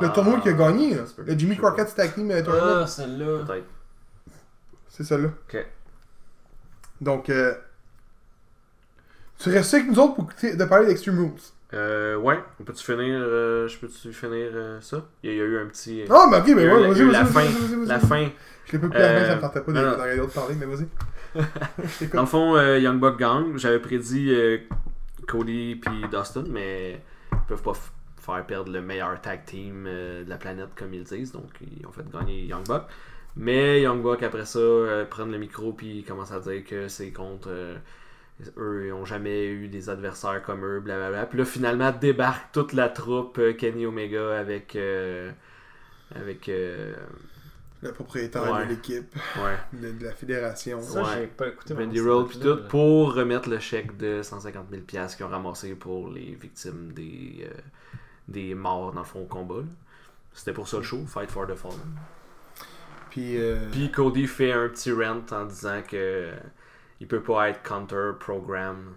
Le 0.00 0.06
Ah, 0.06 0.08
tournoi 0.08 0.40
qui 0.40 0.48
a 0.48 0.52
gagné, 0.54 0.96
là. 0.96 1.02
le 1.18 1.38
Jimmy 1.38 1.54
Je. 1.54 1.60
Crockett 1.60 1.94
Tag 1.94 2.14
Team 2.14 2.28
Tournament. 2.42 2.80
Ah, 2.82 2.86
celle-là. 2.86 3.44
Peut-être. 3.46 3.66
C'est 4.88 5.04
ça 5.04 5.16
là. 5.18 5.28
Ok. 5.28 5.66
Donc, 7.00 7.30
euh, 7.30 7.54
tu 9.38 9.50
restes 9.50 9.74
avec 9.74 9.88
nous 9.88 9.98
autres 9.98 10.14
pour 10.14 10.24
écouter- 10.24 10.56
de 10.56 10.64
parler 10.64 10.86
d'Extreme 10.86 11.18
Rules. 11.18 11.30
Euh, 11.74 12.16
ouais, 12.16 12.38
on 12.60 12.64
peut-tu 12.64 12.82
finir. 12.84 13.18
euh, 13.20 13.68
je 13.68 13.78
peux-tu 13.78 14.12
finir 14.12 14.50
euh, 14.54 14.80
ça? 14.80 15.04
Il 15.22 15.30
y, 15.30 15.32
a- 15.32 15.36
il 15.36 15.38
y 15.38 15.42
a 15.42 15.44
eu 15.44 15.58
un 15.58 15.66
petit. 15.66 16.02
euh, 16.02 16.06
Ah, 16.10 16.26
mais 16.30 16.38
ok, 16.38 16.44
il 16.46 16.50
y 16.50 16.52
eu 16.52 16.56
ouais, 16.56 16.64
la- 16.64 16.70
vas-y, 16.70 16.80
il 16.92 16.98
y 16.98 17.00
a 17.00 17.04
eu 17.04 17.06
vas-y, 17.06 17.12
la 17.12 17.22
vas-y, 17.24 17.32
fin. 17.32 17.40
vas-y, 17.40 17.74
vas-y, 17.76 17.86
La 17.86 17.98
fin. 18.00 18.28
Je 18.66 18.72
l'ai 18.72 18.78
pas 18.78 18.88
plus 18.88 18.98
la 18.98 19.08
fin, 19.08 19.14
Euh, 19.14 19.26
ça 19.28 19.36
me 19.36 19.40
tentait 19.40 19.60
pas 19.60 19.72
non, 19.72 19.82
non. 19.82 19.96
d'arrêter 19.96 20.16
d'autres 20.18 20.32
parler, 20.32 20.54
mais 20.58 20.66
vas-y. 20.66 20.86
Je 21.84 21.98
t'écoute. 21.98 22.14
Dans 22.14 22.20
le 22.22 22.26
fond, 22.26 22.56
euh, 22.56 22.78
Young 22.78 22.98
Buck 22.98 23.18
Gang, 23.18 23.56
j'avais 23.58 23.78
prédit 23.80 24.30
euh, 24.34 24.58
Cody 25.26 25.76
puis 25.76 26.02
Dustin, 26.10 26.44
mais 26.48 27.00
ils 27.32 27.38
peuvent 27.48 27.62
pas 27.62 27.72
f- 27.72 27.90
faire 28.24 28.46
perdre 28.46 28.72
le 28.72 28.80
meilleur 28.80 29.20
tag 29.20 29.44
team 29.44 29.84
euh, 29.86 30.24
de 30.24 30.28
la 30.30 30.36
planète 30.36 30.68
comme 30.76 30.92
ils 30.94 31.04
disent, 31.04 31.32
donc 31.32 31.50
ils 31.60 31.86
ont 31.86 31.92
fait 31.92 32.04
gagner 32.10 32.44
Young 32.46 32.66
Buck. 32.66 32.82
Mais 33.36 33.82
Young 33.82 34.02
Buck 34.02 34.22
après 34.22 34.46
ça 34.46 34.58
euh, 34.58 35.04
prennent 35.04 35.30
le 35.32 35.38
micro 35.38 35.72
puis 35.72 35.98
ils 35.98 36.04
commencent 36.04 36.32
à 36.32 36.40
dire 36.40 36.64
que 36.64 36.88
c'est 36.88 37.10
contre 37.12 37.48
euh, 37.50 37.76
eux, 38.56 38.84
ils 38.86 38.92
ont 38.92 39.04
jamais 39.04 39.46
eu 39.46 39.68
des 39.68 39.90
adversaires 39.90 40.42
comme 40.42 40.64
eux, 40.64 40.80
blablabla. 40.80 41.26
Puis 41.26 41.38
là 41.38 41.44
finalement 41.44 41.90
débarque 41.92 42.52
toute 42.52 42.72
la 42.72 42.88
troupe 42.88 43.38
euh, 43.38 43.52
Kenny 43.52 43.86
Omega 43.86 44.38
avec 44.38 44.76
euh, 44.76 45.30
avec 46.14 46.48
euh, 46.48 46.94
Le 47.82 47.92
propriétaire 47.92 48.50
Ouais. 48.52 48.64
de 48.64 48.70
l'équipe, 48.70 49.14
ouais. 49.36 49.56
de, 49.80 49.92
de 49.98 50.04
la 50.04 50.12
fédération. 50.12 50.80
Ça, 50.80 51.02
Ouais. 51.02 51.08
j'ai 51.16 51.26
pas 51.26 51.48
écouté. 51.48 51.74
Randy 51.74 51.98
ce 51.98 52.28
pis 52.28 52.38
tout 52.40 52.58
pour 52.68 53.14
remettre 53.14 53.48
le 53.48 53.58
chèque 53.58 53.96
de 53.96 54.22
150 54.22 54.66
000 54.70 54.82
piastres 54.82 55.16
qu'ils 55.16 55.26
ont 55.26 55.30
ramassé 55.30 55.74
pour 55.74 56.08
les 56.08 56.34
victimes 56.40 56.92
des, 56.92 57.44
euh, 57.44 57.54
des 58.28 58.54
morts 58.54 58.92
dans 58.92 59.00
le 59.00 59.06
fond 59.06 59.22
au 59.22 59.26
combat. 59.26 59.62
C'était 60.32 60.52
pour 60.52 60.68
ça 60.68 60.76
le 60.78 60.82
show, 60.84 61.04
Fight 61.06 61.30
for 61.30 61.46
the 61.46 61.54
Fallen. 61.54 61.78
Puis, 63.10 63.40
euh, 63.40 63.58
Puis 63.72 63.90
Cody 63.90 64.26
fait 64.26 64.52
un 64.52 64.68
petit 64.68 64.92
rant 64.92 65.22
en 65.32 65.44
disant 65.46 65.82
que 65.88 66.30
il 67.00 67.06
peut 67.08 67.22
pas 67.22 67.48
être 67.50 67.62
counter 67.62 68.12
program 68.18 68.94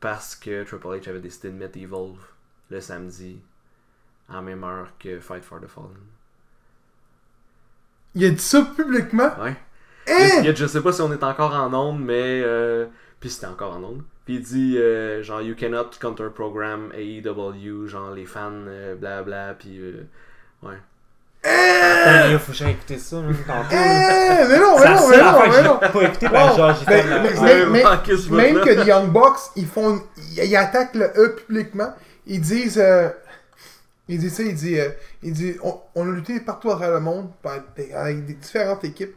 parce 0.00 0.36
que 0.36 0.62
Triple 0.64 0.86
H 0.88 1.08
avait 1.08 1.20
décidé 1.20 1.50
de 1.50 1.56
mettre 1.56 1.78
Evolve 1.78 2.18
le 2.70 2.80
samedi 2.80 3.40
en 4.28 4.42
même 4.42 4.64
heure 4.64 4.92
que 4.98 5.18
Fight 5.20 5.44
for 5.44 5.60
the 5.60 5.66
Fallen. 5.66 5.90
Il 8.14 8.24
a 8.24 8.30
dit 8.30 8.38
ça 8.38 8.62
publiquement? 8.76 9.30
Ouais. 9.42 9.56
Hein? 10.08 10.28
Il 10.40 10.44
y 10.44 10.48
a- 10.48 10.54
je 10.54 10.66
sais 10.66 10.82
pas 10.82 10.92
si 10.92 11.00
on 11.02 11.12
est 11.12 11.22
encore 11.24 11.54
en 11.54 11.72
onde, 11.74 12.00
mais. 12.04 12.42
Euh, 12.44 12.86
puis 13.20 13.30
c'était 13.30 13.46
encore 13.46 13.74
en 13.74 13.82
onde. 13.82 14.02
Puis 14.24 14.36
il 14.36 14.42
dit 14.42 14.78
euh, 14.78 15.22
genre 15.22 15.42
You 15.42 15.54
cannot 15.56 15.90
counter 16.00 16.28
program 16.34 16.90
AEW, 16.94 17.86
genre 17.86 18.10
les 18.12 18.26
fans, 18.26 18.52
euh, 18.52 18.94
blabla, 18.94 19.54
puis. 19.54 19.78
euh, 19.80 20.06
ouais. 20.62 20.78
Attends, 21.44 22.30
il 22.30 22.38
faut 22.38 22.52
que 22.52 22.58
j'aille 22.58 22.70
écouter 22.72 22.98
ça, 22.98 23.16
même, 23.20 23.36
tantôt. 23.46 23.68
Eh, 23.70 23.74
là. 23.74 24.48
mais 24.48 24.58
non, 24.58 24.74
mais 24.78 24.80
C'est 24.80 24.88
la 24.88 24.94
non, 24.94 25.08
mais 25.08 25.16
non, 25.18 25.40
mais 25.42 25.50
que 25.50 25.64
non. 25.64 25.78
j'ai 25.82 25.88
pas 25.92 26.02
écouté, 26.02 26.28
ben, 26.28 26.48
Wow. 26.50 26.56
genre, 26.56 26.76
j'ai 26.78 26.86
Mais- 27.66 27.82
Même 28.30 28.60
que 28.64 28.70
les 28.70 28.84
Young 28.86 29.12
Bucks, 29.12 29.38
ils 29.56 29.66
font, 29.66 30.02
ils, 30.16 30.44
ils 30.44 30.56
attaquent 30.56 30.94
le 30.94 31.06
E 31.16 31.36
publiquement. 31.36 31.92
Ils 32.26 32.40
disent, 32.40 32.78
euh, 32.78 33.10
ils 34.08 34.18
disent 34.18 34.34
ça, 34.34 34.42
ils 34.42 34.54
disent, 34.54 34.78
euh, 34.80 34.88
ils 35.22 35.32
disent, 35.32 35.58
on, 35.62 35.78
on 35.94 36.10
a 36.10 36.14
lutté 36.14 36.40
partout 36.40 36.70
à 36.70 36.76
travers 36.76 36.94
le 36.94 37.00
monde 37.00 37.30
avec 37.94 38.24
des 38.26 38.34
différentes 38.34 38.82
équipes, 38.84 39.14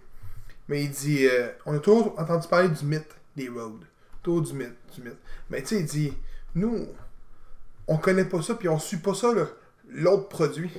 mais 0.67 0.83
il 0.83 0.89
dit, 0.91 1.25
euh, 1.27 1.47
on 1.65 1.75
a 1.75 1.79
toujours 1.79 2.13
entendu 2.19 2.47
parler 2.49 2.67
du 2.69 2.85
mythe 2.85 3.15
des 3.37 3.47
roads, 3.47 3.79
toujours 4.23 4.41
du 4.41 4.53
mythe, 4.53 4.75
du 4.93 5.01
mythe. 5.01 5.17
Mais 5.49 5.61
tu 5.61 5.67
sais, 5.67 5.75
il 5.77 5.85
dit, 5.85 6.13
nous, 6.55 6.87
on 7.87 7.97
connaît 7.97 8.25
pas 8.25 8.41
ça, 8.41 8.55
puis 8.55 8.67
on 8.67 8.77
suit 8.79 8.97
pas 8.97 9.13
ça 9.13 9.29
l'autre 9.89 10.27
produit, 10.27 10.69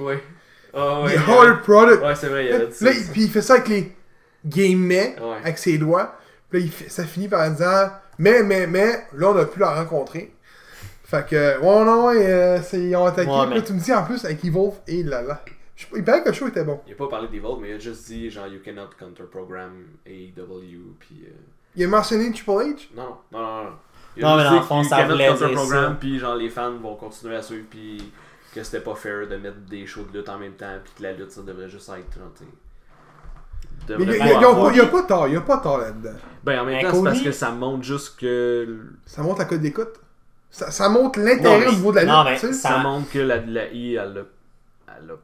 Ouais. 0.75 0.81
Ah 0.81 1.03
the 1.07 1.07
ouais. 1.07 1.17
hard 1.35 1.63
product. 1.63 2.03
Ouais, 2.03 2.15
c'est 2.15 2.29
vrai, 2.29 2.45
il 2.47 2.51
y 2.51 2.53
avait 2.55 2.71
ça. 2.71 2.85
là, 2.85 2.91
il- 2.93 3.07
puis 3.13 3.23
il 3.25 3.31
fait 3.31 3.43
ça 3.43 3.55
avec 3.55 3.69
les 3.69 3.93
guillemets, 4.45 5.17
Ouais. 5.21 5.37
avec 5.43 5.59
ses 5.59 5.79
doigts. 5.79 6.15
Puis 6.51 6.61
là, 6.61 6.67
il 6.67 6.73
fait- 6.73 6.89
ça 6.89 7.05
finit 7.05 7.29
par 7.29 7.49
disant 7.51 7.91
Mais, 8.21 8.43
mais, 8.43 8.67
mais, 8.67 9.05
là, 9.13 9.29
on 9.31 9.37
a 9.37 9.45
pu 9.45 9.61
la 9.61 9.75
rencontrer. 9.81 10.35
Fait 11.05 11.25
que, 11.25 11.59
ouais, 11.61 11.85
non, 11.85 12.07
ouais, 12.09 12.17
euh, 12.27 12.59
ils 12.73 12.97
ont 12.97 13.05
attaqué. 13.07 13.31
Ouais, 13.31 13.41
Puis 13.43 13.49
mais- 13.51 13.55
là, 13.57 13.63
tu 13.63 13.73
me 13.75 13.79
dis 13.81 13.93
en 13.95 14.03
plus 14.05 14.25
avec 14.25 14.45
Evolve, 14.45 14.75
et 14.89 15.03
là 15.05 15.23
là. 15.23 15.41
Je 15.77 15.87
Il 15.95 16.03
paraît 16.03 16.25
que 16.25 16.29
le 16.31 16.35
show 16.35 16.49
était 16.49 16.65
bon. 16.65 16.81
Il 16.89 16.95
a 16.95 16.97
pas 16.97 17.07
parlé 17.07 17.29
d'Evolve, 17.29 17.61
mais 17.63 17.69
il 17.71 17.75
a 17.75 17.79
juste 17.79 18.09
dit 18.09 18.29
genre 18.31 18.49
You 18.49 18.59
cannot 18.65 18.89
counter 18.99 19.23
program 19.31 19.71
AEW, 20.05 20.97
puis. 20.99 21.27
euh, 21.27 21.31
Il 21.77 21.85
a 21.85 21.89
mentionné 21.89 22.33
Triple 22.33 22.51
H? 22.51 22.89
Non, 22.97 23.17
non, 23.31 23.39
non, 23.39 23.41
non. 23.41 23.65
non. 23.65 23.71
Mais 24.17 24.23
dans 24.23 24.37
le 24.55 24.61
fond, 24.63 24.81
qu'il 24.81 24.89
ça 24.91 25.05
voulait 25.07 25.33
dire 25.33 25.59
ça. 25.67 25.97
puis 26.01 26.19
genre 26.19 26.35
les 26.35 26.49
fans 26.51 26.73
vont 26.73 26.97
continuer 26.97 27.37
à 27.37 27.43
suivre, 27.43 27.67
puis 27.71 28.13
que 28.55 28.63
c'était 28.63 28.81
pas 28.81 28.95
fair 28.95 29.27
de 29.29 29.37
mettre 29.37 29.59
des 29.69 29.87
shows 29.87 30.05
de 30.13 30.19
lutte 30.19 30.29
en 30.29 30.39
même 30.39 30.55
temps, 30.55 30.77
puis 30.83 30.93
que 30.97 31.03
la 31.03 31.13
lutte 31.13 31.31
ça 31.31 31.43
devrait 31.43 31.69
juste 31.69 31.89
être. 31.91 32.19
il 33.89 33.91
y 33.91 33.93
a, 33.95 33.97
pas 33.97 34.03
il 34.03 34.09
y 34.09 34.21
a- 34.21 34.73
il 34.75 34.81
a 34.81 34.87
pas 34.87 35.03
tort, 35.03 35.29
il 35.29 35.35
y 35.35 35.37
a 35.37 35.41
pas 35.41 35.59
tort 35.59 35.79
là-dedans. 35.79 36.17
Ben 36.45 36.61
en 36.61 36.65
même 36.65 36.77
Mais 36.77 36.83
temps, 36.83 36.95
c'est 36.95 37.05
parce 37.05 37.23
que 37.23 37.33
ça 37.33 37.51
montre 37.51 37.85
juste 37.85 38.19
que. 38.19 38.79
Ça 39.07 39.23
montre 39.23 39.39
la 39.41 39.45
code 39.47 39.61
d'écoute. 39.61 39.95
Ça, 40.51 40.71
ça 40.71 40.89
montre 40.89 41.21
l'intérêt 41.21 41.67
au 41.67 41.71
niveau 41.73 41.91
de 41.93 41.97
la 41.97 42.05
non, 42.07 42.23
lutte. 42.25 42.33
mais 42.33 42.39
tu 42.41 42.47
sais. 42.49 42.53
Ça 42.55 42.69
Ça- 42.71 42.79
montre 42.79 43.11
que 43.11 43.19
la, 43.19 43.37
la 43.39 43.67
I, 43.69 43.95
elle 43.95 44.25
a, 44.89 44.95
elle 44.99 45.11
a 45.11 45.15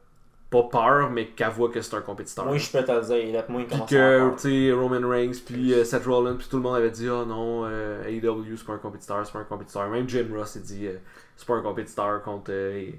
pas 0.51 0.63
peur, 0.71 1.09
mais 1.09 1.27
qu'elle 1.29 1.49
voit 1.49 1.69
que 1.69 1.81
c'est 1.81 1.95
un 1.95 2.01
compétiteur. 2.01 2.45
Moi, 2.45 2.57
je 2.57 2.69
peux 2.71 2.83
te 2.83 2.91
le 2.91 3.01
dire, 3.01 3.17
il 3.17 3.35
est 3.35 3.49
moins 3.49 3.63
Puis 3.63 3.79
que, 3.89 4.29
tu 4.35 4.39
sais, 4.67 4.71
Roman 4.71 5.07
Reigns, 5.09 5.33
puis 5.45 5.73
euh, 5.73 5.83
Seth 5.83 6.05
Rollins, 6.05 6.35
puis 6.35 6.47
tout 6.49 6.57
le 6.57 6.61
monde 6.63 6.75
avait 6.75 6.91
dit, 6.91 7.09
oh 7.09 7.25
non, 7.25 7.63
euh, 7.65 8.03
AEW, 8.07 8.55
c'est 8.55 8.65
pas 8.65 8.73
un 8.73 8.77
compétiteur, 8.77 9.25
c'est 9.25 9.33
pas 9.33 9.39
un 9.39 9.43
compétiteur. 9.45 9.89
Même 9.89 10.07
Jim 10.07 10.27
Ross 10.33 10.55
a 10.55 10.59
dit, 10.59 10.85
euh, 10.87 10.97
c'est 11.35 11.47
pas 11.47 11.55
un 11.55 11.61
compétiteur 11.63 12.21
contre 12.21 12.51
euh, 12.51 12.91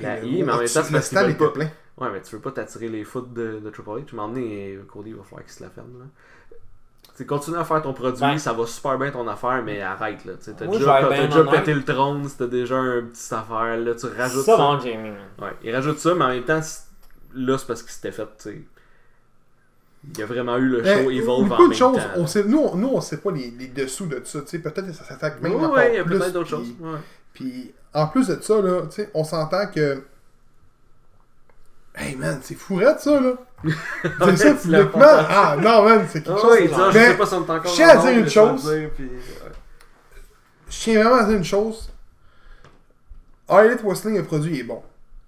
la 0.00 0.18
Hey, 0.18 0.28
I, 0.38 0.42
mais 0.42 0.52
en 0.52 0.58
même 0.58 0.66
temps, 0.68 0.82
c'est 0.84 0.90
le 0.92 1.00
stade 1.00 1.30
était 1.30 1.38
pas. 1.38 1.50
plein. 1.50 1.68
Ouais, 1.98 2.08
mais 2.12 2.22
tu 2.22 2.34
veux 2.36 2.40
pas 2.42 2.50
t'attirer 2.52 2.88
les 2.88 3.04
foot 3.04 3.32
de, 3.32 3.60
de 3.62 3.70
Triple 3.70 3.90
H. 3.90 4.04
Tu 4.06 4.16
m'as 4.16 4.22
emmené, 4.22 4.78
Cody, 4.92 5.10
il 5.10 5.16
va 5.16 5.22
falloir 5.22 5.44
qu'il 5.44 5.52
se 5.52 5.62
la 5.62 5.68
ferme, 5.70 5.98
là. 5.98 6.04
Tu 7.16 7.26
continue 7.26 7.58
à 7.58 7.64
faire 7.64 7.82
ton 7.82 7.92
produit, 7.92 8.20
Ben. 8.22 8.38
ça 8.38 8.54
va 8.54 8.64
super 8.66 8.96
bien 8.98 9.10
ton 9.10 9.28
affaire, 9.28 9.62
mais 9.62 9.82
arrête, 9.82 10.24
là. 10.24 10.32
T'as 10.42 10.64
Moi, 10.64 10.78
déjà, 10.78 11.08
bien 11.10 11.26
déjà 11.26 11.44
pété 11.44 11.74
le 11.74 11.84
trône, 11.84 12.26
c'était 12.26 12.48
déjà 12.48 12.76
un 12.76 13.02
petit 13.02 13.34
affaire, 13.34 13.76
là, 13.76 13.94
tu 13.94 14.06
rajoutes 14.06 14.44
Ça, 14.46 14.52
ça. 14.52 14.56
bon, 14.56 14.80
Jamie. 14.80 15.10
Ouais, 15.38 15.50
il 15.62 15.74
rajoute 15.74 15.98
ça, 15.98 16.14
mais 16.14 16.24
en 16.24 16.28
même 16.28 16.44
temps, 16.44 16.60
là, 17.34 17.58
c'est 17.58 17.66
parce 17.66 17.82
qu'il 17.82 17.92
s'était 17.92 18.12
fait, 18.12 18.22
tu 18.22 18.28
sais. 18.38 18.62
Il 20.14 20.18
y 20.18 20.22
a 20.22 20.26
vraiment 20.26 20.56
eu 20.56 20.68
le 20.68 20.78
show 20.82 21.08
Mais, 21.08 21.16
Evolve 21.16 21.44
en 21.44 21.48
beaucoup 21.48 21.62
même 21.62 21.70
de 21.70 21.74
choses, 21.76 21.96
temps. 21.98 22.02
on 22.16 22.26
sait, 22.26 22.42
nous, 22.44 22.58
on- 22.58 22.74
nous, 22.76 22.88
on 22.88 23.00
sait 23.00 23.18
pas 23.18 23.30
les, 23.30 23.50
les 23.52 23.68
dessous 23.68 24.06
de 24.06 24.20
ça. 24.24 24.40
tu 24.40 24.48
sais. 24.48 24.58
Peut-être 24.58 24.86
que 24.86 24.92
ça 24.92 25.04
s'attaque 25.04 25.40
même 25.42 25.52
Ouais, 25.52 25.58
encore 25.64 25.76
ouais, 25.76 25.92
il 25.92 25.96
y 25.96 25.98
a 26.00 26.04
plus, 26.04 26.18
peut-être 26.18 26.32
d'autres 26.32 26.48
choses. 26.48 26.68
Ouais. 26.80 26.98
Puis 27.34 27.74
en 27.94 28.06
plus 28.06 28.28
de 28.28 28.40
ça, 28.40 28.60
là, 28.60 28.82
tu 28.82 28.92
sais, 28.96 29.10
on 29.14 29.24
s'entend 29.24 29.66
que. 29.66 30.02
Hey 31.94 32.16
man, 32.16 32.40
c'est 32.42 32.54
fourette 32.54 33.00
ça 33.00 33.20
là! 33.20 33.32
C'est 34.24 34.36
ça 34.36 34.54
publiquement! 34.54 35.02
Ah 35.04 35.56
non 35.60 35.84
man, 35.84 36.06
c'est 36.10 36.22
quelque 36.22 36.36
Ah 36.38 36.40
chose. 36.40 36.58
dit, 36.58 36.68
je 36.68 36.98
sais 36.98 37.16
pas 37.16 37.26
si 37.26 37.34
on 37.34 37.36
encore 37.42 37.66
je 37.66 37.74
tiens 37.74 37.88
à 37.90 37.96
dire 37.98 38.18
une 38.18 38.28
chose. 38.30 38.74
puis. 38.96 39.10
Je 40.68 40.78
tiens 40.80 41.02
vraiment 41.02 41.20
à 41.22 41.24
dire 41.24 41.36
une 41.36 41.44
chose. 41.44 41.90
Elite 43.50 43.82
Wrestling, 43.82 44.16
le 44.16 44.24
produit 44.24 44.58
est 44.60 44.64
bon. 44.64 44.82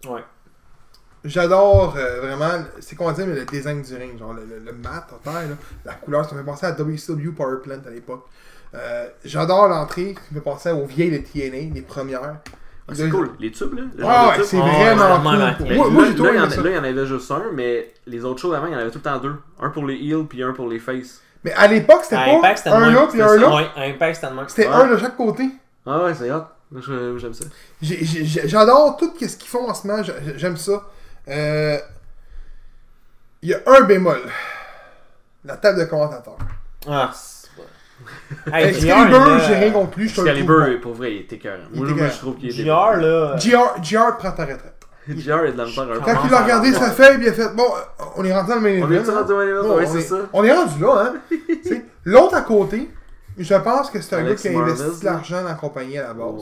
Ouais. 0.09 0.25
J'adore 1.25 1.95
euh, 1.97 2.21
vraiment, 2.21 2.65
c'est 2.81 2.97
qu'on 2.97 3.07
va 3.07 3.13
dire, 3.13 3.27
mais 3.27 3.35
le 3.35 3.45
design 3.45 3.83
du 3.83 3.95
ring, 3.97 4.19
genre 4.19 4.33
le, 4.35 4.45
le, 4.45 4.59
le 4.59 4.73
mat 4.73 5.07
la 5.85 5.95
couleur, 5.95 6.29
ça 6.29 6.35
me 6.35 6.41
fait 6.41 6.47
penser 6.47 6.67
à 6.67 6.73
WCW 6.73 7.33
Power 7.37 7.59
Plant 7.63 7.81
à 7.87 7.91
l'époque. 7.91 8.27
Euh, 8.75 9.07
J'adore 9.25 9.69
l'entrée, 9.69 10.15
ça 10.17 10.21
me 10.33 10.41
penser 10.41 10.71
aux 10.73 10.85
vieilles 10.87 11.11
de 11.13 11.19
TNA, 11.19 11.75
les 11.75 11.83
premières. 11.83 12.37
Ah, 12.87 12.93
c'est 12.95 13.09
cool, 13.09 13.31
les 13.41 13.51
tubes 13.51 13.73
là? 13.75 13.83
le 13.97 14.05
Ah 14.05 14.25
de 14.25 14.29
ouais, 14.31 14.37
tubes. 14.37 14.45
c'est 14.45 14.59
Ah, 14.61 14.95
vraiment 14.95 15.55
cool. 15.57 15.67
Mais 15.69 15.77
Moi, 15.77 15.89
moi 15.91 16.05
j'ai 16.05 16.13
là, 16.23 16.31
il 16.33 16.37
y 16.37 16.41
en 16.41 16.45
aimé 16.45 16.53
a- 16.53 16.57
ça. 16.57 16.63
là, 16.63 16.71
il 16.71 16.77
y 16.77 16.79
en 16.79 16.85
avait 16.85 17.07
juste 17.07 17.31
un, 17.31 17.43
mais 17.55 17.95
les 18.07 18.25
autres 18.25 18.41
shows 18.43 18.53
avant, 18.53 18.67
il 18.67 18.73
y 18.73 18.77
en 18.77 18.79
avait 18.79 18.91
tout 18.91 18.99
le 18.99 19.03
temps 19.05 19.19
deux. 19.19 19.37
Un 19.61 19.71
pour 19.71 19.87
les 19.87 19.95
heels, 19.95 20.27
puis 20.29 20.43
un 20.43 20.53
pour 20.53 20.69
les 20.69 20.79
face. 20.79 21.21
Mais 21.45 21.53
à 21.53 21.67
l'époque, 21.67 22.01
c'était 22.03 22.17
À 22.17 22.25
pas 22.25 22.31
Impact, 22.39 22.59
c'était 22.59 22.71
un 22.71 22.91
là 22.91 23.07
puis 23.11 23.23
un 23.23 23.37
là. 23.37 24.45
C'était 24.49 24.67
un 24.67 24.87
de 24.89 24.97
chaque 24.99 25.17
côté. 25.17 25.45
Ah 25.87 26.03
ouais, 26.05 26.15
c'est 26.15 26.31
hot. 26.31 26.43
J'aime 27.17 27.33
ça. 27.35 27.45
J'adore 27.81 28.97
tout 28.97 29.13
ce 29.19 29.37
qu'ils 29.37 29.49
font 29.49 29.69
en 29.71 29.75
ce 29.75 29.87
moment, 29.87 30.03
j'ai- 30.03 30.37
j'aime 30.39 30.57
ça. 30.57 30.83
Euh, 31.29 31.79
Il 33.43 33.51
y 33.51 33.55
a 33.55 33.59
un 33.67 33.83
bémol. 33.83 34.21
La 35.45 35.57
table 35.59 35.79
de 35.81 35.85
commentateurs. 35.85 36.39
Ah. 36.89 37.13
Hey, 38.53 38.69
Excalibur, 38.69 39.21
là, 39.27 39.39
j'ai 39.47 39.55
rien 39.55 39.71
trouve 40.15 40.27
Excalibur, 40.29 40.81
pour 40.81 40.93
vrai, 40.95 41.13
il 41.15 41.21
était. 41.23 41.41
Il 41.73 41.85
Moi, 41.85 42.09
je 42.09 42.19
trouve 42.19 42.37
qu'il 42.37 42.51
était 42.51 42.63
JR, 42.65 42.97
là. 42.97 43.37
JR, 43.37 43.83
JR 43.83 44.17
prend 44.19 44.33
ta 44.33 44.45
retraite. 44.45 44.71
JR 45.09 45.45
est 45.45 45.53
de 45.53 45.59
la 45.59 45.65
misère 45.67 45.85
un 45.85 45.87
peu. 45.95 46.01
Quand 46.01 46.25
il 46.27 46.33
a 46.35 46.37
ça 46.37 46.43
regardé 46.43 46.73
sa 46.73 46.91
feuille, 46.91 47.19
il 47.21 47.29
a 47.29 47.33
fait 47.33 47.55
Bon, 47.55 47.65
on 48.17 48.25
est 48.25 48.33
rentré 48.33 48.55
dans 48.55 48.61
le 48.61 48.61
main 48.63 48.83
On 48.87 48.91
event, 48.91 49.05
est 49.05 49.09
hein. 49.11 49.19
rendu 49.21 49.33
main 49.35 49.43
event, 49.49 49.75
ouais, 49.77 49.85
on 49.87 49.93
c'est 49.93 49.99
est- 49.99 50.03
ça. 50.03 50.17
On 50.33 50.45
est 50.45 50.53
rendu 50.53 50.81
là, 50.83 51.13
hein. 51.31 51.37
L'autre 52.05 52.35
à 52.37 52.41
côté, 52.43 52.91
je 53.39 53.55
pense 53.55 53.91
que 53.91 54.01
c'est 54.01 54.17
un 54.17 54.23
gars 54.23 54.35
qui 54.35 54.49
a 54.49 54.59
investi 54.59 55.01
de 55.01 55.05
l'argent 55.05 55.43
dans 55.43 55.49
la 55.49 55.55
compagnie 55.55 55.99
à 55.99 56.05
la 56.09 56.15
base. 56.15 56.33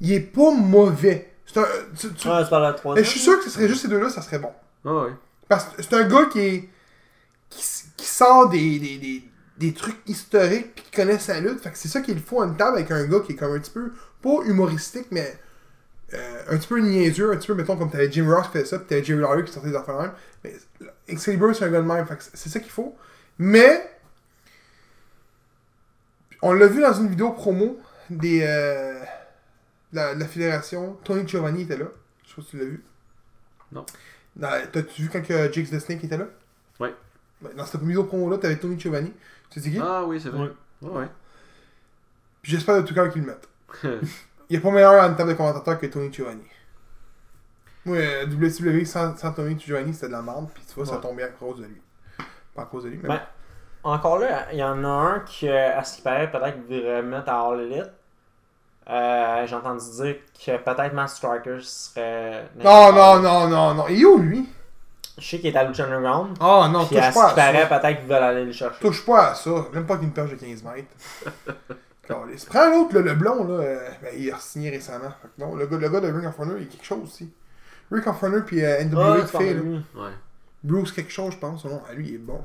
Il 0.00 0.12
est 0.12 0.20
pas 0.20 0.50
mauvais. 0.50 1.30
C'est 1.46 1.58
un. 1.60 1.64
tu- 1.98 2.12
tu- 2.12 2.28
Ah, 2.30 2.40
c'est 2.44 2.50
pas 2.50 2.60
la 2.60 2.72
Mais 2.72 2.76
troisième. 2.76 3.04
je 3.04 3.10
suis 3.10 3.20
sûr 3.20 3.38
que 3.38 3.44
ce 3.44 3.50
serait 3.50 3.68
juste 3.68 3.82
ces 3.82 3.88
deux-là, 3.88 4.10
ça 4.10 4.20
serait 4.22 4.38
bon. 4.40 4.50
Ah 4.84 4.92
ouais. 5.04 5.10
Parce 5.48 5.64
que 5.66 5.82
c'est 5.82 5.94
un 5.94 6.04
gars 6.08 6.24
qui 6.30 6.40
est. 6.40 6.68
qui, 7.48 7.62
sort 8.06 8.48
des, 8.50 8.78
des, 8.78 8.98
des, 8.98 9.22
des 9.58 9.72
trucs 9.72 9.96
historiques 10.06 10.74
puis 10.74 10.84
qui 10.84 10.90
connaît 10.92 11.18
sa 11.18 11.38
lutte. 11.40 11.60
Fait 11.60 11.70
que 11.70 11.78
c'est 11.78 11.88
ça 11.88 12.00
qu'il 12.00 12.18
faut 12.20 12.42
à 12.42 12.46
une 12.46 12.56
table 12.56 12.76
avec 12.78 12.90
un 12.90 13.04
gars 13.06 13.20
qui 13.20 13.32
est 13.32 13.36
comme 13.36 13.52
un 13.54 13.58
petit 13.60 13.70
peu. 13.70 13.92
pas 14.22 14.42
humoristique, 14.46 15.06
mais. 15.10 15.38
euh, 16.12 16.42
un 16.48 16.56
petit 16.58 16.68
peu 16.68 16.78
niaiseux, 16.80 17.32
un 17.32 17.36
petit 17.36 17.46
peu, 17.48 17.54
mettons, 17.54 17.76
comme 17.76 17.90
t'avais 17.90 18.10
Jim 18.12 18.28
Ross 18.28 18.46
qui 18.46 18.52
faisait 18.54 18.64
ça, 18.66 18.78
puis 18.78 18.86
t'avais 18.88 19.02
Jerry 19.04 19.20
Lawler 19.20 19.44
qui 19.44 19.52
sortait 19.52 19.70
des 19.70 19.76
affaires 19.76 19.98
même. 20.00 20.12
Mais 20.44 20.54
Excalibur, 21.08 21.54
c'est 21.56 21.64
un 21.64 21.70
gars 21.70 21.80
de 21.82 21.86
même. 21.86 22.06
Fait 22.06 22.16
que 22.16 22.22
c'est- 22.34 22.48
ça 22.48 22.60
qu'il 22.60 22.70
faut. 22.70 22.96
Mais. 23.38 23.90
On 26.42 26.52
l'a 26.52 26.66
vu 26.66 26.80
dans 26.82 26.92
une 26.92 27.08
vidéo 27.08 27.30
promo 27.32 27.78
des. 28.10 28.42
euh, 28.42 29.00
de 29.92 29.96
la, 29.96 30.14
de 30.14 30.20
la 30.20 30.26
fédération. 30.26 30.98
Tony 31.04 31.26
Giovanni 31.26 31.62
était 31.62 31.76
là. 31.76 31.86
Je 32.24 32.28
sais 32.30 32.34
pas 32.36 32.42
si 32.42 32.48
tu 32.50 32.58
l'as 32.58 32.64
vu. 32.64 32.84
Non. 33.72 33.86
T'as-tu 34.72 35.02
vu 35.02 35.08
quand 35.08 35.22
que 35.22 35.52
Jake 35.52 35.70
the 35.70 35.78
Snake 35.78 36.02
était 36.04 36.16
là? 36.16 36.26
Ouais, 36.80 36.92
Dans 37.56 37.64
cette 37.64 37.80
vidéo 37.82 38.04
promo-là, 38.04 38.38
t'avais 38.38 38.56
Tony 38.56 38.78
Giovanni. 38.78 39.12
Sais 39.60 39.70
qui? 39.70 39.78
Ah 39.80 40.02
oui, 40.04 40.20
c'est 40.20 40.30
vrai. 40.30 40.50
Ouais. 40.82 41.06
J'espère 42.42 42.76
de 42.82 42.86
tout 42.86 42.94
cœur 42.94 43.08
qu'ils 43.10 43.22
le 43.22 43.28
mettent. 43.28 43.48
Il 44.50 44.52
n'y 44.52 44.56
a 44.58 44.60
pas 44.60 44.70
meilleur 44.70 44.92
à 45.02 45.06
une 45.06 45.16
table 45.16 45.30
de 45.30 45.34
commentateurs 45.34 45.78
que 45.78 45.86
Tony 45.86 46.12
Giovanni. 46.12 46.44
Moi, 47.86 47.96
euh, 47.98 48.26
WCW 48.26 48.84
sans, 48.84 49.16
sans 49.16 49.32
Tony 49.32 49.58
Giovanni, 49.58 49.94
c'était 49.94 50.08
de 50.08 50.12
la 50.12 50.22
merde. 50.22 50.48
Puis 50.54 50.62
tu 50.66 50.74
vois, 50.74 50.86
ça 50.86 50.96
Ouais. 50.96 51.00
tombait 51.00 51.22
à 51.22 51.28
cause 51.28 51.58
de 51.60 51.64
lui. 51.66 51.80
Pas 52.54 52.62
à 52.62 52.66
cause 52.66 52.84
de 52.84 52.88
lui, 52.90 52.98
mais. 53.02 53.08
Ben, 53.08 53.20
Encore 53.82 54.18
là, 54.18 54.46
il 54.52 54.58
y 54.58 54.64
en 54.64 54.82
a 54.84 54.88
un 54.88 55.20
qui, 55.20 55.48
euh, 55.48 55.78
à 55.78 55.84
ce 55.84 55.96
qui 55.96 56.02
paraît, 56.02 56.30
peut-être 56.30 56.58
voudrait 56.66 57.02
mettre 57.02 57.28
à 57.30 57.40
All 57.48 57.60
Elite. 57.60 57.90
Euh, 58.88 59.46
J'ai 59.46 59.54
entendu 59.56 59.84
dire 59.96 60.16
que 60.46 60.56
peut-être 60.58 60.92
Matt 60.94 61.08
Striker 61.08 61.58
serait. 61.60 62.48
non, 62.62 62.92
non, 62.92 63.20
non, 63.20 63.48
non, 63.48 63.74
non. 63.74 63.84
Il 63.88 64.00
est 64.02 64.04
où 64.04 64.18
lui? 64.18 64.48
Je 65.18 65.24
sais 65.28 65.38
qu'il 65.38 65.54
est 65.54 65.56
à 65.56 65.64
Lucha 65.64 65.84
Underground. 65.84 66.36
Ah 66.40 66.68
non, 66.72 66.80
à 66.80 66.86
touche 66.86 67.14
pas 67.14 67.30
à 67.30 67.34
paraît, 67.34 67.66
ça. 67.68 67.78
peut-être 67.78 67.98
qu'ils 68.00 68.08
veulent 68.08 68.22
aller 68.22 68.44
le 68.44 68.52
chercher. 68.52 68.80
Touche 68.80 69.04
pas 69.06 69.30
à 69.30 69.34
ça. 69.34 69.50
Même 69.72 69.86
pas 69.86 69.96
qu'une 69.96 70.12
perche 70.12 70.30
de 70.30 70.36
15 70.36 70.64
mètres. 70.64 70.88
Prends 72.48 72.70
l'autre, 72.70 72.98
le 72.98 73.14
blond, 73.14 73.44
là. 73.44 73.54
euh, 73.54 73.88
ben, 74.02 74.10
il 74.16 74.30
a 74.30 74.38
signé 74.38 74.70
récemment. 74.70 75.10
Fait 75.22 75.28
que 75.28 75.40
non, 75.40 75.54
le 75.54 75.66
gars, 75.66 75.78
le 75.78 75.88
gars 75.88 76.00
de 76.00 76.12
Ring 76.12 76.26
of 76.26 76.38
Honor, 76.38 76.56
il 76.58 76.64
a 76.64 76.66
quelque 76.66 76.84
chose 76.84 77.04
aussi. 77.04 77.32
Ring 77.90 78.06
of 78.06 78.22
Honor 78.22 78.44
puis 78.44 78.62
euh, 78.64 78.84
NWA 78.84 79.26
c'est 79.26 79.38
fait, 79.38 79.54
là. 79.54 79.60
Ouais. 79.62 80.10
Bruce 80.62 80.92
quelque 80.92 81.10
chose, 81.12 81.32
je 81.32 81.38
pense. 81.38 81.64
Non, 81.64 81.82
à 81.88 81.94
lui, 81.94 82.08
il 82.08 82.14
est 82.16 82.18
bon. 82.18 82.40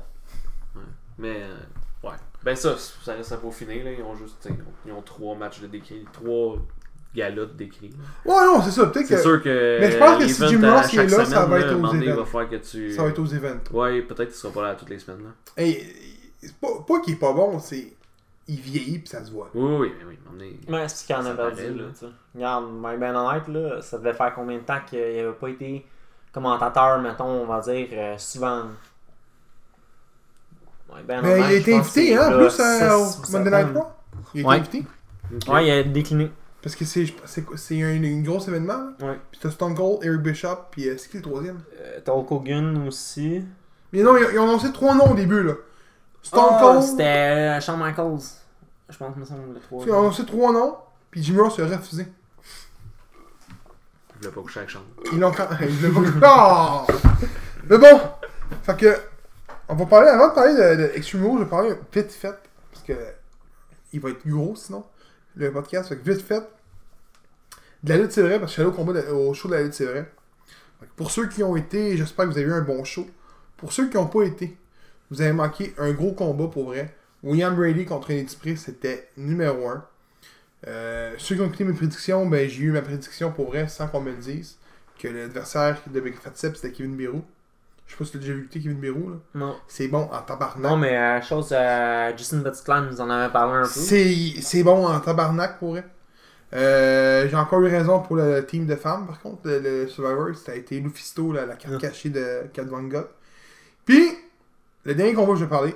Mais, 1.18 1.42
euh, 1.42 2.08
ouais. 2.08 2.16
Ben 2.42 2.56
ça, 2.56 2.76
ça, 2.78 3.22
ça 3.22 3.36
va 3.36 3.50
finir, 3.50 3.84
là. 3.84 3.92
Ils 3.92 4.02
ont 4.02 4.14
juste, 4.16 4.48
ils 4.86 4.92
ont 4.92 5.02
trois 5.02 5.34
matchs 5.34 5.60
de 5.60 5.66
DK, 5.66 6.10
trois 6.12 6.56
gala 7.14 7.46
décrit. 7.46 7.90
Ouais, 8.24 8.34
non, 8.46 8.62
c'est 8.62 8.70
ça. 8.70 8.86
Peut-être 8.86 9.06
C'est 9.06 9.16
que 9.16 9.20
sûr 9.22 9.42
que. 9.42 9.78
Mais 9.80 9.90
je 9.90 9.98
pense 9.98 10.18
que 10.18 10.28
si 10.28 10.48
Jim 10.48 10.60
Ross 10.70 10.94
est 10.94 11.06
là, 11.06 11.24
ça 11.24 11.46
va 11.46 11.60
être 11.60 11.74
aux 11.74 12.58
tu. 12.58 12.92
ça 12.92 13.02
va 13.02 13.08
être 13.08 13.18
aux 13.18 13.26
events. 13.26 13.60
Ouais, 13.72 14.02
peut-être 14.02 14.28
qu'il 14.30 14.36
sera 14.38 14.52
pas 14.52 14.62
là 14.62 14.74
toutes 14.74 14.90
les 14.90 14.98
semaines. 14.98 15.24
Là. 15.24 15.30
Hey, 15.62 15.86
c'est 16.40 16.54
pas, 16.56 16.68
pas 16.86 17.00
qu'il 17.00 17.14
est 17.14 17.18
pas 17.18 17.32
bon, 17.32 17.58
c'est. 17.58 17.94
Il 18.48 18.58
vieillit 18.60 18.98
pis 18.98 19.08
ça 19.10 19.24
se 19.24 19.30
voit. 19.30 19.48
Oui, 19.54 19.76
oui, 19.78 19.92
oui. 20.08 20.18
donné- 20.28 20.58
Mais 20.68 20.88
c'est 20.88 21.06
qu'il 21.06 21.14
en 21.14 21.22
Ça 21.22 21.30
a 21.30 21.34
perdu, 21.34 21.56
paraît, 21.56 21.68
là. 21.70 22.08
Regarde, 22.34 22.64
My 22.72 22.96
Ben 22.98 23.14
Honnête, 23.14 23.46
là, 23.46 23.80
ça 23.80 23.98
devait 23.98 24.12
faire 24.12 24.34
combien 24.34 24.56
de 24.56 24.62
temps 24.62 24.80
qu'il 24.88 24.98
avait 24.98 25.32
pas 25.32 25.48
été 25.50 25.86
commentateur, 26.32 26.98
mettons, 27.00 27.26
on 27.26 27.46
va 27.46 27.60
dire, 27.60 27.86
euh, 27.92 28.14
souvent. 28.18 28.64
My 30.92 31.02
Ben 31.06 31.20
Mais 31.22 31.38
il 31.38 31.42
a 31.44 31.52
été 31.52 31.74
invité, 31.76 32.16
hein, 32.16 32.32
en 32.34 32.38
plus, 32.38 32.58
à- 32.60 32.98
Monday 33.30 33.50
Night. 33.50 33.76
Raw. 33.76 33.86
Il 34.34 34.38
a 34.38 34.40
été 34.40 34.48
Ouais. 34.48 34.56
invité. 34.56 34.84
Ouais, 35.48 35.66
il 35.66 35.70
a 35.70 35.82
décliné. 35.84 36.32
Parce 36.62 36.76
que 36.76 36.84
c'est 36.84 37.06
c'est 37.24 37.42
quoi- 37.42 37.56
c'est 37.56 37.82
un, 37.82 38.02
un 38.04 38.20
gros 38.20 38.40
événement. 38.40 38.92
là. 39.00 39.06
Ouais. 39.12 39.20
Puis 39.30 39.40
t'as 39.42 39.50
Stone 39.50 39.74
Cold, 39.74 39.98
Eric 40.02 40.20
Bishop, 40.20 40.56
puis 40.70 40.88
euh, 40.88 40.96
c'est 40.98 41.08
qui 41.10 41.16
le 41.16 41.22
troisième? 41.22 41.60
Euh, 41.80 42.00
T'as 42.04 42.12
Hulk 42.12 42.30
Hogan 42.32 42.86
aussi. 42.86 43.42
Mais 43.92 44.02
non, 44.02 44.16
ils, 44.16 44.26
ils 44.32 44.38
ont 44.38 44.44
annoncé 44.44 44.70
trois 44.72 44.94
noms 44.94 45.10
au 45.10 45.14
début 45.14 45.42
là. 45.42 45.54
Stone 46.22 46.44
Ah, 46.50 46.58
Cold, 46.60 46.82
C'était 46.82 47.02
euh, 47.56 47.60
Shawn 47.60 47.78
Michaels. 47.78 48.18
Je 48.90 48.96
pense 48.98 49.14
que 49.14 49.20
me 49.20 49.24
semble 49.24 49.54
le 49.54 49.60
3. 49.60 49.84
ils 49.86 49.92
ont 49.92 49.98
annoncé 50.00 50.26
trois 50.26 50.52
noms, 50.52 50.76
puis 51.10 51.22
Jimmy 51.22 51.38
Ross 51.40 51.58
a 51.60 51.66
refusé. 51.66 52.06
Je 54.14 54.18
voulais 54.28 54.34
pas 54.34 54.42
coucher 54.42 54.60
avec 54.60 54.70
Sean. 54.70 54.80
Ils 55.12 55.18
l'ont 55.18 55.32
quand. 55.32 55.48
Ils 55.62 55.82
l'ont 55.94 56.20
pas. 56.20 56.86
Ah! 56.86 56.92
Mais 57.68 57.78
bon! 57.78 58.00
Fait 58.62 58.76
que. 58.76 58.96
On 59.68 59.76
va 59.76 59.86
parler, 59.86 60.08
avant 60.08 60.28
de 60.28 60.34
parler 60.34 60.52
de, 60.54 60.82
de 60.82 60.90
Extreme 60.96 61.24
Rules, 61.24 61.38
je 61.38 61.44
vais 61.44 61.48
parler 61.50 61.74
vite 61.94 62.12
fait. 62.12 62.34
Parce 62.72 62.84
que. 62.84 62.92
Il 63.92 64.00
va 64.00 64.10
être 64.10 64.26
gros 64.26 64.54
sinon. 64.56 64.84
Le 65.40 65.52
podcast. 65.52 65.88
Fait 65.88 65.96
vite 65.96 66.20
fait. 66.20 66.42
De 67.82 67.88
la 67.88 67.96
lutte, 67.96 68.12
c'est 68.12 68.20
vrai, 68.20 68.38
parce 68.38 68.42
que 68.42 68.48
je 68.48 68.52
suis 68.52 68.62
allé 68.62 68.70
au, 68.70 68.74
combat 68.74 69.00
au 69.10 69.32
show 69.32 69.48
de 69.48 69.54
la 69.54 69.62
lutte, 69.62 69.72
c'est 69.72 69.86
vrai. 69.86 70.12
Pour 70.96 71.10
ceux 71.10 71.28
qui 71.28 71.42
ont 71.42 71.56
été, 71.56 71.96
j'espère 71.96 72.26
que 72.26 72.32
vous 72.32 72.38
avez 72.38 72.46
eu 72.46 72.52
un 72.52 72.60
bon 72.60 72.84
show. 72.84 73.06
Pour 73.56 73.72
ceux 73.72 73.88
qui 73.88 73.96
n'ont 73.96 74.06
pas 74.06 74.22
été, 74.22 74.58
vous 75.10 75.22
avez 75.22 75.32
manqué 75.32 75.74
un 75.78 75.92
gros 75.92 76.12
combat 76.12 76.48
pour 76.48 76.66
vrai. 76.66 76.94
William 77.22 77.54
Brady 77.54 77.86
contre 77.86 78.10
Eddie 78.10 78.36
Prix, 78.36 78.58
c'était 78.58 79.08
numéro 79.16 79.66
1. 79.66 79.86
Euh, 80.66 81.14
ceux 81.16 81.36
qui 81.36 81.40
ont 81.40 81.46
écouté 81.46 81.64
mes 81.64 81.72
prédictions, 81.72 82.26
ben, 82.26 82.46
j'ai 82.46 82.64
eu 82.64 82.72
ma 82.72 82.82
prédiction 82.82 83.32
pour 83.32 83.46
vrai 83.46 83.66
sans 83.66 83.88
qu'on 83.88 84.02
me 84.02 84.10
le 84.10 84.18
dise. 84.18 84.58
Que 84.98 85.08
l'adversaire 85.08 85.80
de 85.86 86.00
Big 86.00 86.16
Fat 86.16 86.32
c'était 86.34 86.70
Kevin 86.70 86.96
Birou. 86.96 87.24
Je 87.90 87.96
sais 87.96 87.98
pas 87.98 88.04
si 88.04 88.10
tu 88.12 88.16
as 88.18 88.20
déjà 88.20 88.34
vu 88.34 88.48
Kevin 88.48 88.74
Birou. 88.74 89.10
Là. 89.10 89.16
Non. 89.34 89.56
C'est 89.66 89.88
bon 89.88 90.08
en 90.12 90.22
tabarnak. 90.22 90.70
Non, 90.70 90.76
mais 90.76 90.96
euh, 90.96 91.20
chose, 91.22 91.48
euh, 91.50 92.16
Justin 92.16 92.38
Buttigieg 92.38 92.88
nous 92.88 93.00
en 93.00 93.10
avait 93.10 93.32
parlé 93.32 93.58
un 93.58 93.62
peu. 93.62 93.68
C'est 93.68 94.14
c'est 94.40 94.62
bon 94.62 94.86
en 94.86 95.00
tabarnak 95.00 95.58
pour 95.58 95.70
vrai. 95.70 95.84
Euh, 96.52 97.28
J'ai 97.28 97.34
encore 97.34 97.60
eu 97.62 97.68
raison 97.68 98.00
pour 98.00 98.14
le 98.14 98.46
team 98.46 98.64
de 98.66 98.76
femmes, 98.76 99.08
par 99.08 99.20
contre. 99.20 99.40
Le, 99.44 99.58
le 99.58 99.88
Survivor, 99.88 100.36
ça 100.36 100.52
a 100.52 100.54
été 100.54 100.78
Lufisto, 100.78 101.32
la, 101.32 101.46
la 101.46 101.56
carte 101.56 101.80
cachée 101.80 102.10
de 102.10 102.44
Kat 102.52 102.62
Gogh. 102.64 103.08
Puis, 103.84 104.08
le 104.84 104.94
dernier 104.94 105.12
combat 105.12 105.32
que 105.32 105.40
je 105.40 105.44
vais 105.44 105.50
parler, 105.50 105.74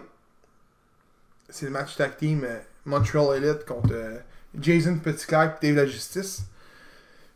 c'est 1.48 1.66
le 1.66 1.72
match 1.72 1.96
tag 1.96 2.16
team 2.16 2.44
euh, 2.44 2.60
Montreal 2.86 3.42
Elite 3.42 3.64
contre 3.64 3.92
euh, 3.92 4.18
Jason 4.56 4.98
Petitclerc 4.98 5.56
et 5.62 5.66
Dave 5.66 5.84
La 5.84 5.86
Justice. 5.86 6.44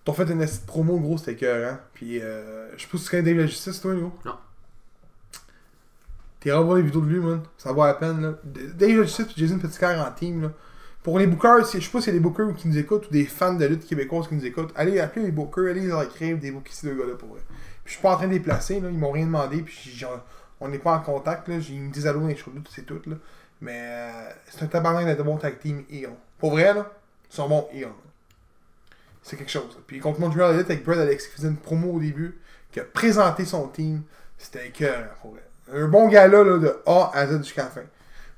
T'as 0.04 0.12
fait 0.12 0.30
une 0.30 0.46
promo, 0.68 1.00
gros, 1.00 1.18
c'était 1.18 1.34
cœur, 1.34 1.72
hein. 1.72 1.80
Puis, 1.94 2.20
euh, 2.22 2.70
je 2.76 2.82
sais 2.82 2.88
pas 2.88 2.98
si 2.98 3.04
tu 3.04 3.10
connais 3.10 3.22
Dave 3.24 3.38
La 3.38 3.46
Justice, 3.46 3.80
toi, 3.80 3.92
gros. 3.94 4.12
Non. 4.24 4.36
T'es 6.40 6.52
revoir 6.52 6.76
les 6.76 6.82
vidéos 6.84 7.00
de 7.00 7.06
lui, 7.08 7.18
man. 7.18 7.42
Ça 7.56 7.72
vaut 7.72 7.84
la 7.84 7.94
peine, 7.94 8.20
là. 8.22 8.34
Dave 8.44 9.02
Justice 9.02 9.26
et 9.36 9.40
Jason 9.40 9.58
Petitclerc 9.58 10.00
en 10.06 10.10
team, 10.12 10.42
là. 10.42 10.52
Pour 11.02 11.18
les 11.18 11.26
bookers, 11.26 11.66
si- 11.66 11.80
je 11.80 11.86
sais 11.86 11.90
pas 11.90 12.00
s'il 12.00 12.12
y 12.12 12.16
a 12.16 12.18
des 12.18 12.22
bookers 12.22 12.54
qui 12.54 12.68
nous 12.68 12.76
écoutent 12.78 13.08
ou 13.08 13.10
des 13.10 13.24
fans 13.24 13.54
de 13.54 13.64
lutte 13.64 13.86
québécoise 13.86 14.28
qui 14.28 14.34
nous 14.34 14.44
écoutent. 14.44 14.72
Allez 14.76 15.00
appeler 15.00 15.26
les 15.26 15.32
bookers, 15.32 15.70
allez 15.70 15.86
leur 15.86 16.02
écrire 16.02 16.38
des 16.38 16.50
bookies 16.50 16.74
ces 16.74 16.88
deux 16.88 16.94
gars-là 16.96 17.14
pour. 17.16 17.30
Puis 17.34 17.42
je 17.86 17.92
suis 17.92 18.02
pas 18.02 18.12
en 18.12 18.16
train 18.16 18.26
de 18.26 18.32
les 18.32 18.40
placer, 18.40 18.80
là. 18.80 18.88
Ils 18.90 18.98
m'ont 18.98 19.10
rien 19.12 19.26
demandé, 19.26 19.62
puis 19.62 19.90
genre, 19.90 20.24
on 20.60 20.68
n'est 20.68 20.78
pas 20.78 20.92
en 20.96 21.00
contact, 21.00 21.48
là. 21.48 21.56
Ils 21.68 21.80
me 21.80 21.90
disent 21.92 22.06
allô 22.06 22.20
dans 22.20 22.26
les 22.26 22.36
shows 22.36 22.52
c'est 22.70 22.84
tout, 22.86 23.00
là. 23.06 23.16
Mais 23.60 23.80
euh, 23.80 24.30
c'est 24.48 24.62
un 24.64 24.66
tabarnak 24.68 25.16
de 25.16 25.22
bon 25.22 25.36
tag 25.38 25.58
team 25.58 25.84
heel. 25.90 26.10
Pour 26.38 26.50
vrai, 26.52 26.74
là, 26.74 26.90
ils 27.30 27.34
sont 27.34 27.48
bons 27.48 27.66
heel. 27.72 27.88
C'est 29.22 29.36
quelque 29.36 29.50
chose. 29.50 29.78
Puis 29.86 29.98
contre 30.00 30.20
Montreal 30.20 30.54
Elite 30.54 30.70
avec 30.70 30.84
Brad 30.84 30.98
Alex 30.98 31.26
qui 31.26 31.34
faisait 31.36 31.48
une 31.48 31.56
promo 31.56 31.94
au 31.94 32.00
début, 32.00 32.38
qui 32.70 32.80
a 32.80 32.84
présenté 32.84 33.44
son 33.44 33.66
team, 33.68 34.02
c'était 34.36 34.68
écœurant 34.68 35.08
pour 35.20 35.32
vrai. 35.32 35.42
Un 35.72 35.88
bon 35.88 36.08
gars-là, 36.08 36.44
là, 36.44 36.58
de 36.58 36.76
A 36.86 37.10
à 37.14 37.26
Z 37.26 37.38
jusqu'à 37.38 37.64
la 37.64 37.70
fin. 37.70 37.82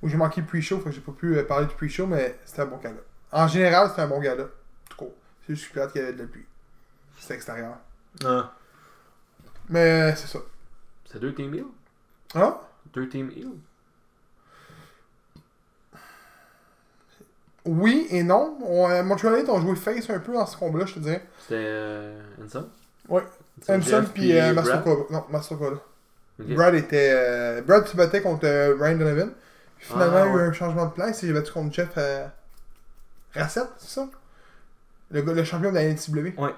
Où 0.03 0.09
j'ai 0.09 0.17
manqué 0.17 0.41
le 0.41 0.47
pre-show, 0.47 0.79
fait 0.79 0.85
que 0.85 0.91
j'ai 0.93 1.01
pas 1.01 1.13
pu 1.13 1.37
euh, 1.37 1.45
parler 1.45 1.67
du 1.67 1.75
pre-show, 1.75 2.07
mais 2.07 2.39
c'était 2.45 2.63
un 2.63 2.67
bon 2.67 2.79
gars-là. 2.79 3.01
En 3.33 3.47
général, 3.47 3.89
c'était 3.91 4.03
un 4.03 4.09
bon 4.09 4.21
gars-là. 4.21 4.45
Tout 4.89 4.97
court. 4.97 5.15
C'est 5.47 5.55
juste 5.55 5.73
plate 5.73 5.93
qu'il 5.93 6.01
y 6.01 6.05
avait 6.05 6.15
de 6.15 6.23
la 6.23 6.27
pluie. 6.29 6.47
C'était 7.19 7.35
extérieur. 7.35 7.77
Ah. 8.25 8.53
Mais 9.69 10.13
euh, 10.13 10.17
c'est 10.17 10.27
ça. 10.27 10.39
C'est 11.05 11.21
deux 11.21 11.35
team 11.35 11.55
heal 11.55 11.65
Hein? 12.35 12.57
Deux 12.93 13.09
team 13.09 13.31
heal 13.31 13.51
Oui 17.65 18.07
et 18.11 18.23
non. 18.23 18.59
On, 18.63 18.91
euh, 18.91 19.03
Montreal 19.03 19.49
ont 19.49 19.61
joué 19.61 19.77
face 19.77 20.09
un 20.11 20.19
peu 20.19 20.33
dans 20.33 20.47
ce 20.47 20.57
combat-là, 20.57 20.87
je 20.87 20.95
te 20.95 20.99
dirais. 21.01 21.27
C'était 21.41 21.55
euh, 21.57 22.21
Hanson 22.43 22.69
Ouais. 23.09 23.23
Hanson 23.69 24.05
puis 24.15 24.39
euh. 24.39 24.53
Non, 25.11 25.25
Mastercola. 25.31 25.77
Brad 26.55 26.75
était. 26.75 27.11
euh, 27.13 27.63
Brad 27.63 27.87
se 27.87 27.97
battait 27.97 28.21
contre 28.23 28.47
euh, 28.47 28.75
Ryan 28.79 28.97
Donovan. 28.97 29.33
Puis 29.79 29.87
finalement, 29.89 30.17
Ah, 30.17 30.27
il 30.27 30.29
y 30.29 30.31
a 30.31 30.33
eu 30.33 30.37
ouais. 30.37 30.43
un 30.49 30.53
changement 30.53 30.87
de 30.87 30.93
plan. 30.93 31.07
Il 31.09 31.15
s'est 31.15 31.33
battu 31.33 31.53
contre 31.53 31.75
Jeff 31.75 31.91
euh, 31.97 32.27
Rassett, 33.35 33.67
c'est 33.79 33.89
ça? 33.91 34.09
Le, 35.11 35.23
le 35.23 35.45
champion 35.45 35.71
de 35.71 35.75
la 35.77 35.85
NCW. 35.85 36.35
Ouais. 36.39 36.55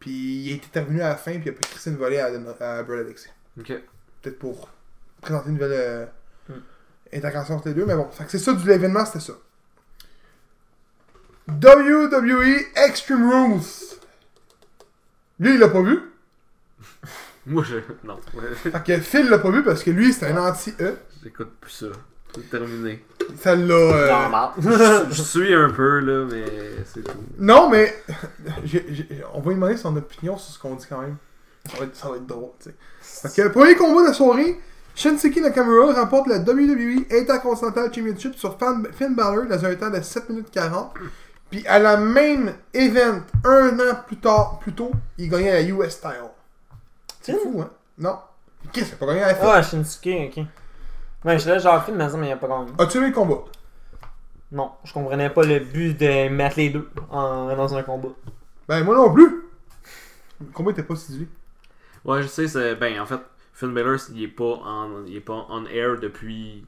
Puis 0.00 0.10
il 0.44 0.52
est 0.52 0.64
intervenu 0.64 1.00
à 1.02 1.08
la 1.10 1.16
fin, 1.16 1.32
puis 1.32 1.42
il 1.46 1.48
a 1.50 1.52
pris 1.52 1.64
Christine 1.70 1.96
volée 1.96 2.18
à, 2.20 2.26
à 2.26 2.82
Brad 2.82 3.00
Alexis. 3.00 3.28
Ok. 3.58 3.72
Peut-être 4.22 4.38
pour 4.38 4.68
présenter 5.20 5.48
une 5.48 5.54
nouvelle 5.54 5.72
euh, 5.72 6.06
Hmm. 6.48 6.60
intervention 7.12 7.56
entre 7.56 7.68
les 7.68 7.74
deux. 7.74 7.86
Mais 7.86 7.96
bon, 7.96 8.08
fait 8.10 8.24
que 8.24 8.30
c'est 8.30 8.38
ça 8.38 8.52
du 8.52 8.64
l'événement, 8.68 9.04
c'était 9.04 9.18
ça. 9.20 9.32
WWE 11.48 12.66
Extreme 12.76 13.28
Rules. 13.30 13.62
Lui, 15.40 15.54
il 15.54 15.58
l'a 15.60 15.68
pas 15.68 15.82
vu. 15.82 15.98
Moi, 17.46 17.62
je. 17.64 17.76
Non. 18.04 18.18
Fait 18.62 18.82
que 18.84 18.98
Phil 19.00 19.28
l'a 19.28 19.38
pas 19.38 19.50
vu 19.50 19.62
parce 19.62 19.82
que 19.82 19.90
lui, 19.90 20.12
c'est 20.12 20.26
un 20.30 20.36
anti-E. 20.36 20.96
J'écoute 21.22 21.52
plus 21.60 21.70
ça. 21.70 21.86
C'est 22.34 22.50
terminé. 22.50 23.04
Ça 23.40 23.54
l'a. 23.56 23.74
euh, 23.74 24.10
Normal. 24.10 24.50
je, 24.58 24.70
je 25.14 25.22
suis 25.22 25.54
un 25.54 25.70
peu, 25.70 26.00
là, 26.00 26.26
mais 26.30 26.44
c'est 26.84 27.02
tout. 27.02 27.12
Non, 27.38 27.70
mais 27.70 27.94
j'ai- 28.64 28.86
j'ai- 28.90 29.08
on 29.32 29.40
va 29.40 29.48
lui 29.50 29.54
demander 29.54 29.76
son 29.76 29.96
opinion 29.96 30.36
sur 30.36 30.52
ce 30.54 30.58
qu'on 30.58 30.74
dit 30.74 30.86
quand 30.88 31.00
même. 31.00 31.16
Ça 31.70 31.78
va 31.78 31.84
être, 31.84 31.96
ça 31.96 32.08
va 32.10 32.16
être 32.16 32.26
drôle, 32.26 32.50
tu 32.62 32.70
sais. 33.00 33.28
Fait 33.32 33.42
que 33.42 33.48
premier 33.48 33.74
combat 33.74 34.02
de 34.02 34.06
la 34.08 34.12
soirée, 34.12 34.60
Shinsuke 34.94 35.36
Nakamura 35.38 35.94
remporte 35.94 36.28
la 36.28 36.38
WWE 36.38 37.06
Intercontinental 37.10 37.84
Championship 37.94 38.34
sur 38.36 38.56
Finn 38.92 39.14
Balor 39.14 39.46
dans 39.46 39.64
un 39.64 39.74
temps 39.74 39.90
de 39.90 40.00
7 40.00 40.28
minutes 40.30 40.50
40. 40.50 40.94
Puis 41.50 41.66
à 41.66 41.78
la 41.78 41.96
même 41.96 42.52
event, 42.74 43.20
un 43.44 43.78
an 43.80 43.94
plus 44.06 44.16
tard, 44.18 44.58
plus 44.60 44.72
tôt, 44.74 44.90
il 45.18 45.28
gagnait 45.28 45.52
la 45.52 45.62
US 45.62 45.96
title. 46.00 46.30
C'est 47.26 47.38
fou, 47.38 47.60
hein? 47.60 47.70
Non. 47.98 48.18
Qu'est-ce 48.72 48.94
a 48.94 48.96
pas 48.96 49.06
gagné 49.06 49.20
la 49.20 49.34
Finn? 49.34 49.46
Ah, 49.48 49.62
Shinsuke, 49.62 50.08
ok. 50.38 50.44
Ouais, 51.24 51.38
je 51.38 51.50
l'ai 51.50 51.58
genre 51.60 51.84
film, 51.84 51.96
mais 51.96 52.08
ça, 52.08 52.16
mais 52.16 52.28
il 52.28 52.32
a 52.32 52.36
pas 52.36 52.48
gagné. 52.48 52.70
As-tu 52.78 52.98
aimé 52.98 53.08
le 53.08 53.12
combat? 53.14 53.44
Non, 54.52 54.70
je 54.84 54.92
comprenais 54.92 55.30
pas 55.30 55.42
le 55.44 55.58
but 55.58 55.94
de 55.98 56.28
mettre 56.28 56.56
les 56.56 56.70
deux 56.70 56.88
en- 57.10 57.54
dans 57.56 57.74
un 57.74 57.82
combat. 57.82 58.10
Ben 58.68 58.84
moi 58.84 58.94
non 58.94 59.12
plus. 59.12 59.42
Le 60.40 60.46
combat 60.52 60.70
était 60.70 60.82
pas 60.82 60.94
séduit. 60.96 61.28
Ouais, 62.04 62.22
je 62.22 62.28
sais, 62.28 62.46
c'est. 62.46 62.76
Ben, 62.76 63.00
en 63.00 63.06
fait, 63.06 63.20
Finn 63.52 63.72
Balor, 63.74 63.96
il 64.12 64.22
est 64.22 64.28
pas 64.28 64.44
en, 64.64 65.04
il 65.06 65.16
est 65.16 65.20
pas 65.20 65.46
on 65.50 65.66
air 65.66 65.98
depuis. 65.98 66.64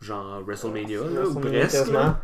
Genre 0.00 0.42
WrestleMania, 0.44 0.98
là, 1.00 1.26
ou 1.26 1.38
presque. 1.40 1.86
là. 1.88 2.20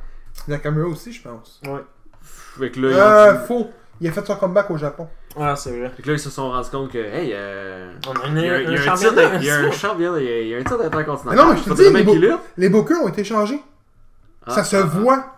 Nakamura 0.49 0.89
aussi, 0.89 1.13
je 1.13 1.23
pense. 1.23 1.61
Ouais. 1.67 1.81
Fait 2.23 2.71
que 2.71 2.81
là, 2.81 2.89
ils 2.91 2.95
Euh, 2.95 3.31
ont 3.35 3.41
dû- 3.41 3.47
faux. 3.47 3.71
Il 4.01 4.09
a 4.09 4.13
fait 4.13 4.27
son 4.27 4.37
comeback 4.37 4.71
au 4.71 4.77
Japon. 4.77 5.09
Ah, 5.39 5.55
c'est 5.57 5.71
vrai. 5.79 5.91
fait 5.91 6.03
que 6.03 6.09
là, 6.09 6.15
ils 6.15 6.19
se 6.21 6.31
sont 6.31 6.51
rendus 6.51 6.71
compte 6.71 6.91
que, 6.91 6.99
hey, 6.99 7.31
euh, 7.35 7.93
On 8.09 8.13
a 8.13 8.29
il 8.29 8.45
y 8.45 8.51
a, 8.51 8.61
il 8.63 8.73
y 8.73 8.77
a 8.77 8.93
un 8.93 8.97
titre, 8.97 9.11
championnat, 9.13 9.35
il 9.37 9.45
y 9.45 9.51
a 9.51 9.57
un 9.59 9.71
champion, 9.71 10.17
il 10.17 10.25
y 10.25 10.29
a, 10.29 10.41
il 10.41 10.49
y 10.49 10.55
a 10.55 10.59
un 10.59 10.63
titre 10.63 10.81
intercontinental. 10.83 11.39
Non, 11.39 11.53
mais 11.53 11.59
je 11.59 11.63
te 11.65 11.75
dis, 11.75 12.15
les 12.59 12.67
lutte. 12.67 12.73
Bookers 12.73 13.01
ont 13.05 13.09
été 13.09 13.23
changés. 13.23 13.63
Ah, 14.45 14.55
ça 14.57 14.65
se 14.65 14.77
ah, 14.77 14.81
ah. 14.83 14.87
voit. 14.87 15.37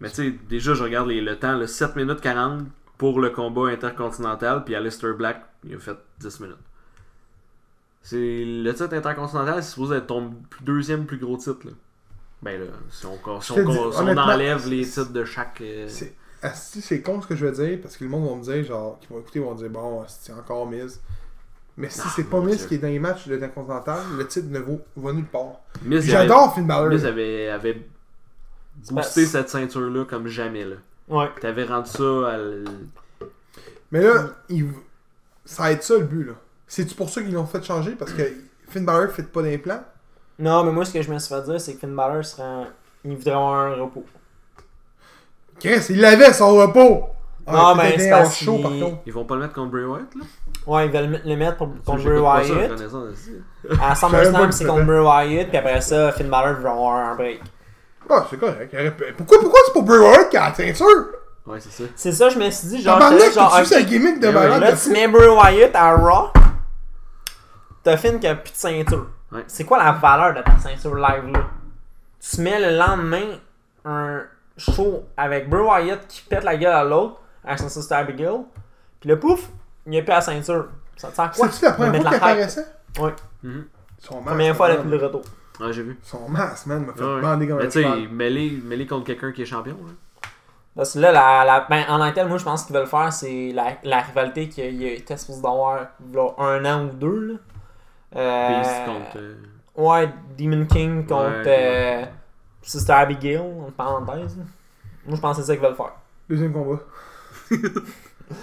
Mais 0.00 0.08
tu 0.10 0.16
sais, 0.16 0.34
déjà, 0.48 0.74
je 0.74 0.82
regarde 0.82 1.08
les- 1.08 1.20
le 1.20 1.38
temps, 1.38 1.56
le 1.56 1.66
7 1.68 1.94
minutes 1.96 2.20
40 2.20 2.62
pour 2.98 3.20
le 3.20 3.30
combat 3.30 3.68
intercontinental, 3.68 4.64
puis 4.64 4.74
Aleister 4.74 5.12
Black, 5.12 5.42
il 5.64 5.76
a 5.76 5.78
fait 5.78 5.96
10 6.18 6.40
minutes. 6.40 6.56
C'est 8.02 8.16
le 8.44 8.70
titre 8.72 8.92
intercontinental, 8.94 9.62
c'est 9.62 9.70
supposé 9.70 9.96
être 9.96 10.06
ton 10.08 10.34
deuxième 10.62 11.06
plus 11.06 11.18
gros 11.18 11.36
titre. 11.36 11.60
Là. 11.64 11.70
Ben 12.42 12.60
là, 12.60 12.66
si 12.90 13.06
on, 13.06 13.40
si 13.40 13.48
Je 13.48 13.54
te 13.54 13.60
on- 13.60 13.64
dis, 13.70 13.72
si 13.72 13.78
on 13.78 14.00
honnêtement, 14.02 14.22
enlève 14.24 14.68
les 14.68 14.84
titres 14.84 15.12
de 15.12 15.24
chaque. 15.24 15.60
euh, 15.62 15.86
C'est 15.88 16.14
asti, 16.44 16.80
c'est 16.80 17.00
con 17.02 17.20
ce 17.20 17.26
que 17.26 17.34
je 17.36 17.46
veux 17.46 17.52
dire 17.66 17.78
parce 17.82 17.96
que 17.96 18.04
le 18.04 18.10
monde 18.10 18.28
va 18.28 18.34
me 18.36 18.42
dire, 18.42 18.64
genre, 18.64 18.98
qui 19.00 19.08
vont 19.08 19.20
écouter, 19.20 19.40
vont 19.40 19.54
dire, 19.54 19.70
bon, 19.70 20.04
c'est 20.06 20.32
encore 20.32 20.66
Miz. 20.66 21.00
Mais 21.76 21.90
si 21.90 22.00
Ah, 22.04 22.12
c'est 22.14 22.24
pas 22.24 22.40
Miz 22.40 22.66
qui 22.66 22.76
est 22.76 22.78
dans 22.78 22.86
les 22.88 22.98
matchs 23.00 23.26
de 23.26 23.34
l'Intercontinental, 23.34 23.98
le 24.16 24.26
titre 24.26 24.46
ne 24.50 24.60
vaut, 24.60 24.80
va 24.96 25.12
nulle 25.12 25.24
part. 25.26 25.60
J'adore 25.88 26.54
Finn 26.54 26.66
Balor. 26.66 26.88
Miz 26.90 27.04
avait, 27.04 27.48
avait 27.48 27.74
pas- 27.74 27.80
boosté 28.94 29.26
cette 29.26 29.48
ceinture-là 29.48 30.04
comme 30.04 30.26
jamais. 30.28 30.64
Là. 30.64 30.76
Ouais. 31.08 31.28
T'avais 31.40 31.64
rendu 31.64 31.90
ça 31.90 32.28
à 32.28 32.34
l- 32.36 32.64
Mais 33.90 34.02
là, 34.02 34.26
il- 34.48 34.70
ça 35.44 35.64
va 35.64 35.72
être 35.72 35.82
ça 35.82 35.94
le 35.98 36.04
but, 36.04 36.24
là. 36.24 36.32
C'est-tu 36.66 36.94
pour 36.94 37.10
ça 37.10 37.22
qu'ils 37.22 37.32
l'ont 37.34 37.46
fait 37.46 37.62
changer? 37.64 37.92
Parce 37.92 38.12
que 38.12 38.22
Finn 38.68 38.84
Balor 38.84 39.10
fait 39.10 39.22
pas 39.24 39.42
d'implant? 39.42 39.82
Non, 40.38 40.64
mais 40.64 40.72
moi, 40.72 40.84
ce 40.84 40.92
que 40.92 41.02
je 41.02 41.10
me 41.12 41.18
suis 41.18 41.32
fait 41.34 41.42
dire, 41.42 41.60
c'est 41.60 41.74
que 41.74 41.80
Finn 41.80 41.94
Balor 41.94 42.24
serait. 42.24 42.66
Il 43.04 43.16
voudrait 43.16 43.32
avoir 43.32 43.54
un 43.66 43.74
repos. 43.74 44.04
Chris, 45.60 45.86
il 45.90 46.00
l'avait 46.00 46.32
son 46.32 46.54
repos! 46.56 47.08
Non, 47.46 47.74
mais 47.74 47.98
c'est 47.98 48.10
par 48.10 48.28
qu'il- 48.30 48.46
contre. 48.46 48.96
Ils 49.06 49.12
vont 49.12 49.24
pas 49.24 49.34
le 49.34 49.42
mettre 49.42 49.52
contre 49.54 49.70
Bray 49.72 49.84
Wyatt, 49.84 50.14
là? 50.14 50.24
Ouais, 50.66 50.86
ils 50.86 50.92
veulent 50.92 51.20
le- 51.24 51.36
mettre 51.36 51.58
pour, 51.58 51.68
contre 51.84 52.04
Bray 52.04 52.22
pas 52.22 52.40
Wyatt. 52.42 52.72
À 53.72 53.88
pas 53.88 53.94
SummerSlam, 53.94 54.52
c'est 54.52 54.64
contre 54.64 54.84
Bray 54.84 55.00
Wyatt, 55.00 55.48
puis 55.48 55.58
après 55.58 55.80
ça, 55.82 56.12
Finn 56.12 56.28
Balor 56.30 56.54
veut 56.60 56.68
avoir 56.68 56.94
un 57.10 57.14
break. 57.16 57.40
Ah, 58.08 58.24
c'est 58.30 58.38
correct. 58.38 58.74
Pourquoi, 59.16 59.40
pourquoi 59.40 59.60
c'est 59.66 59.74
pas 59.74 59.80
Bray 59.82 59.98
Wyatt 59.98 60.28
qui 60.30 60.36
a 60.38 60.48
la 60.48 60.54
ceinture? 60.54 61.06
Ouais, 61.46 61.60
c'est 61.60 61.70
ça. 61.70 61.84
C'est 61.94 62.12
ça, 62.12 62.28
je 62.30 62.38
me 62.38 62.48
suis 62.50 62.68
dit, 62.68 62.82
genre, 62.82 62.98
là, 62.98 63.10
genre, 63.10 63.50
t'as-tu 63.52 63.60
vu 63.60 63.66
sa 63.66 63.80
ok, 63.80 63.86
gimmick 63.86 64.20
de 64.20 64.28
malade? 64.30 64.60
là, 64.62 64.72
tu 64.72 64.88
mets 64.90 65.08
Bray 65.08 65.28
Wyatt 65.28 65.76
à 65.76 65.94
Raw, 65.94 66.30
t'as 67.82 67.96
Finn 67.98 68.18
qui 68.18 68.26
a 68.26 68.34
plus 68.36 68.52
de 68.52 68.56
ceinture. 68.56 69.06
Ouais. 69.32 69.44
C'est 69.46 69.64
quoi 69.64 69.82
la 69.84 69.92
valeur 69.92 70.34
de 70.34 70.40
ta 70.40 70.58
ceinture 70.58 70.94
live, 70.94 71.30
là? 71.32 71.40
Tu 72.20 72.40
mets 72.40 72.58
le 72.58 72.78
lendemain 72.78 73.36
un 73.84 74.22
show 74.56 75.04
avec 75.16 75.48
Bray 75.48 75.62
Wyatt 75.62 76.06
qui 76.06 76.22
pète 76.22 76.44
la 76.44 76.56
gueule 76.56 76.72
à 76.74 76.84
l'autre, 76.84 77.20
avec 77.44 77.58
son 77.58 77.68
sister 77.68 77.94
Abigail, 77.94 78.40
puis 79.00 79.08
le 79.08 79.18
pouf, 79.18 79.48
il 79.86 79.90
n'y 79.90 79.98
a 79.98 80.02
plus 80.02 80.10
la 80.10 80.20
ceinture. 80.20 80.66
Ça 80.96 81.08
te 81.08 81.14
sert 81.16 81.24
à 81.24 81.28
quoi? 81.28 81.48
C'est-tu 81.48 81.64
la 81.64 81.70
De 81.72 81.76
première 81.76 82.00
fois 82.02 82.10
qu'il 82.10 82.16
apparaissait? 82.16 82.66
Ouais. 83.00 83.14
Mhm. 83.42 83.64
Son 83.98 84.14
masque. 84.16 84.28
Première 84.28 84.56
fois 84.56 84.68
man. 84.68 84.76
depuis 84.78 84.90
le 84.90 84.96
retour. 85.04 85.22
Ouais, 85.60 85.72
j'ai 85.72 85.82
vu. 85.82 85.98
Son 86.02 86.28
masque, 86.28 86.66
man, 86.66 86.84
m'a 86.86 86.92
fait 86.92 87.02
Ouais. 87.04 87.20
bander 87.20 87.48
comme 87.48 87.58
Mais 87.58 87.64
un 87.66 87.68
tu 87.68 87.82
sais, 87.82 88.06
mêlé, 88.10 88.60
mêlé 88.64 88.86
contre 88.86 89.04
quelqu'un 89.06 89.32
qui 89.32 89.42
est 89.42 89.46
champion, 89.46 89.76
là. 89.86 89.92
Parce 90.76 90.94
que 90.94 90.98
là, 90.98 91.12
la, 91.12 91.44
la, 91.44 91.60
ben, 91.70 91.84
en 91.88 91.98
tant 92.00 92.10
que 92.10 92.14
tel, 92.16 92.26
moi, 92.26 92.36
je 92.38 92.42
pense 92.44 92.64
qu'ils 92.64 92.74
veulent 92.74 92.86
faire, 92.88 93.12
c'est 93.12 93.52
la, 93.54 93.74
la 93.84 94.00
rivalité 94.00 94.48
qu'il 94.48 94.82
y 94.82 94.88
a- 94.88 94.92
était 94.94 95.16
supposé 95.16 95.40
d'avoir 95.40 95.78
a 96.38 96.44
un 96.44 96.64
an 96.64 96.86
ou 96.86 96.88
deux. 96.94 97.20
Là. 97.28 97.34
Euh, 98.16 98.58
Beast 98.58 98.84
contre. 98.86 99.16
euh, 99.18 99.34
Ouais, 99.76 100.08
Demon 100.38 100.66
King 100.66 101.06
contre 101.06 101.42
Ouais, 101.44 101.44
euh, 101.46 102.04
Sister 102.64 102.92
Abigail, 102.92 103.38
en 103.38 103.70
parenthèse. 103.76 104.36
Moi, 105.06 105.16
je 105.16 105.20
pense 105.20 105.36
que 105.36 105.42
c'est 105.42 105.46
ça 105.48 105.54
qu'ils 105.56 105.64
veulent 105.64 105.76
faire. 105.76 105.92
Deuxième 106.28 106.52
combat. 106.52 106.80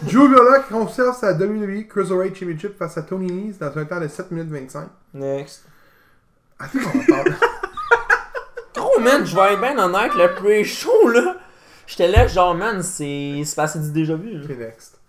Joe 0.08 0.30
Gulak 0.30 0.70
conserve 0.70 1.16
sa 1.18 1.34
WWE 1.34 1.88
Cruiserweight 1.90 2.36
Championship 2.38 2.78
face 2.78 2.98
à 2.98 3.02
Tony 3.02 3.32
Nese 3.32 3.58
dans 3.58 3.76
un 3.78 3.86
temps 3.86 4.00
de 4.00 4.08
7 4.08 4.30
minutes 4.32 4.52
25. 4.52 4.88
Next. 5.16 5.66
Attends, 6.60 6.78
on 6.94 7.00
en 7.00 7.06
parle. 7.06 7.36
Oh 8.80 9.00
man, 9.00 9.26
je 9.26 9.36
vais 9.36 9.54
être 9.54 9.60
bien 9.62 9.78
honnête, 9.80 10.12
le 10.16 10.36
pre-show 10.36 11.08
là. 11.10 11.36
J'étais 11.88 12.08
là, 12.08 12.28
genre, 12.28 12.54
man, 12.54 12.82
c'est 12.84 13.42
c'est 13.44 13.56
passé 13.56 13.80
du 13.80 13.92
déjà 13.92 14.16
vu. 14.16 14.38
là. 14.38 14.44
Ok, 14.44 14.58
next. 14.58 15.00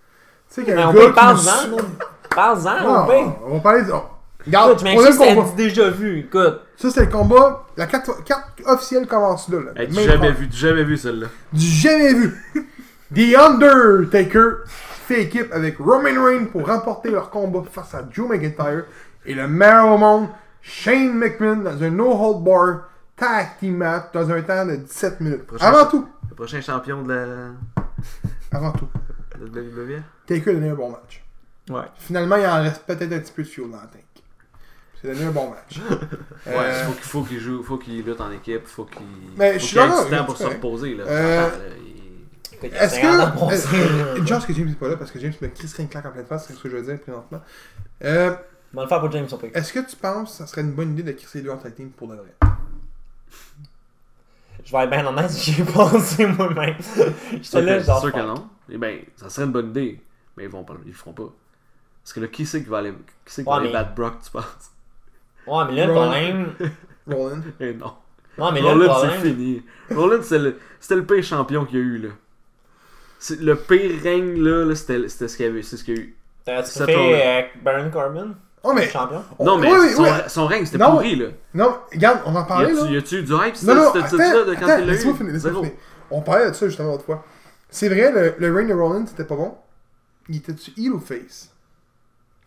Tu 0.48 0.54
sais 0.54 0.64
qu'il 0.64 0.72
y 0.72 0.76
Mais 0.76 0.82
a 0.82 0.86
un 0.86 0.90
on 0.90 0.94
gars 0.94 1.00
peut 1.00 1.12
qui 1.12 1.68
nous- 1.70 1.76
man. 1.76 1.84
Parle-en, 2.30 2.82
Non, 2.82 3.02
on 3.02 3.06
peut. 3.06 3.30
on 3.44 3.54
va 3.56 3.60
parler 3.60 3.82
de... 3.84 3.92
oh, 3.92 4.04
Regarde, 4.46 4.86
Écoute, 4.86 5.16
combat. 5.18 5.44
déjà 5.56 5.90
vu. 5.90 6.18
Écoute, 6.20 6.60
Ça, 6.76 6.88
c'était 6.90 7.06
le 7.06 7.12
combat. 7.12 7.66
La 7.76 7.86
carte, 7.86 8.10
carte 8.24 8.60
officielle 8.66 9.06
commence 9.06 9.48
là. 9.48 9.58
là. 9.60 9.80
Hey, 9.80 9.88
du 9.88 9.94
Main 9.94 10.02
jamais 10.02 10.28
card. 10.28 10.36
vu, 10.36 10.46
du 10.48 10.56
jamais 10.56 10.84
vu 10.84 10.96
celle-là. 10.96 11.26
Du 11.52 11.64
jamais 11.66 12.14
vu. 12.14 12.34
The 13.14 13.36
Undertaker 13.38 14.64
fait 15.06 15.22
équipe 15.24 15.52
avec 15.52 15.76
Roman 15.78 16.24
Reigns 16.24 16.46
pour 16.46 16.66
remporter 16.66 17.10
leur 17.10 17.28
combat 17.30 17.62
face 17.70 17.94
à 17.94 18.02
Drew 18.02 18.26
McIntyre 18.28 18.84
et 19.26 19.34
le 19.34 19.46
meilleur 19.46 19.88
au 19.94 19.98
monde, 19.98 20.28
Shane 20.62 21.12
McMahon, 21.14 21.56
dans 21.56 21.82
un 21.82 21.90
no-hold 21.90 22.42
bar 22.44 22.88
tag 23.16 23.48
team 23.60 23.76
match 23.76 24.04
dans 24.14 24.30
un 24.30 24.40
temps 24.42 24.64
de 24.66 24.76
17 24.76 25.20
minutes. 25.20 25.46
Prochain 25.46 25.66
Avant 25.66 25.86
tout, 25.90 26.08
Le 26.30 26.34
prochain 26.34 26.60
champion 26.60 27.02
de 27.02 27.12
la, 27.12 27.26
avant 28.52 28.72
tout, 28.72 28.88
de 29.38 29.60
la 29.60 29.62
WWE. 29.62 30.02
Taker 30.26 30.50
a 30.50 30.54
donné 30.54 30.70
un 30.70 30.74
bon 30.74 30.90
match. 30.90 31.22
ouais. 31.70 31.82
Finalement, 31.98 32.36
il 32.36 32.46
en 32.46 32.62
reste 32.62 32.82
peut-être 32.86 33.12
un 33.12 33.18
petit 33.18 33.32
peu 33.32 33.42
de 33.42 33.48
fuel 33.48 33.70
dans 33.70 33.76
la 33.76 33.82
tank. 33.82 34.04
C'est 35.02 35.12
donné 35.12 35.24
un 35.26 35.30
bon 35.32 35.50
match. 35.50 35.80
Ouais, 36.46 36.54
Euh, 36.56 36.84
faut 36.84 36.92
qu'il 36.92 37.02
faut 37.02 37.22
qu'il 37.24 37.38
joue, 37.40 37.62
faut 37.62 37.76
qu'il 37.78 38.02
lutte 38.04 38.20
en 38.20 38.30
équipe, 38.32 38.66
faut 38.66 38.84
qu'il. 38.84 39.02
Mais 39.36 39.54
faut 39.54 39.58
je 39.60 39.64
suis 39.64 39.76
qu'il 39.76 39.82
ait 39.86 40.04
du 40.04 40.16
temps 40.16 40.24
pour 40.24 40.36
se 40.36 40.44
reposer 40.44 40.94
là. 40.94 41.04
Euh, 41.06 41.50
il- 42.62 42.68
Est-ce 42.74 43.00
que. 43.00 44.26
chance 44.26 44.46
que 44.46 44.52
James 44.52 44.66
n'est 44.68 44.74
pas 44.74 44.88
là? 44.88 44.96
Parce 44.96 45.10
que 45.10 45.18
James 45.20 45.32
me 45.40 45.48
crisserait 45.48 45.82
une 45.84 45.88
claque 45.88 46.06
en 46.06 46.10
pleine 46.12 46.26
face, 46.26 46.46
c'est 46.46 46.54
ce 46.54 46.60
que 46.62 46.68
je 46.68 46.76
veux 46.76 46.82
dire 46.82 47.00
présentement. 47.00 47.40
Euh, 48.04 48.34
On 48.72 48.76
va 48.78 48.82
le 48.84 48.88
faire 48.88 49.00
pour 49.00 49.10
James, 49.12 49.26
on 49.30 49.36
peut. 49.36 49.50
Est-ce 49.52 49.72
que 49.72 49.80
tu 49.80 49.96
penses 49.96 50.30
que 50.30 50.36
ça 50.38 50.46
serait 50.46 50.62
une 50.62 50.72
bonne 50.72 50.92
idée 50.92 51.02
de 51.02 51.12
crisser 51.12 51.38
les 51.38 51.44
deux 51.44 51.50
en 51.50 51.56
tag 51.58 51.74
team 51.74 51.90
pour 51.90 52.08
de 52.08 52.14
vrai? 52.16 52.32
Je 54.64 54.70
vais 54.72 54.84
être 54.84 54.90
bien 54.90 55.06
honnête, 55.06 55.30
j'y 55.32 55.60
ai 55.60 55.64
pensé 55.64 56.26
moi-même. 56.26 56.76
J'étais 57.40 57.62
là, 57.62 57.78
genre. 57.80 57.96
C'est 58.00 58.10
sûr 58.10 58.12
que 58.12 58.24
non. 58.26 58.48
Eh 58.70 58.78
ben, 58.78 59.00
ça 59.16 59.28
serait 59.28 59.46
une 59.46 59.52
bonne 59.52 59.70
idée. 59.70 60.00
Mais 60.36 60.44
ils 60.44 60.48
vont 60.50 60.64
pas, 60.64 60.74
ils 60.84 60.88
le 60.88 60.94
feront 60.94 61.12
pas. 61.12 61.32
Parce 62.02 62.12
que 62.14 62.20
là, 62.20 62.28
qui 62.28 62.46
c'est 62.46 62.62
qui 62.62 62.68
va 62.68 62.78
aller, 62.78 62.92
qui 62.92 62.96
c'est 63.26 63.42
qui 63.42 63.48
Ouais, 63.48 63.54
va 63.54 63.60
aller 63.60 63.68
mais- 63.68 63.72
battre 63.74 63.94
Brock, 63.94 64.14
tu 64.24 64.30
penses? 64.30 64.44
Ouais, 65.46 65.64
mais 65.68 65.76
là, 65.76 65.86
le 65.86 65.92
problème. 65.92 66.52
Roland. 67.06 67.40
Eh 67.60 67.74
non. 67.74 67.92
Non, 68.38 68.52
mais 68.52 68.60
là, 68.62 68.74
le 68.74 68.86
Rollins, 68.86 68.94
c'est 69.00 69.08
problème. 69.18 69.36
fini. 69.36 69.62
Rollins, 69.90 70.22
c'est 70.22 70.38
le- 70.38 70.56
c'était 70.80 70.96
le 70.96 71.04
pire 71.04 71.22
champion 71.22 71.64
qu'il 71.64 71.78
y 71.78 71.82
a 71.82 71.84
eu, 71.84 71.98
là. 71.98 72.08
C'est- 73.18 73.40
Le 73.40 73.56
pire 73.56 74.00
règne, 74.02 74.40
là, 74.42 74.64
là, 74.64 74.74
c'était 74.74 75.08
c'était 75.08 75.28
ce 75.28 75.36
qu'il 75.36 75.46
y 75.46 75.48
avait, 75.48 75.62
c'est 75.62 75.76
ce 75.76 75.84
qu'il 75.84 75.96
y 75.96 75.98
a 75.98 76.02
eu. 76.02 76.16
T'as-tu 76.44 76.70
Cette 76.70 76.86
fait 76.86 76.94
tournée. 76.94 77.22
euh, 77.24 77.42
Baron 77.62 77.90
Corbin, 77.90 78.34
Oh, 78.64 78.72
mais. 78.72 78.88
champion? 78.88 79.22
On- 79.38 79.44
Non, 79.44 79.58
mais 79.58 79.70
oui, 79.70 79.78
oui, 79.82 79.90
son, 79.94 80.02
oui. 80.04 80.08
son 80.28 80.46
règne, 80.46 80.64
c'était 80.64 80.78
pourri, 80.84 81.16
là. 81.16 81.26
Non, 81.54 81.76
regarde, 81.92 82.20
on 82.26 82.34
en 82.34 82.44
parlait 82.44 82.72
là. 82.72 82.86
y 82.90 82.96
a-tu 82.96 83.16
eu 83.16 83.22
du 83.22 83.32
hype, 83.32 83.62
Non, 83.64 83.74
non, 83.74 83.92
ça, 83.92 83.98
attends, 84.04 84.16
de 84.16 84.54
quand 84.54 84.62
attends, 84.66 84.78
il 84.80 84.86
l'a 84.86 84.92
laisse-moi 84.92 85.14
eu? 85.14 85.16
finir, 85.18 85.32
laisse-moi 85.34 85.52
Zéro. 85.52 85.64
finir. 85.64 85.76
On 86.10 86.20
parlait 86.22 86.48
de 86.48 86.52
ça 86.54 86.66
justement 86.66 86.90
l'autre 86.92 87.04
fois. 87.04 87.24
C'est 87.70 87.88
vrai, 87.88 88.10
le, 88.12 88.34
le 88.38 88.54
reign 88.54 88.68
de 88.68 88.74
Rollins 88.74 89.06
c'était 89.06 89.24
pas 89.24 89.36
bon? 89.36 89.54
Il 90.28 90.36
était-tu 90.36 90.72
heel 90.78 90.92
ou 90.92 91.00
face? 91.00 91.51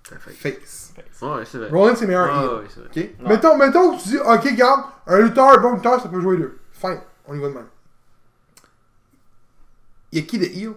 Fait- 0.07 0.51
Face. 0.51 0.93
Ouais, 1.21 1.43
c'est 1.45 1.57
vrai. 1.57 1.69
Rollins 1.69 1.95
c'est 1.95 2.05
meilleur 2.05 2.27
Ah, 2.31 2.55
ouais, 2.57 2.63
c'est 2.69 2.79
vrai. 2.81 2.89
Ok 3.19 3.27
mettons, 3.27 3.57
mettons 3.57 3.97
que 3.97 4.03
tu 4.03 4.09
dis, 4.09 4.17
ok, 4.19 4.55
garde, 4.55 4.81
un 5.07 5.19
lutteur, 5.19 5.49
un 5.49 5.57
bon 5.57 5.73
lutteur, 5.73 5.99
ça 6.01 6.09
peut 6.09 6.21
jouer 6.21 6.37
deux. 6.37 6.57
Fine, 6.71 6.99
on 7.27 7.33
y 7.35 7.39
va 7.39 7.47
de 7.49 7.53
même. 7.53 7.65
Il 10.11 10.19
y 10.19 10.21
a 10.21 10.25
qui 10.25 10.37
de 10.39 10.45
heel? 10.45 10.73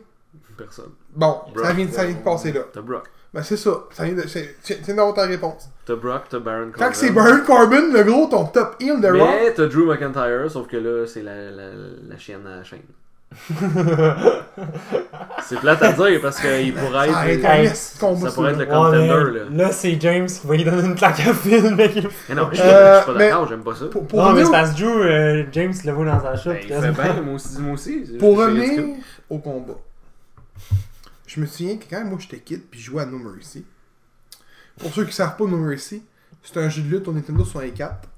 Personne. 0.57 0.91
Bon, 1.15 1.43
Brock. 1.55 1.65
ça 1.67 1.73
vient, 1.73 1.87
de- 1.87 1.93
ça 1.93 2.05
vient 2.05 2.17
de 2.17 2.23
passer 2.23 2.53
là. 2.53 2.63
T'as 2.73 2.81
Brock. 2.81 3.05
Ben 3.33 3.43
c'est 3.43 3.57
ça, 3.59 3.85
ça 3.93 4.05
vient 4.05 4.15
de. 4.15 4.27
C'est 4.27 4.57
c'est- 4.63 4.81
c'est 4.83 4.95
dans 4.95 5.13
ta 5.13 5.27
réponse. 5.27 5.69
T'as 5.85 5.95
Brock, 5.97 6.25
t'as 6.31 6.39
Baron 6.41 6.71
Corbin. 6.73 6.87
Quand 6.89 6.95
c'est 6.95 7.11
Baron 7.11 7.45
Corbin, 7.45 7.93
le 7.93 8.03
gros, 8.03 8.27
ton 8.27 8.47
top 8.47 8.77
heel 8.81 9.01
de 9.01 9.07
Raw. 9.07 9.15
Mais 9.17 9.53
t'as 9.55 9.67
Drew 9.67 9.85
McIntyre, 9.87 10.51
sauf 10.51 10.67
que 10.67 10.77
là, 10.79 11.07
c'est 11.07 11.23
la, 11.23 11.51
la, 11.51 11.71
la 12.09 12.19
chienne 12.19 12.45
à 12.47 12.57
la 12.57 12.65
chaîne. 12.65 12.83
c'est 15.45 15.61
plate 15.61 15.83
à 15.83 15.93
dire 15.93 16.21
parce 16.21 16.41
qu'il 16.41 16.75
pourrait 16.75 17.11
Ça 17.13 17.29
être. 17.31 17.77
ça 17.77 18.07
pourrait 18.33 18.53
être 18.53 18.59
le 18.59 18.67
contender, 18.67 18.99
Ouais, 18.99 19.39
là. 19.39 19.45
là, 19.51 19.73
c'est 19.73 20.01
James 20.01 20.27
qui 20.27 20.47
va 20.47 20.57
lui 20.57 20.65
donner 20.65 20.83
une 20.89 20.95
claque 20.95 21.21
à 21.21 21.35
Phil, 21.35 21.75
mec. 21.77 21.95
Mais 22.29 22.35
non, 22.35 22.49
je 22.51 22.57
suis 22.57 22.65
Euh, 22.67 23.03
pas 23.03 23.15
d'accord, 23.15 23.49
j'aime 23.49 23.63
pas 23.63 23.75
ça. 23.75 23.87
Pour, 23.87 24.07
pour 24.07 24.19
Non, 24.23 24.33
mais 24.33 24.45
c'est 24.45 24.51
parce 24.51 24.73
que 24.73 24.81
Drew, 24.81 25.03
euh, 25.03 25.45
James 25.53 25.75
le 25.85 25.93
voit 25.93 26.05
dans 26.07 26.21
sa 26.21 26.31
Ben, 26.33 26.37
chute. 26.39 26.69
il 26.69 26.75
fait 26.75 26.91
bien, 26.93 27.23
moi 27.25 27.35
aussi. 27.35 27.61
Moi 27.61 27.73
aussi 27.75 28.05
pour 28.19 28.37
revenir 28.39 28.83
au 29.31 29.39
combat, 29.39 29.75
je 31.27 31.41
me 31.41 31.47
souviens 31.47 31.77
que 31.77 31.85
quand 31.89 32.05
moi 32.05 32.19
j'étais 32.21 32.39
kid 32.39 32.63
puis 32.71 32.81
je 32.81 32.87
jouais 32.87 33.03
à 33.03 33.07
No 33.07 33.19
Mercy, 33.19 33.65
pour 34.79 34.93
ceux 34.93 35.05
qui 35.05 35.13
savent 35.13 35.37
pas 35.37 35.45
No 35.45 35.57
Mercy, 35.59 36.03
c'est 36.43 36.59
un 36.59 36.69
jeu 36.69 36.83
de 36.83 36.89
lutte 36.97 37.07
au 37.09 37.13
Nintendo 37.13 37.45
64. 37.45 38.09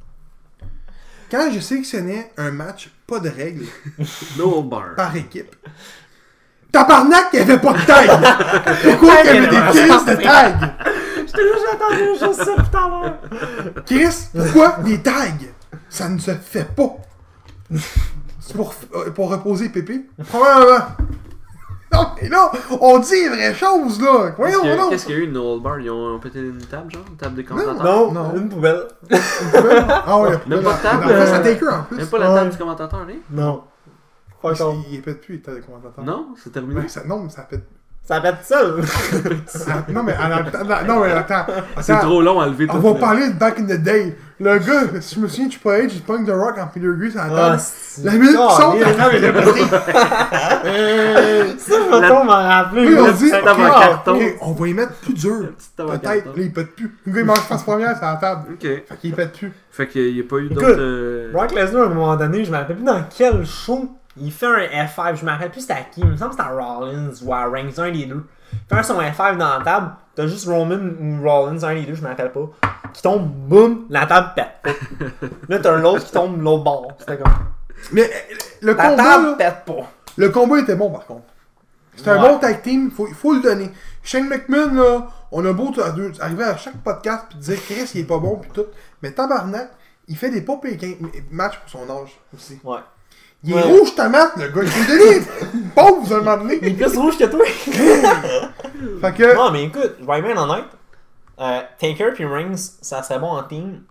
Quand 1.30 1.50
je 1.52 1.60
sélectionnais 1.60 2.32
un 2.36 2.50
match 2.50 2.90
pas 3.06 3.20
de 3.20 3.28
règles 3.28 3.66
No 4.38 4.62
bar. 4.62 4.94
par 4.96 5.14
équipe, 5.16 5.54
tabarnak, 6.72 7.26
il 7.32 7.38
y 7.38 7.42
avait 7.42 7.58
pas 7.58 7.72
de 7.72 7.86
tag! 7.86 8.10
Pourquoi 8.82 9.14
il 9.22 9.26
y 9.26 9.28
avait 9.30 9.46
des 9.48 9.56
crises 9.70 10.04
de 10.06 10.22
tag? 10.22 10.72
J'étais 11.26 11.42
là, 11.44 11.56
j'attendais 11.70 12.18
juste 12.18 12.44
ça 12.44 12.54
tout 12.56 12.76
à 12.76 12.88
l'heure. 12.88 13.18
Chris, 13.86 14.28
pourquoi 14.32 14.78
des 14.84 15.00
tags? 15.00 15.46
Ça 15.88 16.08
ne 16.08 16.18
se 16.18 16.32
fait 16.34 16.68
pas. 16.74 16.96
C'est 18.40 18.56
pour, 18.56 18.74
euh, 18.94 19.10
pour 19.10 19.30
reposer 19.30 19.68
Pépé? 19.68 20.06
Premièrement. 20.28 20.86
Non, 21.92 22.06
mais 22.22 22.28
là, 22.28 22.50
on 22.80 22.98
dit 23.00 23.10
les 23.12 23.28
vraies 23.28 23.54
choses, 23.54 24.00
là. 24.00 24.26
Qu'est-ce 24.30 24.36
Voyons, 24.36 24.60
qu'il 24.60 24.68
y 24.70 24.72
a- 24.72 24.76
non. 24.76 24.90
Qu'est-ce 24.90 25.06
qu'il 25.06 25.14
y 25.16 25.18
a 25.18 25.22
eu, 25.22 25.28
No 25.28 25.54
hold 25.54 25.62
bar 25.62 25.80
Ils 25.80 25.90
ont 25.90 26.18
pété 26.20 26.38
une 26.40 26.58
table, 26.58 26.90
genre? 26.92 27.02
Une 27.10 27.16
table 27.16 27.34
des 27.34 27.44
commentateurs? 27.44 27.82
Non, 27.84 28.12
Non. 28.12 28.34
une 28.36 28.48
poubelle. 28.48 28.86
Ah 30.06 30.20
ouais, 30.20 30.30
Même 30.46 30.62
pas 30.62 30.74
de 30.76 30.82
table, 30.82 31.04
En 31.04 31.08
fait, 31.08 31.26
ça 31.26 31.36
euh, 31.38 31.42
Taker 31.42 31.68
en 31.68 31.82
plus. 31.84 31.96
Même 31.96 32.06
pas 32.06 32.18
la 32.18 32.28
Ouais. 32.30 32.34
table 32.38 32.50
du 32.50 32.56
commentateur, 32.58 33.00
hein 33.00 33.14
Non. 33.30 33.64
Il, 34.44 34.94
il 34.94 35.02
pète 35.02 35.20
plus, 35.20 35.34
il 35.34 35.38
était 35.38 35.54
des 35.54 35.60
commentateurs. 35.60 36.04
Non, 36.04 36.28
c'est 36.42 36.50
terminé. 36.52 36.80
Ben, 36.80 36.88
ça, 36.88 37.04
non, 37.04 37.20
mais 37.24 37.28
ça 37.30 37.42
pète. 37.42 37.64
Ça 38.02 38.20
pète 38.20 38.38
seul. 38.44 38.82
Ah, 39.68 39.84
non, 39.92 40.02
mais 40.02 40.14
attends, 40.14 40.84
non, 40.86 41.00
mais 41.00 41.12
attends. 41.12 41.46
C'est 41.80 41.96
trop 42.00 42.20
long 42.20 42.40
à 42.40 42.46
lever 42.48 42.66
tout. 42.66 42.74
On 42.74 42.80
va 42.80 42.92
le- 42.94 42.98
parler 42.98 43.28
de 43.28 43.34
Back 43.34 43.60
in 43.60 43.64
the 43.66 43.80
Day. 43.80 44.16
Le 44.40 44.58
gars, 44.58 45.00
si 45.00 45.14
je 45.16 45.20
me 45.20 45.28
souviens, 45.28 45.48
tu 45.48 45.58
peux 45.60 45.70
être, 45.74 45.94
il 45.94 46.00
pogne 46.02 46.24
The 46.26 46.30
Rock 46.30 46.56
en 46.58 46.66
filigree 46.68 47.10
sur 47.12 47.20
la 47.20 47.26
Ah, 47.26 47.50
table. 47.50 47.62
La 48.04 48.12
minute 48.12 48.30
qui 48.30 48.54
saute, 48.56 48.80
la 48.80 49.12
elle 49.12 49.24
est. 49.24 49.32
Euh, 50.64 51.44
Ça, 51.58 51.74
je 51.76 52.00
vais 52.00 52.08
m'en 52.08 52.24
rappeler. 52.26 52.96
On 52.98 53.04
là, 53.06 53.12
dit, 53.12 53.30
ok, 54.06 54.36
on 54.40 54.52
va 54.52 54.68
y 54.68 54.74
mettre 54.74 54.92
plus 54.94 55.14
dur. 55.14 55.48
petite 55.56 55.76
table 55.76 55.90
en 55.90 55.98
Peut-être, 55.98 56.30
il 56.36 56.52
pète 56.52 56.74
plus. 56.74 56.90
Le 57.06 57.12
gars, 57.12 57.20
il 57.20 57.26
mange 57.26 57.38
face 57.40 57.62
première 57.62 57.96
sur 57.96 58.06
la 58.06 58.16
table. 58.16 58.42
Ok. 58.54 58.60
Fait 58.62 58.84
qu'il 59.00 59.14
pète 59.14 59.32
plus. 59.38 59.52
Fait 59.70 59.86
qu'il 59.86 60.14
n'y 60.14 60.20
a 60.20 60.24
pas 60.24 60.36
eu 60.38 60.48
d'autres. 60.48 60.66
euh, 60.78 61.30
Brock 61.32 61.52
Lesnar, 61.54 61.82
à 61.82 61.86
un 61.86 61.88
moment 61.90 62.16
donné, 62.16 62.44
je 62.44 62.50
me 62.50 62.56
rappelle 62.56 62.76
plus 62.76 62.84
dans 62.84 63.02
quel 63.16 63.46
show 63.46 63.88
Il 64.16 64.32
fait 64.32 64.46
un 64.46 64.84
F5, 64.86 65.16
je 65.16 65.24
me 65.24 65.30
rappelle 65.30 65.50
plus 65.50 65.60
c'était 65.60 65.74
à 65.74 65.82
qui, 65.82 66.00
il 66.00 66.06
me 66.06 66.16
semble 66.16 66.30
que 66.30 66.36
c'était 66.36 66.48
à 66.48 66.52
Rollins 66.52 67.10
ou 67.22 67.32
à 67.32 67.44
Reigns, 67.48 67.70
un 67.78 67.90
des 67.90 68.06
deux. 68.06 68.26
Il 68.52 68.76
fait 68.76 68.82
son 68.82 69.00
F5 69.00 69.36
dans 69.36 69.58
la 69.58 69.64
table, 69.64 69.92
t'as 70.16 70.26
juste 70.26 70.46
Roman 70.48 70.74
ou 71.00 71.22
Rollins, 71.22 71.62
un 71.62 71.74
des 71.74 71.82
deux, 71.86 71.94
je 71.94 72.02
me 72.02 72.08
rappelle 72.08 72.32
pas, 72.32 72.48
qui 72.92 73.02
tombe, 73.02 73.28
boum, 73.30 73.86
la 73.88 74.06
table 74.06 74.32
pète 74.34 74.76
là 75.48 75.58
t'as 75.60 75.72
un 75.76 75.84
autre 75.84 76.04
qui 76.04 76.12
tombe 76.12 76.40
l'autre 76.40 76.64
bord. 76.64 76.88
C'était 76.98 77.18
comme. 77.18 77.32
Mais 77.92 78.02
euh, 78.02 78.34
le 78.62 78.72
La 78.74 78.88
combat, 78.90 79.02
table 79.04 79.26
là, 79.26 79.34
pète 79.38 79.64
pas. 79.64 79.86
le 80.16 80.28
combat 80.30 80.58
était 80.58 80.74
bon 80.76 80.90
par 80.90 81.06
contre. 81.06 81.22
C'était 81.96 82.10
un 82.10 82.20
bon 82.20 82.38
tag 82.38 82.62
team, 82.62 82.90
faut, 82.90 83.06
il 83.08 83.14
faut 83.14 83.34
le 83.34 83.40
donner. 83.42 83.70
Shane 84.02 84.26
McMahon, 84.28 84.74
là, 84.74 85.06
on 85.32 85.44
a 85.44 85.52
beau 85.52 85.70
à 85.82 85.90
deux- 85.90 86.12
arriver 86.20 86.44
à 86.44 86.56
chaque 86.56 86.76
podcast 86.78 87.26
puis 87.28 87.38
dire 87.38 87.58
Chris 87.62 87.90
il 87.94 88.00
est 88.00 88.04
pas 88.04 88.18
bon 88.18 88.36
puis 88.36 88.50
tout. 88.52 88.66
Mais 89.02 89.12
tabarnak, 89.12 89.70
il 90.08 90.16
fait 90.16 90.30
des 90.30 90.40
pas 90.42 90.56
pires 90.56 90.78
matchs 91.30 91.58
pour 91.60 91.68
son 91.70 91.88
âge 91.90 92.18
aussi. 92.34 92.58
Ouais. 92.64 92.78
Il 93.42 93.54
est 93.56 93.62
rouge 93.62 93.94
tomate, 93.94 94.36
le 94.36 94.48
gars. 94.48 94.62
Il 94.62 94.68
faut 94.68 94.92
donner 94.92 95.16
une 95.54 95.70
pause 95.70 96.12
un 96.12 96.18
moment 96.18 96.36
donné. 96.36 96.58
Il 96.60 96.68
est 96.68 96.72
plus 96.88 96.96
rouge 96.98 97.16
que 97.16 97.24
toi. 97.24 97.44
Fait 99.00 99.12
que. 99.14 99.34
non, 99.34 99.50
mais 99.50 99.64
écoute, 99.64 99.96
je 100.00 100.06
vais 100.06 100.18
être 100.18 100.24
bien 100.26 100.36
honnête. 100.36 100.64
Euh, 101.38 101.60
Taker 101.78 102.12
puis 102.14 102.26
Reigns, 102.26 102.56
ça 102.82 103.02
serait 103.02 103.18
bon 103.18 103.28
en 103.28 103.42
team. 103.44 103.82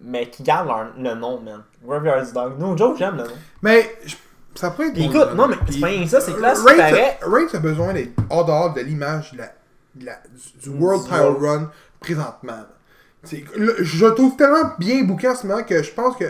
Mais 0.00 0.28
qui 0.28 0.42
gardent 0.42 0.66
leur, 0.68 0.86
le 0.98 1.14
nom, 1.14 1.40
man. 1.40 1.62
Graveyard's 1.86 2.32
Dog. 2.32 2.58
No 2.58 2.76
joke, 2.76 2.96
j'aime 2.98 3.16
le 3.16 3.22
nom. 3.24 3.34
Mais 3.62 3.94
je- 4.04 4.16
ça 4.56 4.70
pourrait 4.72 4.88
être. 4.88 4.94
Bon, 4.94 5.10
écoute, 5.10 5.34
non, 5.36 5.46
mais 5.48 5.56
c'est 5.70 5.80
pas 5.80 5.86
rien 5.86 6.06
ça, 6.06 6.20
c'est 6.20 6.32
que 6.34 6.40
là, 6.40 6.54
Reigns, 6.54 6.76
pareil. 6.76 7.46
a- 7.54 7.58
besoin 7.58 7.92
d'être 7.92 8.12
hors 8.30 8.44
dehors 8.44 8.74
de 8.74 8.80
l'image 8.80 9.32
de 9.32 9.38
la, 9.38 9.52
de 9.94 10.06
la- 10.06 10.20
du, 10.60 10.70
World 10.70 11.04
Title. 11.04 11.36
Run 11.46 11.70
présentement. 12.00 12.64
Je 13.30 14.06
trouve 14.08 14.36
tellement 14.36 14.72
bien 14.78 15.04
bouqué 15.04 15.28
en 15.28 15.36
ce 15.36 15.46
moment 15.46 15.62
que 15.62 15.82
je 15.82 15.92
pense 15.92 16.16
que 16.16 16.24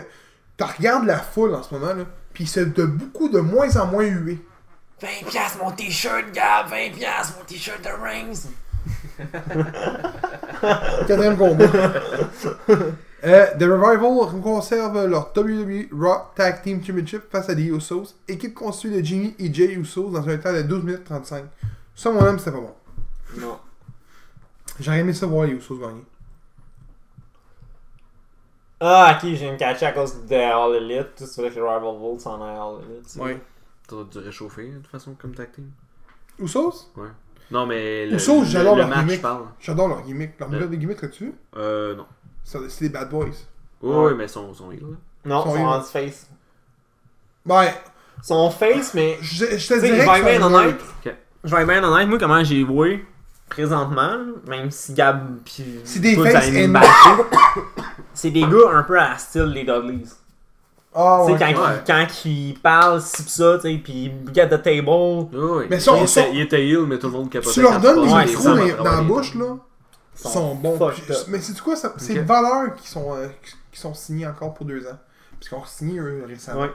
tu 0.57 0.63
regardes 0.63 1.05
la 1.05 1.17
foule 1.17 1.53
en 1.55 1.63
ce 1.63 1.73
moment, 1.73 1.93
là, 1.93 2.05
puis 2.33 2.47
c'est 2.47 2.73
de 2.73 2.85
beaucoup 2.85 3.29
de 3.29 3.39
moins 3.39 3.75
en 3.77 3.87
moins 3.87 4.05
hué. 4.05 4.39
20 5.01 5.29
piastres 5.29 5.57
mon 5.63 5.71
t-shirt, 5.71 6.31
Gab, 6.33 6.69
20 6.69 6.93
piastres 6.95 7.37
mon 7.37 7.45
t-shirt 7.45 7.81
de 7.83 7.89
Reigns. 8.01 8.49
Quatrième 11.07 11.37
combat. 11.37 11.65
Euh, 13.23 13.47
The 13.57 13.63
Revival 13.63 14.39
conserve 14.39 15.07
leur 15.07 15.31
WWE 15.35 15.87
Raw 15.91 16.25
Tag 16.35 16.61
Team 16.61 16.83
Championship 16.85 17.23
face 17.31 17.49
à 17.49 17.55
The 17.55 17.59
Usos, 17.59 18.13
équipe 18.27 18.53
constituée 18.53 19.01
de 19.01 19.03
Jimmy 19.03 19.33
et 19.39 19.51
Jay 19.51 19.73
Usos 19.73 20.11
dans 20.11 20.29
un 20.29 20.37
temps 20.37 20.53
de 20.53 20.61
12 20.61 20.83
minutes 20.83 21.05
35. 21.05 21.45
Ça, 21.95 22.11
mon 22.11 22.21
homme, 22.21 22.37
c'était 22.37 22.51
pas 22.51 22.59
bon. 22.59 22.75
Non. 23.37 23.57
J'aurais 24.79 24.99
aimé 24.99 25.11
ça 25.13 25.25
voir 25.25 25.47
les 25.47 25.53
Usos 25.53 25.79
gagner. 25.79 26.03
Ah, 28.79 29.17
ok, 29.21 29.29
j'ai 29.33 29.51
me 29.51 29.57
caché 29.57 29.85
à 29.85 29.91
cause 29.93 30.25
de 30.25 30.35
All 30.35 30.75
Elite. 30.75 31.15
Tu 31.17 31.25
sais 31.25 31.49
que 31.49 31.55
le 31.59 31.67
Rival 31.67 32.19
s'en 32.19 32.39
est 32.45 32.49
All 32.57 32.75
Elite. 32.91 33.15
Ouais. 33.17 33.41
T'as 33.87 34.03
dû 34.03 34.17
réchauffer 34.19 34.67
de 34.69 34.77
toute 34.77 34.87
façon 34.87 35.15
comme 35.19 35.33
tag 35.33 35.51
team. 35.53 35.69
Usos? 36.39 36.91
Ouais. 36.97 37.07
Non, 37.51 37.65
mais 37.67 38.05
le, 38.07 38.13
le- 38.13 38.17
j'adore 38.45 38.75
le 38.75 38.81
leur 38.81 38.89
match, 38.89 38.99
gimmick. 39.01 39.15
je 39.17 39.21
parle. 39.21 39.43
J'adore 39.59 39.87
leur 39.87 40.01
gimmick. 40.01 40.39
Leur 40.39 40.49
Ouais. 40.49 40.59
nouvelle 40.59 40.79
gimmick, 40.79 41.03
as-tu 41.03 41.25
vu? 41.25 41.33
Euh, 41.55 41.95
non. 41.95 42.05
C'est 42.43 42.81
des 42.81 42.89
bad 42.89 43.09
boys. 43.09 43.27
Oui, 43.81 43.95
Ouais. 43.95 44.13
mais 44.15 44.27
son, 44.27 44.53
son 44.53 44.71
heel, 44.71 44.81
là. 44.81 44.97
Non, 45.25 45.43
Son 45.43 45.55
son 45.55 45.65
anti-face. 45.65 46.29
Ouais, 47.45 47.73
Son 48.23 48.49
face, 48.49 48.93
mais. 48.93 49.17
je, 49.21 49.45
je 49.57 49.67
te 49.67 49.79
dirais 49.79 50.05
que 50.05 50.23
bien 50.25 50.41
un 50.41 50.53
honnête. 50.53 50.75
neutre. 51.03 51.15
Je 51.43 51.55
vais 51.55 51.61
être 51.61 51.67
bien 51.67 51.83
honnête, 51.83 52.07
moi, 52.07 52.17
comment 52.17 52.43
j'ai 52.43 52.63
voué 52.63 53.05
présentement, 53.49 54.17
même 54.47 54.71
si 54.71 54.93
Gab 54.95 55.37
pis. 55.45 55.63
C'est 55.83 55.99
des 55.99 56.15
faces 56.15 56.49
vous 56.49 56.55
C'est 58.15 58.31
des 58.31 58.41
gars 58.41 58.69
un 58.73 58.83
peu 58.83 58.99
à 58.99 59.09
la 59.11 59.17
style 59.17 59.53
des 59.53 59.63
Dudleys. 59.63 60.05
Ah 60.97 61.23
Tu 61.25 61.33
ouais. 61.33 61.37
quand, 61.39 61.45
Ouais. 61.47 61.53
ils- 61.75 61.83
quand 61.85 62.07
ils 62.25 62.53
parlent, 62.63 63.01
si 63.01 63.23
pis 63.23 63.29
ça, 63.29 63.57
tu 63.61 63.69
sais, 63.69 63.77
pis 63.79 64.11
get 64.33 64.47
the 64.47 64.61
table. 64.61 64.87
Oui. 65.33 65.65
Mais 65.69 65.79
son- 65.79 65.97
il, 65.97 66.03
était, 66.03 66.31
il 66.33 66.41
était 66.41 66.65
heel, 66.65 66.85
mais 66.87 66.97
tout 66.97 67.07
le 67.07 67.13
monde 67.13 67.29
capotait. 67.29 67.53
Tu 67.53 67.61
leur 67.61 67.79
donnes 67.81 68.05
des 68.07 68.13
Ouais, 68.13 68.25
dans, 68.33 68.39
ça, 68.41 68.83
la 68.95 69.01
bouche, 69.01 69.35
là. 69.35 69.57
Ils 70.17 70.19
Sont 70.21 70.29
sont 70.29 70.55
bons. 70.55 70.89
Puis-. 70.91 71.03
Mais 71.27 71.39
c'est 71.41 71.59
quoi 71.59 71.75
ça? 71.75 71.93
C'est 71.97 72.19
Ok. 72.19 72.25
valeurs 72.25 72.73
qui 72.75 72.87
sont, 72.87 73.13
euh, 73.13 73.27
qui- 73.71 73.79
sont 73.79 73.93
signés 73.93 74.25
encore 74.25 74.53
pour 74.53 74.65
deux 74.65 74.87
ans? 74.87 74.97
Parce 75.37 75.49
qu'on 75.49 75.61
a 75.61 75.67
signé 75.67 75.99
eux 75.99 76.23
récemment. 76.25 76.61
Ouais. 76.61 76.71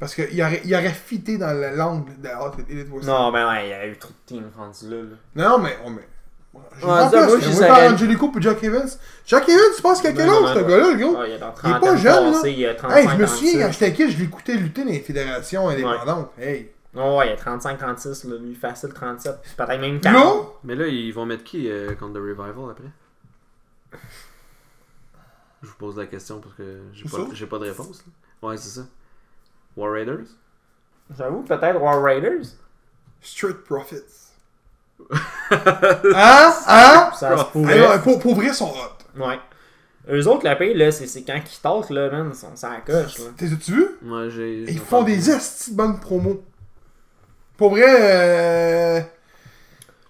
Parce 0.00 0.16
qu'il 0.16 0.42
aurait, 0.42 0.60
il 0.64 0.74
aurait 0.74 0.88
fité 0.88 1.38
dans 1.38 1.52
le- 1.52 1.76
l'angle 1.76 2.10
de 2.20 2.28
Hot 2.28 2.52
Elite 2.68 2.88
Wrestling. 2.88 3.14
Non, 3.14 3.30
ben 3.30 3.46
ouais, 3.48 3.66
il 3.66 3.70
y 3.70 3.72
a 3.74 3.86
eu 3.86 3.96
trop 3.96 4.10
de 4.10 4.14
teams 4.26 4.50
rendus 4.56 4.88
là. 4.90 4.96
là. 4.96 5.48
Non, 5.48 5.58
mais. 5.60 5.78
On 5.84 5.90
met... 5.90 6.08
Je 6.52 6.58
Ouais, 6.86 6.92
ouais, 6.92 7.10
ça, 7.10 7.26
moi, 7.26 7.38
je 7.38 7.44
je 7.46 7.50
sais 7.52 7.66
par 7.66 7.76
rien. 7.78 7.92
Angelico 7.92 8.32
et 8.36 8.42
Jack 8.42 8.64
Evans. 8.64 8.88
Jack 9.26 9.48
Evans, 9.48 9.60
tu 9.76 9.82
penses 9.82 10.00
qu'il 10.00 10.10
a 10.10 10.12
quel 10.12 10.26
Non, 10.26 10.32
âge, 10.34 10.40
non, 10.42 10.54
ce 10.54 10.58
non. 10.60 10.68
gars-là, 10.68 10.90
le 10.90 10.96
gars? 10.96 11.18
Ah, 11.20 11.26
il 11.26 11.32
est 11.32 11.38
dans 11.38 11.54
Il 11.64 11.68
est 11.68 11.70
30 11.70 11.80
pas 11.80 11.96
jeune, 11.96 12.32
là. 12.32 12.48
il 12.48 12.66
a 12.66 12.74
35 12.74 12.96
Hey, 12.96 13.08
je 13.08 13.16
me 13.22 13.26
souviens, 13.26 13.52
quand 13.52 13.58
36. 13.60 13.78
j'étais 13.78 13.92
kid, 13.92 14.10
je 14.10 14.18
l'écoutais 14.18 14.54
lutter 14.54 14.84
dans 14.84 14.90
les 14.90 15.00
fédérations 15.00 15.68
indépendantes. 15.68 16.30
Hey. 16.38 16.70
Oh, 16.96 17.18
ouais, 17.18 17.28
il 17.28 17.32
a 17.32 17.36
35-36, 17.36 18.28
là, 18.28 18.36
lui, 18.38 18.54
facile 18.56 18.92
37, 18.92 19.40
puis 19.42 19.52
peut-être 19.56 19.80
même 19.80 20.00
40. 20.00 20.24
Là, 20.24 20.42
Mais 20.64 20.74
là, 20.74 20.86
ils 20.88 21.12
vont 21.12 21.24
mettre 21.24 21.44
qui 21.44 21.70
euh, 21.70 21.94
contre 21.94 22.14
The 22.14 22.16
Revival 22.16 22.70
après? 22.72 24.00
Je 25.62 25.68
vous 25.68 25.74
pose 25.78 25.96
la 25.98 26.06
question 26.06 26.40
parce 26.40 26.54
que 26.54 26.80
j'ai 26.92 27.04
pas, 27.04 27.18
pas 27.58 27.64
de 27.64 27.68
réponse. 27.70 28.02
là. 28.42 28.48
Ouais, 28.48 28.56
c'est 28.56 28.80
ça. 28.80 28.86
War 29.76 29.92
Raiders? 29.92 30.26
J'avoue, 31.16 31.42
peut-être 31.42 31.80
War 31.80 32.02
Raiders. 32.02 32.46
Street 33.20 33.54
Profits. 33.68 34.29
hein? 35.50 36.54
Hein? 36.66 37.10
Ça 37.18 37.38
se 37.38 37.44
pourrait. 37.44 37.88
ouais, 37.88 37.98
pour, 38.00 38.18
pour 38.18 38.34
vrai, 38.34 38.46
ils 38.48 38.54
sont 38.54 38.70
hot. 38.70 39.20
Ouais. 39.22 39.38
Eux 40.10 40.26
autres, 40.26 40.44
la 40.44 40.56
paix, 40.56 40.74
là, 40.74 40.90
c'est 40.90 41.22
quand 41.22 41.36
ils 41.36 41.60
talk, 41.62 41.90
là, 41.90 42.10
man, 42.10 42.30
ils 42.32 42.36
sont 42.36 42.56
sur 42.56 42.68
la 42.68 42.80
coche, 42.80 43.18
là. 43.18 43.24
T'es 43.36 43.46
tu 43.56 43.72
vu? 43.72 43.86
Moi, 44.02 44.28
j'ai. 44.28 44.62
Ils 44.68 44.78
font 44.78 45.02
des 45.02 45.30
estis 45.30 45.72
de 45.72 45.76
bonnes 45.76 46.00
promos. 46.00 46.42
Pour 47.56 47.70
vrai, 47.70 47.84
euh, 47.86 49.00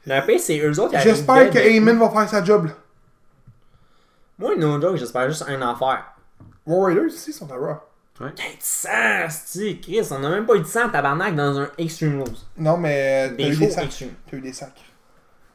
La 0.07 0.23
paix, 0.23 0.39
c'est 0.39 0.59
eux 0.61 0.79
autres 0.81 0.93
qui 0.97 1.01
j'espère 1.01 1.51
que. 1.51 1.59
Heyman 1.59 1.99
va 1.99 2.09
faire 2.11 2.29
sa 2.29 2.45
job. 2.45 2.67
là. 2.67 2.73
Moi, 4.39 4.57
no 4.57 4.81
joke, 4.81 4.97
j'espère 4.97 5.29
juste 5.29 5.45
une 5.49 5.63
affaire. 5.63 6.05
War 6.65 6.87
Raiders, 6.87 7.09
ici, 7.09 7.33
sont 7.33 7.51
à 7.51 7.57
Raw. 7.57 7.77
De 8.29 8.33
sang, 8.61 9.29
c'ti, 9.29 9.81
Chris, 9.81 10.07
on 10.11 10.23
a 10.25 10.29
même 10.29 10.45
pas 10.47 10.55
eu 10.55 10.61
de 10.61 10.65
sang 10.67 10.89
tabarnak 10.91 11.35
dans 11.35 11.59
un 11.59 11.71
Extreme 11.79 12.23
Rules. 12.23 12.37
Non, 12.59 12.77
mais 12.77 13.31
Des 13.31 13.45
t'as 13.45 13.51
eu 13.51 13.57
des 13.57 13.71
sacs. 13.71 14.05
T'as 14.31 14.37
eu 14.37 14.41
des 14.41 14.53
sacs. 14.53 14.85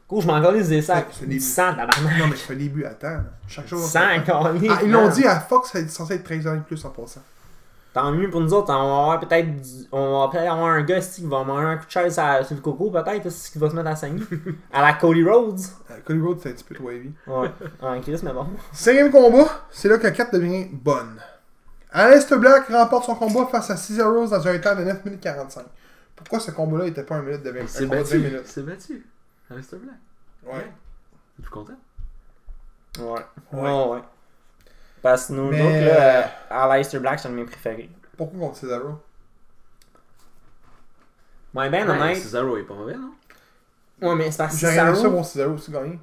Gros, 0.09 0.21
je 0.21 0.27
m'en 0.27 0.39
des 0.51 0.81
sacs. 0.81 1.07
Ouais, 1.07 1.13
c'est 1.19 1.27
Du 1.27 1.35
des- 1.35 1.39
sang 1.39 1.75
tabarnak. 1.75 2.17
Non, 2.17 2.27
mais 2.27 2.35
c'est 2.35 2.53
un 2.53 2.57
début, 2.57 2.83
attends. 2.85 3.21
Chaque 3.47 3.67
chose. 3.67 3.85
Sang 3.85 4.21
calé. 4.25 4.67
Ah, 4.69 4.79
ils 4.83 4.91
l'ont 4.91 5.09
dit 5.09 5.25
à 5.25 5.39
Fox, 5.39 5.69
c'est 5.73 5.87
censé 5.89 6.15
être 6.15 6.23
13 6.23 6.47
ans 6.47 6.55
et 6.55 6.59
plus 6.61 6.83
en 6.85 6.89
passant. 6.89 7.21
Tant 7.93 8.11
mieux 8.11 8.29
pour 8.29 8.41
nous 8.41 8.53
autres, 8.53 8.73
on 8.73 8.77
va 8.77 8.81
avoir 9.13 9.19
peut-être 9.21 9.55
du- 9.55 9.85
on 9.91 10.19
va 10.19 10.27
peut-être 10.29 10.51
avoir 10.51 10.67
un 10.67 10.81
gars 10.83 10.99
qui 10.99 11.25
va 11.25 11.43
manger 11.45 11.65
un 11.67 11.77
coup 11.77 11.85
de 11.85 11.91
chaise 11.91 12.19
à- 12.19 12.43
sur 12.43 12.55
le 12.55 12.61
coco, 12.61 12.91
peut-être, 12.91 13.25
ici, 13.27 13.51
qui 13.53 13.57
va 13.57 13.69
se 13.69 13.75
mettre 13.75 13.87
à 13.89 13.95
saigner. 13.95 14.21
à 14.73 14.81
la 14.81 14.93
Cody 14.93 15.23
Rhodes. 15.23 15.61
Euh, 15.91 15.93
Cody 16.03 16.19
Rhodes, 16.19 16.39
c'est 16.43 16.49
un 16.49 16.53
petit 16.53 16.63
peu 16.65 16.75
trop 16.75 16.89
heavy. 16.91 17.11
Ouais. 17.25 17.49
En 17.81 18.01
Chris, 18.01 18.19
mais 18.23 18.33
bon. 18.33 18.47
Cinquième 18.73 19.11
combat, 19.11 19.47
c'est 19.71 19.87
là 19.87 19.97
que 19.97 20.03
la 20.03 20.11
carte 20.11 20.33
devient 20.33 20.67
bonne. 20.73 21.21
Aleister 21.97 22.37
Black 22.37 22.67
remporte 22.67 23.05
son 23.05 23.15
combat 23.15 23.45
face 23.47 23.69
à 23.69 23.77
Cesaro 23.77 24.13
Rose 24.19 24.29
dans 24.31 24.47
un 24.47 24.59
temps 24.59 24.75
de 24.75 24.83
9 24.83 25.05
minutes 25.05 25.21
45. 25.21 25.65
Pourquoi 26.15 26.39
ce 26.39 26.51
combat-là 26.51 26.87
était 26.87 27.03
pas 27.03 27.15
un 27.15 27.21
minute 27.21 27.43
de 27.43 27.51
20, 27.51 27.67
C'est 27.67 27.83
un 27.83 27.87
combat 27.87 27.97
de 27.97 28.03
20 28.03 28.09
battu. 28.17 28.17
minutes? 28.31 28.47
C'est 28.47 28.63
battu. 28.63 29.05
Alistair 29.49 29.79
Black. 29.79 29.95
Ouais. 30.55 30.71
Es-tu 31.39 31.49
content 31.49 31.73
Ouais. 32.99 33.21
Ouais. 33.53 33.61
Ouais, 33.61 33.85
ouais. 33.95 34.01
Parce 35.01 35.27
que 35.27 35.33
nous 35.33 35.49
Mais- 35.51 35.61
autres, 35.61 35.85
là, 35.85 36.23
euh, 36.23 36.23
Aleister 36.73 36.99
Black, 36.99 37.19
c'est 37.19 37.27
un 37.27 37.31
de 37.31 37.35
mes 37.35 37.45
préférés. 37.45 37.89
Pourquoi 38.17 38.39
contre 38.39 38.57
Cesaro? 38.57 38.99
Ouais, 41.53 41.69
ben 41.69 41.87
Ouais, 41.87 41.95
honnête. 41.95 42.17
Cesaro 42.17 42.57
est 42.57 42.63
pas 42.63 42.73
mauvais, 42.73 42.95
non? 42.95 43.11
Ouais, 44.01 44.15
mais 44.15 44.31
c'est 44.31 44.37
parce 44.37 44.53
que 44.55 44.59
J'ai 44.59 44.67
rien 44.67 44.87
aimé 44.89 44.97
ça 45.01 45.07
voir 45.07 45.25
Cesaro 45.25 45.53
aussi 45.53 45.71
gagner. 45.71 45.99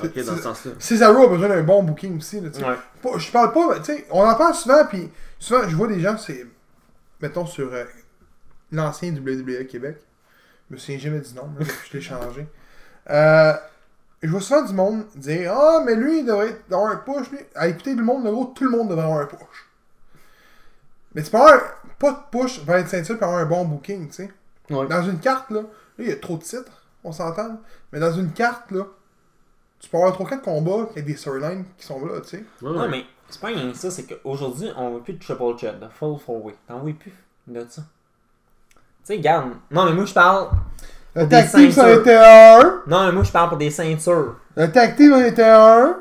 C'est- 0.00 0.06
Ok, 0.06 0.24
dans 0.26 0.36
ce 0.36 0.42
sens-là. 0.42 0.72
Cesaro 0.78 1.24
a 1.24 1.28
besoin 1.28 1.48
d'un 1.48 1.62
bon 1.62 1.82
booking 1.82 2.18
aussi. 2.18 2.40
Là. 2.40 2.50
Ouais. 2.50 3.18
Je 3.18 3.30
parle 3.32 3.52
pas, 3.52 3.78
tu 3.80 3.84
sais, 3.86 4.06
on 4.10 4.22
en 4.24 4.34
parle 4.34 4.54
souvent, 4.54 4.84
puis 4.86 5.10
souvent, 5.38 5.68
je 5.68 5.74
vois 5.76 5.88
des 5.88 6.00
gens, 6.00 6.16
c'est, 6.16 6.46
mettons, 7.20 7.46
sur 7.46 7.72
euh, 7.72 7.84
l'ancien 8.72 9.12
WWE 9.12 9.66
Québec, 9.66 9.98
je 10.68 10.74
me 10.74 10.78
souviens 10.78 10.98
jamais 10.98 11.20
du 11.20 11.34
nom, 11.34 11.50
là, 11.58 11.66
je 11.90 11.96
l'ai 11.96 12.02
changé. 12.02 12.46
Euh, 13.10 13.54
je 14.22 14.28
vois 14.28 14.42
souvent 14.42 14.62
du 14.66 14.74
monde 14.74 15.06
dire 15.14 15.50
Ah, 15.56 15.82
mais 15.82 15.94
lui, 15.94 16.18
il 16.18 16.26
devrait 16.26 16.54
avoir 16.70 16.90
un 16.92 16.96
push. 16.96 17.30
Lui. 17.30 17.38
À 17.54 17.68
écouter 17.68 17.94
le 17.94 18.02
monde, 18.02 18.22
le 18.22 18.30
gros, 18.30 18.44
tout 18.54 18.64
le 18.64 18.70
monde 18.70 18.88
devrait 18.90 19.04
avoir 19.04 19.20
un 19.20 19.24
push. 19.26 19.38
Mais 21.14 21.22
tu 21.22 21.30
peux 21.30 21.38
avoir 21.38 21.58
pas 21.98 22.10
de 22.12 22.18
push 22.38 22.60
vers 22.64 22.76
une 22.78 22.86
ceinture 22.86 23.16
pour 23.16 23.28
avoir 23.28 23.40
un 23.40 23.46
bon 23.46 23.64
booking, 23.64 24.08
tu 24.08 24.14
sais. 24.14 24.30
Ouais. 24.68 24.86
Dans 24.88 25.02
une 25.04 25.18
carte, 25.20 25.50
là, 25.50 25.62
il 25.98 26.08
y 26.08 26.12
a 26.12 26.16
trop 26.16 26.36
de 26.36 26.42
titres, 26.42 26.82
on 27.02 27.12
s'entend. 27.12 27.62
Mais 27.92 27.98
dans 27.98 28.12
une 28.12 28.30
carte, 28.32 28.70
là, 28.72 28.84
tu 29.80 29.88
peux 29.88 29.96
avoir 29.96 30.12
3-4 30.18 30.40
combats 30.40 30.88
avec 30.90 31.04
des 31.04 31.16
storylines 31.16 31.64
qui 31.76 31.86
sont 31.86 32.04
là, 32.04 32.20
tu 32.20 32.28
sais. 32.28 32.44
Ouais, 32.62 32.70
Ouais, 32.70 32.78
ouais. 32.78 32.88
mais 32.88 33.04
c'est 33.28 33.40
pas 33.40 33.48
rien 33.48 33.70
que 33.70 33.76
ça, 33.76 33.90
c'est 33.90 34.04
qu'aujourd'hui, 34.06 34.70
on 34.76 34.94
veut 34.94 35.00
plus 35.00 35.14
de 35.14 35.18
triple 35.20 35.56
chat, 35.58 35.72
de 35.72 35.86
full 35.88 36.18
four 36.18 36.44
way. 36.44 36.54
T'en 36.66 36.80
veux 36.80 36.92
plus 36.94 37.12
de 37.46 37.64
ça. 37.68 37.82
Tu 38.72 38.78
sais, 39.04 39.14
regarde. 39.16 39.50
Non, 39.70 39.84
mais 39.86 39.92
moi, 39.92 40.04
je 40.04 40.14
parle. 40.14 40.48
Le 41.14 41.26
tag 41.28 41.46
des 41.46 41.50
team, 41.52 41.70
ça 41.72 41.90
était 41.92 42.14
un? 42.16 42.82
Non, 42.86 43.06
mais 43.06 43.12
moi, 43.12 43.22
je 43.24 43.32
parle 43.32 43.48
pour 43.48 43.58
des 43.58 43.70
ceintures. 43.70 44.36
Le 44.56 44.70
tag 44.70 44.96
team 44.96 45.12
en 45.14 45.20
était 45.20 45.42
un? 45.42 45.96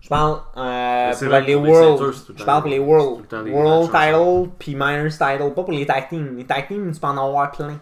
Je 0.00 0.08
parle 0.08 0.40
euh, 0.56 1.12
pour 1.12 1.28
vrai, 1.28 1.40
les 1.42 1.54
pour 1.54 1.64
les 1.64 1.70
World. 1.70 1.98
ceintures, 1.98 2.14
c'est 2.14 2.24
tout 2.26 2.32
le 2.32 2.38
Je 2.38 2.44
parle 2.44 2.60
pour 2.62 2.70
les 2.70 2.78
World. 2.78 3.26
le 3.32 3.50
World 3.52 3.90
title 3.90 4.50
puis 4.58 4.74
Minors 4.74 5.12
title. 5.12 5.54
Pas 5.54 5.62
pour 5.62 5.70
les 5.72 5.86
tag 5.86 6.08
teams. 6.10 6.36
Les 6.36 6.44
tag 6.44 6.68
teams, 6.68 6.92
tu 6.92 7.00
peux 7.00 7.06
en 7.06 7.16
avoir 7.16 7.50
plein. 7.52 7.78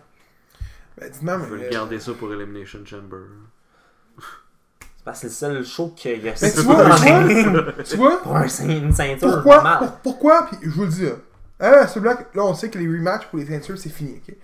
Ben, 1.00 1.10
dis-moi, 1.10 1.38
Je 1.48 1.54
mais. 1.54 1.62
vais 1.64 1.70
garder 1.70 1.98
ça 1.98 2.12
pour 2.12 2.32
Elimination 2.32 2.78
Chamber. 2.84 3.18
Parce 5.04 5.20
que 5.20 5.28
c'est 5.28 5.48
le 5.48 5.54
seul 5.56 5.64
show 5.64 5.92
qu'il 5.96 6.24
y 6.24 6.28
a. 6.28 6.32
Mais 6.40 6.52
tu 6.52 6.60
vois, 6.60 6.76
tu 7.84 7.96
vois, 7.96 8.16
Pour 8.22 8.36
une 8.36 8.92
ceinture, 8.92 9.32
pourquoi, 9.42 9.78
pour- 9.78 9.90
pourquoi, 10.02 10.46
puis 10.46 10.58
je 10.62 10.70
vous 10.70 10.82
le 10.82 10.88
dis, 10.88 11.04
là. 11.06 11.12
Hein, 11.60 11.86
ce 11.86 11.98
Black, 12.00 12.34
là, 12.34 12.42
on 12.44 12.54
sait 12.54 12.68
que 12.70 12.78
les 12.78 12.86
rematchs 12.86 13.26
pour 13.26 13.38
les 13.38 13.46
ceintures, 13.46 13.78
c'est 13.78 13.88
fini, 13.90 14.20
ok? 14.26 14.34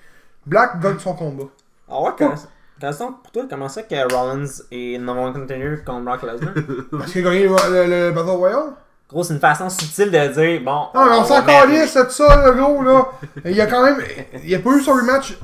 Black 0.46 0.80
gagne 0.80 0.98
son 0.98 1.14
combat. 1.14 1.44
Ah 1.88 2.00
ouais, 2.02 2.10
quand 2.18 2.34
Gaston, 2.80 3.12
pour 3.22 3.32
toi, 3.32 3.42
comment 3.50 3.68
ça 3.68 3.82
que 3.82 3.94
Rollins 4.14 4.46
est 4.70 4.98
number 4.98 5.16
one 5.24 5.32
contender 5.32 5.78
contre 5.84 6.02
Brock 6.04 6.22
Lesnar? 6.22 6.54
Parce 6.92 7.10
qu'il 7.12 7.26
a 7.26 7.30
gagné 7.30 7.48
le, 7.48 7.48
le- 7.70 7.86
le 8.08 8.12
Battle 8.12 8.30
Royale? 8.30 8.72
Gros, 9.08 9.24
c'est 9.24 9.34
une 9.34 9.40
façon 9.40 9.68
subtile 9.70 10.10
de 10.12 10.28
dire, 10.28 10.60
bon. 10.62 10.86
Non, 10.94 11.06
mais 11.06 11.16
on 11.18 11.24
s'en 11.24 11.40
va 11.40 11.42
mettre- 11.42 11.62
calisse 11.66 11.94
de 11.94 12.08
ça, 12.08 12.44
le 12.46 12.52
gros, 12.52 12.82
là. 12.82 13.06
Il 13.44 13.60
a 13.60 13.66
quand 13.66 13.82
même. 13.84 13.96
Il 14.44 14.54
a 14.54 14.58
pas 14.60 14.70
eu 14.70 14.80
son 14.80 14.92
rematch 14.92 15.36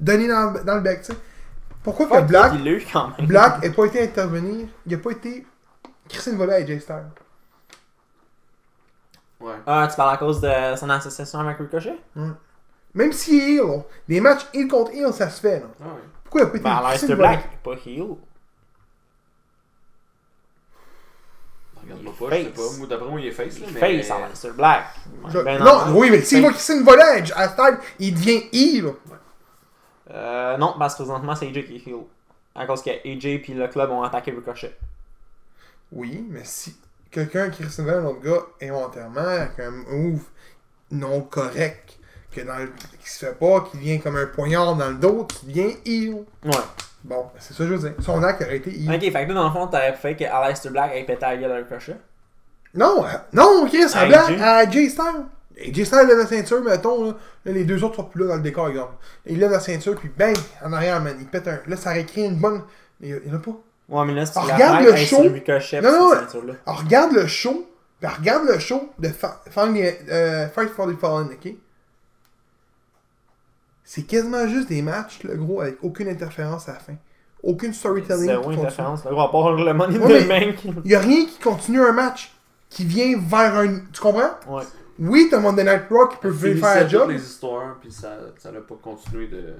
donné 0.00 0.28
dans, 0.28 0.50
le- 0.50 0.64
dans 0.64 0.74
le 0.74 0.80
bec, 0.80 1.00
tu 1.02 1.12
sais. 1.12 1.18
Pourquoi 1.82 2.06
que 2.06 2.26
Black, 2.26 2.52
il 2.54 2.64
l'a 2.64 2.70
eu 2.72 2.86
quand 2.92 3.10
même. 3.18 3.26
Black 3.26 3.62
n'a 3.64 3.70
pas 3.70 3.84
été 3.86 4.02
intervenir, 4.02 4.68
il 4.86 4.94
a 4.94 4.98
pas 4.98 5.10
été. 5.10 5.46
Christine 6.08 6.36
Volet 6.36 6.54
à 6.54 6.66
Jay 6.66 6.78
Styles. 6.78 7.10
Ouais. 9.40 9.54
Ah, 9.66 9.88
tu 9.90 9.96
parles 9.96 10.14
à 10.14 10.16
cause 10.18 10.40
de 10.40 10.76
son 10.76 10.88
association 10.90 11.40
avec 11.40 11.58
Ricochet? 11.58 11.96
Même 12.94 13.12
s'il 13.12 13.40
est 13.40 13.54
heel, 13.54 13.66
là, 13.66 13.82
des 14.06 14.20
matchs 14.20 14.46
heel 14.52 14.68
contre 14.68 14.92
heel, 14.92 15.12
ça 15.12 15.28
se 15.30 15.40
fait, 15.40 15.60
là. 15.60 15.66
Ah 15.80 15.84
ouais. 15.86 16.00
Pourquoi 16.24 16.40
il 16.42 16.44
a 16.44 16.46
pas 16.46 16.56
été 16.56 16.64
Ben, 16.64 16.80
Christine 16.90 17.08
Volet? 17.14 17.16
Black, 17.28 17.44
il 17.50 17.54
est 17.54 17.74
pas 17.74 17.90
heel. 17.90 18.16
Regarde-moi 21.82 22.12
pas, 22.18 22.36
je 22.36 22.42
sais 22.44 22.50
pas. 22.50 22.78
Moi, 22.78 22.86
d'après 22.86 23.08
moi, 23.10 23.20
il 23.20 23.26
est 23.26 23.30
face, 23.32 23.58
là. 23.58 23.66
Il 23.68 23.74
mais... 23.74 23.80
face 24.02 24.10
Aleister 24.10 24.50
Black. 24.52 24.84
Je- 25.28 25.38
Ben 25.40 25.58
non, 25.64 25.98
oui, 25.98 26.10
mais 26.10 26.20
s'il 26.22 26.40
voit 26.42 26.52
Christine 26.52 26.82
Volet 26.84 27.24
à 27.34 27.48
Styles, 27.48 27.78
il 27.98 28.14
devient 28.14 28.42
heel. 28.52 28.94
Euh, 30.12 30.56
non, 30.58 30.74
parce 30.78 30.94
que 30.94 31.02
présentement, 31.02 31.34
c'est 31.34 31.46
AJ 31.46 31.64
qui 31.66 31.76
est 31.76 31.86
heel. 31.88 32.00
À 32.54 32.66
cause 32.66 32.82
que 32.82 32.90
AJ 32.90 33.42
puis 33.42 33.54
le 33.54 33.66
club 33.68 33.90
ont 33.90 34.02
attaqué 34.02 34.30
Ricochet. 34.30 34.76
Oui, 35.90 36.26
mais 36.30 36.42
si 36.44 36.76
quelqu'un 37.10 37.50
qui 37.50 37.62
Christine 37.62 37.84
Volet, 37.84 37.96
un 37.98 38.04
autre 38.04 38.20
gars, 38.20 38.42
involontairement, 38.66 39.20
avec 39.20 39.58
un 39.60 39.70
move 39.70 40.22
non 40.90 41.22
correct, 41.22 41.98
que 42.30 42.40
dans 42.42 42.56
le, 42.56 42.72
qui 43.02 43.10
se 43.10 43.26
fait 43.26 43.34
pas, 43.34 43.60
qui 43.70 43.78
vient 43.78 43.98
comme 43.98 44.16
un 44.16 44.26
poignard 44.26 44.74
dans 44.76 44.88
le 44.88 44.96
dos, 44.96 45.26
tu 45.28 45.46
deviens 45.46 45.70
heel. 45.84 46.24
Ouais. 46.44 46.52
Bon, 47.04 47.26
c'est 47.38 47.52
ça 47.54 47.64
que 47.64 47.70
je 47.70 47.74
veux 47.74 47.90
dire. 47.90 48.04
Son 48.04 48.22
acte 48.22 48.42
aurait 48.42 48.56
été 48.58 48.70
heel. 48.70 48.94
Ok, 48.94 49.00
fait 49.00 49.10
que 49.12 49.28
là, 49.28 49.34
dans 49.34 49.46
le 49.48 49.52
fond, 49.52 49.66
t'avais 49.66 49.92
fait 49.96 50.14
que 50.16 50.24
Aleister 50.24 50.70
Black 50.70 50.92
ait 50.94 51.04
pété 51.04 51.22
la 51.22 51.36
gueule 51.36 51.52
à 51.52 51.56
Ricochet. 51.56 51.96
Non, 52.74 53.04
euh, 53.04 53.08
non, 53.32 53.66
Chris, 53.66 53.84
à 53.94 54.00
À 54.00 54.06
Black, 54.06 54.30
AJ? 54.30 54.40
à 54.40 54.70
Jay 54.70 54.88
Styles. 54.88 55.24
Et 55.56 55.72
Jay 55.74 55.84
Styles 55.84 56.06
lève 56.06 56.18
la 56.18 56.26
ceinture, 56.26 56.62
mettons, 56.62 57.04
là, 57.04 57.16
Là, 57.44 57.52
les 57.52 57.64
deux 57.64 57.82
autres 57.84 57.96
sont 57.96 58.04
plus 58.04 58.22
là 58.22 58.28
dans 58.28 58.36
le 58.36 58.42
décor, 58.42 58.68
exemple. 58.68 58.94
Il 59.26 59.38
lève 59.38 59.50
la 59.50 59.60
ceinture, 59.60 59.96
puis 59.96 60.08
bang, 60.16 60.36
en 60.64 60.72
arrière, 60.72 61.00
man, 61.02 61.16
il 61.18 61.26
pète 61.26 61.48
un. 61.48 61.58
Là, 61.66 61.76
ça 61.76 62.00
créé 62.04 62.24
une 62.26 62.36
bonne. 62.36 62.62
Il 63.00 63.08
y 63.26 63.30
en 63.30 63.34
a 63.34 63.38
pas. 63.38 63.50
Ouais, 63.88 64.04
mais 64.06 64.14
là, 64.14 64.24
la 64.34 64.54
regarde 64.54 64.84
le 64.84 64.96
show. 64.96 65.22
Non, 65.82 65.92
non. 65.92 66.12
Alors, 66.66 66.80
regarde 66.84 67.12
le 67.12 67.26
show, 67.26 67.68
puis 68.00 68.08
regarde 68.08 68.44
le 68.48 68.58
show 68.58 68.88
de 68.98 69.08
Fa- 69.08 69.42
euh, 69.56 70.48
Fight 70.48 70.70
for 70.70 70.86
the 70.86 70.98
Fallen, 70.98 71.28
ok? 71.32 71.52
C'est 73.84 74.02
quasiment 74.02 74.46
juste 74.48 74.68
des 74.68 74.80
matchs, 74.82 75.22
le 75.24 75.34
gros, 75.36 75.60
avec 75.60 75.76
aucune 75.82 76.08
interférence 76.08 76.68
à 76.68 76.74
la 76.74 76.78
fin. 76.78 76.94
Aucune 77.42 77.74
storytelling. 77.74 78.26
Zéro 78.26 78.50
interférence. 78.50 79.04
Le 79.04 79.10
gros, 79.10 79.20
à 79.22 79.30
part 79.30 79.52
le 79.52 79.74
Money 79.74 79.98
Ouais, 79.98 80.24
Bank. 80.24 80.64
Il 80.84 80.88
n'y 80.88 80.94
a 80.94 81.00
rien 81.00 81.26
qui 81.26 81.38
continue 81.40 81.82
un 81.82 81.92
match 81.92 82.32
qui 82.70 82.84
vient 82.84 83.18
vers 83.18 83.56
un. 83.56 83.80
Tu 83.92 84.00
comprends? 84.00 84.30
Ouais. 84.48 84.62
Oui, 84.98 85.28
t'as 85.30 85.38
Monday 85.40 85.64
Night 85.64 85.82
Raw 85.90 86.08
qui 86.08 86.16
peut 86.18 86.32
Finissait 86.32 86.60
faire 86.60 86.84
un 86.84 86.88
job, 86.88 87.10
les 87.10 87.22
histoires, 87.22 87.76
puis 87.80 87.90
ça 87.90 88.10
ça 88.38 88.50
n'a 88.52 88.60
pas 88.60 88.74
continué 88.82 89.26
de. 89.28 89.54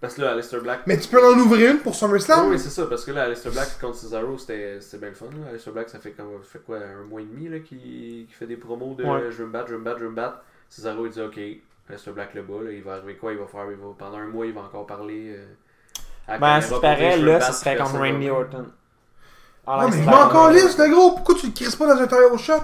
Parce 0.00 0.14
que 0.14 0.22
là, 0.22 0.32
Aleister 0.32 0.58
Black. 0.60 0.80
mais 0.86 0.96
tu 0.98 1.08
peux 1.08 1.22
en 1.22 1.38
ouvrir 1.38 1.72
une 1.72 1.78
pour 1.80 1.94
SummerSlam. 1.94 2.46
Oui, 2.46 2.52
oui, 2.52 2.58
c'est 2.58 2.70
ça, 2.70 2.86
parce 2.86 3.04
que 3.04 3.10
là, 3.10 3.24
Aleister 3.24 3.50
Black 3.50 3.78
contre 3.80 3.96
Cesaro, 3.96 4.38
c'était 4.38 4.80
c'était 4.80 4.96
bien 4.98 5.08
le 5.10 5.14
fun. 5.14 5.26
Là. 5.26 5.50
Aleister 5.50 5.70
Black, 5.72 5.90
ça 5.90 5.98
fait, 5.98 6.12
comme, 6.12 6.28
ça 6.42 6.48
fait 6.50 6.64
quoi, 6.64 6.78
un 6.78 7.04
mois 7.06 7.20
et 7.20 7.24
demi 7.24 7.48
là, 7.48 7.58
qu'il 7.58 7.78
qu'il 8.26 8.34
fait 8.34 8.46
des 8.46 8.56
promos 8.56 8.94
de 8.94 9.04
Ouais. 9.04 9.30
je 9.30 9.36
veux 9.36 9.46
me 9.46 9.52
battre, 9.52 9.66
je 9.68 9.72
veux 9.74 9.78
me 9.80 9.84
battre, 9.84 9.98
je 9.98 10.04
veux 10.04 10.10
me 10.10 10.16
battre. 10.16 10.38
Cesaro, 10.70 11.04
il 11.06 11.12
dit 11.12 11.20
ok, 11.20 11.38
Aleister 11.88 12.12
Black 12.12 12.32
le 12.34 12.42
bat, 12.42 12.62
là, 12.64 12.72
il 12.72 12.82
va 12.82 12.94
arriver 12.94 13.16
quoi 13.16 13.32
Il 13.32 13.38
va 13.38 13.46
faire 13.46 13.66
il 13.70 13.76
va, 13.76 13.88
Pendant 13.98 14.18
un 14.18 14.26
mois, 14.28 14.46
il 14.46 14.52
va 14.54 14.62
encore 14.62 14.86
parler. 14.86 15.34
Euh, 15.36 15.44
à 16.28 16.38
Ben, 16.38 16.60
si 16.62 16.72
me 16.72 16.80
là, 17.26 17.38
battre, 17.38 17.52
ce 17.54 17.60
serait 17.60 17.76
va 17.76 17.84
Randy 17.84 18.30
Orton. 18.30 18.66
Ah, 19.66 19.76
Non, 19.82 19.90
là, 19.90 19.96
mais 19.96 20.04
pas 20.04 20.10
m'en 20.10 20.28
contre- 20.30 20.46
calisse, 20.54 20.78
le 20.78 20.88
gros. 20.88 21.10
Pourquoi 21.12 21.34
tu 21.34 21.46
le 21.48 21.52
crisses 21.52 21.76
pas 21.76 21.86
dans 21.94 22.00
un 22.00 22.06
title 22.06 22.38
shot? 22.38 22.54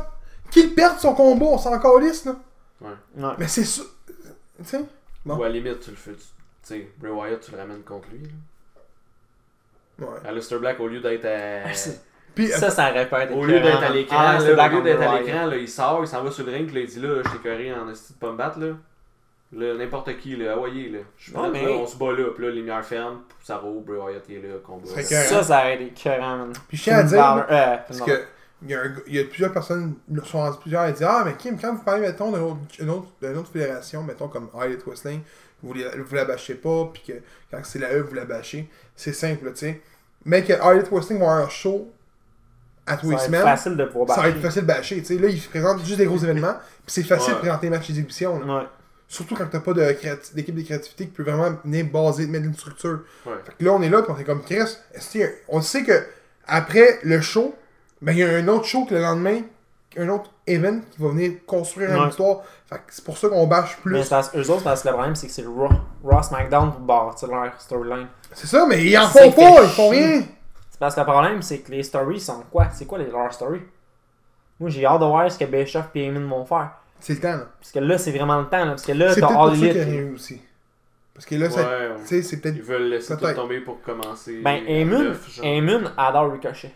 Qu'il 0.51 0.75
perde 0.75 0.99
son 0.99 1.15
combat, 1.15 1.47
on 1.47 1.59
s'en 1.59 1.79
calisse, 1.79 2.25
là. 2.25 2.37
Ouais. 2.81 2.91
Mais 3.39 3.49
c'est 3.49 3.65
ça. 3.65 3.83
Tu 4.07 4.65
sais 4.65 4.85
Bon. 5.25 5.37
Ou 5.37 5.43
à 5.43 5.49
la 5.49 5.55
limite, 5.55 5.81
tu 5.81 5.91
le 5.91 5.97
fais. 5.97 6.13
Tu 6.13 6.19
sais, 6.63 6.89
Bray 6.99 7.11
Wyatt, 7.13 7.41
tu 7.41 7.51
le 7.53 7.59
ramènes 7.59 7.83
contre 7.83 8.09
lui. 8.13 8.23
là. 9.99 10.07
Ouais. 10.07 10.29
Aleister 10.29 10.59
Black, 10.59 10.79
au 10.81 10.89
lieu 10.89 11.01
d'être 11.01 11.25
à. 11.25 11.69
Ah, 11.69 11.91
Puis, 12.35 12.49
Ça, 12.49 12.71
ça 12.71 12.91
aurait 12.91 13.09
pas 13.09 13.25
été 13.25 13.35
Au 13.35 13.45
lieu 13.45 13.61
d'être 13.61 13.83
à 13.83 13.89
l'écran, 13.89 14.17
Ah, 14.19 14.39
là, 14.39 14.39
au 14.39 14.71
lieu 14.77 14.83
d'être 14.83 15.03
à 15.03 15.19
l'écran, 15.19 15.47
là, 15.47 15.57
il 15.57 15.69
sort, 15.69 16.01
il 16.03 16.09
s'en 16.09 16.23
va 16.23 16.31
sur 16.31 16.45
le 16.45 16.53
ring, 16.53 16.67
puis 16.67 16.75
là, 16.77 16.81
il 16.83 16.87
dit 16.87 17.01
là, 17.01 17.23
je 17.25 17.31
t'ai 17.31 17.39
carré 17.39 17.73
en 17.73 17.89
esti 17.89 18.13
de 18.13 18.19
pas 18.19 18.31
me 18.31 18.37
battre, 18.37 18.59
là. 18.61 18.75
Là, 19.53 19.75
n'importe 19.75 20.17
qui, 20.19 20.37
là, 20.37 20.53
hawaii, 20.53 20.91
là. 20.91 20.99
Je 21.17 21.25
suis 21.31 21.33
mais- 21.53 21.65
là, 21.65 21.71
on 21.71 21.87
se 21.87 21.97
bat 21.97 22.13
là, 22.13 22.25
puis 22.35 22.45
là, 22.45 22.51
les 22.51 22.57
lumières 22.57 22.85
ferment, 22.85 23.21
ça 23.43 23.57
roule, 23.57 23.83
Bray 23.85 23.99
Wyatt 23.99 24.25
il 24.29 24.35
est 24.37 24.43
là, 24.43 24.55
combat. 24.63 24.87
Ça, 25.03 25.43
ça 25.43 25.59
aurait 25.61 25.77
été 25.77 25.87
écœurant, 25.87 26.37
man. 26.39 26.53
puis 26.69 26.77
je 26.77 26.83
tiens 26.83 26.99
à 26.99 27.03
dire, 27.05 27.47
euh, 27.51 27.77
parce 27.87 28.01
que 28.03 28.23
il 28.63 28.71
y, 28.71 28.75
a 28.75 28.81
un 28.81 28.89
gars- 28.89 29.03
il 29.07 29.15
y 29.15 29.19
a 29.21 29.25
plusieurs 29.25 29.53
personnes, 29.53 29.95
sont 30.25 30.39
rendues 30.39 30.59
plusieurs 30.61 30.83
à 30.83 30.93
dire 30.93 31.09
Ah, 31.11 31.23
mais 31.27 31.35
Kim, 31.37 31.59
quand 31.61 31.75
vous 31.75 31.83
parlez, 31.83 32.01
mettons, 32.03 32.31
d'une 32.79 32.91
autre, 32.91 33.51
fédération, 33.53 34.03
mettons 34.03 34.29
comme 34.29 34.49
Highlight 34.59 34.83
Wrestling, 34.87 35.21
vous, 35.63 35.75
les- 35.75 35.89
vous 35.99 36.15
la 36.15 36.25
bâchez 36.25 36.55
pas, 36.55 36.91
puis 36.93 37.03
que 37.07 37.13
quand 37.51 37.61
c'est 37.65 37.79
la 37.79 37.93
E, 37.95 38.01
vous 38.03 38.15
la 38.15 38.25
bâchez. 38.25 38.69
C'est 38.95 39.13
simple, 39.13 39.51
tu 39.53 39.59
sais. 39.59 39.81
Mais 40.25 40.43
que 40.43 40.53
Highlight 40.55 40.89
Wrestling 40.91 41.19
va 41.19 41.27
avoir 41.27 41.47
un 41.47 41.49
show 41.49 41.91
à 42.87 42.97
tous 42.97 43.11
les 43.11 43.13
Ça 43.13 43.17
va 43.17 43.23
être 43.23 43.27
semaines. 43.27 43.43
facile 43.43 43.77
de 43.77 43.85
pouvoir 43.85 44.09
Ça 44.17 44.23
va 44.23 44.29
être 44.29 44.35
bâcher. 44.37 44.47
facile 44.47 44.63
de 44.63 44.67
bâcher, 44.67 44.97
tu 45.01 45.05
sais. 45.05 45.19
Là, 45.19 45.29
ils 45.29 45.41
présentent 45.41 45.85
juste 45.85 45.99
des 45.99 46.07
gros 46.07 46.19
événements, 46.25 46.55
puis 46.55 46.95
c'est 46.95 47.03
facile 47.03 47.31
Ouais. 47.31 47.35
de 47.35 47.41
présenter 47.41 47.67
les 47.67 47.71
matchs 47.71 47.87
d'exhibition. 47.89 48.37
Ouais. 48.41 48.65
Surtout 49.09 49.35
quand 49.37 49.47
t'as 49.47 49.61
pas 49.61 49.73
de 49.73 49.83
d'équipe 50.35 50.55
de 50.55 50.63
créativité 50.63 51.05
qui 51.07 51.13
peut 51.13 51.23
vraiment 51.23 51.57
venir 51.65 51.87
baser, 51.87 52.27
mettre 52.27 52.45
une 52.47 52.55
structure. 52.55 53.01
Ouais. 53.25 53.35
Fait 53.45 53.53
que 53.59 53.65
là, 53.65 53.73
on 53.73 53.83
est 53.83 53.89
là, 53.89 54.03
puis 54.03 54.13
on 54.17 54.19
est 54.19 54.25
comme 54.25 54.43
Chris. 54.43 54.77
On 55.49 55.61
sait 55.61 55.85
que 55.85 55.93
après 56.47 56.99
le 57.05 57.21
show, 57.21 57.55
ben 58.03 58.13
il 58.13 58.19
y 58.19 58.23
a 58.23 58.29
un 58.29 58.49
autre 58.49 58.65
show 58.67 58.85
que 58.85 58.95
le 58.95 59.01
lendemain, 59.03 59.41
un 59.99 60.09
autre 60.09 60.31
event 60.47 60.81
qui 60.91 61.03
va 61.03 61.09
venir 61.09 61.33
construire 61.47 61.91
une 61.91 62.03
Ouais. 62.03 62.09
histoire. 62.09 62.41
Fait 62.69 62.77
que 62.77 62.83
c'est 62.89 63.05
pour 63.05 63.17
ça 63.17 63.29
qu'on 63.29 63.47
bâche 63.47 63.79
Mais 63.85 63.93
plus. 63.93 64.03
c'est 64.03 64.11
parce- 64.11 64.35
eux 64.37 64.51
autres, 64.51 64.63
parce 64.65 64.83
que 64.83 64.89
le 64.89 64.95
problème, 64.95 65.15
c'est 65.15 65.27
que 65.29 65.33
c'est 65.33 65.43
le 65.43 65.49
Raw, 65.49 65.69
Raw 66.05 66.23
SmackDown 66.23 66.73
pour 66.73 66.81
bâtir 66.81 67.29
leur 67.29 67.59
storyline. 67.61 68.09
C'est 68.33 68.47
ça, 68.47 68.67
mais 68.67 68.85
ils 68.85 68.97
en 68.99 69.07
C'est 69.09 69.31
font 69.31 69.33
pas, 69.33 69.63
ils 69.63 69.69
font 69.71 69.89
rien. 69.89 70.23
C'est 70.71 70.79
parce 70.79 70.95
que 70.95 71.01
le 71.01 71.07
problème, 71.07 71.41
c'est 71.43 71.59
que 71.61 71.71
les 71.71 71.83
stories 71.83 72.21
sont 72.21 72.43
quoi? 72.51 72.69
C'est 72.75 72.85
quoi 72.85 72.99
les, 72.99 73.07
leurs 73.11 73.33
stories? 73.33 73.63
Moi, 74.61 74.69
j'ai 74.71 74.85
hâte 74.85 75.01
de 75.01 75.07
voir 75.07 75.31
ce 75.31 75.39
que 75.39 75.45
Bischoff 75.45 75.87
et 75.95 76.05
Heyman 76.07 76.29
vont 76.29 76.45
faire. 76.45 76.71
C'est 77.01 77.15
le 77.15 77.21
temps, 77.21 77.37
là. 77.37 77.47
Parce 77.61 77.73
que 77.73 77.79
là, 77.79 77.99
c'est 77.99 78.11
vraiment 78.13 78.39
le 78.41 78.47
temps. 78.49 78.59
Là, 78.65 78.71
parce 78.71 78.83
que 78.87 78.93
là, 78.93 79.13
C'est 79.15 79.21
t'as 79.21 79.29
All 79.29 79.51
ça 79.51 79.57
qu'il 79.57 79.67
y 79.67 79.69
a 79.71 79.73
Elite. 79.73 79.85
rien 79.89 80.01
eu 80.03 80.15
aussi. 80.15 80.43
Parce 81.15 81.25
que 81.27 81.35
là, 81.35 81.47
Ouais, 81.49 81.55
ouais. 81.57 81.91
tu 82.03 82.07
sais, 82.07 82.23
c'est 82.23 82.37
peut-être. 82.39 82.57
Ils 82.57 82.63
veulent 82.63 82.89
laisser 82.91 83.17
tout 83.17 83.33
tomber 83.35 83.61
pour 83.61 83.81
commencer. 83.83 84.41
Ben. 84.43 84.63
Heyman 84.67 85.93
adore 85.97 86.33
Ricochet. 86.33 86.75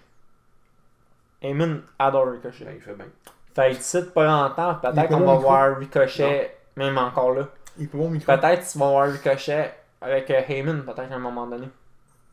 Heyman 1.43 1.83
adore 1.99 2.33
Ricochet. 2.33 2.65
Ben, 2.65 2.75
il 2.77 2.83
fait 2.83 2.95
bien. 2.95 3.07
Fait 3.55 3.71
que 3.73 3.77
d'ici 3.77 3.99
pas 4.15 4.25
longtemps, 4.25 4.75
peut-être 4.77 5.09
qu'on 5.09 5.21
va 5.21 5.35
voir 5.35 5.79
Ricochet, 5.79 6.57
même 6.77 6.99
encore 6.99 7.33
là. 7.33 7.49
Il 7.79 7.89
pas 7.89 7.99
bon 7.99 8.11
micro. 8.11 8.37
Peut-être 8.37 8.71
tu 8.71 8.79
vas 8.79 8.89
voir 8.89 9.09
Ricochet 9.11 9.75
avec 10.01 10.31
euh, 10.31 10.41
Heyman, 10.49 10.83
peut-être 10.83 11.13
à 11.13 11.15
un 11.15 11.19
moment 11.19 11.47
donné. 11.47 11.69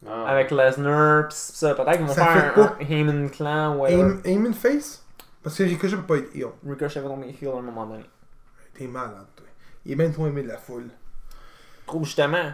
Ah, 0.08 0.26
Avec 0.28 0.52
Lesnar, 0.52 1.28
pis 1.28 1.36
ça. 1.36 1.74
Peut-être 1.74 1.98
qu'ils 1.98 2.06
vont 2.06 2.14
Ça 2.14 2.26
faire 2.28 2.60
un, 2.60 2.62
un 2.80 2.86
Heyman 2.88 3.30
clan 3.30 3.78
ou 3.78 3.86
in 3.86 4.54
face? 4.54 5.04
Parce 5.42 5.58
que 5.58 5.64
Ricochet 5.64 5.96
peut 5.96 6.04
pas 6.04 6.18
être 6.18 6.36
heel. 6.36 6.50
Ricochet 6.68 7.00
va 7.00 7.10
tomber 7.10 7.36
heel 7.42 7.50
à 7.50 7.58
un 7.58 7.62
moment 7.62 7.86
donné. 7.86 8.06
T'es 8.78 8.86
malade, 8.88 9.26
toi. 9.36 9.46
Il 9.86 9.94
est 9.94 9.96
bien 9.96 10.12
trop 10.12 10.28
aimé 10.28 10.44
de 10.44 10.50
la 10.50 10.58
foule. 10.58 10.90
Gros, 11.88 12.04
justement, 12.04 12.52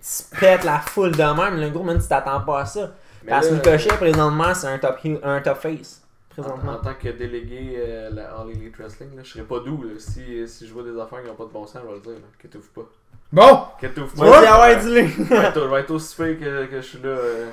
tu 0.00 0.36
pètes 0.38 0.64
la 0.64 0.78
foule 0.78 1.12
de 1.12 1.22
même, 1.22 1.60
le 1.60 1.70
gros, 1.70 1.82
même 1.82 2.00
tu 2.00 2.06
t'attends 2.06 2.42
pas 2.42 2.60
à 2.60 2.66
ça. 2.66 2.90
Mais 3.24 3.30
Parce 3.30 3.48
que 3.48 3.54
Ricochet, 3.54 3.96
présentement, 3.96 4.54
c'est 4.54 4.66
un 4.68 4.78
top, 4.78 4.98
heel, 5.04 5.18
un 5.22 5.40
top 5.40 5.58
face. 5.58 6.02
En, 6.38 6.42
Présentement. 6.42 6.72
en 6.72 6.76
tant 6.78 6.94
que 6.94 7.08
délégué 7.08 7.74
euh, 7.76 8.08
la 8.12 8.30
All 8.38 8.50
Elite 8.50 8.76
Wrestling, 8.78 9.14
là, 9.16 9.22
je 9.24 9.30
serais 9.32 9.44
pas 9.44 9.60
doux. 9.60 9.82
Là. 9.82 9.90
Si, 9.98 10.46
si 10.48 10.66
je 10.66 10.72
vois 10.72 10.84
des 10.84 10.98
affaires 10.98 11.20
qui 11.22 11.28
n'ont 11.28 11.34
pas 11.34 11.44
de 11.44 11.50
bon 11.50 11.66
sens, 11.66 11.82
je 11.84 11.88
vais 11.88 11.94
le 11.94 12.00
dire. 12.00 12.24
Que 12.38 12.48
t'ouvres 12.48 12.68
pas. 12.74 12.88
Bon 13.32 13.62
Que 13.80 13.86
t'ouvres 13.88 14.14
pas. 14.14 14.42
Ah 14.46 14.60
ouais, 14.62 14.76
dis-le. 14.76 15.06
Je 15.06 15.22
vais 15.22 15.36
être- 15.36 15.60
je 15.62 15.68
vais 15.68 15.80
être 15.80 15.90
aussi 15.90 16.14
fait 16.16 16.36
que, 16.36 16.66
que 16.66 16.76
je 16.80 16.86
suis 16.86 16.98
là 17.00 17.08
euh, 17.08 17.50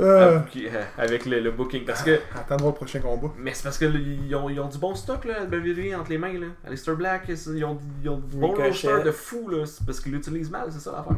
euh... 0.00 0.38
euh, 0.56 0.82
avec 0.96 1.26
le, 1.26 1.38
le 1.40 1.50
booking. 1.52 1.84
Parce 1.84 2.02
que. 2.02 2.18
Attends 2.34 2.56
de 2.56 2.62
voir 2.62 2.72
le 2.72 2.76
prochain 2.76 3.00
combat. 3.00 3.28
Mais 3.38 3.52
c'est 3.54 3.62
parce 3.64 3.78
que 3.78 3.84
là, 3.84 3.98
ils 3.98 4.34
ont, 4.34 4.48
ils 4.48 4.58
ont 4.58 4.68
du 4.68 4.78
bon 4.78 4.94
stock 4.96 5.24
là, 5.24 5.44
WWE 5.44 5.94
entre 5.98 6.10
les 6.10 6.18
mains. 6.18 6.32
Là. 6.38 6.46
Aleister 6.66 6.94
Black, 6.94 7.24
ils 7.28 7.64
ont, 7.64 7.78
ils 8.02 8.08
ont 8.08 8.16
du 8.18 8.36
bon 8.36 8.52
roster 8.54 9.02
de 9.04 9.10
fou. 9.12 9.48
Là. 9.48 9.64
C'est 9.66 9.84
parce 9.86 10.00
qu'ils 10.00 10.12
l'utilisent 10.12 10.50
mal, 10.50 10.66
c'est 10.72 10.80
ça 10.80 10.92
l'affaire. 10.92 11.16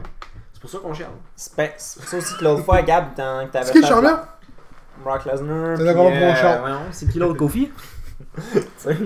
C'est 0.63 0.69
pour 0.69 0.71
ça 0.71 0.79
qu'on 0.79 0.93
chiale. 0.95 1.09
C'est 1.37 1.75
c'est 1.79 2.01
pour 2.01 2.09
ça 2.11 2.17
aussi 2.19 2.37
que 2.37 2.45
l'autre 2.45 2.65
fois, 2.65 2.83
Gab, 2.83 3.15
dans- 3.17 3.47
que 3.47 3.53
t'avais 3.53 3.65
Est-ce 3.65 3.73
qu'il 3.73 3.83
est 3.83 3.87
fait- 3.87 3.93
champion 3.93 4.19
Brock 5.03 5.25
Lesnar. 5.25 5.77
C'est 5.79 5.83
puis, 5.83 5.85
le 5.87 5.95
combat 5.95 6.11
pro 6.33 6.35
short. 6.43 6.61
voyons, 6.61 6.81
C'est 6.93 7.09
qui 7.09 7.19
l'autre 7.19 7.39
Kofi? 7.39 7.71
Tu 8.53 8.61
sais? 8.77 8.97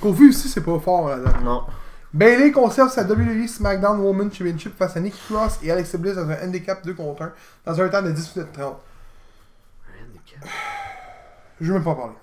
Kofi 0.00 0.28
aussi, 0.28 0.48
c'est 0.48 0.60
pas 0.64 0.78
fort 0.80 1.08
là-dedans. 1.08 1.40
Non. 1.44 1.62
Bailey 2.12 2.50
conserve 2.50 2.90
sa 2.90 3.02
WWE 3.04 3.46
SmackDown 3.46 4.00
Women's 4.00 4.34
Championship 4.34 4.76
face 4.76 4.96
à 4.96 5.00
Nikki 5.00 5.20
Cross 5.30 5.58
et 5.62 5.70
Alexa 5.70 5.98
Bliss 5.98 6.14
dans 6.16 6.28
un 6.28 6.42
handicap 6.42 6.84
2 6.84 6.94
contre 6.94 7.22
1 7.22 7.32
dans 7.66 7.80
un 7.80 7.88
temps 7.88 8.02
de 8.02 8.10
10 8.10 8.34
minutes 8.36 8.52
30. 8.52 8.76
Je 11.60 11.66
veux 11.66 11.74
même 11.74 11.84
pas 11.84 11.90
en 11.90 11.94
parler. 11.94 12.14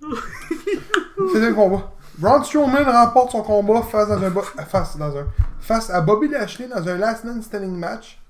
C'est 1.32 1.46
un 1.46 1.52
combat. 1.52 1.92
Braun 2.18 2.42
Strowman 2.42 2.84
remporte 2.84 3.32
son 3.32 3.42
combat 3.42 3.82
face, 3.82 4.08
dans 4.08 4.22
un 4.22 4.30
bo- 4.30 4.42
face, 4.42 4.96
dans 4.96 5.16
un, 5.16 5.26
face 5.60 5.90
à 5.90 6.00
Bobby 6.00 6.28
Lashley 6.28 6.68
dans 6.68 6.86
un 6.88 6.96
Last 6.96 7.24
Man 7.24 7.40
Standing 7.42 7.76
match 7.76 8.20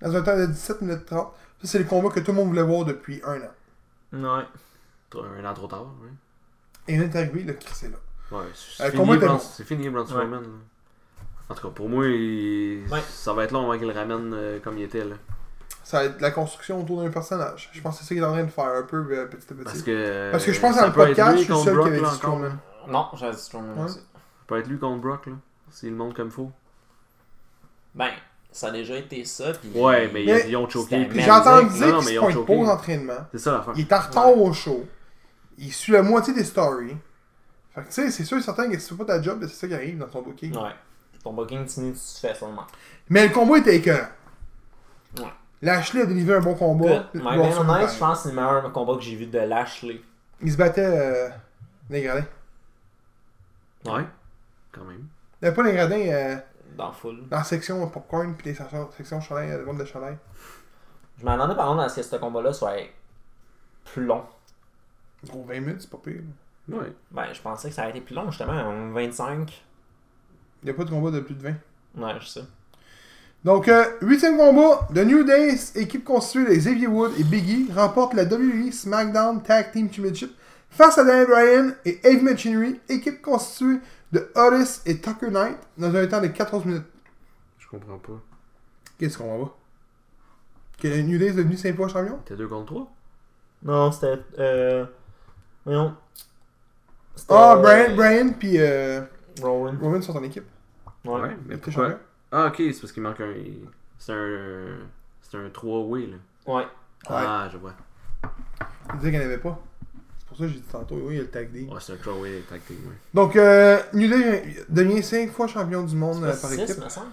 dans 0.00 0.14
un 0.16 0.22
temps 0.22 0.36
de 0.36 0.46
17 0.46 0.80
minutes 0.82 1.06
30. 1.06 1.32
Ça, 1.62 1.68
c'est 1.68 1.78
le 1.78 1.84
combat 1.84 2.08
que 2.10 2.20
tout 2.20 2.32
le 2.32 2.36
monde 2.38 2.48
voulait 2.48 2.62
voir 2.62 2.84
depuis 2.84 3.20
un 3.24 3.36
an. 3.36 4.38
Ouais. 4.38 4.44
Un 5.40 5.44
an 5.44 5.54
trop 5.54 5.66
tard, 5.66 5.86
oui. 6.02 6.08
Et 6.88 6.94
il 6.94 7.02
est 7.02 7.14
arrivé, 7.16 7.42
le 7.44 7.52
Chris 7.54 7.86
est 7.86 7.88
là. 7.88 7.96
Ouais, 8.38 8.44
Euh, 8.44 8.50
c'est 8.54 8.96
combat 8.96 9.14
fini, 9.14 9.26
Braun- 9.26 9.38
c'est 9.40 9.64
fini, 9.64 9.88
Braun 9.88 10.04
Strowman. 10.06 10.42
En 11.48 11.54
tout 11.54 11.68
cas, 11.68 11.74
pour 11.74 11.88
moi, 11.88 12.06
il- 12.06 12.84
Ouais. 12.90 13.00
ça 13.08 13.32
va 13.32 13.44
être 13.44 13.52
long 13.52 13.64
avant 13.70 13.78
qu'il 13.78 13.86
le 13.86 13.94
ramène 13.94 14.32
euh, 14.34 14.58
comme 14.64 14.78
il 14.78 14.84
était. 14.84 15.04
Là. 15.04 15.14
Ça 15.84 15.98
va 15.98 16.04
être 16.06 16.20
la 16.20 16.30
construction 16.30 16.80
autour 16.82 17.02
d'un 17.02 17.10
personnage. 17.10 17.70
Je 17.72 17.80
pense 17.82 17.96
que 17.98 18.02
c'est 18.02 18.08
ça 18.08 18.14
qu'il 18.14 18.22
est 18.24 18.26
en 18.26 18.32
train 18.32 18.44
de 18.44 18.50
faire 18.50 18.64
un 18.64 18.82
peu 18.82 18.96
euh, 19.10 19.26
petit 19.26 19.46
à 19.50 19.54
petit. 19.54 19.64
Parce 19.64 19.82
que, 19.82 20.30
Parce 20.32 20.44
que 20.44 20.52
je 20.52 20.60
pense 20.60 20.74
que 20.74 20.80
dans 20.80 20.86
le 20.86 20.92
podcast, 20.92 21.38
je 21.38 21.42
suis 21.44 21.54
seul 21.62 21.80
qui 21.80 21.86
avait 21.88 21.90
là, 21.90 21.98
dit 21.98 22.04
encore. 22.06 22.14
Strowman. 22.16 22.58
Non, 22.88 23.08
j'avais 23.14 23.34
dit 23.34 23.40
Strowman 23.42 23.84
aussi. 23.84 23.98
Ça 23.98 24.02
peut 24.46 24.58
être 24.58 24.66
lui 24.68 24.78
contre 24.78 25.00
Brock, 25.00 25.26
là. 25.26 25.32
S'il 25.70 25.90
le 25.90 25.96
montre 25.96 26.14
comme 26.16 26.30
faut. 26.30 26.50
Ben, 27.94 28.10
ça 28.50 28.68
a 28.68 28.70
déjà 28.70 28.96
été 28.96 29.24
ça. 29.24 29.52
Puis 29.52 29.70
Ouais, 29.74 30.10
mais, 30.12 30.24
Mais- 30.24 30.48
ils 30.48 30.56
ont 30.56 30.68
choqué. 30.68 30.96
Puis- 31.04 31.08
Puis 31.08 31.20
j'ai 31.22 31.30
entendu 31.30 31.66
Non, 31.66 31.70
dire 31.70 31.86
qu'il 31.98 32.06
mais 32.06 32.14
se 32.14 32.18
pointe 32.18 32.46
pas 32.46 32.52
aux 32.52 32.68
entraînements. 32.68 33.26
C'est 33.32 33.38
ça 33.38 33.52
l'affaire. 33.52 33.74
Il 33.76 33.80
est 33.82 33.92
en 33.92 33.98
retard 34.00 34.36
au 34.38 34.52
show. 34.52 34.84
Il 35.58 35.72
suit 35.72 35.92
la 35.92 36.02
moitié 36.02 36.34
des 36.34 36.44
stories. 36.44 36.96
Fait 37.74 37.80
que 37.82 37.86
tu 37.86 37.92
sais, 37.92 38.10
c'est 38.10 38.24
sûr 38.24 38.38
et 38.38 38.42
certain 38.42 38.70
que 38.70 38.78
si 38.78 38.86
tu 38.88 38.94
fais 38.94 39.04
pas 39.04 39.16
ta 39.16 39.22
job, 39.22 39.40
ben, 39.40 39.48
c'est 39.48 39.54
ça 39.56 39.68
qui 39.68 39.74
arrive 39.74 39.98
dans 39.98 40.06
ton 40.06 40.22
booking. 40.22 40.54
Ouais. 40.56 40.70
Ton 41.22 41.32
booking, 41.32 41.64
tu, 41.66 41.74
tu 41.92 42.20
fais 42.20 42.34
seulement. 42.34 42.66
Mais 43.08 43.26
le 43.26 43.32
combat 43.32 43.58
était 43.58 43.76
écœurant. 43.76 44.08
Ouais. 45.18 45.24
Lashley 45.62 46.02
a 46.02 46.06
délivré 46.06 46.36
un 46.36 46.40
bon 46.40 46.54
combat. 46.54 47.08
My 47.14 47.20
Braun 47.22 47.64
Ben 47.64 47.88
je 47.88 47.98
pense 47.98 48.18
que 48.18 48.22
c'est 48.24 48.28
le 48.28 48.34
meilleur 48.34 48.70
combat 48.72 48.94
que 48.96 49.00
j'ai 49.00 49.16
vu 49.16 49.26
de 49.26 49.38
Lashley. 49.38 50.00
Il 50.42 50.52
se 50.52 50.56
battait 50.56 50.84
euh, 50.84 51.28
les. 51.90 52.06
Ouais, 53.86 54.04
quand 54.72 54.84
même. 54.84 55.06
Il 55.40 55.44
n'y 55.44 55.48
avait 55.48 55.54
pas 55.54 55.62
les 55.62 55.72
gradins 55.74 55.96
euh, 55.98 56.36
Dans 56.76 56.92
full. 56.92 57.28
dans 57.28 57.36
la 57.38 57.44
section 57.44 57.86
popcorn 57.88 58.34
puis 58.34 58.48
les 58.50 58.54
sections, 58.54 58.90
sections 58.96 59.20
chandail, 59.20 59.50
euh, 59.50 59.58
le 59.58 59.64
monde 59.66 59.78
de 59.78 59.84
chandail. 59.84 60.16
Je 61.18 61.24
m'attendais 61.24 61.54
par 61.54 61.68
contre 61.68 61.82
à 61.82 61.88
ce 61.88 61.96
que 61.96 62.02
ce 62.02 62.16
combat-là 62.16 62.52
soit 62.52 62.72
plus 63.84 64.04
long. 64.04 64.24
Gros 65.26 65.44
20 65.44 65.60
minutes, 65.60 65.82
c'est 65.82 65.90
pas 65.90 65.98
pire. 66.02 66.22
Ouais. 66.68 66.92
Ben, 67.10 67.26
je 67.32 67.40
pensais 67.40 67.68
que 67.68 67.74
ça 67.74 67.82
aurait 67.82 67.90
été 67.90 68.00
plus 68.00 68.14
long, 68.14 68.30
justement. 68.30 68.52
un 68.52 68.90
25. 68.92 69.62
Il 70.62 70.66
n'y 70.66 70.70
a 70.70 70.74
pas 70.74 70.84
de 70.84 70.90
combat 70.90 71.10
de 71.10 71.20
plus 71.20 71.34
de 71.34 71.42
20. 71.42 71.50
Ouais, 71.96 72.14
je 72.20 72.26
sais. 72.26 72.44
Donc, 73.44 73.68
euh, 73.68 73.84
huitième 74.00 74.38
combat, 74.38 74.88
The 74.94 75.04
New 75.04 75.22
Days, 75.24 75.72
équipe 75.74 76.04
constituée 76.04 76.46
de 76.46 76.54
Xavier 76.54 76.86
Wood 76.86 77.12
et 77.18 77.24
Biggie, 77.24 77.70
remporte 77.74 78.14
la 78.14 78.24
WWE 78.24 78.72
SmackDown 78.72 79.42
Tag 79.42 79.70
Team 79.72 79.92
Championship 79.92 80.34
face 80.76 80.98
à 80.98 81.04
Daniel 81.04 81.26
Bryan 81.26 81.74
et 81.84 82.00
Heavy 82.06 82.22
Machinery, 82.22 82.80
équipe 82.88 83.22
constituée 83.22 83.78
de 84.12 84.30
Otis 84.34 84.80
et 84.86 85.00
Tucker 85.00 85.30
Knight, 85.30 85.58
dans 85.76 85.94
un 85.94 86.06
temps 86.06 86.20
de 86.20 86.28
14 86.28 86.64
minutes. 86.64 86.84
Je 87.58 87.66
comprends 87.68 87.98
pas. 87.98 88.20
Qu'est-ce 88.98 89.18
qu'on 89.18 89.44
va 89.44 89.50
Que 90.80 90.88
le 90.88 91.02
New 91.02 91.18
Days 91.18 91.28
est 91.28 91.32
devenu 91.32 91.56
5 91.56 91.74
fois 91.74 91.88
champion 91.88 92.18
T'es 92.24 92.36
2 92.36 92.46
contre 92.46 92.66
3 92.66 92.92
Non, 93.64 93.90
c'était. 93.92 94.18
Euh. 94.38 94.86
Voyons. 95.64 95.96
Ah, 97.28 97.54
euh, 97.56 97.62
Bryan, 97.62 97.96
Bryan 97.96 98.34
puis 98.34 98.58
euh, 98.58 99.00
Rowan. 99.40 99.78
Roman 99.80 100.02
sont 100.02 100.16
en 100.16 100.22
équipe. 100.22 100.44
Ouais. 101.04 101.36
mais 101.46 101.56
T'es 101.56 101.70
pourquoi? 101.70 101.84
champion. 101.90 101.98
Ah, 102.30 102.46
ok, 102.48 102.56
c'est 102.58 102.80
parce 102.80 102.92
qu'il 102.92 103.02
manque 103.02 103.20
un. 103.20 103.32
C'est 103.98 104.12
un. 104.12 104.78
C'est 105.22 105.36
un 105.38 105.48
3-way, 105.48 106.06
là. 106.06 106.16
Ouais. 106.52 106.66
Ah, 107.08 107.48
je 107.50 107.56
vois. 107.58 107.74
Il 108.92 108.98
disait 108.98 109.10
qu'il 109.10 109.18
n'y 109.20 109.24
en 109.24 109.28
avait 109.28 109.38
pas. 109.38 109.60
C'est 110.36 110.38
pour 110.38 110.38
ça 110.38 110.44
que 110.46 110.52
j'ai 110.52 110.60
dit 110.60 110.66
tantôt, 110.72 110.94
oui, 110.96 111.14
il 111.14 111.16
y 111.16 111.20
a 111.20 111.22
le 111.22 111.28
tag 111.30 111.52
team. 111.52 111.68
Ouais, 111.72 111.78
c'est 111.80 111.92
un 111.92 111.96
3-way 111.96 112.42
tag 112.48 112.60
team, 112.66 112.76
ouais. 112.86 112.94
Donc, 113.14 113.36
euh, 113.36 113.78
New 113.92 114.08
Day 114.08 114.42
devient 114.68 115.02
5 115.02 115.30
fois 115.30 115.46
champion 115.46 115.82
du 115.84 115.94
monde 115.94 116.24
euh, 116.24 116.34
par 116.36 116.50
six, 116.50 116.60
équipe. 116.62 116.78
me 116.82 116.88
semble. 116.88 117.06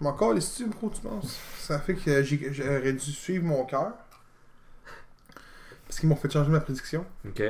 Je 0.00 0.04
m'en 0.04 0.12
calisse 0.12 0.54
tu 0.56 0.66
gros, 0.68 0.90
tu 0.90 1.00
penses? 1.00 1.38
Ça 1.58 1.78
fait 1.80 1.94
que 1.94 2.22
j'ai- 2.22 2.52
j'aurais 2.52 2.92
dû 2.92 3.00
suivre 3.12 3.44
mon 3.44 3.64
cœur. 3.64 3.92
Parce 5.86 6.00
qu'ils 6.00 6.08
m'ont 6.08 6.16
fait 6.16 6.30
changer 6.30 6.50
ma 6.50 6.60
prédiction. 6.60 7.04
Ok. 7.26 7.42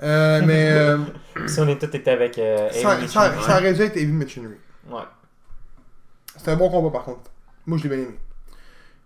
Euh, 0.00 0.42
mais 0.46 0.70
euh, 0.72 0.98
Si 1.46 1.58
on 1.60 1.68
est 1.68 1.78
tous 1.78 1.96
été 1.96 2.10
avec 2.10 2.38
euh, 2.38 2.70
ça, 2.70 2.92
Amy 2.92 3.08
ça, 3.08 3.32
ça 3.42 3.58
aurait 3.58 3.74
dû 3.74 3.82
être 3.82 3.96
Heavy 3.96 4.12
Machinery. 4.12 4.54
Ouais. 4.88 5.02
C'était 6.36 6.52
un 6.52 6.56
bon 6.56 6.70
combat 6.70 6.90
par 6.90 7.04
contre. 7.04 7.30
Moi 7.66 7.78
je 7.78 7.82
l'ai 7.88 7.88
bien 7.96 8.04
aimé. 8.06 8.18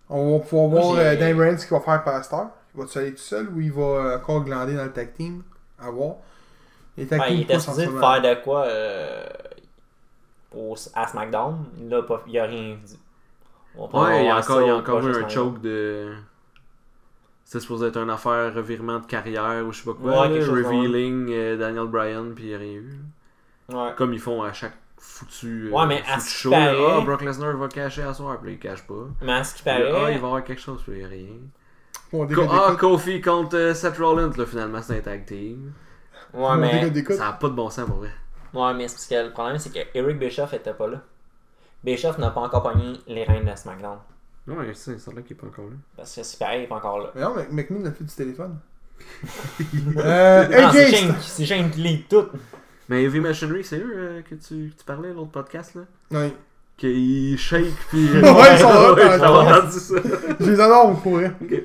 On 0.09 0.37
va 0.37 0.45
pouvoir 0.45 0.69
Moi, 0.69 0.81
voir 0.81 0.95
euh, 0.97 1.15
Dan 1.15 1.35
Bryan 1.35 1.57
ce 1.57 1.65
qu'il 1.65 1.75
va 1.75 1.81
faire 1.83 2.03
par 2.03 2.13
la 2.13 2.23
star. 2.23 2.51
Il 2.75 2.81
va-tu 2.81 2.97
aller 2.97 3.11
tout 3.11 3.17
seul 3.21 3.49
ou 3.49 3.59
il 3.61 3.71
va 3.71 3.81
euh, 3.83 4.17
encore 4.17 4.43
glander 4.43 4.75
dans 4.75 4.83
le 4.85 4.91
tag 4.91 5.13
team? 5.13 5.43
À 5.79 5.89
voir. 5.91 6.15
Les 6.97 7.05
tag 7.07 7.19
Ben, 7.19 7.27
team 7.27 7.35
il 7.37 7.41
était 7.43 7.59
supposé 7.59 7.85
de 7.87 7.91
faire 7.99 8.21
de 8.21 8.43
quoi 8.43 8.65
euh, 8.65 9.25
au, 10.55 10.75
à 10.95 11.07
SmackDown. 11.07 11.65
Il 11.79 12.03
il 12.27 12.39
a 12.39 12.43
rien 12.45 12.77
dit. 12.83 12.99
Ouais, 13.75 14.21
il 14.21 14.25
y 14.25 14.29
a 14.29 14.37
encore, 14.37 14.61
il 14.61 14.67
y 14.67 14.69
a 14.69 14.75
encore 14.75 15.07
eu 15.07 15.23
un 15.23 15.29
choke 15.29 15.61
de. 15.61 16.13
C'est 17.43 17.59
supposé 17.59 17.87
être 17.87 17.97
une 17.97 18.09
affaire 18.09 18.53
revirement 18.53 18.99
de 18.99 19.05
carrière 19.05 19.63
ou 19.65 19.71
je 19.71 19.79
sais 19.79 19.85
pas 19.85 19.93
quoi. 19.93 20.21
Ouais, 20.27 20.39
là, 20.39 20.45
revealing 20.51 21.27
euh, 21.31 21.57
Daniel 21.57 21.85
Bryan, 21.87 22.33
puis 22.33 22.45
il 22.45 22.49
n'y 22.49 22.55
a 22.55 22.57
rien 22.57 22.71
eu. 22.73 22.99
Ouais. 23.69 23.91
Comme 23.95 24.13
ils 24.13 24.19
font 24.19 24.41
à 24.41 24.53
chaque 24.53 24.73
foutu, 24.97 25.69
Ouais, 25.71 25.85
mais 25.85 26.01
à 26.07 26.17
foutu 26.19 26.29
show. 26.29 26.49
là. 26.51 26.57
paraît- 26.73 26.97
Ah, 26.97 27.01
Brock 27.01 27.21
Lesnar 27.21 27.55
va 27.57 27.67
cacher 27.67 28.01
à 28.03 28.13
soir, 28.13 28.39
puis 28.41 28.53
il 28.53 28.59
cache 28.59 28.81
pas. 28.87 29.07
Mais 29.21 29.33
à 29.33 29.43
ce 29.43 29.55
qui 29.55 29.63
paraît. 29.63 29.83
ah, 29.91 29.97
il 29.99 30.03
va 30.03 30.11
y 30.11 30.15
avoir 30.15 30.43
quelque 30.43 30.61
chose, 30.61 30.81
puis 30.83 30.93
il 30.93 30.99
n'y 30.99 31.03
a 31.05 31.07
rien. 31.07 31.27
Ah. 32.13 32.75
Kofi 32.79 33.21
contre 33.21 33.57
euh, 33.57 33.73
Seth 33.73 33.97
Rollins, 33.97 34.31
là, 34.37 34.45
finalement, 34.45 34.81
c'est 34.81 34.97
un 34.97 35.01
tag 35.01 35.25
team. 35.25 35.71
Ouais, 36.33 36.57
mais. 36.57 36.91
Ça 37.15 37.25
n'a 37.25 37.33
pas 37.33 37.49
de 37.49 37.53
bon 37.53 37.69
sens 37.69 37.85
pour 37.87 37.97
vrai. 37.97 38.11
Ouais, 38.53 38.73
mais 38.75 38.87
c'est 38.87 38.95
parce 38.95 39.07
que 39.07 39.27
le 39.27 39.31
problème, 39.31 39.57
c'est 39.57 39.71
que 39.73 39.79
Eric 39.97 40.19
Bischoff 40.19 40.53
était 40.53 40.73
pas 40.73 40.87
là. 40.87 41.01
Bischoff 41.83 42.17
n'a 42.19 42.29
pas 42.29 42.41
encore 42.41 42.63
pogné 42.63 42.93
les 43.07 43.23
reins 43.23 43.43
de 43.43 43.55
SmackDown. 43.55 43.97
Ouais, 44.47 44.71
c'est 44.73 44.99
ça 44.99 45.11
là 45.11 45.21
qu'il 45.21 45.35
est 45.35 45.39
pas 45.39 45.47
encore 45.47 45.65
là. 45.65 45.75
Parce 45.97 46.15
que 46.15 46.23
c'est 46.23 46.37
pareil, 46.37 46.61
il 46.61 46.63
est 46.65 46.67
pas 46.67 46.75
encore 46.75 46.99
là. 46.99 47.11
Mais 47.15 47.21
non, 47.21 47.33
mais 47.35 47.47
McMahon 47.49 47.85
a 47.85 47.91
fait 47.91 48.03
du 48.03 48.13
téléphone. 48.13 48.57
euh, 49.97 50.61
Non, 50.61 50.71
c'est 50.71 50.95
Shane, 50.95 51.15
c'est 51.21 51.45
Shane 51.45 51.71
qui 51.71 51.81
lit 51.81 52.05
tout. 52.09 52.27
Mais 52.89 53.03
Heavy 53.03 53.19
Machinery, 53.19 53.63
c'est 53.63 53.77
eux 53.79 53.93
euh, 53.95 54.21
que, 54.21 54.35
tu, 54.35 54.71
que 54.71 54.79
tu 54.79 54.85
parlais 54.85 55.13
l'autre 55.13 55.31
podcast 55.31 55.75
là? 55.75 55.81
Ouais. 56.11 56.33
Qu'il 56.77 57.37
shake 57.37 57.73
puis. 57.89 58.09
Ouais, 58.21 58.53
ils 58.53 58.59
sont 58.59 58.69
là, 58.69 58.93
Ouais, 58.93 59.01
t'as 59.01 59.17
j'avais 59.19 59.37
raison. 59.37 59.57
entendu 59.57 59.79
ça. 59.79 59.95
Je 60.39 60.51
les 60.51 60.59
adore, 60.59 61.01
pour 61.01 61.13
vrai. 61.13 61.31
Ok. 61.41 61.63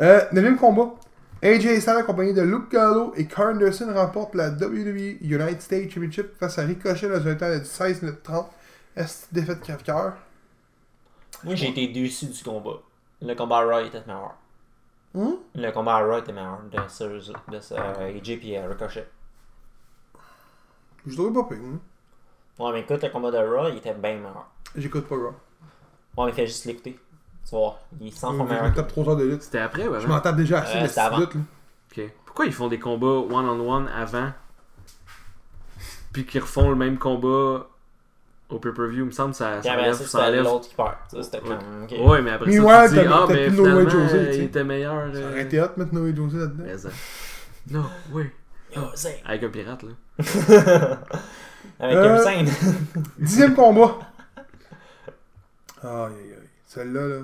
Euh, 0.00 0.20
neuvième 0.32 0.56
combat. 0.56 0.94
AJ 1.42 1.80
Styles 1.80 1.96
accompagné 1.98 2.32
de 2.32 2.42
Luke 2.42 2.70
Gallo 2.70 3.12
et 3.16 3.26
Carl 3.26 3.54
Anderson 3.54 3.92
remporte 3.94 4.34
la 4.34 4.48
WWE 4.50 5.18
United 5.20 5.60
States 5.60 5.90
Championship 5.90 6.36
face 6.38 6.58
à 6.58 6.62
Ricochet 6.62 7.08
dans 7.08 7.26
un 7.26 7.34
temps 7.34 7.48
de 7.58 7.62
16 7.62 8.02
minutes 8.02 8.22
30. 8.22 8.50
Est-ce 8.96 9.26
défaite 9.32 9.60
crève-cœur? 9.60 10.14
Moi, 11.44 11.54
j'ai 11.54 11.68
été 11.68 11.88
déçu 11.88 12.26
du 12.26 12.42
combat. 12.42 12.80
Le 13.20 13.34
combat 13.34 13.58
à 13.58 13.64
Raw 13.64 13.86
était 13.86 14.02
meilleur. 14.06 14.34
Hum? 15.14 15.36
Le 15.54 15.70
combat 15.70 15.96
à 15.96 16.04
Raw 16.06 16.18
était 16.18 16.32
meilleur 16.32 16.60
de 16.70 16.78
ce, 16.88 17.04
de 17.04 17.60
ce 17.60 17.74
euh, 17.74 18.18
AJ 18.18 18.30
et 18.30 18.60
Ricochet. 18.60 19.06
Je 21.06 21.14
trouve 21.14 21.32
pas 21.32 21.44
pire. 21.44 21.62
hein. 21.62 21.78
Ouais, 22.58 22.72
mais 22.72 22.80
écoute, 22.80 23.02
le 23.02 23.10
combat 23.10 23.30
de 23.30 23.36
Raw, 23.38 23.68
il 23.68 23.76
était 23.76 23.92
bien 23.94 24.16
meilleur. 24.16 24.48
J'écoute 24.74 25.06
pas 25.06 25.14
Raw. 25.16 25.34
Ouais, 26.16 26.26
mais 26.26 26.32
fais 26.32 26.46
juste 26.46 26.64
l'écouter. 26.64 26.98
Tu 27.48 27.54
voir, 27.54 27.78
il 28.00 28.08
est 28.08 28.10
100 28.10 28.20
fois 28.34 28.38
Je 28.38 28.42
me 28.42 28.48
meilleur. 28.58 28.74
tape 28.74 28.88
3 28.88 29.08
heures 29.10 29.16
de 29.16 29.24
lutte. 29.24 29.42
C'était 29.42 29.58
après 29.60 29.86
ou 29.86 30.00
Je 30.00 30.06
m'en 30.06 30.20
tape 30.20 30.36
déjà 30.36 30.60
assez 30.62 30.78
Euh, 30.78 30.82
de 30.82 30.86
c'était 30.88 31.00
6 31.00 31.06
avant. 31.06 31.18
luttes. 31.18 31.34
là. 31.34 31.40
Ok. 31.96 32.10
Pourquoi 32.26 32.46
ils 32.46 32.52
font 32.52 32.68
des 32.68 32.78
combats 32.78 33.06
one-on-one 33.06 33.88
avant 33.88 34.30
Puis 36.12 36.24
qu'ils 36.26 36.40
refont 36.42 36.68
le 36.70 36.76
même 36.76 36.98
combat 36.98 37.66
au 38.48 38.58
pay-per-view? 38.58 39.04
Il 39.04 39.06
me 39.06 39.10
semble 39.12 39.30
que 39.30 39.36
ça, 39.36 39.62
ça 39.62 39.72
enlève. 39.74 39.94
ça, 39.94 40.26
enlève. 40.26 40.42
l'autre 40.44 40.68
qui 40.68 40.74
perd. 40.74 40.94
Ça, 41.10 41.22
c'était 41.22 41.40
Ouais. 41.42 41.56
comme. 41.88 42.06
Ouais, 42.08 42.20
mais 42.22 42.30
après 42.32 42.50
Mais 42.50 42.56
ça, 42.56 42.62
ouais, 42.64 42.88
tu 42.88 42.94
dis, 42.94 43.00
ah, 43.08 43.26
mais 43.28 43.46
plus 43.46 43.56
Noé 43.56 43.68
finalement, 43.86 43.90
euh, 44.04 44.08
tu 44.08 44.32
sais. 44.32 44.36
il 44.38 44.42
était 44.44 44.64
meilleur. 44.64 45.12
Ça 45.14 45.18
euh, 45.20 45.30
aurait 45.30 45.42
été 45.42 45.60
hot 45.62 45.66
de 45.76 45.82
mettre 45.82 45.94
Noé 45.94 46.14
José 46.16 46.38
là-dedans. 46.38 46.64
mais 46.66 46.78
ça. 46.78 46.88
Non, 47.70 47.84
oui. 48.12 48.24
C'est. 48.94 49.22
Avec 49.24 49.42
un 49.44 49.48
pirate, 49.48 49.82
là. 49.84 49.90
Avec 51.80 51.96
Euh, 51.96 52.14
un 52.14 52.18
scène. 52.18 52.48
Dixième 53.18 53.54
combat. 53.54 53.98
Aïe 55.82 55.90
aïe 55.90 56.32
aïe. 56.32 56.48
Celle-là, 56.66 57.06
là. 57.06 57.16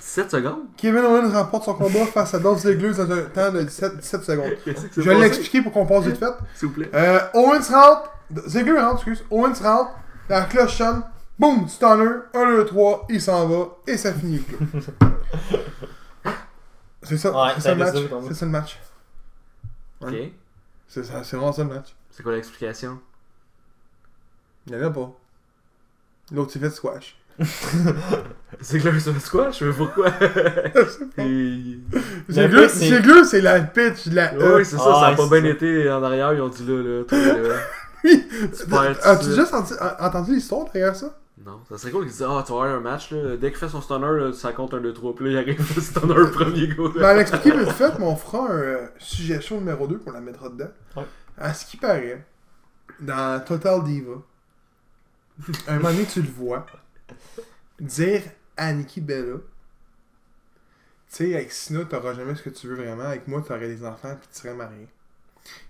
17 0.00 0.30
secondes? 0.30 0.60
Kevin 0.76 1.04
Owens 1.04 1.32
remporte 1.32 1.64
son 1.64 1.74
combat 1.74 2.06
face 2.06 2.34
à 2.34 2.38
Dolph 2.38 2.60
Ziggler 2.60 2.92
dans 2.94 3.10
un 3.10 3.22
temps 3.22 3.52
de 3.52 3.62
17, 3.62 3.96
17 3.98 4.22
secondes. 4.24 4.52
Je 4.96 5.00
vais 5.02 5.14
l'expliquer 5.18 5.62
pour 5.62 5.72
qu'on 5.72 5.86
passe 5.86 6.04
vite 6.04 6.18
fait. 6.18 6.32
S'il 6.54 6.68
vous 6.68 6.74
plaît. 6.74 6.90
Euh, 6.94 7.20
Owens 7.34 7.70
rentre. 7.70 8.10
Ziggler 8.46 8.78
rentre, 8.80 8.96
excuse. 9.08 9.24
Owens 9.30 9.60
rentre. 9.62 9.90
La 10.28 10.42
cloche 10.42 10.76
sonne. 10.76 11.02
Boum, 11.38 11.68
stunner. 11.68 12.10
1, 12.34 12.46
2, 12.46 12.64
3. 12.66 13.06
Il 13.10 13.20
s'en 13.22 13.46
va. 13.48 13.66
Et 13.86 13.96
ça 13.96 14.12
finit. 14.12 14.42
C'est 17.02 17.16
ça, 17.16 17.30
Ouais, 17.32 17.52
c'est 17.54 17.60
ça 17.62 17.74
le 17.74 17.78
t'as 17.80 17.92
match. 17.92 18.02
C'est 18.28 18.34
ça 18.34 18.44
le 18.46 18.50
match. 18.52 18.78
Ok. 20.00 20.12
C'est 20.88 21.04
ça- 21.04 21.24
c'est 21.24 21.36
vraiment 21.36 21.52
ça 21.52 21.62
le 21.62 21.68
match. 21.70 21.94
C'est 22.10 22.22
quoi 22.22 22.32
l'explication? 22.32 22.98
Il 24.66 24.74
y 24.74 24.76
en 24.76 24.86
a 24.86 24.90
pas. 24.90 25.10
L'autre 26.32 26.52
s'est 26.52 26.58
fait 26.58 26.70
squash. 26.70 27.16
C'est 28.60 28.82
le 28.82 28.98
squash, 29.20 29.62
mais 29.62 29.72
pourquoi 29.72 30.08
Et- 31.18 31.78
Ziggler, 32.28 32.62
pitch, 32.66 32.70
c'est- 32.72 33.24
c'est 33.24 33.40
la 33.40 33.60
pitch 33.60 34.08
de 34.08 34.16
la 34.16 34.34
E. 34.34 34.56
Oui, 34.56 34.64
c'est 34.64 34.76
ça, 34.76 34.82
Ah, 34.86 34.92
ça 35.00 35.06
a 35.06 35.10
ouais, 35.10 35.16
pas 35.16 35.22
c'est 35.24 35.40
bien 35.40 35.50
ça. 35.50 35.56
été 35.56 35.90
en 35.90 36.02
arrière, 36.02 36.32
ils 36.34 36.40
ont 36.40 36.48
dit 36.48 36.64
là, 36.66 36.82
là. 36.82 37.04
Oui. 38.04 38.24
As-tu 39.02 39.24
de 39.26 39.30
déjà 39.30 39.44
senti- 39.44 39.74
a- 39.78 40.06
entendu 40.06 40.34
l'histoire 40.34 40.64
derrière 40.72 40.94
ça? 40.96 41.18
Non, 41.44 41.60
ça 41.68 41.78
serait 41.78 41.90
cool 41.92 42.02
qu'ils 42.02 42.12
disent 42.12 42.22
Ah, 42.28 42.42
tu 42.46 42.52
vas 42.52 42.58
avoir 42.62 42.64
un 42.76 42.80
match, 42.80 43.10
là. 43.12 43.36
dès 43.36 43.50
qu'il 43.50 43.58
fait 43.58 43.68
son 43.68 43.80
stunner, 43.80 44.06
là, 44.18 44.32
ça 44.32 44.52
compte 44.52 44.74
un 44.74 44.80
2-3, 44.80 45.14
puis 45.14 45.26
là, 45.26 45.30
il 45.32 45.38
arrive 45.38 45.74
le 45.76 45.80
stunner 45.82 46.30
premier 46.32 46.68
go. 46.68 46.88
Ben, 46.90 47.04
à 47.04 47.14
l'expliquer 47.14 47.56
vite 47.56 47.70
fait, 47.72 47.92
mais 47.98 48.04
on 48.06 48.16
fera 48.16 48.50
un 48.50 48.58
euh, 48.58 48.86
chaud 49.40 49.56
numéro 49.56 49.86
2 49.86 49.98
qu'on 49.98 50.12
la 50.12 50.20
mettra 50.20 50.48
dedans. 50.48 50.70
Ouais. 50.96 51.04
À 51.36 51.52
ce 51.54 51.64
qui 51.66 51.76
paraît, 51.76 52.24
dans 53.00 53.40
Total 53.44 53.82
Diva, 53.84 54.14
un 55.68 55.76
moment 55.76 55.90
donné, 55.90 56.04
tu 56.12 56.22
le 56.22 56.28
vois 56.28 56.66
dire 57.80 58.22
à 58.56 58.72
Nikki 58.72 59.00
Bella 59.00 59.36
Tu 61.10 61.16
sais, 61.16 61.34
avec 61.34 61.52
Sina, 61.52 61.84
t'auras 61.84 62.14
jamais 62.14 62.34
ce 62.34 62.42
que 62.42 62.50
tu 62.50 62.66
veux 62.66 62.76
vraiment. 62.76 63.04
Avec 63.04 63.26
moi, 63.28 63.42
t'aurais 63.46 63.68
des 63.68 63.84
enfants, 63.84 64.14
puis 64.20 64.28
tu 64.32 64.38
serais 64.40 64.54
marié. 64.54 64.88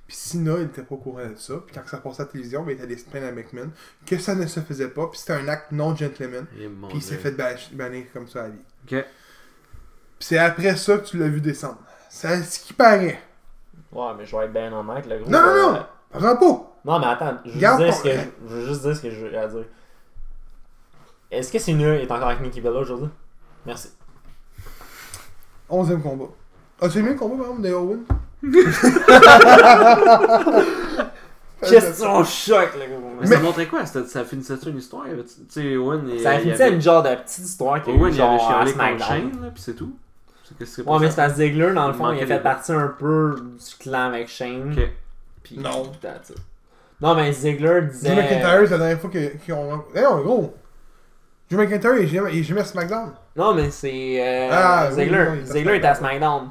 Puis 0.06 0.16
Sina, 0.16 0.54
il 0.58 0.64
était 0.64 0.82
pas 0.82 0.94
au 0.94 0.98
courant 0.98 1.26
de 1.26 1.36
ça. 1.36 1.54
Puis 1.66 1.74
quand 1.74 1.86
ça 1.86 1.98
passait 1.98 2.22
à 2.22 2.24
la 2.24 2.30
télévision, 2.32 2.62
ben, 2.62 2.70
il 2.70 2.74
était 2.74 2.84
allé 2.84 2.96
se 2.96 3.04
plaindre 3.04 3.26
à 3.28 3.32
McMahon 3.32 3.70
que 4.06 4.18
ça 4.18 4.34
ne 4.34 4.46
se 4.46 4.60
faisait 4.60 4.88
pas. 4.88 5.06
Puis 5.08 5.18
c'était 5.20 5.34
un 5.34 5.46
acte 5.48 5.70
non 5.70 5.94
gentleman. 5.94 6.46
Mon 6.78 6.88
Puis 6.88 6.98
il 6.98 7.02
s'est 7.02 7.18
fait 7.18 7.32
bannir 7.72 8.06
comme 8.12 8.26
ça 8.26 8.44
à 8.44 8.48
vie. 8.48 8.58
Ok. 8.84 9.04
Puis 10.18 10.26
c'est 10.26 10.38
après 10.38 10.74
ça 10.76 10.98
que 10.98 11.04
tu 11.06 11.18
l'as 11.18 11.28
vu 11.28 11.40
descendre. 11.42 11.78
C'est 12.08 12.42
ce 12.42 12.58
qui 12.60 12.72
paraît. 12.72 13.20
Ouais, 13.92 14.12
mais 14.16 14.24
je 14.26 14.34
vais 14.34 14.46
être 14.46 14.52
bien 14.52 14.72
honnête, 14.72 15.06
le 15.06 15.18
gros. 15.18 15.30
Non, 15.30 15.40
non, 15.42 15.54
non! 15.72 15.76
euh, 15.76 15.82
Prends 16.18 16.36
pas! 16.36 16.80
Non, 16.84 16.98
mais 16.98 17.06
attends, 17.06 17.38
je 17.44 17.50
veux, 17.52 17.60
Garde 17.60 17.82
dire 17.82 17.90
ton- 17.92 17.98
ce 17.98 18.02
que 18.02 18.10
je, 18.10 18.48
je 18.48 18.54
veux 18.54 18.66
juste 18.66 18.80
dire 18.82 18.96
ce 18.96 19.02
que 19.02 19.10
je 19.10 19.26
veux 19.26 19.38
à 19.38 19.46
dire. 19.46 19.64
Est-ce 21.30 21.52
que 21.52 21.58
Cena 21.58 21.94
est 21.96 22.10
encore 22.10 22.28
avec 22.28 22.40
Nikki 22.40 22.60
Bella 22.60 22.80
aujourd'hui? 22.80 23.08
Merci. 23.66 23.90
11e 25.70 26.00
combat. 26.00 26.24
As-tu 26.80 26.98
aimé 27.00 27.10
le 27.10 27.16
combat, 27.16 27.44
par 27.44 27.52
exemple, 27.52 27.68
de 27.68 27.74
Owen? 27.74 28.00
Question 31.60 32.22
choc, 32.24 32.70
le 32.78 32.86
gros. 32.96 33.10
Mais, 33.20 33.26
ça 33.26 33.40
montrait 33.40 33.66
quoi? 33.66 33.84
Ça, 33.84 34.04
ça 34.06 34.24
finissait-tu 34.24 34.70
une 34.70 34.78
histoire? 34.78 35.04
Tu 35.06 35.24
sais, 35.48 35.76
Owen. 35.76 36.08
il- 36.08 36.20
Ça 36.20 36.34
il 36.36 36.42
finissait 36.42 36.62
avait- 36.64 36.74
une 36.74 36.80
genre 36.80 37.02
de 37.02 37.14
petite 37.16 37.44
histoire 37.44 37.82
qui 37.82 37.90
Owen, 37.90 38.14
il 38.14 38.22
avait 38.22 38.30
genre 38.32 38.34
à 38.34 38.38
chialé 38.38 38.72
contre 38.72 38.84
SmackDown. 38.84 39.08
Shane, 39.08 39.42
là, 39.42 39.50
puis 39.52 39.62
c'est 39.62 39.74
tout. 39.74 39.92
C'est 40.64 40.86
Ouais, 40.86 40.98
mais 41.00 41.10
c'est 41.10 41.20
à 41.20 41.28
Ziggler, 41.28 41.74
dans 41.74 41.88
le 41.88 41.94
Il 41.94 41.98
fond, 41.98 42.10
il 42.12 42.22
a 42.22 42.26
fait 42.26 42.36
des 42.38 42.42
partie 42.42 42.72
un 42.72 42.88
peu 42.98 43.36
du 43.38 43.76
clan 43.78 44.06
avec 44.06 44.28
Shane. 44.28 44.72
Ok. 44.78 44.88
Puis, 45.42 45.58
Non. 45.58 45.92
Non, 47.02 47.14
mais 47.14 47.30
Ziggler 47.32 47.82
Drew 47.82 47.90
disait. 47.90 48.14
McIntyre, 48.16 48.60
c'est 48.64 48.70
la 48.70 48.78
dernière 48.78 48.98
fois 49.00 49.10
que- 49.10 49.36
qu'ils 49.36 49.52
ont. 49.54 49.84
Eh 49.94 50.00
non, 50.00 50.20
gros! 50.22 50.54
Drew 51.50 51.56
McIntyre, 51.58 51.96
il 51.96 52.04
est 52.04 52.08
jamais, 52.08 52.32
il 52.34 52.40
est 52.40 52.42
jamais 52.44 52.60
à 52.60 52.64
SmackDown. 52.64 53.12
Non, 53.36 53.54
mais 53.54 53.70
c'est. 53.70 54.16
Euh, 54.20 54.48
Ah, 54.52 54.90
Ziggler. 54.92 55.26
oui, 55.30 55.38
il 55.38 55.46
est 55.46 55.50
à 55.50 55.52
Ziggler 55.52 55.76
était 55.76 55.86
à 55.86 55.94
SmackDown. 55.94 56.50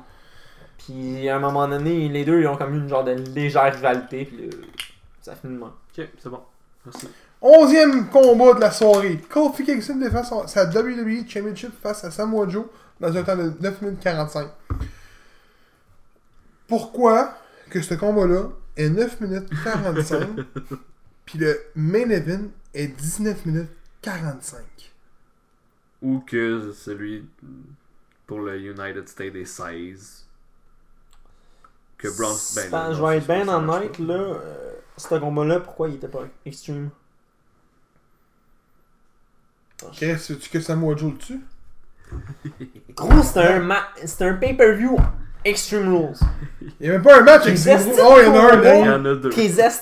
Puis 0.78 1.30
à 1.30 1.36
un 1.36 1.40
moment 1.40 1.68
donné, 1.68 2.08
les 2.10 2.26
deux 2.26 2.40
ils 2.42 2.48
ont 2.48 2.56
comme 2.58 2.74
eu 2.74 2.78
une 2.80 2.90
genre 2.90 3.04
de 3.04 3.12
légère 3.12 3.74
rivalité. 3.74 4.26
Puis 4.26 4.38
là, 4.50 4.58
ça 5.22 5.36
finit 5.36 5.54
de 5.56 5.60
même. 5.60 5.70
Ok, 5.70 6.08
c'est 6.18 6.30
bon. 6.30 6.40
Merci. 6.86 7.08
Onzième 7.42 8.08
combat 8.08 8.54
de 8.56 8.62
la 8.62 8.72
soirée. 8.72 9.20
Kofi 9.30 9.64
Kingston 9.66 9.98
défend 9.98 10.24
son- 10.24 10.48
sa 10.48 10.66
WWE 10.66 11.28
Championship 11.28 11.72
face 11.84 12.04
à 12.04 12.10
Samoa 12.10 12.48
Joe 12.50 12.66
dans 13.00 13.16
un 13.16 13.22
temps 13.24 13.36
de 13.36 13.54
9 13.62 13.82
minutes 13.84 14.00
45. 14.00 14.48
Pourquoi 16.68 17.36
que 17.70 17.82
ce 17.82 17.94
combat-là 17.94 18.50
est 18.76 18.90
9 18.90 19.22
minutes 19.22 19.50
45 19.64 20.28
puis 21.26 21.38
le 21.40 21.60
main 21.76 22.10
event 22.10 22.46
est 22.74 22.88
19 22.88 23.46
minutes 23.46 23.70
45? 24.02 24.60
Ou 26.08 26.20
que 26.26 26.72
celui 26.72 27.28
pour 28.26 28.40
le 28.40 28.58
United 28.60 29.08
States 29.10 29.36
est 29.36 29.46
16. 29.46 30.26
Que 31.98 32.08
Braun. 32.18 32.36
Ben, 32.56 32.72
là, 32.72 32.94
je 32.94 33.04
vais 33.04 33.18
être 33.18 33.28
bien 33.28 33.48
honnête, 33.48 34.00
là. 34.00 34.14
euh, 34.14 34.72
ce 34.96 35.16
combat-là, 35.16 35.60
pourquoi 35.60 35.90
il 35.90 35.96
était 35.96 36.08
pas 36.08 36.24
extreme 36.46 36.90
Qu'est-ce 39.94 40.34
que 40.34 40.40
tu 40.40 40.50
que 40.50 40.60
Samoa 40.60 40.96
Joe 40.96 41.12
le 41.12 41.18
tue? 41.18 41.42
Gros, 42.96 43.22
c'était 43.22 43.40
un, 43.48 43.60
ma- 43.60 43.88
c'était 44.06 44.26
un 44.26 44.34
pay-per-view 44.36 44.96
Extreme 45.46 45.94
Rules. 45.94 46.16
Il 46.62 46.74
n'y 46.84 46.90
a 46.90 46.94
même 46.94 47.02
pas 47.04 47.20
un 47.20 47.22
match 47.24 47.44
avec 47.44 47.58
Les 47.58 47.64
Drew- 47.64 47.76
estis 47.90 48.02
Oh, 48.02 48.16
il 48.20 48.26
y 48.26 48.28
en 48.28 48.36
a 48.36 48.54
un, 48.54 48.62
Il 48.80 48.86
y 48.86 48.90
en 48.90 49.06
a 49.06 49.16
deux. 49.16 49.30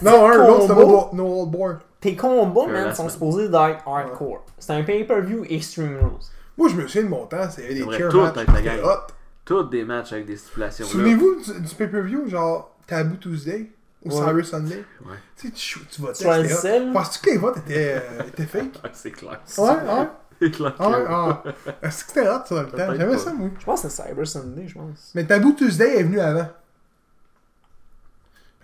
Non, 0.02 0.26
un, 0.30 0.38
l'autre, 0.38 0.62
c'était 0.64 1.16
No 1.16 1.42
Old 1.44 1.52
Boy. 1.52 1.76
Tes 2.06 2.16
combats, 2.16 2.68
man, 2.68 2.94
sont 2.96 3.10
supposés 3.10 3.50
d'être 3.50 3.88
hardcore. 3.88 4.46
C'est 4.60 4.74
un 4.74 4.84
pay-per-view 4.84 5.44
Extreme 5.50 5.98
Rules. 6.02 6.26
Moi, 6.58 6.70
je 6.70 6.76
me 6.76 6.88
souviens 6.88 7.04
de 7.04 7.08
mon 7.10 7.26
temps, 7.26 7.50
c'est 7.50 7.68
des 7.74 7.84
chair 7.98 8.10
tout 8.10 8.22
matchs. 8.22 8.36
la 8.54 8.62
gang. 8.62 8.80
hot. 8.84 9.14
Tous 9.44 9.64
des 9.64 9.84
matchs 9.84 10.14
avec 10.14 10.26
des 10.26 10.38
stipulations. 10.38 10.86
Souvenez-vous 10.86 11.36
du, 11.44 11.62
du 11.62 11.76
pay-per-view, 11.76 12.28
genre 12.30 12.76
Taboo 12.88 13.16
Tuesday 13.18 13.72
ou 14.04 14.10
Ouais. 14.10 14.16
Cyrus 14.16 14.50
Sunday? 14.50 14.84
Ouais. 15.06 15.16
Tu 15.36 15.48
sais, 15.48 15.54
tu, 15.54 15.80
tu 15.88 16.02
votais. 16.02 16.48
Selle. 16.48 16.92
Penses-tu 16.94 17.20
que 17.26 17.30
les 17.32 17.38
votes 17.38 17.58
étaient, 17.58 17.96
euh, 18.02 18.24
étaient 18.28 18.46
fake? 18.46 18.80
Ouais, 18.84 18.90
c'est 18.94 19.12
clair. 19.12 19.40
Ouais, 19.58 19.66
ouais. 19.68 20.08
C'est 20.42 20.52
clair. 20.52 20.76
que- 20.76 20.84
Ouais, 20.84 21.06
ah. 21.10 21.44
Est-ce 21.82 22.06
que 22.06 22.12
c'était 22.14 22.28
hot, 22.30 22.42
ça, 22.46 22.56
dans 22.56 22.62
le 22.62 22.68
temps? 22.70 22.94
J'aimais 22.98 23.18
ça, 23.18 23.34
moi. 23.34 23.50
Je 23.60 23.66
pense 23.66 23.82
que 23.84 23.90
c'est 23.90 24.04
Cyber 24.04 24.28
Sunday, 24.28 24.68
je 24.68 24.74
pense. 24.76 25.12
Mais 25.16 25.26
Taboo 25.26 25.54
Tuesday 25.54 26.00
est 26.00 26.04
venu 26.04 26.20
avant. 26.20 26.48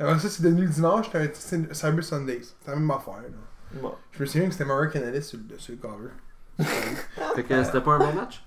Après 0.02 0.20
ça, 0.20 0.30
c'est 0.30 0.44
devenu 0.44 0.64
le 0.64 0.70
dimanche, 0.70 1.06
c'était 1.12 1.32
c'était 1.34 1.74
Cyber 1.74 2.04
Sundays. 2.04 2.42
C'était 2.44 2.72
la 2.72 2.78
même 2.78 2.92
affaire, 2.92 3.16
là. 3.22 3.80
Bon. 3.82 3.94
Je 4.12 4.20
me 4.22 4.26
souviens 4.26 4.48
que 4.48 4.52
c'était 4.54 4.70
American 4.70 5.00
Alice 5.08 5.28
sur, 5.28 5.40
le- 5.50 5.58
sur 5.60 5.74
le 5.74 5.80
cover. 5.80 6.10
Fait 7.36 7.44
que 7.44 7.64
c'était 7.64 7.82
pas 7.82 7.92
un 7.94 8.00
bon 8.00 8.14
match? 8.14 8.44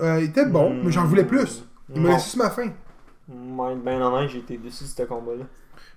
Euh, 0.00 0.18
il 0.20 0.24
était 0.30 0.46
bon, 0.46 0.82
mais 0.84 0.90
j'en 0.92 1.04
voulais 1.04 1.24
plus. 1.24 1.64
Il 1.88 2.00
m'a 2.00 2.08
Non. 2.10 2.14
laissé 2.14 2.30
sur 2.30 2.38
ma 2.44 2.50
fin. 2.50 2.68
Moi, 3.28 3.72
être 3.72 3.82
bien 3.84 4.00
honnête, 4.00 4.30
j'ai 4.30 4.38
été 4.40 4.56
déçu 4.58 4.84
de 4.84 4.88
ce 4.88 5.02
combat-là. 5.02 5.44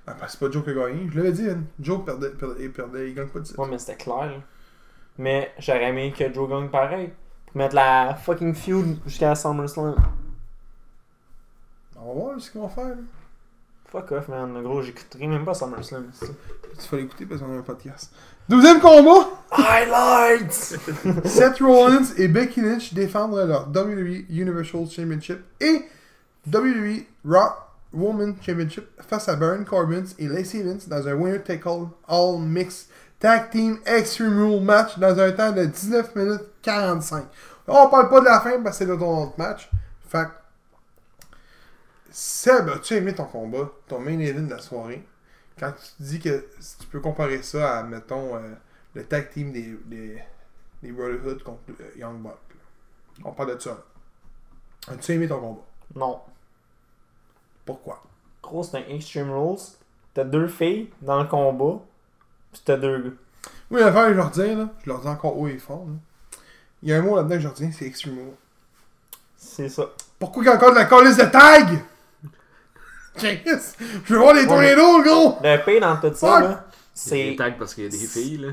Ah, 0.07 0.13
parce 0.17 0.33
que 0.33 0.39
c'est 0.39 0.45
pas 0.47 0.51
Joe 0.51 0.63
qui 0.63 0.69
a 0.69 0.73
gagné. 0.73 1.09
Je 1.11 1.17
l'avais 1.17 1.31
dit, 1.31 1.49
hein. 1.49 1.63
Joe 1.79 2.03
perdait, 2.05 2.29
perdait, 2.31 2.63
il 2.65 2.71
perdait, 2.71 3.09
il 3.09 3.15
gagne 3.15 3.27
pas 3.27 3.39
de 3.39 3.43
titre. 3.45 3.59
Ouais, 3.59 3.67
mais 3.69 3.77
c'était 3.77 3.95
clair. 3.97 4.25
là. 4.25 4.37
Mais 5.17 5.51
j'aurais 5.59 5.89
aimé 5.89 6.13
que 6.17 6.31
Joe 6.33 6.49
gagne 6.49 6.69
pareil. 6.69 7.11
Pour 7.47 7.57
mettre 7.57 7.75
la 7.75 8.15
fucking 8.15 8.53
feud 8.53 8.97
jusqu'à 9.05 9.35
SummerSlam. 9.35 9.95
On 11.99 12.07
va 12.07 12.13
voir 12.13 12.39
ce 12.39 12.49
qu'ils 12.51 12.61
vont 12.61 12.69
faire. 12.69 12.89
là. 12.89 12.95
Fuck 13.91 14.11
off, 14.11 14.27
man. 14.27 14.53
Le 14.53 14.61
gros, 14.61 14.81
j'écouterai 14.81 15.27
même 15.27 15.45
pas 15.45 15.53
SummerSlam. 15.53 16.11
Tu 16.19 16.89
vas 16.91 16.97
l'écouter 16.97 17.25
parce 17.25 17.41
qu'on 17.41 17.53
a 17.53 17.57
un 17.57 17.61
podcast. 17.61 18.11
Deuxième 18.49 18.79
combat! 18.79 19.29
Highlights! 19.51 20.77
Seth 21.25 21.59
Rollins 21.59 22.13
et 22.17 22.27
Becky 22.27 22.61
Lynch 22.61 22.93
défendent 22.93 23.35
leur 23.35 23.67
WWE 23.69 24.25
Universal 24.29 24.89
Championship 24.89 25.39
et 25.61 25.83
WWE 26.51 27.03
Raw 27.25 27.53
Women 27.93 28.35
Championship 28.41 28.85
face 29.07 29.29
à 29.29 29.35
Baron 29.35 29.63
Corbin 29.63 30.03
et 30.19 30.27
Lacey 30.27 30.59
Evans 30.59 30.79
dans 30.87 31.07
un 31.07 31.13
winner 31.13 31.41
take 31.41 31.63
all 31.65 31.87
all 32.07 32.39
mix 32.39 32.87
tag 33.19 33.49
team 33.49 33.79
extreme 33.85 34.37
rule 34.37 34.61
match 34.61 34.97
dans 34.99 35.17
un 35.19 35.31
temps 35.31 35.51
de 35.51 35.65
19 35.65 36.15
minutes 36.15 36.43
45. 36.61 37.25
On 37.67 37.87
parle 37.89 38.09
pas 38.09 38.19
de 38.19 38.25
la 38.25 38.39
fin 38.41 38.61
parce 38.61 38.77
que 38.77 38.85
c'est 38.85 38.91
de 38.91 38.95
ton 38.95 39.23
autre 39.23 39.33
match. 39.37 39.69
Fait 40.09 40.27
Seb, 42.11 42.69
as-tu 42.69 42.95
aimé 42.95 43.13
ton 43.13 43.25
combat, 43.25 43.69
ton 43.87 43.99
main 43.99 44.19
event 44.19 44.41
de 44.43 44.49
la 44.51 44.59
soirée? 44.59 45.05
Quand 45.59 45.71
tu 45.73 46.03
dis 46.03 46.19
que 46.19 46.47
si 46.59 46.77
tu 46.77 46.87
peux 46.87 46.99
comparer 46.99 47.41
ça 47.41 47.79
à, 47.79 47.83
mettons, 47.83 48.35
euh, 48.35 48.53
le 48.93 49.03
tag 49.03 49.29
team 49.31 49.51
des, 49.51 49.77
des, 49.85 50.21
des 50.83 50.91
Brotherhood 50.91 51.43
contre 51.43 51.61
euh, 51.81 51.91
Young 51.99 52.17
Buck. 52.21 52.31
là. 52.49 53.23
On 53.25 53.31
parle 53.31 53.55
de 53.55 53.59
ça. 53.61 53.83
As-tu 54.87 55.13
aimé 55.13 55.27
ton 55.27 55.39
combat? 55.39 55.61
Non. 55.95 56.21
Pourquoi? 57.65 58.03
Gros, 58.41 58.63
c'est 58.63 58.77
un 58.77 58.87
Extreme 58.87 59.31
Rules. 59.31 59.59
T'as 60.13 60.23
deux 60.23 60.47
filles 60.47 60.89
dans 61.01 61.21
le 61.21 61.27
combat. 61.27 61.79
Pis 62.51 62.61
t'as 62.63 62.77
deux 62.77 63.01
gars. 63.01 63.15
Oui, 63.69 63.81
l'affaire, 63.81 64.09
je 64.09 64.13
leur 64.13 64.29
dis, 64.31 64.55
là, 64.55 64.69
je 64.83 64.89
leur 64.89 65.01
dis 65.01 65.07
encore 65.07 65.37
haut 65.37 65.47
et 65.47 65.57
fort. 65.57 65.85
là. 65.85 65.93
Il 66.83 66.89
y 66.89 66.93
a 66.93 66.97
un 66.97 67.01
mot 67.01 67.15
là-dedans 67.17 67.35
que 67.35 67.41
je 67.41 67.65
dis, 67.65 67.73
c'est 67.73 67.85
Extreme 67.85 68.17
Rule. 68.19 68.33
C'est 69.35 69.69
ça. 69.69 69.89
Pourquoi 70.19 70.43
qu'il 70.43 70.49
y 70.51 70.53
a 70.53 70.57
encore 70.57 70.71
de 70.71 70.75
la 70.75 70.85
calice 70.85 71.17
de 71.17 71.25
tag? 71.25 71.79
Chris, 73.17 73.41
je 74.05 74.13
veux 74.13 74.19
voir 74.19 74.33
les 74.33 74.41
Ouais, 74.41 74.47
tornados, 74.47 75.01
gros! 75.03 75.37
Le 75.43 75.57
pire 75.65 75.81
dans 75.81 75.97
tout 75.97 76.15
ça, 76.15 76.39
là, 76.39 76.45
Il 76.45 76.49
y 76.49 76.53
a 76.53 76.63
c'est. 76.93 77.15
des 77.31 77.35
tags 77.35 77.51
parce 77.57 77.73
qu'il 77.73 77.83
y 77.85 77.87
a 77.87 77.89
des 77.89 77.97
filles, 77.97 78.37
là. 78.37 78.49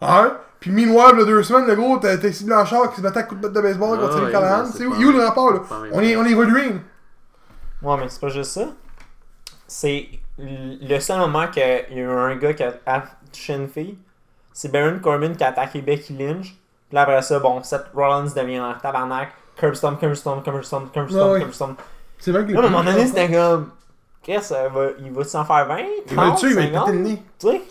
Hein? 0.00 0.36
Puis 0.60 0.70
meanwhile, 0.70 1.14
le 1.16 1.24
deux 1.26 1.42
semaines, 1.42 1.66
le 1.66 1.74
gros, 1.74 1.98
t'as 1.98 2.14
ici 2.16 2.44
Blanchard 2.44 2.90
qui 2.90 2.96
se 2.96 3.00
battait 3.02 3.18
à 3.20 3.22
coups 3.24 3.40
de 3.40 3.46
batte 3.46 3.56
de 3.56 3.60
baseball 3.60 3.96
Ah, 3.98 4.02
contre 4.02 4.12
Sammy 4.14 4.26
ouais, 4.26 4.32
Callahan. 4.32 4.66
C'est 4.66 4.78
c'est 4.78 4.86
où, 4.86 4.90
pas- 4.90 4.96
il 4.98 5.02
est 5.02 5.06
où 5.06 5.12
le 5.12 5.24
rapport, 5.24 5.52
là? 5.52 5.60
On 5.92 6.00
est, 6.00 6.16
on 6.16 6.24
est 6.24 6.34
Wolverine. 6.34 6.80
Ouais, 7.82 7.96
mais 7.98 8.08
c'est 8.08 8.20
pas 8.20 8.28
juste 8.28 8.50
ça. 8.52 8.66
C'est 9.66 10.08
le 10.38 10.98
seul 11.00 11.18
moment 11.18 11.46
qu'il 11.48 11.62
y 11.62 11.64
a 11.64 11.90
eu 11.90 12.06
un 12.08 12.36
gars 12.36 12.54
qui 12.54 12.62
a, 12.62 12.74
a 12.86 13.02
touché 13.32 13.54
une 13.54 13.68
fille. 13.68 13.98
C'est 14.52 14.70
Baron 14.70 14.98
Corbin 15.02 15.34
qui 15.34 15.44
a 15.44 15.48
attaqué 15.48 15.80
Becky 15.82 16.14
Lynch. 16.16 16.46
Puis 16.88 16.94
là, 16.94 17.02
après 17.02 17.22
ça, 17.22 17.38
bon, 17.40 17.62
Seth 17.62 17.86
Rollins 17.94 18.30
devient 18.34 18.56
un 18.56 18.74
tabarnak. 18.74 19.32
curb 19.56 19.74
stomp, 19.74 19.98
curb 20.00 20.14
stomp, 20.14 20.44
curb 20.44 20.62
Ouais, 22.14 22.18
ouais. 22.18 22.18
C'est 22.18 22.32
vrai 22.32 22.46
que 22.46 22.52
Là, 22.52 22.60
à 22.60 22.66
un 22.66 22.70
moment 22.70 22.84
donné, 22.84 23.06
c'était 23.06 23.30
comme. 23.30 23.70
Chris, 24.22 24.38
euh, 24.52 24.68
va- 24.70 24.90
il 25.00 25.12
va 25.12 25.24
s'en 25.24 25.44
faire 25.44 25.66
20, 25.66 25.78
Il 25.78 26.14
va 26.16 26.22
le 26.24 26.28
30, 26.30 26.38
tuer, 26.38 26.48
il 26.50 26.54
va 26.54 26.60
lui 26.62 26.68
50, 26.72 26.86
péter 26.86 26.98
le 26.98 27.04
nez. 27.04 27.22
tu 27.38 27.46
sais? 27.48 27.62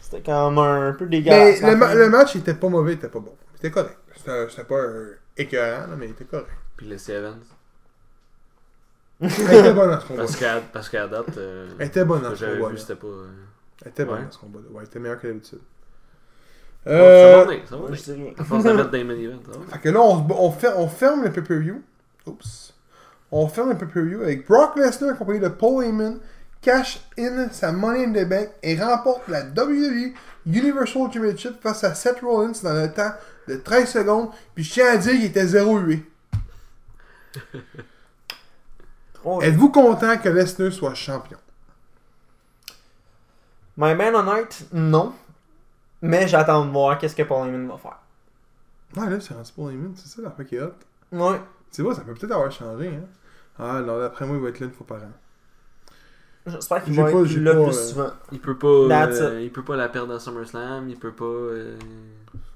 C'était 0.00 0.22
comme 0.22 0.58
un 0.58 0.92
peu 0.92 1.04
Mais 1.04 1.10
dégueulasse. 1.20 1.60
le, 1.62 1.76
ma- 1.76 1.94
le 1.94 2.08
match, 2.10 2.34
il 2.34 2.40
était 2.40 2.54
pas 2.54 2.68
mauvais, 2.68 2.92
il 2.92 2.96
était 2.96 3.08
pas 3.08 3.20
bon. 3.20 3.34
C'était 3.54 3.70
correct. 3.70 3.96
C'était 4.16 4.48
c'était 4.50 4.64
pas 4.64 4.74
euh, 4.74 5.18
écœurant, 5.36 5.86
là, 5.86 5.94
mais 5.96 6.06
il 6.06 6.10
était 6.12 6.24
correct. 6.24 6.48
Puis 6.76 6.88
Lacey 6.88 7.12
Evans. 7.12 7.38
Elle 9.20 9.30
était 9.30 9.72
bonne 9.72 9.90
dans 9.90 10.00
ce 10.00 10.06
combat. 10.06 10.22
Parce 10.22 10.36
qu'à 10.36 10.60
parce 10.72 10.88
qu'à 10.88 11.06
date, 11.08 11.36
euh, 11.38 11.68
Elle 11.78 11.88
était 11.88 12.04
bonne 12.04 12.18
ce 12.20 12.24
dans 12.24 12.30
que 12.30 12.36
ce 12.36 12.40
j'avais 12.44 12.56
combat. 12.58 12.68
vu, 12.70 12.74
là. 12.76 12.80
c'était 12.80 12.94
pas. 12.96 13.06
euh, 13.06 13.28
Elle 13.82 13.88
était 13.88 14.04
bonne 14.04 14.14
Ouais. 14.18 14.24
dans 14.24 14.30
ce 14.30 14.38
combat. 14.38 14.58
Ouais, 14.70 14.76
elle 14.80 14.84
était 14.86 14.98
meilleure 14.98 15.20
que 15.20 15.26
d'habitude. 15.26 15.60
Ça 16.84 16.90
Euh, 16.90 17.36
va 17.36 17.44
venir, 17.44 17.60
ça 17.66 17.70
va 17.72 17.76
Moi, 17.78 17.86
venir. 17.88 18.00
je 18.06 18.12
dis 18.12 18.22
rien. 18.22 18.32
À 18.38 18.44
force 18.44 18.64
de 18.64 18.72
mettre 18.72 18.90
dans 18.90 18.96
les 18.96 19.04
main 19.04 19.14
events, 19.14 19.42
ça 19.44 19.50
va 19.50 19.56
venir. 19.58 19.70
Fait 19.72 19.78
que 19.80 19.88
là, 19.90 20.00
on, 20.00 20.16
se 20.28 20.32
on, 20.32 20.50
fer- 20.52 20.78
on 20.78 20.88
ferme 20.88 21.24
le 21.24 21.32
pay-per-view. 21.32 21.82
Oups. 22.26 22.74
On 23.30 23.48
ferme 23.48 23.70
le 23.70 23.78
pay-per-view 23.78 24.22
avec 24.22 24.46
Brock 24.46 24.76
Lesnar 24.76 25.10
accompagné 25.10 25.40
de 25.40 25.48
Paul 25.48 25.84
Heyman, 25.84 26.18
cash 26.62 27.00
in 27.18 27.48
sa 27.50 27.72
money 27.72 28.04
in 28.04 28.12
the 28.12 28.26
bank 28.26 28.48
et 28.62 28.80
remporte 28.80 29.28
la 29.28 29.42
WWE 29.42 30.14
Universal 30.46 31.12
Championship 31.12 31.60
face 31.60 31.84
à 31.84 31.94
Seth 31.94 32.20
Rollins 32.20 32.52
dans 32.62 32.72
le 32.72 32.92
temps 32.92 33.12
de 33.46 33.56
13 33.56 33.90
secondes. 33.90 34.30
Puis 34.54 34.64
je 34.64 34.72
tiens 34.72 34.92
à 34.92 34.96
dire 34.96 35.12
qu'il 35.12 35.24
était 35.24 35.44
0-8. 35.44 36.02
Trop 39.14 39.42
Êtes-vous 39.42 39.70
content 39.70 40.16
que 40.16 40.28
Lesnar 40.28 40.72
soit 40.72 40.94
champion? 40.94 41.38
My 43.76 43.94
Man 43.94 44.16
on 44.16 44.24
Night, 44.24 44.66
non. 44.72 45.12
Mais 46.00 46.26
j'attends 46.28 46.64
de 46.64 46.70
voir 46.70 46.98
qu'est-ce 46.98 47.14
que 47.14 47.22
Paul 47.22 47.46
Heyman 47.46 47.68
va 47.68 47.76
faire. 47.76 47.98
Ouais, 48.96 49.10
là, 49.10 49.20
c'est 49.20 49.34
rendu 49.34 49.52
Paul 49.54 49.72
Heyman, 49.72 49.92
c'est 49.96 50.08
ça 50.08 50.22
la 50.22 50.30
fois 50.30 50.44
qui 50.44 50.56
est 50.56 50.62
hot. 50.62 50.72
Ouais. 51.12 51.40
Tu 51.72 51.82
vois, 51.82 51.94
ça 51.94 52.02
peut 52.02 52.14
peut-être 52.14 52.32
avoir 52.32 52.50
changé, 52.50 52.88
hein. 52.88 53.04
Ah, 53.58 53.80
non, 53.80 53.98
d'après 53.98 54.24
moi, 54.26 54.36
il 54.36 54.42
va 54.42 54.48
être 54.50 54.60
là 54.60 54.66
une 54.66 54.72
fois 54.72 54.86
par 54.86 54.98
an. 54.98 55.12
J'espère 56.46 56.82
qu'il 56.84 56.94
va 56.94 57.02
pas- 57.04 57.10
être 57.10 57.36
là 57.36 57.54
pas, 57.54 57.62
plus 57.64 57.76
euh, 57.76 57.88
souvent. 57.88 58.10
Il 58.32 58.40
peut 58.40 58.56
pas, 58.56 58.66
euh, 58.68 59.40
il 59.42 59.52
peut 59.52 59.64
pas 59.64 59.76
la 59.76 59.88
perdre 59.88 60.12
dans 60.12 60.18
SummerSlam, 60.18 60.88
il 60.88 60.96
peut 60.98 61.12
pas, 61.12 61.24
euh, 61.24 61.76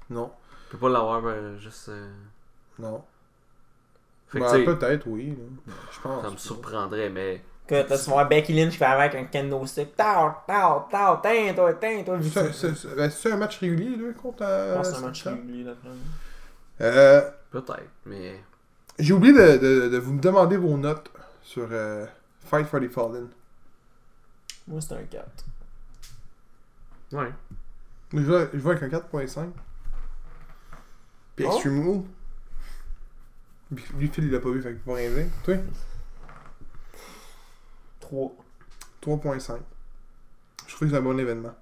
Non, 0.09 0.31
il 0.67 0.71
peut 0.71 0.77
pas 0.77 0.89
l'avoir 0.89 1.21
euh, 1.25 1.57
juste. 1.59 1.89
euh, 1.89 2.09
non. 2.79 3.03
Ben, 4.33 4.65
peut-être, 4.65 5.05
oui. 5.07 5.37
Je 5.91 5.99
pense. 6.01 6.23
ça 6.23 6.31
me 6.31 6.37
surprendrait, 6.37 7.09
mais 7.09 7.43
Que 7.67 7.83
t'as 7.83 7.97
souvent 7.97 8.25
Becky 8.25 8.53
Lynch 8.53 8.71
qui 8.71 8.77
fait 8.77 8.85
avec 8.85 9.13
un 9.13 9.25
kendo 9.25 9.63
stick. 9.67 9.95
Tao, 9.95 10.31
tao, 10.47 10.87
tao, 10.89 11.17
tiens, 11.21 11.53
toi, 11.53 11.71
tiens, 11.75 12.03
toi. 12.03 12.17
C'est 12.51 12.95
ben, 12.95 13.09
c'est 13.11 13.31
un 13.31 13.37
match 13.37 13.59
régulier, 13.59 13.95
là, 13.95 14.11
contre. 14.13 14.43
Je 14.43 14.73
pense 14.75 14.87
que 14.89 14.93
c'est 14.95 15.03
un 15.03 15.05
match 15.05 15.23
régulier 15.27 15.63
d'après 15.65 15.89
moi. 15.89 15.97
Euh, 16.81 17.29
peut-être, 17.51 17.89
mais 18.07 18.41
J'ai 18.99 19.13
oublié 19.13 19.33
de, 19.33 19.57
de, 19.57 19.89
de 19.89 19.97
vous 19.97 20.17
demander 20.19 20.57
vos 20.57 20.77
notes 20.77 21.11
sur 21.41 21.67
euh, 21.71 22.05
Fight 22.39 22.67
for 22.67 22.79
the 22.79 22.89
Fallen. 22.89 23.27
Moi, 24.67 24.81
c'est 24.81 24.93
un 24.93 25.03
4. 25.03 25.45
ouais. 27.13 27.33
Je 28.13 28.19
vais, 28.19 28.49
je 28.53 28.67
avec 28.69 28.83
un 28.83 28.99
4.5. 28.99 29.49
Puis 31.35 31.45
Oh. 31.45 31.51
Extreme 31.51 31.87
Rule. 31.87 32.03
Lui, 33.71 33.83
lui, 33.97 34.07
Phil, 34.07 34.25
il 34.25 34.31
l'a 34.31 34.39
pas 34.39 34.51
vu, 34.51 34.61
fait 34.61 34.69
qu'il 34.69 34.77
peut 34.79 34.91
pas 34.91 34.97
rien 34.97 35.09
dire. 35.09 35.25
Toi, 35.43 35.55
3. 37.99 38.31
3.5. 39.01 39.59
Je 40.67 40.75
trouve 40.75 40.87
que 40.87 40.93
c'est 40.93 40.99
un 40.99 41.01
bon 41.01 41.17
événement. 41.19 41.55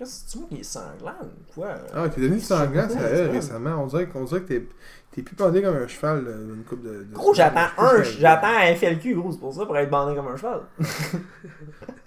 Qu'est-ce 0.00 0.24
que 0.24 0.30
tu 0.30 0.38
vois 0.38 0.48
qu'il 0.48 0.60
est 0.60 0.62
sanglant 0.62 1.12
ou 1.22 1.52
quoi? 1.52 1.74
Ah, 1.92 2.08
t'es 2.08 2.22
devenu 2.22 2.40
sanglant, 2.40 2.88
ça 2.88 2.94
Ouais, 2.94 3.02
elle, 3.12 3.26
ouais. 3.26 3.32
récemment. 3.32 3.82
On 3.82 3.86
dirait, 3.86 4.08
qu'on 4.08 4.24
dirait 4.24 4.40
que 4.40 4.46
t'es, 4.46 4.66
t'es 5.12 5.20
plus 5.22 5.36
bandé 5.36 5.60
comme 5.60 5.76
un 5.76 5.86
cheval 5.86 6.24
d'une 6.24 6.64
coupe 6.64 6.82
de, 6.82 7.02
de- 7.04 7.12
Gros, 7.12 7.34
j'attends 7.34 7.68
un, 7.76 8.02
j'attends 8.02 8.46
un 8.48 8.74
FLQ, 8.74 9.14
gros, 9.14 9.30
c'est 9.30 9.38
pour 9.38 9.52
ça, 9.52 9.66
pour 9.66 9.76
être 9.76 9.90
bandé 9.90 10.14
comme 10.16 10.28
un 10.28 10.36
cheval. 10.38 10.62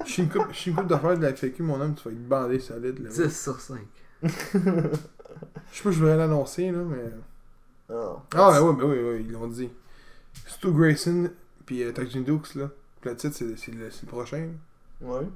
Je 0.05 0.11
suis 0.11 0.23
une 0.23 0.29
coupe, 0.29 0.47
je 0.51 0.57
suis 0.57 0.71
une 0.71 0.77
coupe 0.77 0.87
d'affaires 0.87 1.15
de 1.15 1.21
la 1.21 1.35
FAQ, 1.35 1.61
mon 1.61 1.79
homme, 1.79 1.93
tu 1.93 2.03
vas 2.09 2.11
être 2.15 2.27
bandé 2.27 2.59
solide. 2.59 2.97
Là. 2.97 3.09
10 3.11 3.41
sur 3.43 3.59
5. 3.61 3.77
Je 4.23 4.29
sais 5.77 5.83
pas, 5.83 5.91
je 5.91 5.99
voudrais 5.99 6.17
l'annoncer, 6.17 6.71
là, 6.71 6.79
mais. 6.79 7.11
Oh. 7.89 8.17
Ah, 8.35 8.51
ben 8.53 8.61
oui, 8.61 8.75
ben 8.79 8.85
oui, 8.85 8.97
oui, 9.03 9.25
ils 9.27 9.31
l'ont 9.31 9.47
dit. 9.47 9.69
Stu 10.47 10.71
Grayson, 10.71 11.29
puis 11.65 11.83
euh, 11.83 11.91
Tajin 11.91 12.21
Dukes, 12.21 12.55
là. 12.55 12.69
Puis 13.01 13.09
le 13.11 13.15
titre, 13.17 13.35
c'est, 13.37 13.55
c'est, 13.57 13.71
le, 13.71 13.91
c'est 13.91 14.03
le 14.03 14.07
prochain. 14.07 14.47
là. 15.01 15.07
Ouais. 15.07 15.27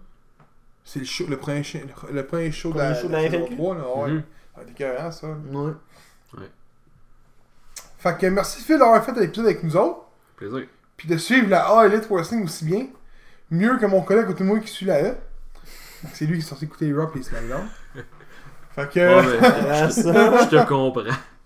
C'est 0.89 0.99
le, 0.99 1.05
show, 1.05 1.25
le, 1.27 1.35
premier, 1.35 1.63
show- 1.63 1.79
le, 2.07 2.13
le 2.13 2.25
premier 2.25 2.49
show 2.49 2.69
de 2.69 2.75
Premier 2.75 2.89
la, 2.91 2.95
show 3.01 3.07
de 3.09 3.11
la 3.13 3.21
la 3.23 3.29
saison 3.29 3.43
FAQ? 3.45 3.55
3, 3.57 3.75
là. 3.75 3.81
Ouais. 3.97 4.23
T'es 4.65 4.71
écœurant, 4.71 5.11
ça. 5.11 5.27
Ouais. 5.27 5.71
Fait 7.99 8.17
que 8.17 8.27
merci 8.27 8.61
Phil 8.63 8.77
d'avoir 8.79 9.03
fait 9.03 9.11
l'épisode 9.19 9.45
avec 9.47 9.63
nous 9.63 9.75
autres. 9.75 10.05
Plaisir. 10.37 10.65
Puis 10.95 11.07
de 11.09 11.17
suivre 11.17 11.49
la 11.49 11.67
A 11.67 11.85
Elite 11.87 12.07
Wrestling 12.09 12.43
aussi 12.45 12.63
bien. 12.65 12.87
Mieux 13.51 13.77
que 13.77 13.85
mon 13.85 14.01
collègue 14.01 14.29
autour 14.29 14.41
de 14.41 14.45
moi 14.45 14.59
qui 14.59 14.67
suit 14.69 14.85
la 14.85 15.01
E. 15.03 15.15
C'est 16.13 16.25
lui 16.25 16.37
qui 16.39 16.45
est 16.45 16.47
sorti 16.47 16.65
écouter 16.65 16.85
les 16.85 16.93
Raw 16.93 17.09
et 17.13 17.17
les 17.17 17.23
SmackDown. 17.23 17.67
Fait 18.75 18.89
que. 18.89 18.99
Ouais, 18.99 19.39
mais 19.41 19.47
Ah, 19.69 19.89
ça. 19.89 20.43
je 20.45 20.49
te 20.55 20.67
comprends. 20.67 21.03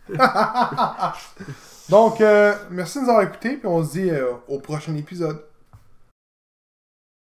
Donc, 1.89 2.22
euh, 2.22 2.53
merci 2.69 2.99
de 2.99 3.03
nous 3.05 3.09
avoir 3.09 3.26
écoutés. 3.26 3.57
Puis 3.57 3.68
on 3.68 3.84
se 3.84 3.91
dit 3.93 4.09
euh, 4.09 4.34
au 4.47 4.59
prochain 4.59 4.95
épisode. 4.95 5.41